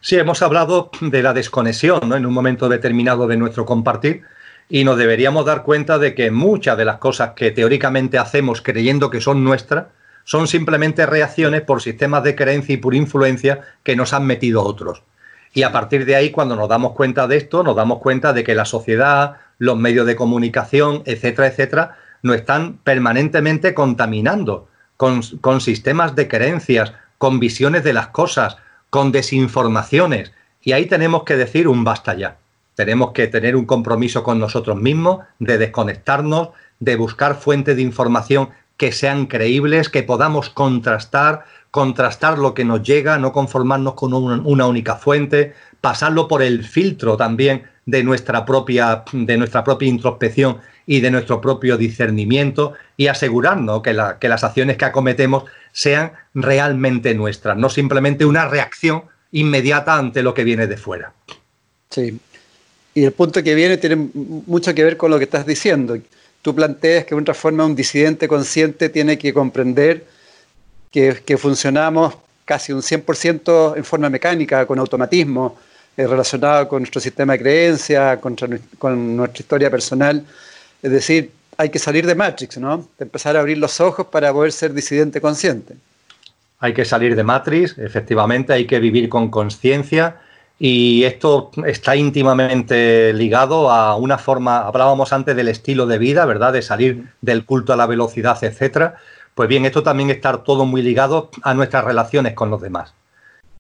Sí, 0.01 0.17
hemos 0.17 0.43
hablado 0.43 0.91
de 1.01 1.23
la 1.23 1.33
desconexión 1.33 2.09
¿no? 2.09 2.15
en 2.15 2.27
un 2.27 2.33
momento 2.33 2.69
determinado 2.69 3.27
de 3.27 3.37
nuestro 3.37 3.67
compartir 3.67 4.23
y 4.69 4.85
nos 4.85 4.99
deberíamos 4.99 5.45
dar 5.47 5.65
cuenta 5.65 5.99
de 5.99 6.15
que 6.15 6.31
muchas 6.31 6.79
de 6.79 6.85
las 6.85 6.99
cosas 6.99 7.31
que 7.35 7.51
teóricamente 7.51 8.17
hacemos 8.17 8.61
creyendo 8.63 9.11
que 9.11 9.21
son 9.21 9.43
nuestras 9.43 9.87
son 10.27 10.49
simplemente 10.49 11.07
reacciones 11.07 11.63
por 11.63 11.81
sistemas 11.81 12.25
de 12.25 12.35
creencia 12.35 12.75
y 12.75 12.79
por 12.79 12.97
influencia 12.97 13.61
que 13.85 13.95
nos 13.95 14.13
han 14.13 14.27
metido 14.27 14.65
otros. 14.65 15.05
Y 15.55 15.63
a 15.63 15.71
partir 15.71 16.05
de 16.05 16.17
ahí, 16.17 16.33
cuando 16.33 16.57
nos 16.57 16.69
damos 16.69 16.93
cuenta 16.93 17.29
de 17.29 17.37
esto, 17.37 17.63
nos 17.63 17.77
damos 17.77 18.01
cuenta 18.01 18.33
de 18.33 18.43
que 18.43 18.57
la 18.57 18.65
sociedad, 18.65 19.37
los 19.59 19.79
medios 19.79 20.05
de 20.05 20.17
comunicación, 20.17 21.05
etcétera, 21.07 21.47
etcétera, 21.47 21.97
nos 22.23 22.37
están 22.37 22.79
permanentemente 22.79 23.73
contaminando 23.73 24.69
con, 24.97 25.23
con 25.41 25.61
sistemas 25.61 26.17
de 26.17 26.27
creencias, 26.27 26.93
con 27.19 27.39
visiones 27.39 27.85
de 27.85 27.93
las 27.93 28.09
cosas, 28.09 28.57
con 28.91 29.13
desinformaciones. 29.13 30.33
Y 30.61 30.73
ahí 30.73 30.87
tenemos 30.87 31.23
que 31.23 31.37
decir 31.37 31.69
un 31.69 31.85
basta 31.85 32.15
ya. 32.15 32.39
Tenemos 32.75 33.13
que 33.13 33.29
tener 33.29 33.55
un 33.55 33.65
compromiso 33.65 34.25
con 34.25 34.41
nosotros 34.41 34.77
mismos, 34.77 35.21
de 35.39 35.57
desconectarnos, 35.57 36.49
de 36.81 36.97
buscar 36.97 37.37
fuentes 37.37 37.77
de 37.77 37.83
información 37.83 38.51
que 38.77 38.93
sean 38.93 39.27
creíbles, 39.27 39.89
que 39.89 40.03
podamos 40.03 40.51
contrastar, 40.51 41.45
contrastar 41.71 42.39
lo 42.39 42.55
que 42.55 42.65
nos 42.65 42.83
llega, 42.83 43.19
no 43.19 43.33
conformarnos 43.33 43.95
con 43.95 44.13
una 44.13 44.67
única 44.67 44.97
fuente, 44.97 45.55
pasarlo 45.81 46.29
por 46.29 46.43
el 46.43 46.65
filtro 46.65 47.17
también 47.17 47.65
de 47.87 48.03
nuestra 48.03 48.45
propia, 48.45 49.05
de 49.13 49.37
nuestra 49.37 49.63
propia 49.65 49.89
introspección 49.89 50.59
y 50.87 51.01
de 51.01 51.11
nuestro 51.11 51.41
propio 51.41 51.77
discernimiento 51.77 52.75
y 52.97 53.07
asegurarnos 53.07 53.83
que, 53.83 53.97
que 54.21 54.29
las 54.29 54.45
acciones 54.45 54.77
que 54.77 54.85
acometemos 54.85 55.45
sean 55.73 56.13
realmente 56.35 57.15
nuestras, 57.15 57.57
no 57.57 57.69
simplemente 57.69 58.25
una 58.25 58.49
reacción 58.49 59.05
inmediata 59.33 59.97
ante 59.97 60.23
lo 60.23 60.35
que 60.35 60.45
viene 60.45 60.67
de 60.67 60.77
fuera. 60.77 61.13
Sí, 61.91 62.19
y 62.97 63.05
el 63.05 63.13
punto 63.13 63.43
que 63.43 63.55
viene 63.55 63.77
tiene 63.77 63.97
mucho 64.15 64.75
que 64.75 64.83
ver 64.83 64.97
con 64.97 65.11
lo 65.11 65.19
que 65.19 65.25
estás 65.25 65.45
diciendo. 65.45 65.99
Tú 66.47 66.55
planteas 66.55 67.05
que 67.05 67.13
de 67.13 67.21
otra 67.21 67.35
forma 67.35 67.65
un 67.65 67.75
disidente 67.75 68.29
consciente 68.29 68.89
tiene 68.89 69.19
que 69.19 69.35
comprender 69.35 70.07
que, 70.93 71.37
funcionamos 71.37 72.15
casi 72.45 72.73
un 72.73 72.83
100% 72.83 73.77
en 73.77 73.85
forma 73.85 74.09
mecánica, 74.09 74.65
con 74.65 74.79
automatismo, 74.79 75.59
eh, 75.97 76.07
relacionado 76.07 76.69
con 76.69 76.83
nuestro 76.83 77.01
sistema 77.01 77.33
de 77.33 77.41
creencias, 77.41 78.21
con, 78.21 78.37
nuestra 79.17 79.43
historia 79.43 79.69
personal. 79.73 80.25
Es 80.81 80.93
decir, 80.93 81.33
hay 81.57 81.69
que 81.69 81.81
salir 81.81 82.07
de 82.07 82.15
Matrix, 82.15 82.59
¿no? 82.59 82.87
empezar 83.01 83.37
a 83.37 83.41
abrir 83.41 83.59
los 83.59 83.81
ojos 83.81 84.07
para 84.07 84.33
poder 84.33 84.53
ser 84.53 84.73
disidente 84.73 85.21
consciente. 85.21 85.75
Hay 86.61 86.73
que 86.73 86.85
salir 86.85 87.17
de 87.17 87.25
Matrix, 87.25 87.77
efectivamente, 87.77 88.53
hay 88.53 88.69
que 88.69 88.79
vivir 88.79 89.09
con 89.09 89.33
conciencia 89.33 90.21
y 90.59 91.05
esto 91.05 91.51
está 91.67 91.97
íntimamente 91.97 93.13
ligado 93.13 93.71
a 93.71 93.97
una 93.97 94.17
forma, 94.17 94.61
hablábamos 94.61 95.13
antes 95.13 95.37
del 95.37 95.49
estilo 95.49 95.87
de 95.87 95.99
vida, 95.99 96.25
¿verdad? 96.25 96.53
De 96.55 96.63
salir 96.63 97.13
del 97.21 97.45
culto 97.45 97.73
a 97.73 97.77
la 97.77 97.87
velocidad, 97.87 98.43
etcétera. 98.43 98.97
Pues 99.35 99.51
bien, 99.51 99.67
esto 99.67 99.83
también 99.83 100.09
está 100.09 100.39
todo 100.39 100.65
muy 100.65 100.81
ligado 100.81 101.31
a 101.43 101.53
nuestras 101.53 101.85
relaciones 101.85 102.33
con 102.33 102.51
los 102.51 102.63
demás. 102.63 102.95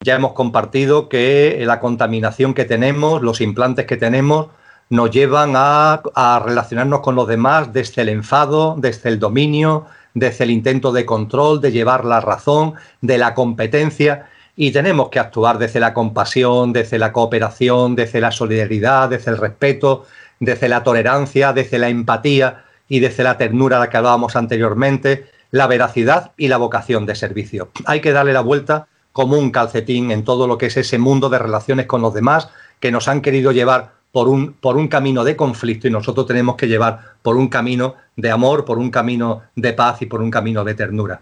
Ya 0.00 0.14
hemos 0.14 0.32
compartido 0.32 1.10
que 1.10 1.62
la 1.66 1.80
contaminación 1.80 2.54
que 2.54 2.64
tenemos, 2.64 3.20
los 3.20 3.42
implantes 3.42 3.84
que 3.86 3.98
tenemos, 3.98 4.48
nos 4.88 5.10
llevan 5.10 5.52
a, 5.54 6.00
a 6.14 6.38
relacionarnos 6.38 7.00
con 7.00 7.14
los 7.14 7.28
demás 7.28 7.72
desde 7.74 8.02
el 8.02 8.08
enfado, 8.08 8.76
desde 8.78 9.10
el 9.10 9.18
dominio, 9.18 9.86
desde 10.14 10.44
el 10.44 10.50
intento 10.50 10.92
de 10.92 11.04
control, 11.04 11.60
de 11.60 11.72
llevar 11.72 12.06
la 12.06 12.20
razón, 12.20 12.74
de 13.02 13.18
la 13.18 13.34
competencia 13.34 14.28
y 14.56 14.70
tenemos 14.70 15.10
que 15.10 15.18
actuar 15.18 15.58
desde 15.58 15.80
la 15.80 15.92
compasión, 15.92 16.72
desde 16.72 16.98
la 16.98 17.12
cooperación, 17.12 17.94
desde 17.94 18.20
la 18.20 18.32
solidaridad, 18.32 19.10
desde 19.10 19.30
el 19.30 19.36
respeto, 19.36 20.06
desde 20.40 20.68
la 20.68 20.82
tolerancia, 20.82 21.52
desde 21.52 21.78
la 21.78 21.90
empatía 21.90 22.64
y 22.88 23.00
desde 23.00 23.22
la 23.22 23.36
ternura 23.36 23.76
a 23.76 23.80
la 23.80 23.90
que 23.90 23.98
hablábamos 23.98 24.34
anteriormente, 24.34 25.26
la 25.50 25.66
veracidad 25.66 26.32
y 26.38 26.48
la 26.48 26.56
vocación 26.56 27.04
de 27.04 27.14
servicio. 27.14 27.70
Hay 27.84 28.00
que 28.00 28.12
darle 28.12 28.32
la 28.32 28.40
vuelta 28.40 28.88
como 29.12 29.38
un 29.38 29.50
calcetín 29.50 30.10
en 30.10 30.24
todo 30.24 30.46
lo 30.46 30.58
que 30.58 30.66
es 30.66 30.76
ese 30.76 30.98
mundo 30.98 31.28
de 31.28 31.38
relaciones 31.38 31.86
con 31.86 32.00
los 32.00 32.14
demás 32.14 32.48
que 32.80 32.90
nos 32.90 33.08
han 33.08 33.20
querido 33.20 33.52
llevar 33.52 33.92
por 34.10 34.28
un, 34.28 34.54
por 34.54 34.76
un 34.76 34.88
camino 34.88 35.24
de 35.24 35.36
conflicto 35.36 35.86
y 35.86 35.90
nosotros 35.90 36.26
tenemos 36.26 36.56
que 36.56 36.68
llevar 36.68 37.00
por 37.22 37.36
un 37.36 37.48
camino 37.48 37.94
de 38.16 38.30
amor, 38.30 38.64
por 38.64 38.78
un 38.78 38.90
camino 38.90 39.42
de 39.54 39.74
paz 39.74 40.00
y 40.00 40.06
por 40.06 40.22
un 40.22 40.30
camino 40.30 40.64
de 40.64 40.74
ternura. 40.74 41.20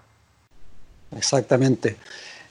Exactamente. 1.17 1.97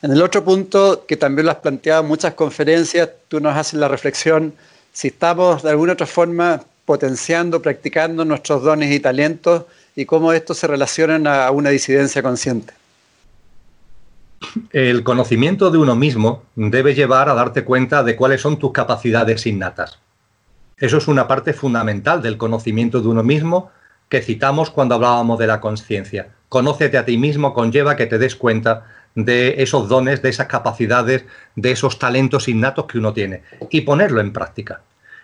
En 0.03 0.11
el 0.11 0.21
otro 0.21 0.43
punto, 0.43 1.05
que 1.07 1.15
también 1.15 1.45
lo 1.45 1.53
has 1.53 1.59
planteado 1.59 2.01
en 2.01 2.09
muchas 2.09 2.33
conferencias, 2.33 3.09
tú 3.29 3.39
nos 3.39 3.55
haces 3.55 3.75
la 3.75 3.87
reflexión 3.87 4.53
si 4.91 5.07
estamos 5.07 5.63
de 5.63 5.69
alguna 5.69 5.93
otra 5.93 6.05
forma 6.05 6.61
potenciando, 6.83 7.61
practicando 7.61 8.25
nuestros 8.25 8.63
dones 8.63 8.91
y 8.91 8.99
talentos 8.99 9.63
y 9.95 10.03
cómo 10.03 10.33
estos 10.33 10.57
se 10.57 10.67
relacionan 10.67 11.25
a 11.25 11.49
una 11.51 11.69
disidencia 11.69 12.21
consciente. 12.21 12.73
El 14.73 15.05
conocimiento 15.05 15.71
de 15.71 15.77
uno 15.77 15.95
mismo 15.95 16.43
debe 16.55 16.93
llevar 16.95 17.29
a 17.29 17.33
darte 17.33 17.63
cuenta 17.63 18.03
de 18.03 18.17
cuáles 18.17 18.41
son 18.41 18.59
tus 18.59 18.73
capacidades 18.73 19.45
innatas. 19.45 19.99
Eso 20.75 20.97
es 20.97 21.07
una 21.07 21.29
parte 21.29 21.53
fundamental 21.53 22.21
del 22.21 22.37
conocimiento 22.37 22.99
de 22.99 23.07
uno 23.07 23.23
mismo 23.23 23.71
que 24.09 24.21
citamos 24.21 24.69
cuando 24.69 24.95
hablábamos 24.95 25.39
de 25.39 25.47
la 25.47 25.61
conciencia. 25.61 26.27
Conócete 26.49 26.97
a 26.97 27.05
ti 27.05 27.17
mismo 27.17 27.53
conlleva 27.53 27.95
que 27.95 28.05
te 28.05 28.17
des 28.17 28.35
cuenta 28.35 28.85
de 29.15 29.61
esos 29.61 29.87
dones, 29.87 30.21
de 30.21 30.29
esas 30.29 30.47
capacidades, 30.47 31.25
de 31.55 31.71
esos 31.71 31.99
talentos 31.99 32.47
innatos 32.47 32.85
que 32.85 32.97
uno 32.97 33.13
tiene 33.13 33.43
y 33.69 33.81
ponerlo 33.81 34.21
en 34.21 34.33
práctica. 34.33 34.81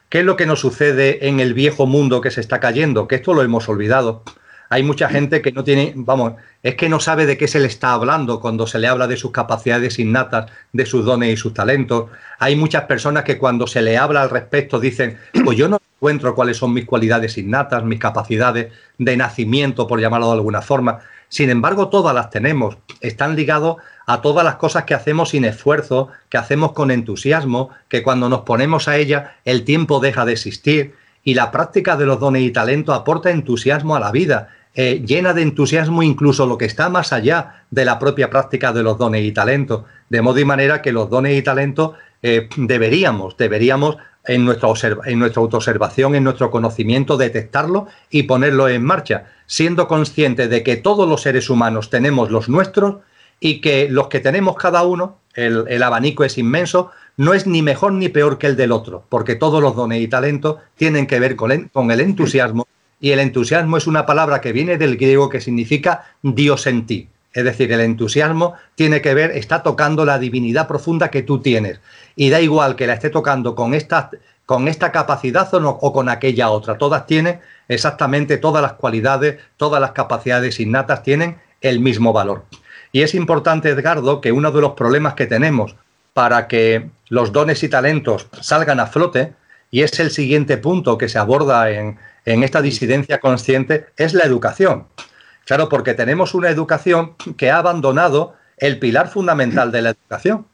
¿Qué 0.09 0.19
es 0.19 0.25
lo 0.25 0.35
que 0.35 0.45
nos 0.45 0.59
sucede 0.59 1.27
en 1.27 1.39
el 1.39 1.53
viejo 1.53 1.85
mundo 1.85 2.21
que 2.21 2.31
se 2.31 2.41
está 2.41 2.59
cayendo? 2.59 3.07
Que 3.07 3.15
esto 3.15 3.33
lo 3.33 3.43
hemos 3.43 3.69
olvidado. 3.69 4.23
Hay 4.71 4.83
mucha 4.83 5.09
gente 5.09 5.41
que 5.41 5.51
no 5.51 5.63
tiene, 5.63 5.93
vamos, 5.95 6.33
es 6.61 6.75
que 6.75 6.89
no 6.89 6.99
sabe 6.99 7.25
de 7.25 7.37
qué 7.37 7.47
se 7.47 7.59
le 7.59 7.67
está 7.67 7.93
hablando 7.93 8.39
cuando 8.39 8.67
se 8.67 8.77
le 8.77 8.87
habla 8.87 9.07
de 9.07 9.17
sus 9.17 9.31
capacidades 9.31 9.97
innatas, 9.97 10.51
de 10.73 10.85
sus 10.85 11.05
dones 11.05 11.33
y 11.33 11.37
sus 11.37 11.53
talentos. 11.53 12.11
Hay 12.37 12.55
muchas 12.55 12.83
personas 12.83 13.23
que 13.23 13.37
cuando 13.39 13.65
se 13.65 13.81
le 13.81 13.97
habla 13.97 14.21
al 14.21 14.29
respecto 14.29 14.79
dicen, 14.79 15.17
pues 15.43 15.57
yo 15.57 15.67
no 15.69 15.79
encuentro 15.95 16.35
cuáles 16.35 16.57
son 16.57 16.73
mis 16.73 16.85
cualidades 16.85 17.37
innatas, 17.37 17.83
mis 17.83 17.99
capacidades 17.99 18.71
de 18.97 19.17
nacimiento, 19.17 19.87
por 19.87 19.99
llamarlo 19.99 20.27
de 20.27 20.33
alguna 20.33 20.61
forma. 20.61 20.99
Sin 21.29 21.49
embargo, 21.49 21.89
todas 21.89 22.13
las 22.13 22.31
tenemos. 22.31 22.77
Están 23.01 23.35
ligados 23.35 23.77
a 24.05 24.21
todas 24.21 24.43
las 24.43 24.55
cosas 24.55 24.83
que 24.83 24.95
hacemos 24.95 25.29
sin 25.29 25.45
esfuerzo, 25.45 26.09
que 26.29 26.37
hacemos 26.37 26.73
con 26.73 26.89
entusiasmo, 26.89 27.69
que 27.87 28.03
cuando 28.03 28.27
nos 28.27 28.41
ponemos 28.41 28.87
a 28.87 28.97
ella 28.97 29.37
el 29.45 29.63
tiempo 29.63 29.99
deja 29.99 30.25
de 30.25 30.33
existir. 30.33 30.95
Y 31.23 31.35
la 31.35 31.51
práctica 31.51 31.95
de 31.95 32.07
los 32.07 32.19
dones 32.19 32.41
y 32.41 32.51
talentos 32.51 32.97
aporta 32.97 33.29
entusiasmo 33.29 33.95
a 33.95 33.99
la 33.99 34.11
vida, 34.11 34.49
eh, 34.73 35.03
llena 35.05 35.33
de 35.33 35.43
entusiasmo 35.43 36.01
incluso 36.01 36.47
lo 36.47 36.57
que 36.57 36.65
está 36.65 36.89
más 36.89 37.13
allá 37.13 37.65
de 37.69 37.85
la 37.85 37.99
propia 37.99 38.29
práctica 38.29 38.71
de 38.73 38.81
los 38.81 38.97
dones 38.97 39.23
y 39.23 39.31
talentos. 39.31 39.83
De 40.09 40.21
modo 40.21 40.39
y 40.39 40.45
manera 40.45 40.81
que 40.81 40.91
los 40.91 41.09
dones 41.09 41.37
y 41.37 41.43
talentos 41.43 41.93
eh, 42.23 42.49
deberíamos, 42.57 43.37
deberíamos 43.37 43.97
en 44.25 44.45
nuestra, 44.45 44.69
en 45.05 45.19
nuestra 45.19 45.41
autoobservación, 45.41 46.15
en 46.15 46.23
nuestro 46.23 46.51
conocimiento, 46.51 47.17
detectarlo 47.17 47.87
y 48.09 48.23
ponerlo 48.23 48.69
en 48.69 48.83
marcha, 48.83 49.25
siendo 49.47 49.87
consciente 49.87 50.47
de 50.47 50.63
que 50.63 50.77
todos 50.77 51.07
los 51.07 51.21
seres 51.21 51.49
humanos 51.49 51.89
tenemos 51.89 52.29
los 52.29 52.49
nuestros 52.49 52.97
y 53.39 53.61
que 53.61 53.89
los 53.89 54.07
que 54.07 54.19
tenemos 54.19 54.55
cada 54.55 54.83
uno, 54.83 55.17
el, 55.33 55.81
abanico 55.81 56.23
es 56.23 56.37
inmenso, 56.37 56.91
no 57.15 57.33
es 57.33 57.47
ni 57.47 57.61
mejor 57.61 57.93
ni 57.93 58.09
peor 58.09 58.37
que 58.37 58.47
el 58.47 58.55
del 58.55 58.71
otro, 58.71 59.05
porque 59.09 59.35
todos 59.35 59.61
los 59.61 59.75
dones 59.75 60.01
y 60.01 60.07
talentos 60.07 60.57
tienen 60.75 61.07
que 61.07 61.19
ver 61.19 61.35
con 61.35 61.51
el, 61.51 61.69
con 61.69 61.91
el 61.91 62.01
entusiasmo, 62.01 62.67
y 62.99 63.11
el 63.11 63.19
entusiasmo 63.19 63.77
es 63.77 63.87
una 63.87 64.05
palabra 64.05 64.41
que 64.41 64.51
viene 64.51 64.77
del 64.77 64.97
griego 64.97 65.29
que 65.29 65.39
significa 65.39 66.05
Dios 66.21 66.67
en 66.67 66.85
ti. 66.85 67.07
Es 67.31 67.43
decir, 67.43 67.71
el 67.71 67.81
entusiasmo 67.81 68.55
tiene 68.75 69.01
que 69.01 69.13
ver, 69.13 69.31
está 69.31 69.61
tocando 69.61 70.03
la 70.03 70.17
divinidad 70.17 70.67
profunda 70.67 71.09
que 71.09 71.21
tú 71.21 71.39
tienes. 71.39 71.79
Y 72.19 72.29
da 72.31 72.41
igual 72.41 72.75
que 72.75 72.85
la 72.85 72.95
esté 72.95 73.09
tocando 73.09 73.55
con 73.55 73.73
esta, 73.73 74.09
con 74.45 74.67
esta 74.67 74.91
capacidad 74.91 75.53
o, 75.53 75.69
o 75.69 75.93
con 75.93 76.09
aquella 76.09 76.49
otra. 76.49 76.77
Todas 76.77 77.07
tienen 77.07 77.39
exactamente 77.69 78.37
todas 78.37 78.61
las 78.61 78.73
cualidades, 78.73 79.39
todas 79.55 79.79
las 79.79 79.93
capacidades 79.93 80.59
innatas 80.59 81.01
tienen 81.01 81.37
el 81.61 81.79
mismo 81.79 82.11
valor. 82.11 82.43
Y 82.91 83.03
es 83.03 83.15
importante, 83.15 83.69
Edgardo, 83.69 84.19
que 84.19 84.33
uno 84.33 84.51
de 84.51 84.59
los 84.59 84.73
problemas 84.73 85.13
que 85.13 85.27
tenemos 85.27 85.77
para 86.13 86.49
que 86.49 86.89
los 87.07 87.31
dones 87.31 87.63
y 87.63 87.69
talentos 87.69 88.27
salgan 88.41 88.81
a 88.81 88.87
flote, 88.87 89.33
y 89.71 89.83
es 89.83 89.97
el 90.01 90.11
siguiente 90.11 90.57
punto 90.57 90.97
que 90.97 91.07
se 91.07 91.19
aborda 91.19 91.71
en, 91.71 91.99
en 92.25 92.43
esta 92.43 92.61
disidencia 92.61 93.21
consciente, 93.21 93.85
es 93.95 94.13
la 94.13 94.25
educación. 94.25 94.87
Claro, 95.45 95.69
porque 95.69 95.93
tenemos 95.93 96.33
una 96.33 96.49
educación 96.49 97.15
que 97.37 97.49
ha 97.49 97.59
abandonado 97.59 98.33
el 98.57 98.77
pilar 98.77 99.07
fundamental 99.07 99.71
de 99.71 99.83
la 99.83 99.91
educación. 99.91 100.47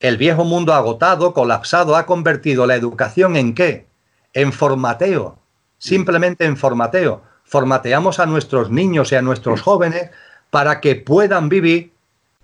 El 0.00 0.16
viejo 0.16 0.44
mundo 0.44 0.72
agotado, 0.72 1.34
colapsado, 1.34 1.94
ha 1.94 2.06
convertido 2.06 2.66
la 2.66 2.74
educación 2.74 3.36
en 3.36 3.54
qué? 3.54 3.86
En 4.32 4.50
formateo, 4.52 5.38
simplemente 5.78 6.46
en 6.46 6.56
formateo. 6.56 7.22
Formateamos 7.44 8.18
a 8.18 8.26
nuestros 8.26 8.70
niños 8.70 9.12
y 9.12 9.16
a 9.16 9.22
nuestros 9.22 9.60
jóvenes 9.60 10.10
para 10.48 10.80
que 10.80 10.96
puedan 10.96 11.50
vivir, 11.50 11.92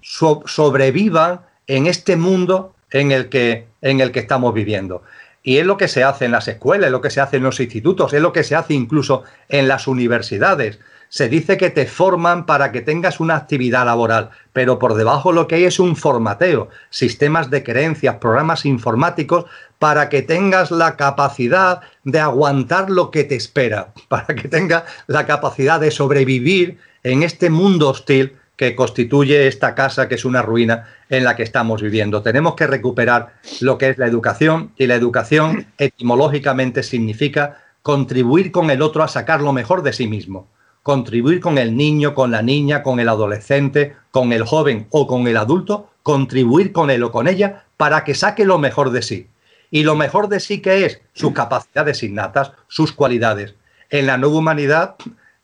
sobrevivan 0.03 1.41
en 1.67 1.87
este 1.87 2.17
mundo 2.17 2.75
en 2.91 3.11
el, 3.11 3.31
que, 3.31 3.67
en 3.81 4.01
el 4.01 4.13
que 4.13 4.21
estamos 4.21 4.53
viviendo. 4.53 5.03
Y 5.43 5.57
es 5.57 5.67
lo 5.67 5.79
que 5.79 5.89
se 5.89 6.05
hace 6.05 6.27
en 6.27 6.33
las 6.33 6.49
escuelas, 6.49 6.87
es 6.87 6.93
lo 6.93 7.01
que 7.01 7.11
se 7.11 7.21
hace 7.21 7.39
en 7.39 7.45
los 7.45 7.59
institutos, 7.61 8.13
es 8.13 8.21
lo 8.21 8.33
que 8.33 8.45
se 8.45 8.55
hace 8.55 8.75
incluso 8.75 9.23
en 9.49 9.67
las 9.67 9.87
universidades 9.87 10.79
se 11.09 11.29
dice 11.29 11.57
que 11.57 11.71
te 11.71 11.87
forman 11.87 12.47
para 12.47 12.73
que 12.73 12.81
tengas 12.81 13.21
una 13.21 13.37
actividad 13.37 13.87
laboral, 13.87 14.31
pero 14.53 14.79
por 14.79 14.95
debajo 14.95 15.33
lo 15.33 15.47
que 15.47 15.57
hay 15.57 15.65
es 15.65 15.79
un 15.79 15.97
formateo, 15.97 16.69
sistemas 16.91 17.51
de 17.51 17.63
creencias, 17.63 18.17
programas 18.17 18.65
informáticos 18.67 19.47
para 19.79 20.09
que 20.09 20.23
tengas 20.23 20.71
la 20.71 20.97
capacidad 20.97 21.81
de 22.05 22.21
aguantar 22.21 22.91
lo 22.91 23.11
que 23.11 23.25
te 23.25 23.37
espera, 23.37 23.93
para 24.09 24.35
que 24.35 24.49
tengas 24.49 24.85
la 25.07 25.27
capacidad 25.27 25.81
de 25.81 25.91
sobrevivir 25.91 26.79
en 27.03 27.23
este 27.23 27.51
mundo 27.51 27.91
hostil 27.91 28.37
que 28.57 28.75
constituye 28.75 29.47
esta 29.47 29.75
casa 29.75 30.09
que 30.09 30.15
es 30.15 30.25
una 30.25 30.41
ruina 30.41 30.89
en 31.11 31.25
la 31.25 31.37
que 31.37 31.43
estamos 31.43 31.83
viviendo. 31.83 32.23
Tenemos 32.23 32.55
que 32.55 32.67
recuperar 32.67 33.35
lo 33.61 33.77
que 33.77 33.91
es 33.91 33.99
la 33.99 34.07
educación 34.07 34.73
y 34.79 34.87
la 34.87 34.95
educación 34.95 35.67
etimológicamente 35.79 36.83
significa 36.83 37.63
contribuir 37.83 38.51
con 38.51 38.71
el 38.71 38.81
otro 38.83 39.03
a 39.03 39.09
sacar 39.09 39.43
lo 39.43 39.53
mejor 39.53 39.83
de 39.83 39.93
sí 39.93 40.09
mismo 40.09 40.49
contribuir 40.87 41.41
con 41.41 41.59
el 41.59 41.77
niño, 41.77 42.15
con 42.15 42.31
la 42.31 42.43
niña, 42.43 42.85
con 42.85 43.01
el 43.01 43.09
adolescente, 43.09 43.97
con 44.13 44.33
el 44.33 44.45
joven 44.45 44.87
o 44.91 45.09
con 45.09 45.27
el 45.27 45.37
adulto, 45.37 45.91
contribuir 46.05 46.71
con 46.71 46.91
él 46.91 47.03
o 47.03 47.11
con 47.11 47.27
ella 47.27 47.65
para 47.77 48.05
que 48.05 48.15
saque 48.15 48.45
lo 48.45 48.59
mejor 48.59 48.91
de 48.91 49.03
sí. 49.03 49.27
y 49.69 49.83
lo 49.83 49.97
mejor 49.97 50.29
de 50.29 50.39
sí 50.39 50.61
que 50.61 50.87
es 50.87 51.01
sus 51.13 51.33
capacidades 51.33 52.05
innatas, 52.05 52.53
sus 52.69 52.93
cualidades. 52.93 53.57
En 53.91 54.07
la 54.07 54.17
nueva 54.17 54.37
humanidad, 54.37 54.95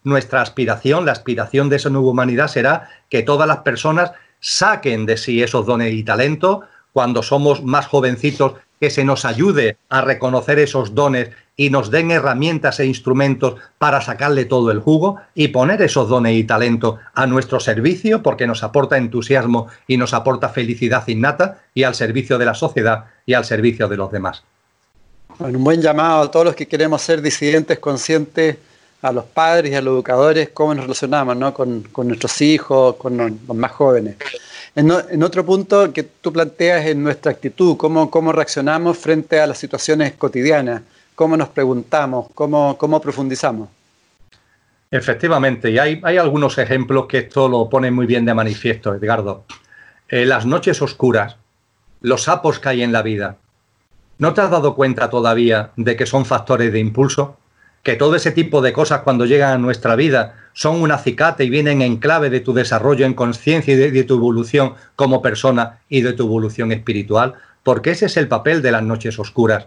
nuestra 0.05 0.43
aspiración, 0.43 1.07
la 1.07 1.11
aspiración 1.11 1.69
de 1.69 1.75
esa 1.75 1.91
nueva 1.91 2.11
humanidad 2.11 2.47
será 2.47 2.91
que 3.09 3.25
todas 3.25 3.49
las 3.49 3.59
personas 3.59 4.13
saquen 4.39 5.07
de 5.07 5.17
sí 5.17 5.43
esos 5.43 5.67
dones 5.67 5.93
y 5.93 6.05
talentos 6.05 6.61
cuando 6.93 7.25
somos 7.25 7.65
más 7.65 7.89
jovencitos, 7.89 8.53
que 8.83 8.91
se 8.91 9.05
nos 9.05 9.25
ayude 9.25 9.77
a 9.91 10.01
reconocer 10.01 10.59
esos 10.59 10.93
dones 10.93 11.31
y 11.57 11.71
nos 11.71 11.93
den 11.93 12.11
herramientas 12.11 12.81
e 12.81 12.85
instrumentos 12.85 13.55
para 13.79 14.01
sacarle 14.01 14.45
todo 14.45 14.73
el 14.73 14.81
jugo 14.81 15.21
y 15.37 15.49
poner 15.55 15.81
esos 15.83 16.09
dones 16.09 16.35
y 16.35 16.43
talentos 16.43 16.99
a 17.15 17.29
nuestro 17.29 17.61
servicio 17.61 18.25
porque 18.25 18.45
nos 18.45 18.65
aporta 18.65 18.97
entusiasmo 18.97 19.69
y 19.87 19.99
nos 19.99 20.13
aporta 20.15 20.49
felicidad 20.49 21.07
innata 21.07 21.61
y 21.73 21.85
al 21.85 21.95
servicio 21.95 22.39
de 22.39 22.45
la 22.45 22.55
sociedad 22.55 23.05
y 23.25 23.35
al 23.35 23.45
servicio 23.45 23.87
de 23.87 23.97
los 23.97 24.11
demás. 24.11 24.43
un 25.39 25.63
buen 25.63 25.81
llamado 25.81 26.23
a 26.23 26.31
todos 26.33 26.47
los 26.47 26.57
que 26.57 26.67
queremos 26.67 27.03
ser 27.03 27.23
disidentes 27.23 27.79
conscientes, 27.79 28.57
a 29.01 29.13
los 29.13 29.27
padres 29.27 29.71
y 29.71 29.75
a 29.77 29.81
los 29.81 29.95
educadores, 29.95 30.49
cómo 30.53 30.75
nos 30.75 30.87
relacionamos 30.87 31.37
¿no? 31.37 31.55
con, 31.55 31.85
nuestros 31.99 32.41
hijos, 32.41 32.97
con 32.97 33.17
los 33.17 33.57
más 33.57 33.71
jóvenes. 33.71 34.17
En, 34.75 35.23
otro 35.23 35.45
punto 35.45 35.93
que 35.93 36.03
tú 36.03 36.33
planteas 36.33 36.87
en 36.87 37.03
nuestra 37.03 37.33
actitud, 37.33 37.77
cómo, 37.77 38.11
cómo 38.11 38.33
reaccionamos 38.33 38.97
frente 38.97 39.39
a 39.39 39.47
las 39.47 39.59
situaciones 39.59 40.15
cotidianas 40.15 40.83
cómo 41.15 41.37
nos 41.37 41.49
preguntamos, 41.49 42.27
cómo, 42.35 42.77
cómo 42.79 43.01
profundizamos. 43.01 43.69
Efectivamente, 44.91 45.71
y 45.71 45.79
hay, 45.79 46.01
hay, 46.03 46.19
algunos 46.19 46.59
ejemplos 46.59 47.07
que 47.07 47.19
esto 47.19 47.49
lo 47.49 47.69
pone 47.69 47.91
muy 47.91 48.07
bien 48.07 48.25
de 48.25 48.35
manifiesto, 48.35 48.95
Edgardo. 48.95 49.45
Eh, 50.09 50.27
las 50.27 50.45
noches 50.45 50.83
oscuras, 50.83 51.37
los 52.01 52.25
sapos 52.25 52.59
que 52.59 52.69
hay 52.69 52.83
en 52.83 52.93
la 52.93 53.03
vida. 53.03 53.37
¿No 54.19 54.35
te 54.35 54.43
has 54.43 54.51
dado 54.51 54.75
cuenta 54.75 55.09
todavía 55.09 55.71
de 55.77 55.97
que 55.97 56.07
son 56.07 56.27
factores 56.27 56.73
de 56.73 56.79
impulso? 56.79 57.39
Que 57.83 57.97
todo 57.97 58.15
ese 58.15 58.31
tipo 58.31 58.63
de 58.63 58.73
cosas 58.73 59.01
cuando 59.01 59.27
llegan 59.27 59.53
a 59.53 59.59
nuestra 59.59 59.97
vida 59.97 60.37
son 60.53 60.81
un 60.81 60.93
acicate 60.93 61.45
y 61.45 61.51
vienen 61.51 61.83
en 61.83 61.97
clave 61.97 62.31
de 62.31 62.41
tu 62.41 62.53
desarrollo 62.53 63.07
en 63.07 63.15
conciencia 63.15 63.75
y 63.75 63.77
de 63.77 64.05
tu 64.05 64.15
evolución 64.15 64.75
como 64.97 65.23
persona 65.23 65.81
y 65.89 66.03
de 66.03 66.13
tu 66.13 66.25
evolución 66.25 66.73
espiritual, 66.73 67.35
porque 67.63 67.91
ese 67.91 68.07
es 68.07 68.17
el 68.17 68.29
papel 68.29 68.63
de 68.63 68.73
las 68.73 68.83
noches 68.83 69.19
oscuras 69.19 69.67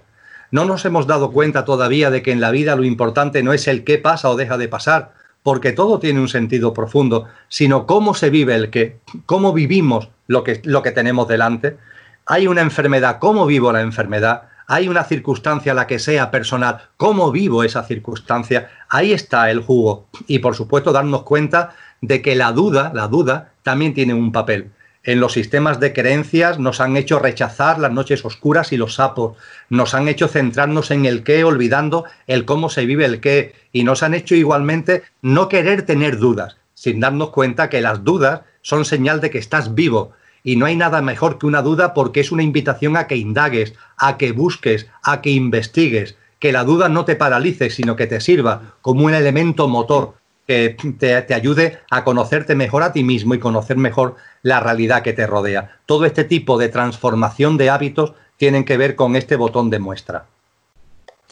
no 0.52 0.66
nos 0.66 0.86
hemos 0.86 1.08
dado 1.08 1.32
cuenta 1.32 1.66
todavía 1.66 2.10
de 2.10 2.22
que 2.22 2.32
en 2.32 2.42
la 2.42 2.52
vida 2.52 2.76
lo 2.76 2.84
importante 2.84 3.44
no 3.44 3.54
es 3.54 3.68
el 3.68 3.84
qué 3.84 3.98
pasa 3.98 4.30
o 4.30 4.36
deja 4.36 4.58
de 4.58 4.68
pasar, 4.68 5.14
porque 5.44 5.72
todo 5.72 6.00
tiene 6.00 6.20
un 6.20 6.28
sentido 6.30 6.74
profundo, 6.74 7.28
sino 7.50 7.86
cómo 7.86 8.14
se 8.14 8.30
vive 8.30 8.56
el 8.56 8.70
qué, 8.70 9.00
cómo 9.26 9.54
vivimos 9.54 10.10
lo 10.28 10.44
que, 10.44 10.62
lo 10.64 10.82
que 10.82 10.92
tenemos 10.92 11.28
delante. 11.28 11.78
Hay 12.26 12.48
una 12.48 12.62
enfermedad, 12.62 13.18
cómo 13.20 13.46
vivo 13.46 13.72
la 13.72 13.82
enfermedad. 13.82 14.44
Hay 14.68 14.88
una 14.88 15.04
circunstancia, 15.04 15.74
la 15.74 15.88
que 15.88 16.00
sea 16.00 16.32
personal, 16.32 16.90
cómo 16.98 17.32
vivo 17.32 17.64
esa 17.64 17.84
circunstancia. 17.84 18.70
Ahí 18.90 19.14
está 19.14 19.52
el 19.52 19.62
jugo. 19.62 20.08
Y 20.28 20.40
por 20.40 20.56
supuesto 20.56 20.92
darnos 20.92 21.24
cuenta 21.24 21.76
de 22.02 22.22
que 22.22 22.36
la 22.36 22.52
duda, 22.52 22.92
la 22.94 23.08
duda, 23.08 23.52
también 23.64 23.94
tiene 23.94 24.14
un 24.14 24.32
papel. 24.32 24.72
En 25.04 25.20
los 25.20 25.34
sistemas 25.34 25.80
de 25.80 25.94
creencias 25.94 26.58
nos 26.58 26.82
han 26.82 26.98
hecho 26.98 27.20
rechazar 27.20 27.78
las 27.78 27.92
noches 27.92 28.26
oscuras 28.26 28.74
y 28.74 28.78
los 28.78 28.96
sapos, 28.96 29.38
nos 29.70 29.94
han 29.94 30.08
hecho 30.08 30.28
centrarnos 30.28 30.90
en 30.90 31.06
el 31.06 31.24
qué, 31.24 31.44
olvidando 31.44 32.06
el 32.26 32.44
cómo 32.46 32.70
se 32.70 32.88
vive 32.88 33.06
el 33.06 33.20
qué, 33.20 33.54
y 33.72 33.84
nos 33.84 34.02
han 34.02 34.16
hecho 34.16 34.34
igualmente 34.34 35.04
no 35.22 35.48
querer 35.48 35.84
tener 35.84 36.18
dudas, 36.18 36.58
sin 36.74 37.00
darnos 37.00 37.30
cuenta 37.30 37.70
que 37.70 37.82
las 37.82 38.04
dudas 38.04 38.42
son 38.64 38.84
señal 38.84 39.22
de 39.22 39.30
que 39.30 39.38
estás 39.38 39.76
vivo, 39.76 40.14
y 40.45 40.55
no 40.55 40.67
hay 40.67 40.77
nada 40.77 41.01
mejor 41.01 41.39
que 41.39 41.47
una 41.47 41.63
duda 41.63 41.95
porque 41.95 42.19
es 42.19 42.31
una 42.31 42.43
invitación 42.43 42.95
a 42.95 43.07
que 43.07 43.17
indagues, 43.17 43.73
a 43.97 44.15
que 44.17 44.31
busques, 44.31 44.85
a 45.03 45.19
que 45.22 45.31
investigues, 45.31 46.15
que 46.39 46.51
la 46.51 46.63
duda 46.63 46.88
no 46.88 47.03
te 47.03 47.15
paralice, 47.15 47.72
sino 47.72 47.95
que 47.95 48.05
te 48.05 48.22
sirva 48.22 48.76
como 48.81 49.05
un 49.05 49.15
elemento 49.15 49.67
motor 49.67 50.13
que 50.45 50.77
te, 50.99 51.34
ayude 51.34 51.80
a 51.89 52.03
conocerte 52.03 52.53
mejor 52.53 52.84
a 52.84 52.93
ti 52.93 53.03
mismo 53.03 53.34
y 53.34 53.39
conocer 53.39 53.77
mejor 53.77 54.17
la 54.43 54.59
realidad 54.59 55.01
que 55.01 55.13
te 55.13 55.26
rodea. 55.26 55.80
Todo 55.88 56.05
este 56.05 56.23
tipo 56.23 56.59
de 56.59 56.69
transformación 56.69 57.57
de 57.57 57.72
hábitos 57.72 58.13
tienen 58.38 58.65
que 58.65 58.77
ver 58.77 58.95
con 58.95 59.15
este 59.15 59.38
botón 59.38 59.72
de 59.72 59.80
muestra. 59.80 60.26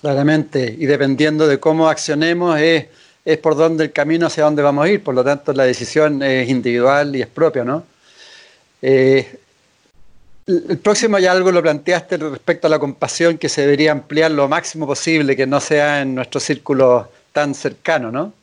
Claramente, 0.01 0.75
y 0.75 0.87
dependiendo 0.87 1.47
de 1.47 1.59
cómo 1.59 1.87
accionemos 1.87 2.59
es, 2.59 2.87
por 3.43 3.55
dónde 3.55 3.83
el 3.83 3.91
camino 3.91 4.25
hacia 4.25 4.45
dónde 4.45 4.63
vamos 4.63 4.85
a 4.85 4.89
ir, 4.89 5.03
por 5.03 5.13
lo 5.13 5.23
tanto 5.23 5.53
la 5.53 5.65
decisión 5.65 6.23
es 6.23 6.49
individual 6.49 7.15
y 7.15 7.21
es 7.21 7.27
propia, 7.27 7.63
¿no? 7.63 7.92
Eh, 8.85 9.39
el 10.45 10.77
próximo 10.79 11.17
ya 11.19 11.31
algo 11.31 11.53
lo 11.53 11.61
planteaste 11.61 12.17
respecto 12.17 12.67
a 12.67 12.69
la 12.69 12.77
compasión 12.77 13.37
que 13.37 13.47
se 13.47 13.61
debería 13.61 13.93
ampliar 13.93 14.31
lo 14.31 14.49
máximo 14.49 14.85
posible, 14.85 15.37
que 15.37 15.47
no 15.47 15.61
sea 15.61 16.01
en 16.01 16.15
nuestro 16.15 16.41
círculo 16.41 17.09
tan 17.31 17.55
cercano, 17.55 18.11
¿no? 18.11 18.33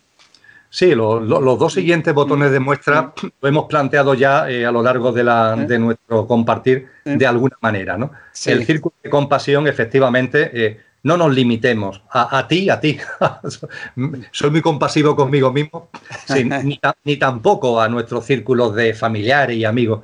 Sí, 0.73 0.95
los 0.95 1.59
dos 1.59 1.75
siguientes 1.75 2.15
botones 2.15 2.53
de 2.53 2.61
muestra 2.61 3.13
lo 3.41 3.49
hemos 3.49 3.67
planteado 3.67 4.15
ya 4.15 4.49
eh, 4.49 4.65
a 4.65 4.71
lo 4.71 4.83
largo 4.83 5.11
de, 5.11 5.25
la, 5.25 5.57
de, 5.57 5.79
nuestro 5.81 6.29
compartir 6.29 6.87
de 7.05 7.27
alguna 7.27 7.57
manera. 7.61 7.99
¿no? 7.99 8.13
El 8.47 8.65
círculo 8.65 8.95
de 9.03 9.11
compasión, 9.11 9.67
efectivamente, 9.67 10.51
eh, 10.55 10.81
no 11.03 11.17
nos 11.17 11.35
limitemos 11.35 12.03
a, 12.13 12.47
ti, 12.47 12.71
a 12.71 12.79
ti. 12.79 12.99
Soy 14.31 14.51
muy 14.51 14.63
compasivo 14.63 15.17
conmigo 15.17 15.53
mismo, 15.53 15.89
ni, 17.05 17.17
tampoco 17.17 17.81
a 17.81 17.89
nuestros 17.89 18.25
círculos 18.25 18.75
de 18.77 18.95
familiares 18.95 19.57
y 19.57 19.65
amigos. 19.65 20.03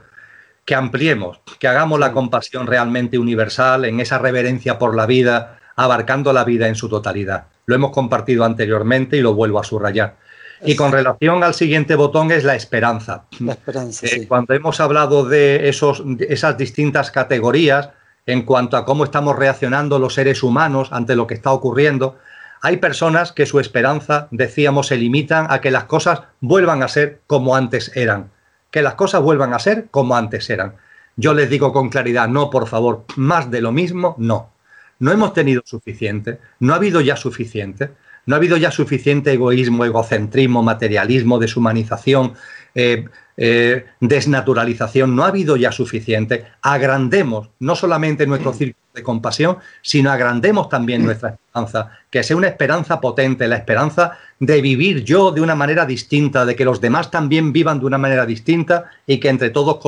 Que 0.67 0.75
ampliemos, 0.75 1.41
que 1.59 1.69
hagamos 1.69 1.99
la 1.99 2.13
compasión 2.13 2.67
realmente 2.67 3.19
universal 3.19 3.87
en 3.87 4.01
esa 4.01 4.19
reverencia 4.19 4.79
por 4.79 4.95
la 4.95 5.07
vida, 5.07 5.59
abarcando 5.77 6.35
la 6.35 6.45
vida 6.45 6.69
en 6.69 6.75
su 6.75 6.91
totalidad. 6.91 7.47
Lo 7.65 7.75
hemos 7.75 7.93
compartido 7.93 8.45
anteriormente 8.45 9.17
y 9.17 9.23
lo 9.23 9.35
vuelvo 9.35 9.59
a 9.59 9.65
subrayar 9.65 10.17
y 10.65 10.77
con 10.77 10.93
relación 10.93 11.43
al 11.45 11.55
siguiente 11.55 11.95
botón 11.95 12.31
es 12.31 12.45
la 12.45 12.55
esperanza. 12.55 13.25
La 13.41 13.53
esperanza, 13.53 14.07
eh, 14.07 14.27
Cuando 14.27 14.55
hemos 14.55 14.81
hablado 14.81 15.25
de 15.25 15.69
esos, 15.69 16.03
esas 16.21 16.57
distintas 16.57 17.11
categorías 17.11 17.91
en 18.27 18.43
cuanto 18.43 18.77
a 18.77 18.85
cómo 18.85 19.05
estamos 19.05 19.37
reaccionando 19.37 19.99
los 19.99 20.15
seres 20.15 20.43
humanos 20.43 20.89
ante 20.93 21.15
lo 21.15 21.27
que 21.27 21.35
está 21.35 21.53
ocurriendo, 21.53 22.17
hay 22.63 22.79
personas 22.79 23.33
que 23.33 23.47
su 23.47 23.61
esperanza, 23.61 24.29
decíamos, 24.31 24.89
se 24.89 24.97
limitan 24.97 25.47
a 25.51 25.61
que 25.61 25.71
las 25.71 25.85
cosas 25.85 26.23
vuelvan 26.41 26.83
a 26.83 26.89
ser 26.89 27.21
como 27.27 27.55
antes 27.55 27.97
eran. 27.97 28.31
Que 28.77 28.83
las 28.83 28.95
cosas 28.95 29.23
vuelvan 29.23 29.55
a 29.55 29.59
ser 29.59 29.87
como 29.91 30.19
antes 30.19 30.51
eran. 30.51 30.75
Yo 31.17 31.33
les 31.33 31.49
digo 31.49 31.73
con 31.73 31.89
claridad, 31.89 32.29
no, 32.29 32.51
por 32.51 32.67
favor, 32.69 33.07
más 33.17 33.51
de 33.51 33.63
lo 33.63 33.73
mismo, 33.73 34.15
no. 34.19 34.51
No 34.99 35.13
hemos 35.13 35.33
tenido 35.33 35.63
suficiente, 35.65 36.41
no 36.61 36.75
ha 36.75 36.77
habido 36.77 37.01
ya 37.01 37.17
suficiente. 37.17 37.93
¿No 38.27 38.35
ha 38.35 38.39
habido 38.39 38.59
ya 38.59 38.71
suficiente 38.71 39.33
egoísmo, 39.33 39.87
egocentrismo, 39.87 40.63
materialismo, 40.63 41.39
deshumanización, 41.39 42.35
eh, 42.75 43.07
eh, 43.39 43.87
desnaturalización? 44.01 45.17
¿No 45.17 45.25
ha 45.25 45.29
habido 45.29 45.57
ya 45.57 45.73
suficiente? 45.73 46.45
Agrandemos 46.61 47.49
no 47.61 47.77
solamente 47.77 48.27
nuestro 48.27 48.53
círculo 48.53 48.85
de 48.95 49.03
compasión, 49.03 49.57
sino 49.81 50.11
agrandemos 50.11 50.69
también 50.69 51.03
nuestra 51.03 51.31
esperanza, 51.31 51.93
que 52.11 52.23
sea 52.23 52.37
una 52.37 52.49
esperanza 52.49 53.01
potente, 53.01 53.49
la 53.49 53.57
esperanza 53.57 54.19
de 54.39 54.61
vivir 54.61 55.05
yo 55.05 55.31
de 55.31 55.41
una 55.41 55.55
manera 55.55 55.87
distinta, 55.87 56.45
de 56.45 56.57
que 56.57 56.65
los 56.65 56.81
demás 56.81 57.11
también 57.11 57.53
vivan 57.53 57.81
de 57.81 57.87
una 57.87 57.99
manera 57.99 58.27
distinta 58.27 58.91
y 59.07 59.19
que 59.19 59.29
entre 59.29 59.51
todos 59.51 59.79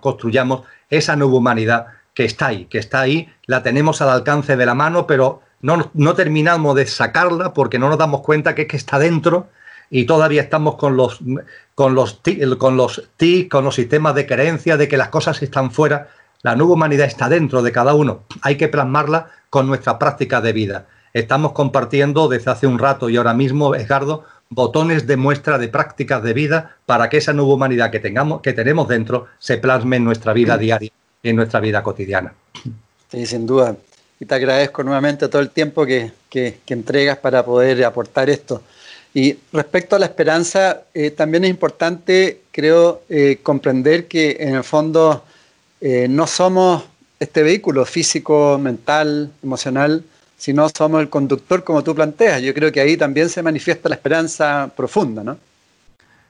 construyamos 0.00 0.62
esa 0.88 1.16
nueva 1.16 1.34
humanidad 1.34 1.86
que 2.14 2.24
está 2.24 2.46
ahí, 2.46 2.64
que 2.66 2.78
está 2.78 3.00
ahí, 3.00 3.28
la 3.46 3.62
tenemos 3.62 4.00
al 4.00 4.10
alcance 4.10 4.56
de 4.56 4.66
la 4.66 4.74
mano, 4.74 5.06
pero 5.06 5.42
no, 5.62 6.14
terminamos 6.14 6.74
de 6.74 6.86
sacarla 6.86 7.52
porque 7.52 7.78
no 7.78 7.88
nos 7.88 7.98
damos 7.98 8.22
cuenta 8.22 8.54
que 8.54 8.62
es 8.62 8.68
que 8.68 8.76
está 8.76 8.98
dentro 8.98 9.48
y 9.90 10.04
todavía 10.04 10.42
estamos 10.42 10.76
con 10.76 10.96
los, 10.96 11.20
con 11.74 11.94
los, 11.94 12.20
con 12.58 12.76
los 12.76 13.08
TIC, 13.16 13.50
con 13.50 13.64
los 13.64 13.74
sistemas 13.74 14.14
de 14.14 14.26
creencia 14.26 14.76
de 14.76 14.88
que 14.88 14.96
las 14.96 15.08
cosas 15.08 15.42
están 15.42 15.70
fuera. 15.70 16.08
La 16.42 16.56
nueva 16.56 16.72
humanidad 16.72 17.06
está 17.06 17.28
dentro 17.28 17.60
de 17.62 17.72
cada 17.72 17.92
uno. 17.92 18.24
Hay 18.40 18.56
que 18.56 18.68
plasmarla 18.68 19.30
con 19.50 19.66
nuestra 19.66 19.98
práctica 19.98 20.40
de 20.40 20.52
vida. 20.52 20.86
Estamos 21.12 21.52
compartiendo 21.52 22.28
desde 22.28 22.50
hace 22.50 22.66
un 22.66 22.78
rato 22.78 23.08
y 23.08 23.16
ahora 23.16 23.34
mismo, 23.34 23.74
Edgardo, 23.74 24.24
botones 24.48 25.06
de 25.06 25.16
muestra 25.16 25.58
de 25.58 25.68
prácticas 25.68 26.22
de 26.22 26.32
vida 26.32 26.76
para 26.86 27.08
que 27.08 27.18
esa 27.18 27.32
nueva 27.32 27.54
humanidad 27.54 27.90
que, 27.90 28.00
tengamos, 28.00 28.40
que 28.40 28.52
tenemos 28.52 28.88
dentro 28.88 29.26
se 29.38 29.58
plasme 29.58 29.96
en 29.96 30.04
nuestra 30.04 30.32
vida 30.32 30.56
diaria 30.56 30.90
y 31.22 31.28
en 31.28 31.36
nuestra 31.36 31.60
vida 31.60 31.82
cotidiana. 31.82 32.32
Sí, 33.10 33.26
sin 33.26 33.46
duda 33.46 33.76
y 34.20 34.26
te 34.26 34.34
agradezco 34.34 34.84
nuevamente 34.84 35.28
todo 35.28 35.40
el 35.40 35.48
tiempo 35.50 35.86
que, 35.86 36.12
entregas 36.68 37.16
para 37.18 37.44
poder 37.44 37.82
aportar 37.84 38.28
esto. 38.28 38.62
Y 39.14 39.36
respecto 39.52 39.96
a 39.96 39.98
la 39.98 40.06
esperanza, 40.06 40.82
eh, 40.94 41.10
también 41.10 41.44
es 41.44 41.50
importante, 41.50 42.42
creo, 42.52 43.02
eh, 43.08 43.40
comprender 43.42 44.06
que 44.06 44.36
en 44.38 44.54
el 44.54 44.62
fondo 44.62 45.24
eh, 45.80 46.06
no 46.08 46.26
somos 46.26 46.84
este 47.18 47.42
vehículo 47.42 47.84
físico, 47.86 48.58
mental, 48.58 49.32
emocional, 49.42 50.04
sino 50.40 50.70
somos 50.70 51.02
el 51.02 51.10
conductor 51.10 51.62
como 51.62 51.84
tú 51.84 51.94
planteas. 51.94 52.40
Yo 52.40 52.54
creo 52.54 52.72
que 52.72 52.80
ahí 52.80 52.96
también 52.96 53.28
se 53.28 53.42
manifiesta 53.42 53.90
la 53.90 53.96
esperanza 53.96 54.70
profunda, 54.74 55.22
¿no? 55.22 55.36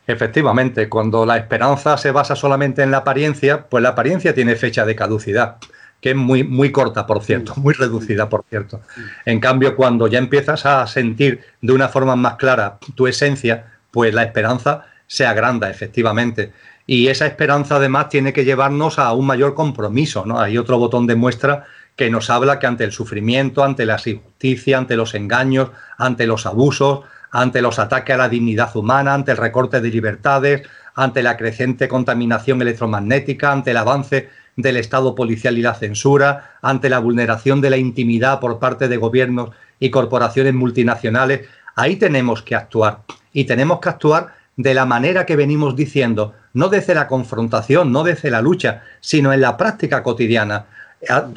Efectivamente, 0.05 0.89
cuando 0.89 1.24
la 1.24 1.37
esperanza 1.37 1.97
se 1.97 2.11
basa 2.11 2.35
solamente 2.35 2.82
en 2.82 2.91
la 2.91 2.99
apariencia, 2.99 3.66
pues 3.69 3.81
la 3.81 3.91
apariencia 3.91 4.35
tiene 4.35 4.57
fecha 4.57 4.85
de 4.85 4.97
caducidad 4.97 5.59
que 6.01 6.11
es 6.11 6.16
muy, 6.16 6.43
muy 6.43 6.73
corta, 6.73 7.07
por 7.07 7.23
cierto, 7.23 7.55
muy 7.57 7.74
reducida, 7.74 8.28
por 8.28 8.45
cierto. 8.49 8.81
En 9.24 9.39
cambio, 9.39 9.77
cuando 9.77 10.09
ya 10.09 10.19
empiezas 10.19 10.66
a 10.66 10.87
sentir 10.87 11.45
de 11.61 11.73
una 11.73 11.89
forma 11.89 12.16
más 12.16 12.35
clara 12.35 12.78
tu 12.95 13.07
esencia, 13.07 13.66
pues 13.91 14.12
la 14.12 14.23
esperanza 14.23 14.87
se 15.07 15.27
agranda, 15.27 15.70
efectivamente. 15.70 16.53
Y 16.87 17.09
esa 17.09 17.27
esperanza, 17.27 17.77
además, 17.77 18.09
tiene 18.09 18.32
que 18.32 18.45
llevarnos 18.45 18.99
a 18.99 19.12
un 19.12 19.27
mayor 19.27 19.55
compromiso, 19.55 20.24
¿no? 20.27 20.41
Hay 20.41 20.59
otro 20.59 20.78
botón 20.78 21.07
de 21.07 21.15
muestra 21.15 21.66
que 22.01 22.09
nos 22.09 22.31
habla 22.31 22.59
que 22.59 22.66
ante 22.66 22.85
el 22.85 22.93
sufrimiento, 22.93 23.62
ante 23.62 23.85
la 23.85 24.01
injusticia, 24.02 24.78
ante 24.78 24.97
los 24.97 25.14
engaños, 25.14 25.68
ante 25.98 26.27
los 26.27 26.47
abusos, 26.47 27.01
ante 27.31 27.60
los 27.60 27.78
ataques 27.78 28.14
a 28.14 28.16
la 28.16 28.31
dignidad 28.31 28.74
humana, 28.74 29.12
ante 29.12 29.32
el 29.32 29.36
recorte 29.36 29.82
de 29.82 29.90
libertades, 29.90 30.62
ante 30.94 31.22
la 31.22 31.36
creciente 31.36 31.89
contaminación 31.89 32.62
electromagnética, 32.62 33.52
ante 33.52 33.72
el 33.72 33.77
avance 33.77 34.31
del 34.56 34.78
Estado 34.78 35.14
policial 35.14 35.59
y 35.59 35.60
la 35.60 35.74
censura, 35.74 36.56
ante 36.62 36.89
la 36.89 37.01
vulneración 37.01 37.60
de 37.60 37.68
la 37.68 37.77
intimidad 37.77 38.40
por 38.40 38.59
parte 38.59 38.89
de 38.89 38.97
gobiernos 38.97 39.51
y 39.78 39.90
corporaciones 39.90 40.55
multinacionales, 40.55 41.48
ahí 41.77 41.97
tenemos 41.97 42.40
que 42.40 42.55
actuar. 42.55 43.01
Y 43.35 43.44
tenemos 43.44 43.81
que 43.81 43.90
actuar 43.90 44.36
de 44.56 44.72
la 44.72 44.86
manera 44.86 45.27
que 45.27 45.36
venimos 45.36 45.77
diciendo, 45.77 46.32
no 46.55 46.70
desde 46.70 46.94
la 46.94 47.09
confrontación, 47.09 47.93
no 47.93 48.05
desde 48.05 48.31
la 48.31 48.40
lucha, 48.40 48.85
sino 49.01 49.35
en 49.35 49.43
la 49.43 49.59
práctica 49.59 50.02
cotidiana 50.02 50.64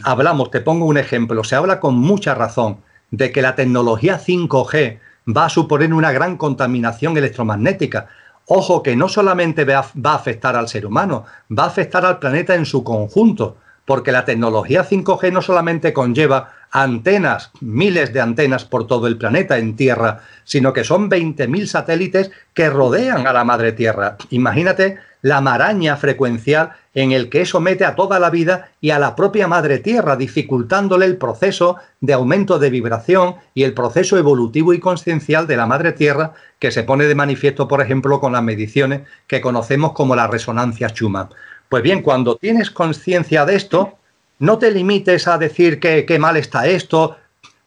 hablamos, 0.03 0.51
te 0.51 0.61
pongo 0.61 0.85
un 0.85 0.97
ejemplo, 0.97 1.43
se 1.43 1.55
habla 1.55 1.79
con 1.79 1.95
mucha 1.95 2.35
razón 2.35 2.77
de 3.11 3.31
que 3.31 3.41
la 3.41 3.55
tecnología 3.55 4.19
5G 4.19 4.99
va 5.35 5.45
a 5.45 5.49
suponer 5.49 5.93
una 5.93 6.11
gran 6.11 6.37
contaminación 6.37 7.17
electromagnética. 7.17 8.07
Ojo 8.45 8.83
que 8.83 8.95
no 8.95 9.07
solamente 9.07 9.63
va 9.63 9.85
a 10.03 10.15
afectar 10.15 10.55
al 10.55 10.67
ser 10.67 10.85
humano, 10.85 11.25
va 11.49 11.63
a 11.63 11.67
afectar 11.67 12.05
al 12.05 12.19
planeta 12.19 12.55
en 12.55 12.65
su 12.65 12.83
conjunto, 12.83 13.57
porque 13.85 14.11
la 14.11 14.25
tecnología 14.25 14.87
5G 14.87 15.31
no 15.31 15.41
solamente 15.41 15.93
conlleva 15.93 16.51
antenas, 16.73 17.51
miles 17.61 18.11
de 18.11 18.19
antenas 18.19 18.65
por 18.65 18.87
todo 18.87 19.07
el 19.07 19.17
planeta 19.17 19.59
en 19.59 19.75
Tierra, 19.75 20.23
sino 20.43 20.73
que 20.73 20.83
son 20.83 21.09
20.000 21.09 21.67
satélites 21.67 22.31
que 22.53 22.69
rodean 22.69 23.27
a 23.27 23.33
la 23.33 23.43
madre 23.43 23.71
Tierra. 23.71 24.17
Imagínate 24.31 24.97
la 25.21 25.39
maraña 25.39 25.95
frecuencial 25.95 26.71
en 26.95 27.11
el 27.11 27.29
que 27.29 27.41
eso 27.41 27.59
mete 27.59 27.85
a 27.85 27.95
toda 27.95 28.19
la 28.19 28.29
vida 28.29 28.71
y 28.81 28.89
a 28.89 28.99
la 28.99 29.15
propia 29.15 29.47
madre 29.47 29.79
tierra, 29.79 30.17
dificultándole 30.17 31.05
el 31.05 31.17
proceso 31.17 31.77
de 32.01 32.13
aumento 32.13 32.59
de 32.59 32.69
vibración 32.69 33.35
y 33.53 33.63
el 33.63 33.73
proceso 33.73 34.17
evolutivo 34.17 34.73
y 34.73 34.79
consciencial 34.79 35.47
de 35.47 35.57
la 35.57 35.65
madre 35.65 35.93
tierra 35.93 36.33
que 36.59 36.71
se 36.71 36.83
pone 36.83 37.05
de 37.05 37.15
manifiesto, 37.15 37.67
por 37.67 37.81
ejemplo, 37.81 38.19
con 38.19 38.33
las 38.33 38.43
mediciones 38.43 39.03
que 39.25 39.41
conocemos 39.41 39.93
como 39.93 40.15
la 40.15 40.27
resonancia 40.27 40.89
Schumann. 40.89 41.29
Pues 41.69 41.81
bien, 41.83 42.01
cuando 42.01 42.35
tienes 42.35 42.69
conciencia 42.69 43.45
de 43.45 43.55
esto, 43.55 43.97
no 44.39 44.57
te 44.57 44.71
limites 44.71 45.27
a 45.27 45.37
decir 45.37 45.79
que, 45.79 46.17
mal 46.19 46.37
está 46.37 46.67
esto. 46.67 47.17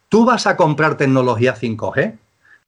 Tú 0.09 0.25
vas 0.25 0.47
a 0.47 0.57
comprar 0.57 0.97
tecnología 0.97 1.55
5G. 1.55 2.19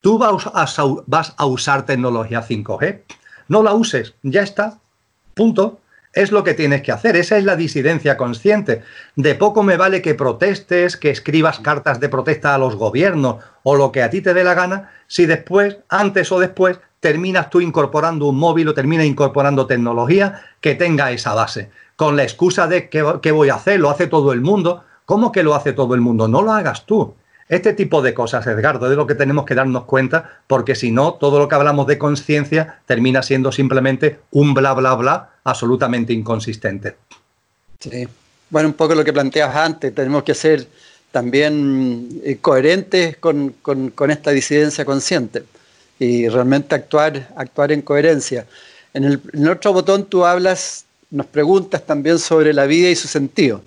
Tú 0.01 0.19
vas 0.19 1.35
a 1.37 1.47
usar 1.47 1.87
tecnología 1.87 2.43
5G. 2.43 3.01
No 3.49 3.63
la 3.63 3.75
uses, 3.75 4.15
ya 4.23 4.43
está. 4.43 4.79
Punto. 5.35 5.81
Es 6.13 6.33
lo 6.33 6.43
que 6.43 6.55
tienes 6.55 6.83
que 6.83 6.91
hacer, 6.91 7.17
esa 7.17 7.37
es 7.37 7.45
la 7.45 7.55
disidencia 7.55 8.17
consciente. 8.17 8.83
De 9.15 9.35
poco 9.35 9.63
me 9.63 9.77
vale 9.77 10.01
que 10.01 10.15
protestes, 10.15 10.97
que 10.97 11.11
escribas 11.11 11.61
cartas 11.61 12.01
de 12.01 12.09
protesta 12.09 12.55
a 12.55 12.59
los 12.59 12.77
gobiernos 12.77 13.45
o 13.63 13.77
lo 13.77 13.93
que 13.93 14.03
a 14.03 14.11
ti 14.11 14.23
te 14.23 14.33
dé 14.33 14.43
la 14.43 14.55
gana, 14.55 14.91
si 15.07 15.27
después, 15.27 15.77
antes 15.89 16.33
o 16.33 16.41
después, 16.41 16.81
terminas 17.01 17.51
tú 17.51 17.61
incorporando 17.61 18.27
un 18.27 18.39
móvil 18.39 18.69
o 18.69 18.75
terminas 18.75 19.07
incorporando 19.07 19.67
tecnología 19.67 20.43
que 20.61 20.75
tenga 20.75 21.13
esa 21.13 21.35
base. 21.35 21.71
Con 21.99 22.15
la 22.15 22.23
excusa 22.23 22.69
de 22.69 22.89
que, 22.89 23.05
¿qué 23.21 23.33
voy 23.33 23.49
a 23.49 23.57
hacer? 23.57 23.81
Lo 23.81 23.91
hace 23.91 24.07
todo 24.07 24.33
el 24.33 24.41
mundo. 24.41 24.85
¿Cómo 25.05 25.33
que 25.33 25.43
lo 25.43 25.57
hace 25.57 25.73
todo 25.73 25.97
el 25.97 26.01
mundo? 26.01 26.29
No 26.29 26.43
lo 26.43 26.53
hagas 26.53 26.87
tú. 26.87 27.17
Este 27.49 27.73
tipo 27.73 28.03
de 28.03 28.15
cosas, 28.15 28.47
Edgardo, 28.47 28.89
es 28.89 28.97
lo 28.97 29.05
que 29.05 29.17
tenemos 29.17 29.45
que 29.45 29.57
darnos 29.57 29.83
cuenta, 29.83 30.43
porque 30.47 30.77
si 30.77 30.93
no, 30.93 31.15
todo 31.15 31.41
lo 31.41 31.49
que 31.49 31.57
hablamos 31.57 31.89
de 31.89 31.99
conciencia 31.99 32.83
termina 32.87 33.25
siendo 33.25 33.51
simplemente 33.51 34.21
un 34.31 34.55
bla, 34.55 34.75
bla, 34.75 34.95
bla 34.95 35.31
absolutamente 35.43 36.13
inconsistente. 36.13 36.95
Sí. 37.81 38.07
Bueno, 38.49 38.69
un 38.69 38.75
poco 38.75 38.95
lo 38.95 39.03
que 39.03 39.13
planteabas 39.13 39.57
antes, 39.57 39.93
tenemos 39.93 40.23
que 40.23 40.35
ser 40.35 40.69
también 41.11 42.21
eh, 42.23 42.39
coherentes 42.41 43.17
con, 43.17 43.57
esta 44.09 44.31
disidencia 44.31 44.85
consciente 44.85 45.43
y 45.99 46.29
realmente 46.29 46.77
actuar, 46.77 47.29
actuar 47.35 47.73
en 47.73 47.83
coherencia. 47.83 48.47
En 48.95 49.05
el 49.05 49.49
otro 49.49 49.73
botón 49.73 50.07
tú 50.07 50.25
hablas, 50.25 50.85
nos 51.11 51.27
preguntas 51.27 51.85
también 51.85 52.19
sobre 52.19 52.53
la 52.53 52.67
vida 52.67 52.89
y 52.91 52.97
su 52.97 53.09
sentido. 53.09 53.63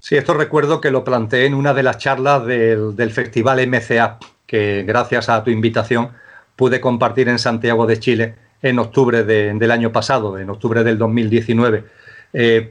Sí, 0.00 0.16
esto 0.16 0.34
recuerdo 0.34 0.80
que 0.80 0.90
lo 0.90 1.04
planteé 1.04 1.46
en 1.46 1.54
una 1.54 1.74
de 1.74 1.84
las 1.84 1.98
charlas 1.98 2.44
del, 2.44 3.10
Festival 3.12 3.64
MCA, 3.68 4.18
que 4.46 4.82
gracias 4.82 5.28
a 5.28 5.44
tu 5.44 5.50
invitación 5.50 6.10
pude 6.56 6.80
compartir 6.80 7.28
en 7.28 7.38
Santiago 7.38 7.86
de 7.86 8.00
Chile 8.00 8.34
en 8.62 8.78
octubre 8.78 9.22
del 9.22 9.70
año 9.70 9.92
pasado, 9.92 10.38
en 10.38 10.50
octubre 10.50 10.82
del 10.82 10.98
2019. 10.98 11.84
Eh, 12.32 12.70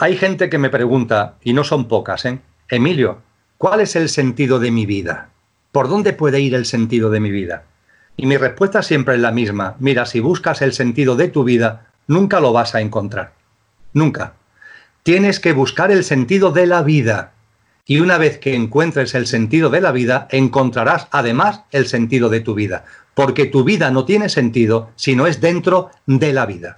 hay 0.00 0.16
gente 0.16 0.50
que 0.50 0.58
me 0.58 0.70
pregunta, 0.70 1.36
y 1.42 1.52
no 1.52 1.64
son 1.64 1.86
pocas, 1.88 2.24
¿eh? 2.24 2.38
Emilio, 2.68 3.18
¿cuál 3.58 3.80
es 3.80 3.96
el 3.96 4.08
sentido 4.08 4.58
de 4.58 4.70
mi 4.70 4.86
vida? 4.86 5.30
¿Por 5.70 5.88
dónde 5.88 6.12
puede 6.12 6.40
ir 6.40 6.54
el 6.54 6.66
sentido 6.66 7.10
de 7.10 7.20
mi 7.20 7.30
vida? 7.30 7.64
Y 8.16 8.26
mi 8.26 8.36
respuesta 8.36 8.82
siempre 8.82 9.14
es 9.14 9.20
la 9.20 9.32
misma. 9.32 9.76
Mira, 9.78 10.06
si 10.06 10.20
buscas 10.20 10.60
el 10.62 10.72
sentido 10.72 11.16
de 11.16 11.28
tu 11.28 11.44
vida, 11.44 11.91
nunca 12.06 12.40
lo 12.40 12.52
vas 12.52 12.74
a 12.74 12.80
encontrar. 12.80 13.32
Nunca 13.92 14.34
tienes 15.02 15.40
que 15.40 15.52
buscar 15.52 15.90
el 15.90 16.04
sentido 16.04 16.52
de 16.52 16.66
la 16.66 16.82
vida. 16.82 17.32
Y 17.84 17.98
una 18.00 18.18
vez 18.18 18.38
que 18.38 18.54
encuentres 18.54 19.14
el 19.14 19.26
sentido 19.26 19.68
de 19.68 19.80
la 19.80 19.92
vida, 19.92 20.28
encontrarás 20.30 21.08
además 21.10 21.62
el 21.72 21.86
sentido 21.86 22.28
de 22.28 22.40
tu 22.40 22.54
vida. 22.54 22.84
Porque 23.14 23.46
tu 23.46 23.64
vida 23.64 23.90
no 23.90 24.04
tiene 24.04 24.28
sentido 24.28 24.90
si 24.96 25.16
no 25.16 25.26
es 25.26 25.40
dentro 25.40 25.90
de 26.06 26.32
la 26.32 26.46
vida. 26.46 26.76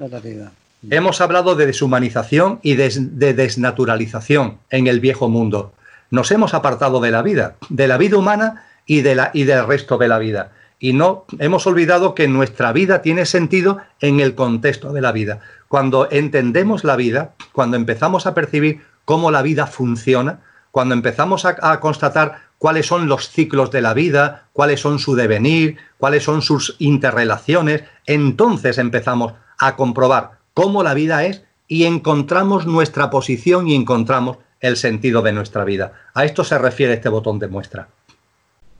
Hemos 0.90 1.20
hablado 1.20 1.55
de 1.55 1.66
deshumanización 1.66 2.59
y 2.62 2.74
de, 2.74 2.90
desnaturalización 3.34 4.59
en 4.70 4.86
el 4.86 5.01
viejo 5.01 5.28
mundo. 5.28 5.72
Nos 6.10 6.30
hemos 6.30 6.55
apartado 6.55 7.01
de 7.01 7.10
la 7.10 7.22
vida, 7.22 7.56
de 7.68 7.88
la 7.88 7.98
vida 7.98 8.18
humana 8.18 8.64
y, 8.86 9.02
de 9.02 9.14
la, 9.14 9.30
y 9.32 9.44
del 9.44 9.66
resto 9.66 9.98
de 9.98 10.09
la 10.09 10.18
vida. 10.18 10.52
Y 10.85 10.93
no 10.93 11.24
hemos 11.39 11.66
olvidado 11.66 12.15
que 12.15 12.28
nuestra 12.28 12.70
vida 12.70 13.01
tiene 13.01 13.24
sentido 13.24 13.78
en 14.02 14.20
el 14.20 14.35
contexto 14.35 14.93
de 14.93 15.01
la 15.01 15.12
vida. 15.12 15.40
Cuando 15.66 16.11
entendemos 16.11 16.85
la 16.85 16.94
vida, 16.94 17.32
cuando 17.52 17.78
empezamos 17.78 18.27
a 18.27 18.35
percibir 18.35 18.82
cómo 19.06 19.31
la 19.31 19.40
vida 19.40 19.66
funciona, 19.66 20.40
cuando 20.73 20.94
empezamos 20.94 21.47
a, 21.47 21.81
constatar 21.81 22.43
cuáles 22.59 22.85
son 22.85 23.09
los 23.09 23.31
ciclos 23.31 23.70
de 23.70 23.81
la 23.81 23.94
vida, 23.94 24.48
cuáles 24.52 24.81
son 24.81 24.98
su 24.98 25.15
devenir, 25.15 25.78
cuáles 25.97 26.23
son 26.23 26.43
sus 26.43 26.77
interrelaciones, 26.78 27.85
entonces 28.05 28.77
empezamos 28.77 29.32
a 29.56 29.77
comprobar 29.77 30.32
cómo 30.52 30.82
la 30.82 30.93
vida 30.93 31.24
es 31.24 31.44
y 31.66 31.85
encontramos 31.85 32.66
nuestra 32.66 33.09
posición 33.09 33.69
y 33.69 33.74
encontramos 33.74 34.36
el 34.61 34.77
sentido 34.77 35.23
de 35.23 35.32
nuestra 35.32 35.65
vida. 35.65 35.94
A 36.12 36.27
esto 36.27 36.44
se 36.44 36.59
refiere 36.59 36.93
este 36.93 37.09
botón 37.09 37.39
de 37.39 37.48
muestra. 37.48 37.89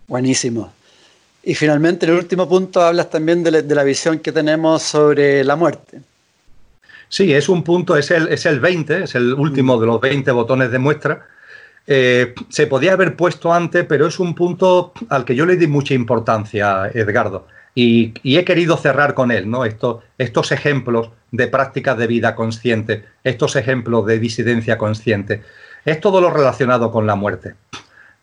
Buenísimo. 0.07 0.71
Y 1.47 1.55
finalmente, 1.55 2.07
en 2.07 2.13
el 2.13 2.19
último 2.19 2.49
punto, 2.49 2.81
hablas 2.81 3.11
también 3.11 3.43
de 3.43 3.75
la 3.75 3.85
visión 3.85 4.19
que 4.19 4.33
tenemos 4.33 4.83
sobre 4.83 5.45
la 5.45 5.57
muerte. 5.57 6.01
Sí, 7.09 7.33
es 7.33 7.49
un 7.49 7.63
punto, 7.63 7.97
es 7.97 8.11
el, 8.11 8.29
es 8.29 8.47
el 8.47 8.61
20, 8.61 9.05
es 9.05 9.15
el 9.15 9.35
último 9.35 9.79
de 9.79 9.87
los 9.87 10.01
20 10.01 10.31
botones 10.33 10.71
de 10.71 10.79
muestra. 10.79 11.27
Eh, 11.87 12.35
se 12.49 12.67
podía 12.67 12.95
haber 12.95 13.15
puesto 13.15 13.53
antes, 13.53 13.85
pero 13.87 14.07
es 14.07 14.19
un 14.19 14.35
punto 14.35 14.93
al 15.11 15.25
que 15.25 15.35
yo 15.35 15.45
le 15.47 15.57
di 15.57 15.67
mucha 15.67 15.95
importancia, 15.95 16.91
Edgardo, 16.93 17.47
y, 17.75 18.15
he 18.25 18.45
querido 18.45 18.77
cerrar 18.77 19.15
con 19.15 19.31
él, 19.31 19.51
¿no? 19.51 19.65
estos 19.65 20.53
ejemplos 20.53 21.11
de 21.31 21.47
prácticas 21.47 21.99
de 21.99 22.07
vida 22.07 22.35
consciente, 22.35 23.05
estos 23.23 23.55
ejemplos 23.57 24.07
de 24.07 24.19
disidencia 24.19 24.79
consciente. 24.79 25.43
Es 25.85 26.01
todo 26.01 26.21
lo 26.21 26.31
relacionado 26.31 26.91
con 26.91 27.07
la 27.07 27.17
muerte. 27.17 27.55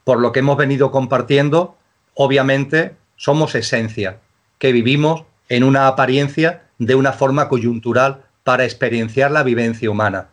Por 0.03 0.19
lo 0.19 0.31
que 0.31 0.39
hemos 0.39 0.57
venido 0.57 0.89
compartiendo, 0.89 1.77
obviamente 2.15 2.95
somos 3.21 3.53
esencia, 3.53 4.17
que 4.57 4.71
vivimos 4.71 5.25
en 5.47 5.63
una 5.63 5.85
apariencia 5.85 6.63
de 6.79 6.95
una 6.95 7.13
forma 7.13 7.49
coyuntural 7.49 8.23
para 8.43 8.63
experienciar 8.63 9.29
la 9.29 9.43
vivencia 9.43 9.91
humana. 9.91 10.29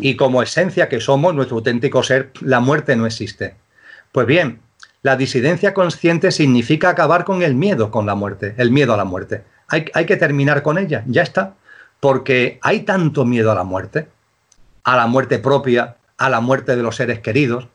Y 0.00 0.16
como 0.16 0.42
esencia 0.42 0.88
que 0.88 0.98
somos, 0.98 1.34
nuestro 1.34 1.58
auténtico 1.58 2.02
ser, 2.02 2.32
la 2.40 2.60
muerte 2.60 2.96
no 2.96 3.04
existe. 3.04 3.56
Pues 4.12 4.26
bien, 4.26 4.60
la 5.02 5.16
disidencia 5.16 5.74
consciente 5.74 6.30
significa 6.30 6.88
acabar 6.88 7.24
con 7.24 7.42
el 7.42 7.54
miedo 7.54 7.90
con 7.90 8.06
la 8.06 8.14
muerte, 8.14 8.54
el 8.56 8.70
miedo 8.70 8.94
a 8.94 8.96
la 8.96 9.04
muerte. 9.04 9.44
Hay, 9.68 9.84
hay 9.92 10.06
que 10.06 10.16
terminar 10.16 10.62
con 10.62 10.78
ella, 10.78 11.04
ya 11.06 11.20
está. 11.20 11.56
Porque 12.00 12.58
hay 12.62 12.80
tanto 12.80 13.26
miedo 13.26 13.52
a 13.52 13.54
la 13.54 13.64
muerte, 13.64 14.08
a 14.84 14.96
la 14.96 15.06
muerte 15.06 15.38
propia, 15.38 15.96
a 16.16 16.30
la 16.30 16.40
muerte 16.40 16.76
de 16.76 16.82
los 16.82 16.96
seres 16.96 17.20
queridos, 17.20 17.68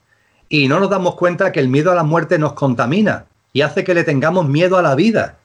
y 0.49 0.67
no 0.67 0.79
nos 0.79 0.89
damos 0.89 1.13
cuenta 1.13 1.51
que 1.51 1.59
el 1.59 1.67
miedo 1.67 1.91
a 1.91 1.95
la 1.95 2.03
muerte 2.03 2.39
nos 2.39 2.53
contamina 2.53 3.27
y 3.57 3.63
hace 3.63 3.83
que 3.83 3.95
le 3.95 4.03
tengamos 4.03 4.47
miedo 4.47 4.77
a 4.77 4.83
la 4.83 4.93
vida. 4.93 5.39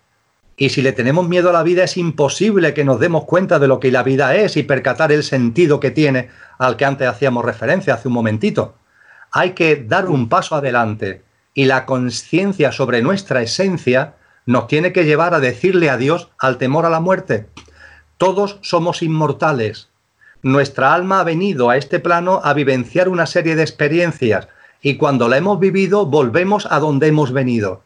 Y 0.58 0.68
si 0.68 0.82
le 0.82 0.92
tenemos 0.92 1.26
miedo 1.26 1.48
a 1.48 1.52
la 1.54 1.62
vida 1.62 1.84
es 1.84 1.96
imposible 1.96 2.74
que 2.74 2.84
nos 2.84 3.00
demos 3.00 3.24
cuenta 3.24 3.58
de 3.58 3.66
lo 3.66 3.80
que 3.80 3.90
la 3.90 4.02
vida 4.02 4.34
es 4.34 4.58
y 4.58 4.64
percatar 4.64 5.12
el 5.12 5.22
sentido 5.22 5.80
que 5.80 5.90
tiene 5.90 6.28
al 6.58 6.76
que 6.76 6.84
antes 6.84 7.08
hacíamos 7.08 7.42
referencia 7.42 7.94
hace 7.94 8.08
un 8.08 8.14
momentito. 8.14 8.74
Hay 9.30 9.52
que 9.52 9.76
dar 9.76 10.10
un 10.10 10.28
paso 10.28 10.56
adelante 10.56 11.22
y 11.54 11.64
la 11.64 11.86
conciencia 11.86 12.70
sobre 12.70 13.00
nuestra 13.00 13.40
esencia 13.40 14.16
nos 14.44 14.66
tiene 14.66 14.92
que 14.92 15.06
llevar 15.06 15.32
a 15.32 15.40
decirle 15.40 15.88
adiós 15.88 16.28
al 16.38 16.58
temor 16.58 16.84
a 16.84 16.90
la 16.90 17.00
muerte. 17.00 17.46
Todos 18.18 18.58
somos 18.60 19.02
inmortales. 19.02 19.88
Nuestra 20.42 20.92
alma 20.92 21.20
ha 21.20 21.24
venido 21.24 21.70
a 21.70 21.78
este 21.78 21.98
plano 21.98 22.42
a 22.44 22.52
vivenciar 22.52 23.08
una 23.08 23.24
serie 23.24 23.56
de 23.56 23.62
experiencias 23.62 24.48
y 24.82 24.98
cuando 24.98 25.28
la 25.28 25.38
hemos 25.38 25.58
vivido 25.58 26.04
volvemos 26.04 26.68
a 26.70 26.78
donde 26.78 27.06
hemos 27.06 27.32
venido. 27.32 27.84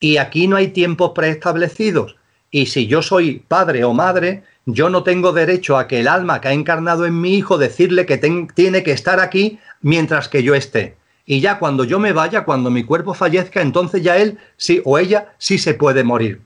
Y 0.00 0.18
aquí 0.18 0.48
no 0.48 0.56
hay 0.56 0.68
tiempos 0.68 1.12
preestablecidos. 1.14 2.16
Y 2.50 2.66
si 2.66 2.86
yo 2.86 3.02
soy 3.02 3.42
padre 3.46 3.84
o 3.84 3.92
madre, 3.92 4.44
yo 4.66 4.90
no 4.90 5.02
tengo 5.02 5.32
derecho 5.32 5.76
a 5.76 5.86
que 5.86 6.00
el 6.00 6.08
alma 6.08 6.40
que 6.40 6.48
ha 6.48 6.52
encarnado 6.52 7.06
en 7.06 7.20
mi 7.20 7.34
hijo 7.34 7.58
decirle 7.58 8.06
que 8.06 8.18
tiene 8.18 8.82
que 8.82 8.92
estar 8.92 9.20
aquí 9.20 9.58
mientras 9.80 10.28
que 10.28 10.42
yo 10.42 10.54
esté. 10.54 10.96
Y 11.24 11.40
ya 11.40 11.58
cuando 11.58 11.84
yo 11.84 11.98
me 11.98 12.12
vaya, 12.12 12.44
cuando 12.44 12.70
mi 12.70 12.84
cuerpo 12.84 13.12
fallezca, 13.12 13.60
entonces 13.60 14.02
ya 14.02 14.16
él 14.16 14.38
sí 14.56 14.80
o 14.84 14.98
ella 14.98 15.34
sí 15.38 15.58
se 15.58 15.74
puede 15.74 16.04
morir. 16.04 16.42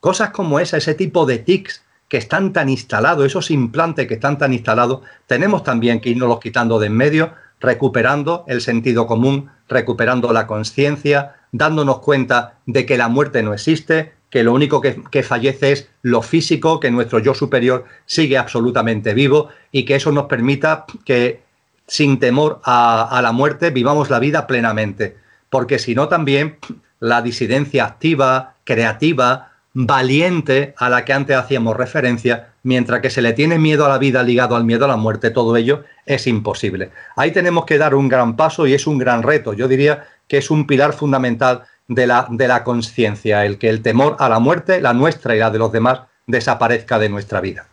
Cosas 0.00 0.30
como 0.30 0.58
esa, 0.58 0.78
ese 0.78 0.94
tipo 0.94 1.26
de 1.26 1.38
tics 1.38 1.82
que 2.08 2.16
están 2.16 2.52
tan 2.52 2.68
instalados, 2.68 3.24
esos 3.24 3.50
implantes 3.50 4.06
que 4.06 4.14
están 4.14 4.36
tan 4.38 4.52
instalados, 4.52 5.00
tenemos 5.26 5.62
también 5.62 6.00
que 6.00 6.10
irnos 6.10 6.28
los 6.28 6.40
quitando 6.40 6.78
de 6.78 6.88
en 6.88 6.96
medio, 6.96 7.32
recuperando 7.60 8.44
el 8.48 8.60
sentido 8.60 9.06
común, 9.06 9.50
recuperando 9.68 10.32
la 10.32 10.46
conciencia, 10.46 11.36
dándonos 11.52 12.00
cuenta 12.00 12.58
de 12.66 12.84
que 12.86 12.96
la 12.96 13.08
muerte 13.08 13.42
no 13.42 13.52
existe, 13.52 14.12
que 14.30 14.42
lo 14.42 14.54
único 14.54 14.80
que, 14.80 15.22
fallece 15.22 15.72
es 15.72 15.90
lo 16.00 16.22
físico, 16.22 16.80
que 16.80 16.90
nuestro 16.90 17.18
yo 17.18 17.34
superior 17.34 17.84
sigue 18.06 18.38
absolutamente 18.38 19.12
vivo 19.12 19.50
y 19.70 19.84
que 19.84 19.96
eso 19.96 20.10
nos 20.10 20.24
permita 20.24 20.86
que 21.04 21.42
sin 21.86 22.18
temor 22.18 22.60
a, 22.64 23.20
la 23.22 23.32
muerte 23.32 23.68
vivamos 23.70 24.08
la 24.08 24.18
vida 24.18 24.46
plenamente. 24.46 25.18
Porque 25.50 25.78
si 25.78 25.94
no 25.94 26.08
también 26.08 26.56
la 26.98 27.20
disidencia 27.20 27.84
activa, 27.84 28.54
creativa, 28.64 29.52
valiente 29.74 30.74
a 30.78 30.88
la 30.88 31.04
que 31.04 31.12
antes 31.12 31.36
hacíamos 31.36 31.76
referencia, 31.76 32.54
mientras 32.62 33.02
que 33.02 33.10
se 33.10 33.20
le 33.20 33.34
tiene 33.34 33.58
miedo 33.58 33.84
a 33.84 33.90
la 33.90 33.98
vida 33.98 34.22
ligado 34.22 34.56
al 34.56 34.64
miedo 34.64 34.86
a 34.86 34.88
la 34.88 34.96
muerte, 34.96 35.30
todo 35.30 35.56
ello 35.56 35.84
es 36.06 36.26
imposible. 36.26 36.90
Ahí 37.16 37.32
tenemos 37.32 37.66
que 37.66 37.76
dar 37.76 37.94
un 37.94 38.08
gran 38.08 38.36
paso 38.36 38.66
y 38.66 38.72
es 38.72 38.86
un 38.86 38.96
gran 38.96 39.22
reto. 39.22 39.52
Yo 39.52 39.68
diría 39.68 40.06
que 40.32 40.38
es 40.38 40.50
un 40.50 40.66
pilar 40.66 40.94
fundamental 40.94 41.64
de 41.86 42.06
la, 42.06 42.26
de 42.30 42.48
la 42.48 42.64
conciencia, 42.64 43.44
el 43.44 43.58
que 43.58 43.68
el 43.68 43.82
temor 43.82 44.16
a 44.18 44.30
la 44.30 44.38
muerte, 44.38 44.80
la 44.80 44.94
nuestra 44.94 45.36
y 45.36 45.38
la 45.40 45.50
de 45.50 45.58
los 45.58 45.70
demás, 45.70 46.00
desaparezca 46.26 46.98
de 46.98 47.10
nuestra 47.10 47.42
vida. 47.42 47.66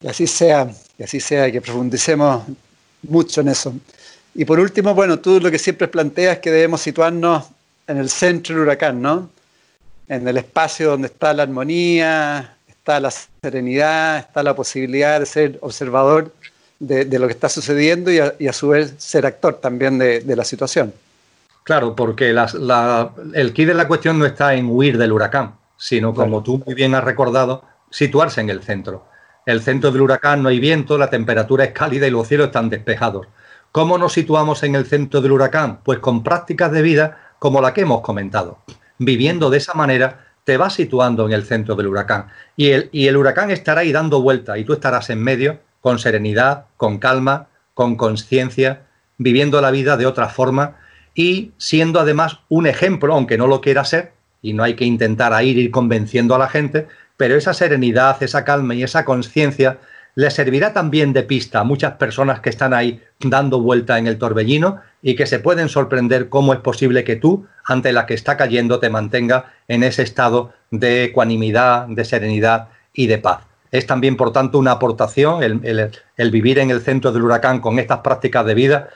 Y 0.00 0.06
así 0.06 0.28
sea, 0.28 0.70
y 0.96 1.02
así 1.02 1.18
sea, 1.18 1.50
que 1.50 1.60
profundicemos 1.60 2.44
mucho 3.08 3.40
en 3.40 3.48
eso. 3.48 3.74
Y 4.36 4.44
por 4.44 4.60
último, 4.60 4.94
bueno, 4.94 5.18
tú 5.18 5.40
lo 5.40 5.50
que 5.50 5.58
siempre 5.58 5.88
planteas 5.88 6.36
es 6.36 6.38
que 6.38 6.52
debemos 6.52 6.80
situarnos 6.80 7.46
en 7.88 7.96
el 7.96 8.08
centro 8.08 8.54
del 8.54 8.62
huracán, 8.62 9.02
¿no? 9.02 9.30
En 10.06 10.28
el 10.28 10.36
espacio 10.36 10.90
donde 10.90 11.08
está 11.08 11.34
la 11.34 11.42
armonía, 11.42 12.56
está 12.68 13.00
la 13.00 13.10
serenidad, 13.10 14.18
está 14.18 14.44
la 14.44 14.54
posibilidad 14.54 15.18
de 15.18 15.26
ser 15.26 15.58
observador 15.60 16.32
de, 16.82 17.18
lo 17.18 17.28
que 17.28 17.32
está 17.32 17.48
sucediendo 17.48 18.10
y 18.10 18.18
a, 18.18 18.52
su 18.52 18.68
vez 18.68 18.94
ser 18.98 19.24
actor 19.24 19.54
también 19.54 19.98
de, 19.98 20.36
la 20.36 20.44
situación. 20.44 20.92
Claro, 21.62 21.94
porque 21.94 22.34
el 23.34 23.52
key 23.52 23.64
de 23.64 23.74
la 23.74 23.86
cuestión 23.86 24.18
no 24.18 24.26
está 24.26 24.54
en 24.54 24.68
huir 24.68 24.98
del 24.98 25.12
huracán, 25.12 25.54
sino, 25.76 26.12
como 26.12 26.42
tú 26.42 26.62
muy 26.66 26.74
bien 26.74 26.94
has 26.94 27.04
recordado, 27.04 27.64
situarse 27.90 28.40
en 28.40 28.50
el 28.50 28.62
centro. 28.62 29.06
El 29.46 29.62
centro 29.62 29.92
del 29.92 30.02
huracán 30.02 30.42
no 30.42 30.48
hay 30.48 30.58
viento, 30.58 30.98
la 30.98 31.08
temperatura 31.10 31.64
es 31.64 31.72
cálida 31.72 32.06
y 32.06 32.10
los 32.10 32.26
cielos 32.26 32.46
están 32.46 32.68
despejados. 32.68 33.28
¿Cómo 33.70 33.96
nos 33.96 34.12
situamos 34.12 34.62
en 34.64 34.74
el 34.74 34.86
centro 34.86 35.20
del 35.20 35.32
huracán? 35.32 35.80
Pues 35.84 36.00
con 36.00 36.24
prácticas 36.24 36.72
de 36.72 36.82
vida 36.82 37.34
como 37.38 37.60
la 37.60 37.72
que 37.72 37.82
hemos 37.82 38.00
comentado. 38.02 38.58
Viviendo 38.98 39.50
de 39.50 39.58
esa 39.58 39.74
manera, 39.74 40.26
te 40.44 40.56
vas 40.56 40.74
situando 40.74 41.26
en 41.26 41.32
el 41.32 41.44
centro 41.44 41.76
del 41.76 41.86
huracán. 41.86 42.26
Y 42.56 42.70
el, 42.70 42.88
y 42.92 43.06
el 43.06 43.16
huracán 43.16 43.52
estará 43.52 43.82
ahí 43.82 43.92
dando 43.92 44.20
vuelta 44.20 44.58
y 44.58 44.64
tú 44.64 44.72
estarás 44.72 45.10
en 45.10 45.22
medio 45.22 45.58
con 45.82 45.98
serenidad, 45.98 46.64
con 46.78 46.98
calma, 46.98 47.48
con 47.74 47.96
conciencia, 47.96 48.86
viviendo 49.18 49.60
la 49.60 49.70
vida 49.70 49.98
de 49.98 50.06
otra 50.06 50.30
forma 50.30 50.76
y 51.14 51.52
siendo 51.58 52.00
además 52.00 52.38
un 52.48 52.66
ejemplo, 52.66 53.12
aunque 53.12 53.36
no 53.36 53.46
lo 53.46 53.60
quiera 53.60 53.84
ser, 53.84 54.12
y 54.40 54.54
no 54.54 54.62
hay 54.62 54.74
que 54.74 54.86
intentar 54.86 55.32
ir, 55.44 55.58
ir 55.58 55.70
convenciendo 55.70 56.34
a 56.34 56.38
la 56.38 56.48
gente, 56.48 56.88
pero 57.16 57.36
esa 57.36 57.52
serenidad, 57.52 58.22
esa 58.22 58.44
calma 58.44 58.74
y 58.74 58.82
esa 58.82 59.04
conciencia 59.04 59.78
le 60.14 60.30
servirá 60.30 60.72
también 60.72 61.12
de 61.12 61.22
pista 61.22 61.60
a 61.60 61.64
muchas 61.64 61.94
personas 61.94 62.40
que 62.40 62.50
están 62.50 62.74
ahí 62.74 63.00
dando 63.20 63.60
vuelta 63.60 63.98
en 63.98 64.06
el 64.06 64.18
torbellino 64.18 64.80
y 65.00 65.14
que 65.16 65.26
se 65.26 65.38
pueden 65.38 65.68
sorprender 65.68 66.28
cómo 66.28 66.52
es 66.52 66.60
posible 66.60 67.04
que 67.04 67.16
tú, 67.16 67.46
ante 67.64 67.92
la 67.92 68.06
que 68.06 68.14
está 68.14 68.36
cayendo, 68.36 68.78
te 68.78 68.90
mantenga 68.90 69.52
en 69.68 69.82
ese 69.84 70.02
estado 70.02 70.52
de 70.70 71.04
ecuanimidad, 71.04 71.86
de 71.88 72.04
serenidad 72.04 72.68
y 72.92 73.06
de 73.06 73.18
paz. 73.18 73.51
Es 73.72 73.86
también, 73.86 74.16
por 74.16 74.32
tanto, 74.32 74.58
una 74.58 74.72
aportación, 74.72 75.42
el, 75.42 76.30
vivir 76.30 76.58
en 76.58 76.70
el 76.70 76.82
centro 76.82 77.10
del 77.10 77.22
huracán 77.22 77.60
con 77.60 77.78
estas 77.78 78.00
prácticas 78.00 78.44
de 78.44 78.54
vida, 78.54 78.90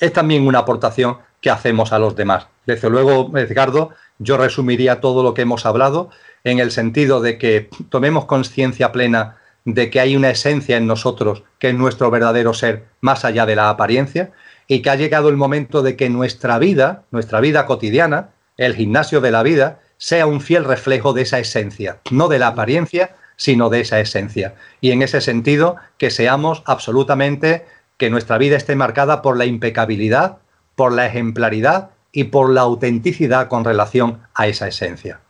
es 0.00 0.12
también 0.12 0.46
una 0.46 0.60
aportación 0.60 1.18
que 1.40 1.50
hacemos 1.50 1.92
a 1.92 1.98
los 1.98 2.16
demás. 2.16 2.46
Desde 2.66 2.88
luego, 2.88 3.30
Edgardo, 3.36 3.90
yo 4.18 4.38
resumiría 4.38 5.00
todo 5.00 5.22
lo 5.22 5.34
que 5.34 5.42
hemos 5.42 5.66
hablado 5.66 6.10
en 6.44 6.58
el 6.58 6.70
sentido 6.70 7.20
de 7.20 7.36
que 7.36 7.68
tomemos 7.90 8.24
conciencia 8.24 8.90
plena 8.90 9.36
de 9.64 9.90
que 9.90 10.00
hay 10.00 10.16
una 10.16 10.30
esencia 10.30 10.76
en 10.76 10.86
nosotros 10.86 11.44
que 11.58 11.68
es 11.68 11.74
nuestro 11.74 12.10
verdadero 12.10 12.52
ser 12.54 12.86
más 13.00 13.24
allá 13.24 13.46
de 13.46 13.54
la 13.54 13.68
apariencia 13.70 14.32
y 14.66 14.82
que 14.82 14.90
ha 14.90 14.96
llegado 14.96 15.28
el 15.28 15.36
momento 15.36 15.82
de 15.82 15.94
que 15.96 16.08
nuestra 16.08 16.58
vida, 16.58 17.04
nuestra 17.10 17.40
vida 17.40 17.66
cotidiana, 17.66 18.30
el 18.56 18.74
gimnasio 18.74 19.20
de 19.20 19.30
la 19.30 19.42
vida, 19.42 19.80
sea 19.98 20.26
un 20.26 20.40
fiel 20.40 20.64
reflejo 20.64 21.12
de 21.12 21.22
esa 21.22 21.38
esencia, 21.38 21.98
no 22.10 22.28
de 22.28 22.38
la 22.38 22.48
apariencia, 22.48 23.14
sino 23.36 23.70
de 23.70 23.80
esa 23.80 24.00
esencia. 24.00 24.54
Y 24.80 24.90
en 24.90 25.02
ese 25.02 25.20
sentido, 25.20 25.76
que 25.98 26.10
seamos 26.10 26.62
absolutamente, 26.66 27.66
que 27.96 28.10
nuestra 28.10 28.38
vida 28.38 28.56
esté 28.56 28.76
marcada 28.76 29.22
por 29.22 29.36
la 29.36 29.46
impecabilidad, 29.46 30.38
por 30.74 30.92
la 30.92 31.06
ejemplaridad 31.06 31.90
y 32.12 32.24
por 32.24 32.50
la 32.50 32.62
autenticidad 32.62 33.48
con 33.48 33.64
relación 33.64 34.20
a 34.34 34.46
esa 34.46 34.68
esencia. 34.68 35.20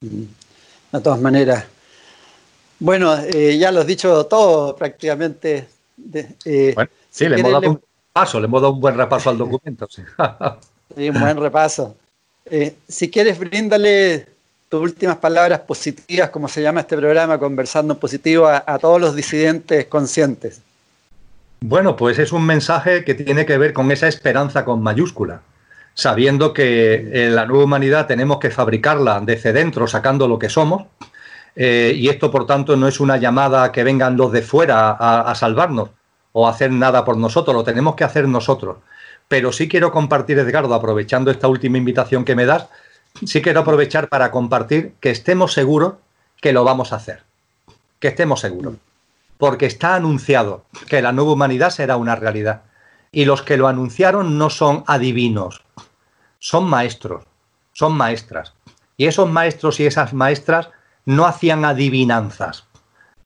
De 0.00 1.00
todas 1.00 1.20
maneras. 1.20 1.66
Bueno, 2.78 3.16
eh, 3.16 3.56
ya 3.58 3.72
lo 3.72 3.80
has 3.80 3.86
dicho 3.86 4.26
todo 4.26 4.76
prácticamente. 4.76 5.68
Eh, 6.44 6.74
sí, 7.10 7.28
le 7.28 7.40
hemos 7.40 7.52
dado 7.52 7.70
un 7.70 7.80
paso, 8.12 8.38
le 8.38 8.46
hemos 8.46 8.60
dado 8.60 8.74
un 8.74 8.80
buen 8.80 8.96
repaso 8.96 9.30
al 9.30 9.38
documento. 9.38 9.88
Sí, 9.90 10.02
un 11.10 11.20
buen 11.20 11.36
repaso. 11.38 11.96
Eh, 12.44 12.76
si 12.86 13.10
quieres, 13.10 13.38
bríndale 13.38 14.35
tus 14.68 14.80
últimas 14.80 15.16
palabras 15.16 15.60
positivas, 15.60 16.30
como 16.30 16.48
se 16.48 16.62
llama 16.62 16.80
este 16.80 16.96
programa, 16.96 17.38
conversando 17.38 17.98
positivo 17.98 18.48
a, 18.48 18.78
todos 18.78 19.00
los 19.00 19.14
disidentes 19.14 19.86
conscientes. 19.86 20.60
Bueno, 21.60 21.96
pues 21.96 22.18
es 22.18 22.32
un 22.32 22.44
mensaje 22.44 23.04
que 23.04 23.14
tiene 23.14 23.46
que 23.46 23.58
ver 23.58 23.72
con 23.72 23.90
esa 23.90 24.08
esperanza 24.08 24.64
con 24.64 24.82
mayúscula, 24.82 25.40
sabiendo 25.94 26.52
que 26.52 27.26
en 27.26 27.34
la 27.34 27.46
nueva 27.46 27.64
humanidad 27.64 28.06
tenemos 28.06 28.38
que 28.38 28.50
fabricarla 28.50 29.20
desde 29.20 29.52
dentro, 29.52 29.86
sacando 29.86 30.28
lo 30.28 30.38
que 30.38 30.48
somos, 30.48 30.86
eh, 31.54 31.94
y 31.96 32.08
esto, 32.08 32.30
por 32.30 32.46
tanto, 32.46 32.76
no 32.76 32.86
es 32.86 33.00
una 33.00 33.16
llamada 33.16 33.64
a 33.64 33.72
que 33.72 33.84
vengan 33.84 34.16
los 34.16 34.30
de 34.30 34.42
fuera 34.42 34.90
a, 34.90 35.22
a 35.22 35.34
salvarnos 35.34 35.88
o 36.32 36.46
a 36.46 36.50
hacer 36.50 36.70
nada 36.70 37.04
por 37.04 37.16
nosotros, 37.16 37.56
lo 37.56 37.64
tenemos 37.64 37.94
que 37.94 38.04
hacer 38.04 38.28
nosotros. 38.28 38.76
Pero 39.26 39.52
sí 39.52 39.68
quiero 39.68 39.90
compartir, 39.90 40.38
Edgardo, 40.38 40.74
aprovechando 40.74 41.30
esta 41.30 41.48
última 41.48 41.78
invitación 41.78 42.24
que 42.24 42.36
me 42.36 42.44
das, 42.44 42.66
sí 43.24 43.42
quiero 43.42 43.60
aprovechar 43.60 44.08
para 44.08 44.30
compartir 44.30 44.94
que 45.00 45.10
estemos 45.10 45.52
seguros 45.52 45.94
que 46.40 46.52
lo 46.52 46.64
vamos 46.64 46.92
a 46.92 46.96
hacer. 46.96 47.22
Que 48.00 48.08
estemos 48.08 48.40
seguros. 48.40 48.74
Porque 49.38 49.66
está 49.66 49.94
anunciado 49.94 50.64
que 50.88 51.02
la 51.02 51.12
nueva 51.12 51.32
humanidad 51.32 51.70
será 51.70 51.96
una 51.96 52.16
realidad. 52.16 52.62
Y 53.12 53.24
los 53.24 53.42
que 53.42 53.56
lo 53.56 53.68
anunciaron 53.68 54.38
no 54.38 54.50
son 54.50 54.84
adivinos, 54.86 55.62
son 56.38 56.64
maestros, 56.68 57.24
son 57.72 57.94
maestras. 57.94 58.52
Y 58.96 59.06
esos 59.06 59.28
maestros 59.28 59.80
y 59.80 59.86
esas 59.86 60.12
maestras 60.12 60.70
no 61.04 61.26
hacían 61.26 61.64
adivinanzas. 61.64 62.64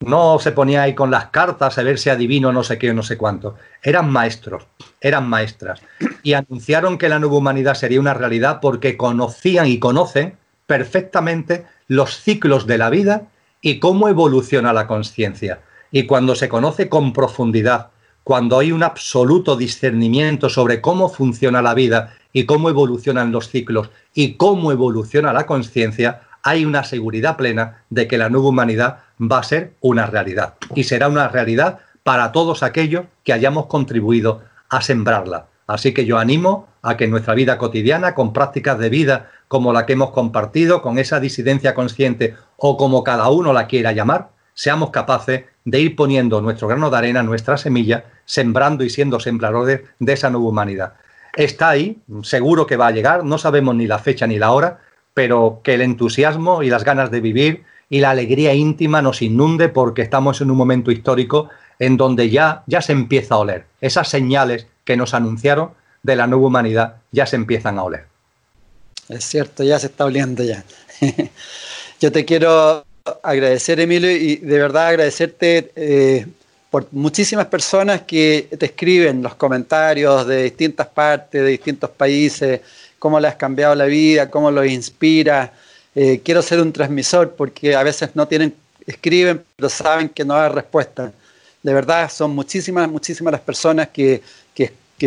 No 0.01 0.39
se 0.39 0.53
ponía 0.53 0.83
ahí 0.83 0.95
con 0.95 1.11
las 1.11 1.27
cartas 1.27 1.77
a 1.77 1.83
ver 1.83 1.99
si 1.99 2.09
adivino 2.09 2.53
no 2.53 2.65
sé 2.65 2.79
qué 2.79 2.95
no 2.95 3.03
sé 3.03 3.19
cuánto. 3.19 3.57
Eran 3.83 4.11
maestros, 4.11 4.67
eran 4.99 5.29
maestras. 5.29 5.83
Y 6.23 6.33
anunciaron 6.33 6.97
que 6.97 7.11
la 7.11 7.19
nueva 7.19 7.37
humanidad 7.37 7.75
sería 7.75 8.01
una 8.01 8.15
realidad 8.15 8.61
porque 8.63 8.97
conocían 8.97 9.67
y 9.67 9.79
conocen 9.79 10.39
perfectamente 10.65 11.67
los 11.87 12.17
ciclos 12.17 12.67
de 12.67 12.79
la 12.79 12.89
vida 12.89 13.29
y 13.61 13.79
cómo 13.79 14.09
evoluciona 14.09 14.73
la 14.73 14.87
conciencia. 14.87 15.61
Y 15.93 16.07
cuando 16.07 16.35
se 16.35 16.49
conoce 16.49 16.89
con 16.89 17.13
profundidad, 17.13 17.91
cuando 18.25 18.59
hay 18.59 18.73
un 18.73 18.83
absoluto 18.83 19.55
discernimiento 19.55 20.49
sobre 20.49 20.81
cómo 20.81 21.11
funciona 21.11 21.61
la 21.61 21.75
vida 21.75 22.15
y 22.33 22.45
cómo 22.47 22.71
evolucionan 22.71 23.33
los 23.33 23.51
ciclos 23.51 23.91
y 24.15 24.35
cómo 24.37 24.73
evoluciona 24.73 25.35
la 25.35 25.45
conciencia, 25.45 26.23
hay 26.43 26.65
una 26.65 26.85
seguridad 26.85 27.37
plena 27.37 27.83
de 27.91 28.09
que 28.09 28.19
la 28.19 28.29
nueva 28.29 28.49
humanidad 28.49 28.99
va 29.21 29.39
a 29.39 29.45
ser 29.45 29.75
una 29.81 30.07
realidad 30.07 30.55
y 30.75 30.85
será 30.85 31.09
una 31.09 31.29
realidad 31.29 31.81
para 32.03 32.33
todos 32.33 32.63
aquellos 32.63 33.05
que 33.25 33.33
hayamos 33.33 33.67
contribuido 33.67 34.43
a 34.69 34.81
sembrarla. 34.81 35.47
Así 35.67 35.93
que 35.95 36.05
yo 36.05 36.19
animo 36.19 36.67
a 36.83 36.97
que 36.97 37.05
en 37.05 37.11
nuestra 37.11 37.35
vida 37.35 37.59
cotidiana, 37.59 38.15
con 38.15 38.33
prácticas 38.33 38.79
de 38.79 38.89
vida 38.89 39.31
como 39.49 39.73
la 39.73 39.87
que 39.87 39.93
hemos 39.93 40.11
compartido, 40.11 40.83
con 40.83 40.99
esa 40.99 41.21
disidencia 41.21 41.75
consciente 41.75 42.37
o 42.57 42.77
como 42.77 43.05
cada 43.05 43.29
uno 43.31 43.53
la 43.53 43.67
quiera 43.67 43.93
llamar, 43.93 44.31
seamos 44.55 44.91
capaces 44.91 45.45
de 45.65 45.81
ir 45.81 45.97
poniendo 45.97 46.41
nuestro 46.41 46.69
grano 46.69 46.91
de 46.91 46.97
arena, 46.97 47.23
nuestra 47.23 47.57
semilla, 47.57 48.05
sembrando 48.25 48.85
y 48.85 48.91
siendo 48.91 49.21
sembradores 49.21 49.83
de 49.99 50.13
esa 50.13 50.31
nueva 50.31 50.49
humanidad. 50.49 50.95
Está 51.35 51.71
ahí, 51.71 52.01
seguro 52.23 52.67
que 52.67 52.77
va 52.77 52.89
a 52.89 52.91
llegar, 52.91 53.25
no 53.25 53.39
sabemos 53.39 53.75
ni 53.75 53.87
la 53.87 53.99
fecha 53.99 54.27
ni 54.27 54.39
la 54.39 54.51
hora, 54.51 54.81
pero 55.15 55.61
que 55.63 55.75
el 55.75 55.81
entusiasmo 55.83 56.63
y 56.63 56.71
las 56.71 56.85
ganas 56.85 57.11
de 57.11 57.21
vivir 57.21 57.65
y 57.89 58.01
la 58.01 58.11
alegría 58.11 58.55
íntima 58.55 59.03
nos 59.03 59.23
inunde 59.23 59.69
porque 59.69 60.03
estamos 60.03 60.41
en 60.41 60.51
un 60.51 60.57
momento 60.57 60.91
histórico 60.91 61.49
en 61.79 61.97
donde 61.97 62.31
ya, 62.31 62.63
ya 62.67 62.83
se 62.83 62.93
empieza 62.93 63.35
a 63.35 63.39
oler. 63.39 63.65
Esas 63.81 64.09
señales 64.09 64.67
que 64.85 64.97
nos 64.97 65.15
anunciaron 65.15 65.71
de 66.03 66.17
la 66.17 66.27
nueva 66.27 66.47
humanidad 66.47 66.97
ya 67.11 67.27
se 67.27 67.37
empiezan 67.37 67.79
a 67.79 67.83
oler. 67.83 68.05
Es 69.09 69.25
cierto, 69.25 69.65
ya 69.65 69.79
se 69.79 69.87
está 69.89 70.05
oliendo 70.05 70.45
ya. 70.45 70.65
Yo 72.01 72.13
te 72.13 72.25
quiero 72.25 72.85
agradecer, 73.23 73.81
Emilio, 73.81 74.11
y 74.11 74.37
de 74.37 74.59
verdad 74.59 74.89
agradecerte 74.89 75.73
eh, 75.75 76.27
por 76.71 76.87
muchísimas 76.93 77.47
personas 77.47 78.03
que 78.03 78.49
te 78.57 78.67
escriben 78.67 79.23
los 79.23 79.35
comentarios 79.35 80.27
de 80.27 80.45
distintas 80.45 80.87
partes, 80.87 81.43
de 81.43 81.49
distintos 81.49 81.91
países, 81.91 82.61
cómo 83.01 83.19
le 83.19 83.27
has 83.27 83.35
cambiado 83.35 83.75
la 83.75 83.87
vida, 83.87 84.31
cómo 84.31 84.53
los 84.53 84.67
inspira. 84.67 85.53
Eh, 85.97 86.21
quiero 86.23 86.43
ser 86.43 86.61
un 86.61 86.73
transmisor 86.73 87.35
porque 87.35 87.75
a 87.75 87.83
veces 87.83 88.11
no 88.15 88.29
tienen, 88.29 88.55
escriben, 88.87 89.43
pero 89.57 89.69
saben 89.69 90.09
que 90.09 90.25
no 90.25 90.35
hay 90.37 90.51
respuesta. 90.51 91.11
De 91.63 91.75
verdad, 91.75 92.09
son 92.11 92.33
muchísimas, 92.33 92.89
muchísimas 92.89 93.33
las 93.33 93.41
personas 93.41 93.89
que, 93.89 94.23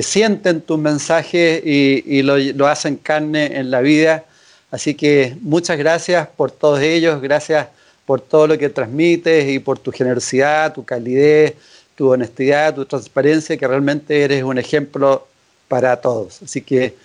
sienten 0.02 0.60
tus 0.62 0.80
mensajes 0.80 1.62
y, 1.64 2.24
lo, 2.24 2.36
lo 2.40 2.68
hacen 2.68 2.96
carne 2.98 3.60
en 3.60 3.70
la 3.70 3.80
vida. 3.80 4.26
Así 4.72 4.96
que 4.96 5.38
muchas 5.40 5.78
gracias 5.78 6.28
por 6.36 6.50
todos 6.50 6.80
ellos, 6.82 7.22
gracias 7.22 7.68
por 8.08 8.20
todo 8.20 8.48
lo 8.48 8.58
que 8.58 8.70
transmites 8.70 9.48
y 9.48 9.60
por 9.60 9.78
tu 9.78 9.92
generosidad, 9.92 10.74
tu 10.74 10.84
calidez, 10.84 11.54
tu 11.96 12.12
honestidad, 12.12 12.74
tu 12.74 12.86
transparencia, 12.86 13.56
que 13.56 13.68
realmente 13.68 14.24
eres 14.24 14.42
un 14.42 14.58
ejemplo 14.58 15.28
para 15.68 15.96
todos. 15.98 16.42
Así 16.42 16.62
que 16.62 16.96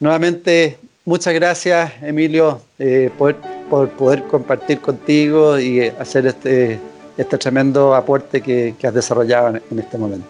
nuevamente, 0.00 0.78
muchas 1.04 1.34
gracias, 1.34 1.92
Emilio, 2.02 2.60
eh, 2.78 3.10
por, 3.16 3.36
poder 3.68 4.24
compartir 4.24 4.80
contigo 4.80 5.58
y 5.58 5.80
hacer 5.82 6.26
este, 6.26 6.80
este 7.16 7.38
tremendo 7.38 7.94
aporte 7.94 8.40
que, 8.40 8.74
has 8.82 8.94
desarrollado 8.94 9.60
en, 9.70 9.78
este 9.78 9.98
momento. 9.98 10.26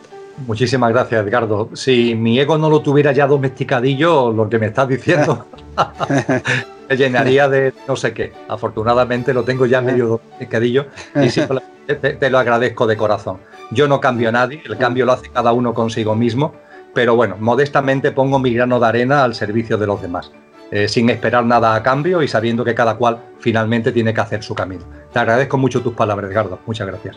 Muchísimas 0.46 0.90
gracias, 0.90 1.24
Edgardo. 1.24 1.70
Si 1.74 2.14
mi 2.14 2.38
ego 2.38 2.58
no 2.58 2.70
lo 2.70 2.80
tuviera 2.80 3.12
ya 3.12 3.26
domesticadillo, 3.26 4.32
lo 4.32 4.48
que 4.48 4.58
me 4.58 4.66
estás 4.66 4.88
diciendo 4.88 5.46
me 6.88 6.96
llenaría 6.96 7.48
de 7.48 7.74
no 7.86 7.96
sé 7.96 8.12
qué. 8.12 8.32
Afortunadamente 8.48 9.34
lo 9.34 9.44
tengo 9.44 9.66
ya 9.66 9.80
medio 9.80 10.06
domesticadillo 10.08 10.86
y 11.14 11.28
simplemente 11.30 11.94
te, 12.18 12.30
lo 12.30 12.38
agradezco 12.38 12.86
de 12.86 12.96
corazón. 12.96 13.38
Yo 13.70 13.86
no 13.88 14.00
cambio 14.00 14.30
a 14.30 14.32
nadie, 14.32 14.62
el 14.64 14.78
cambio 14.78 15.04
lo 15.04 15.12
hace 15.12 15.28
cada 15.28 15.52
uno 15.52 15.74
consigo 15.74 16.14
mismo, 16.14 16.54
pero 16.94 17.16
bueno, 17.16 17.36
modestamente 17.38 18.12
pongo 18.12 18.38
mi 18.38 18.52
grano 18.52 18.80
de 18.80 18.86
arena 18.86 19.24
al 19.24 19.34
servicio 19.34 19.76
de 19.78 19.86
los 19.86 20.02
demás. 20.02 20.30
Eh, 20.70 20.86
sin 20.86 21.08
esperar 21.08 21.46
nada 21.46 21.74
a 21.74 21.82
cambio 21.82 22.22
y 22.22 22.28
sabiendo 22.28 22.62
que 22.62 22.74
cada 22.74 22.96
cual 22.96 23.18
finalmente 23.40 23.90
tiene 23.90 24.12
que 24.12 24.20
hacer 24.20 24.42
su 24.42 24.54
camino. 24.54 24.84
Te 25.10 25.18
agradezco 25.18 25.56
mucho 25.56 25.80
tus 25.80 25.94
palabras, 25.94 26.30
Edgardo. 26.30 26.58
Muchas 26.66 26.86
gracias. 26.86 27.16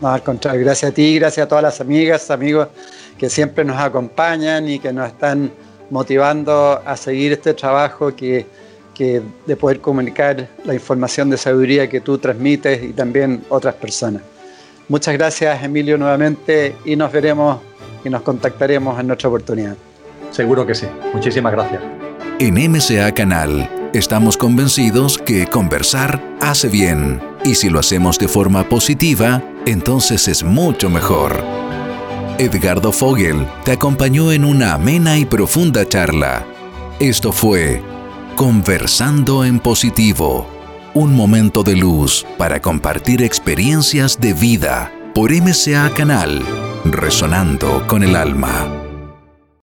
No, 0.00 0.08
al 0.08 0.22
contrario, 0.24 0.60
gracias 0.62 0.90
a 0.90 0.94
ti, 0.94 1.16
gracias 1.16 1.46
a 1.46 1.48
todas 1.48 1.62
las 1.62 1.80
amigas, 1.80 2.32
amigos 2.32 2.66
que 3.16 3.30
siempre 3.30 3.64
nos 3.64 3.76
acompañan 3.76 4.68
y 4.68 4.80
que 4.80 4.92
nos 4.92 5.06
están 5.06 5.52
motivando 5.90 6.82
a 6.84 6.96
seguir 6.96 7.32
este 7.32 7.54
trabajo 7.54 8.14
que, 8.16 8.44
que 8.92 9.22
de 9.46 9.56
poder 9.56 9.80
comunicar 9.80 10.48
la 10.64 10.74
información 10.74 11.30
de 11.30 11.36
sabiduría 11.36 11.88
que 11.88 12.00
tú 12.00 12.18
transmites 12.18 12.82
y 12.82 12.92
también 12.92 13.44
otras 13.50 13.76
personas. 13.76 14.22
Muchas 14.88 15.14
gracias, 15.14 15.62
Emilio, 15.62 15.96
nuevamente 15.96 16.74
y 16.84 16.96
nos 16.96 17.12
veremos 17.12 17.60
y 18.04 18.10
nos 18.10 18.22
contactaremos 18.22 18.98
en 19.00 19.06
nuestra 19.06 19.28
oportunidad. 19.28 19.76
Seguro 20.30 20.66
que 20.66 20.74
sí. 20.74 20.86
Muchísimas 21.12 21.52
gracias. 21.52 21.82
En 22.38 22.54
MCA 22.54 23.12
Canal 23.12 23.70
estamos 23.92 24.36
convencidos 24.36 25.18
que 25.18 25.46
conversar 25.46 26.20
hace 26.40 26.68
bien 26.68 27.22
y 27.44 27.54
si 27.54 27.70
lo 27.70 27.78
hacemos 27.78 28.18
de 28.18 28.28
forma 28.28 28.68
positiva, 28.68 29.42
entonces 29.66 30.28
es 30.28 30.42
mucho 30.42 30.90
mejor. 30.90 31.42
Edgardo 32.38 32.90
Fogel 32.90 33.46
te 33.64 33.72
acompañó 33.72 34.32
en 34.32 34.44
una 34.44 34.74
amena 34.74 35.16
y 35.16 35.24
profunda 35.24 35.86
charla. 35.88 36.44
Esto 36.98 37.30
fue 37.32 37.80
Conversando 38.34 39.44
en 39.44 39.60
Positivo, 39.60 40.48
un 40.94 41.14
momento 41.14 41.62
de 41.62 41.76
luz 41.76 42.26
para 42.36 42.60
compartir 42.60 43.22
experiencias 43.22 44.20
de 44.20 44.32
vida 44.34 44.93
por 45.14 45.30
MCA 45.30 45.90
Canal, 45.94 46.42
resonando 46.84 47.86
con 47.86 48.02
el 48.02 48.16
alma. 48.16 48.83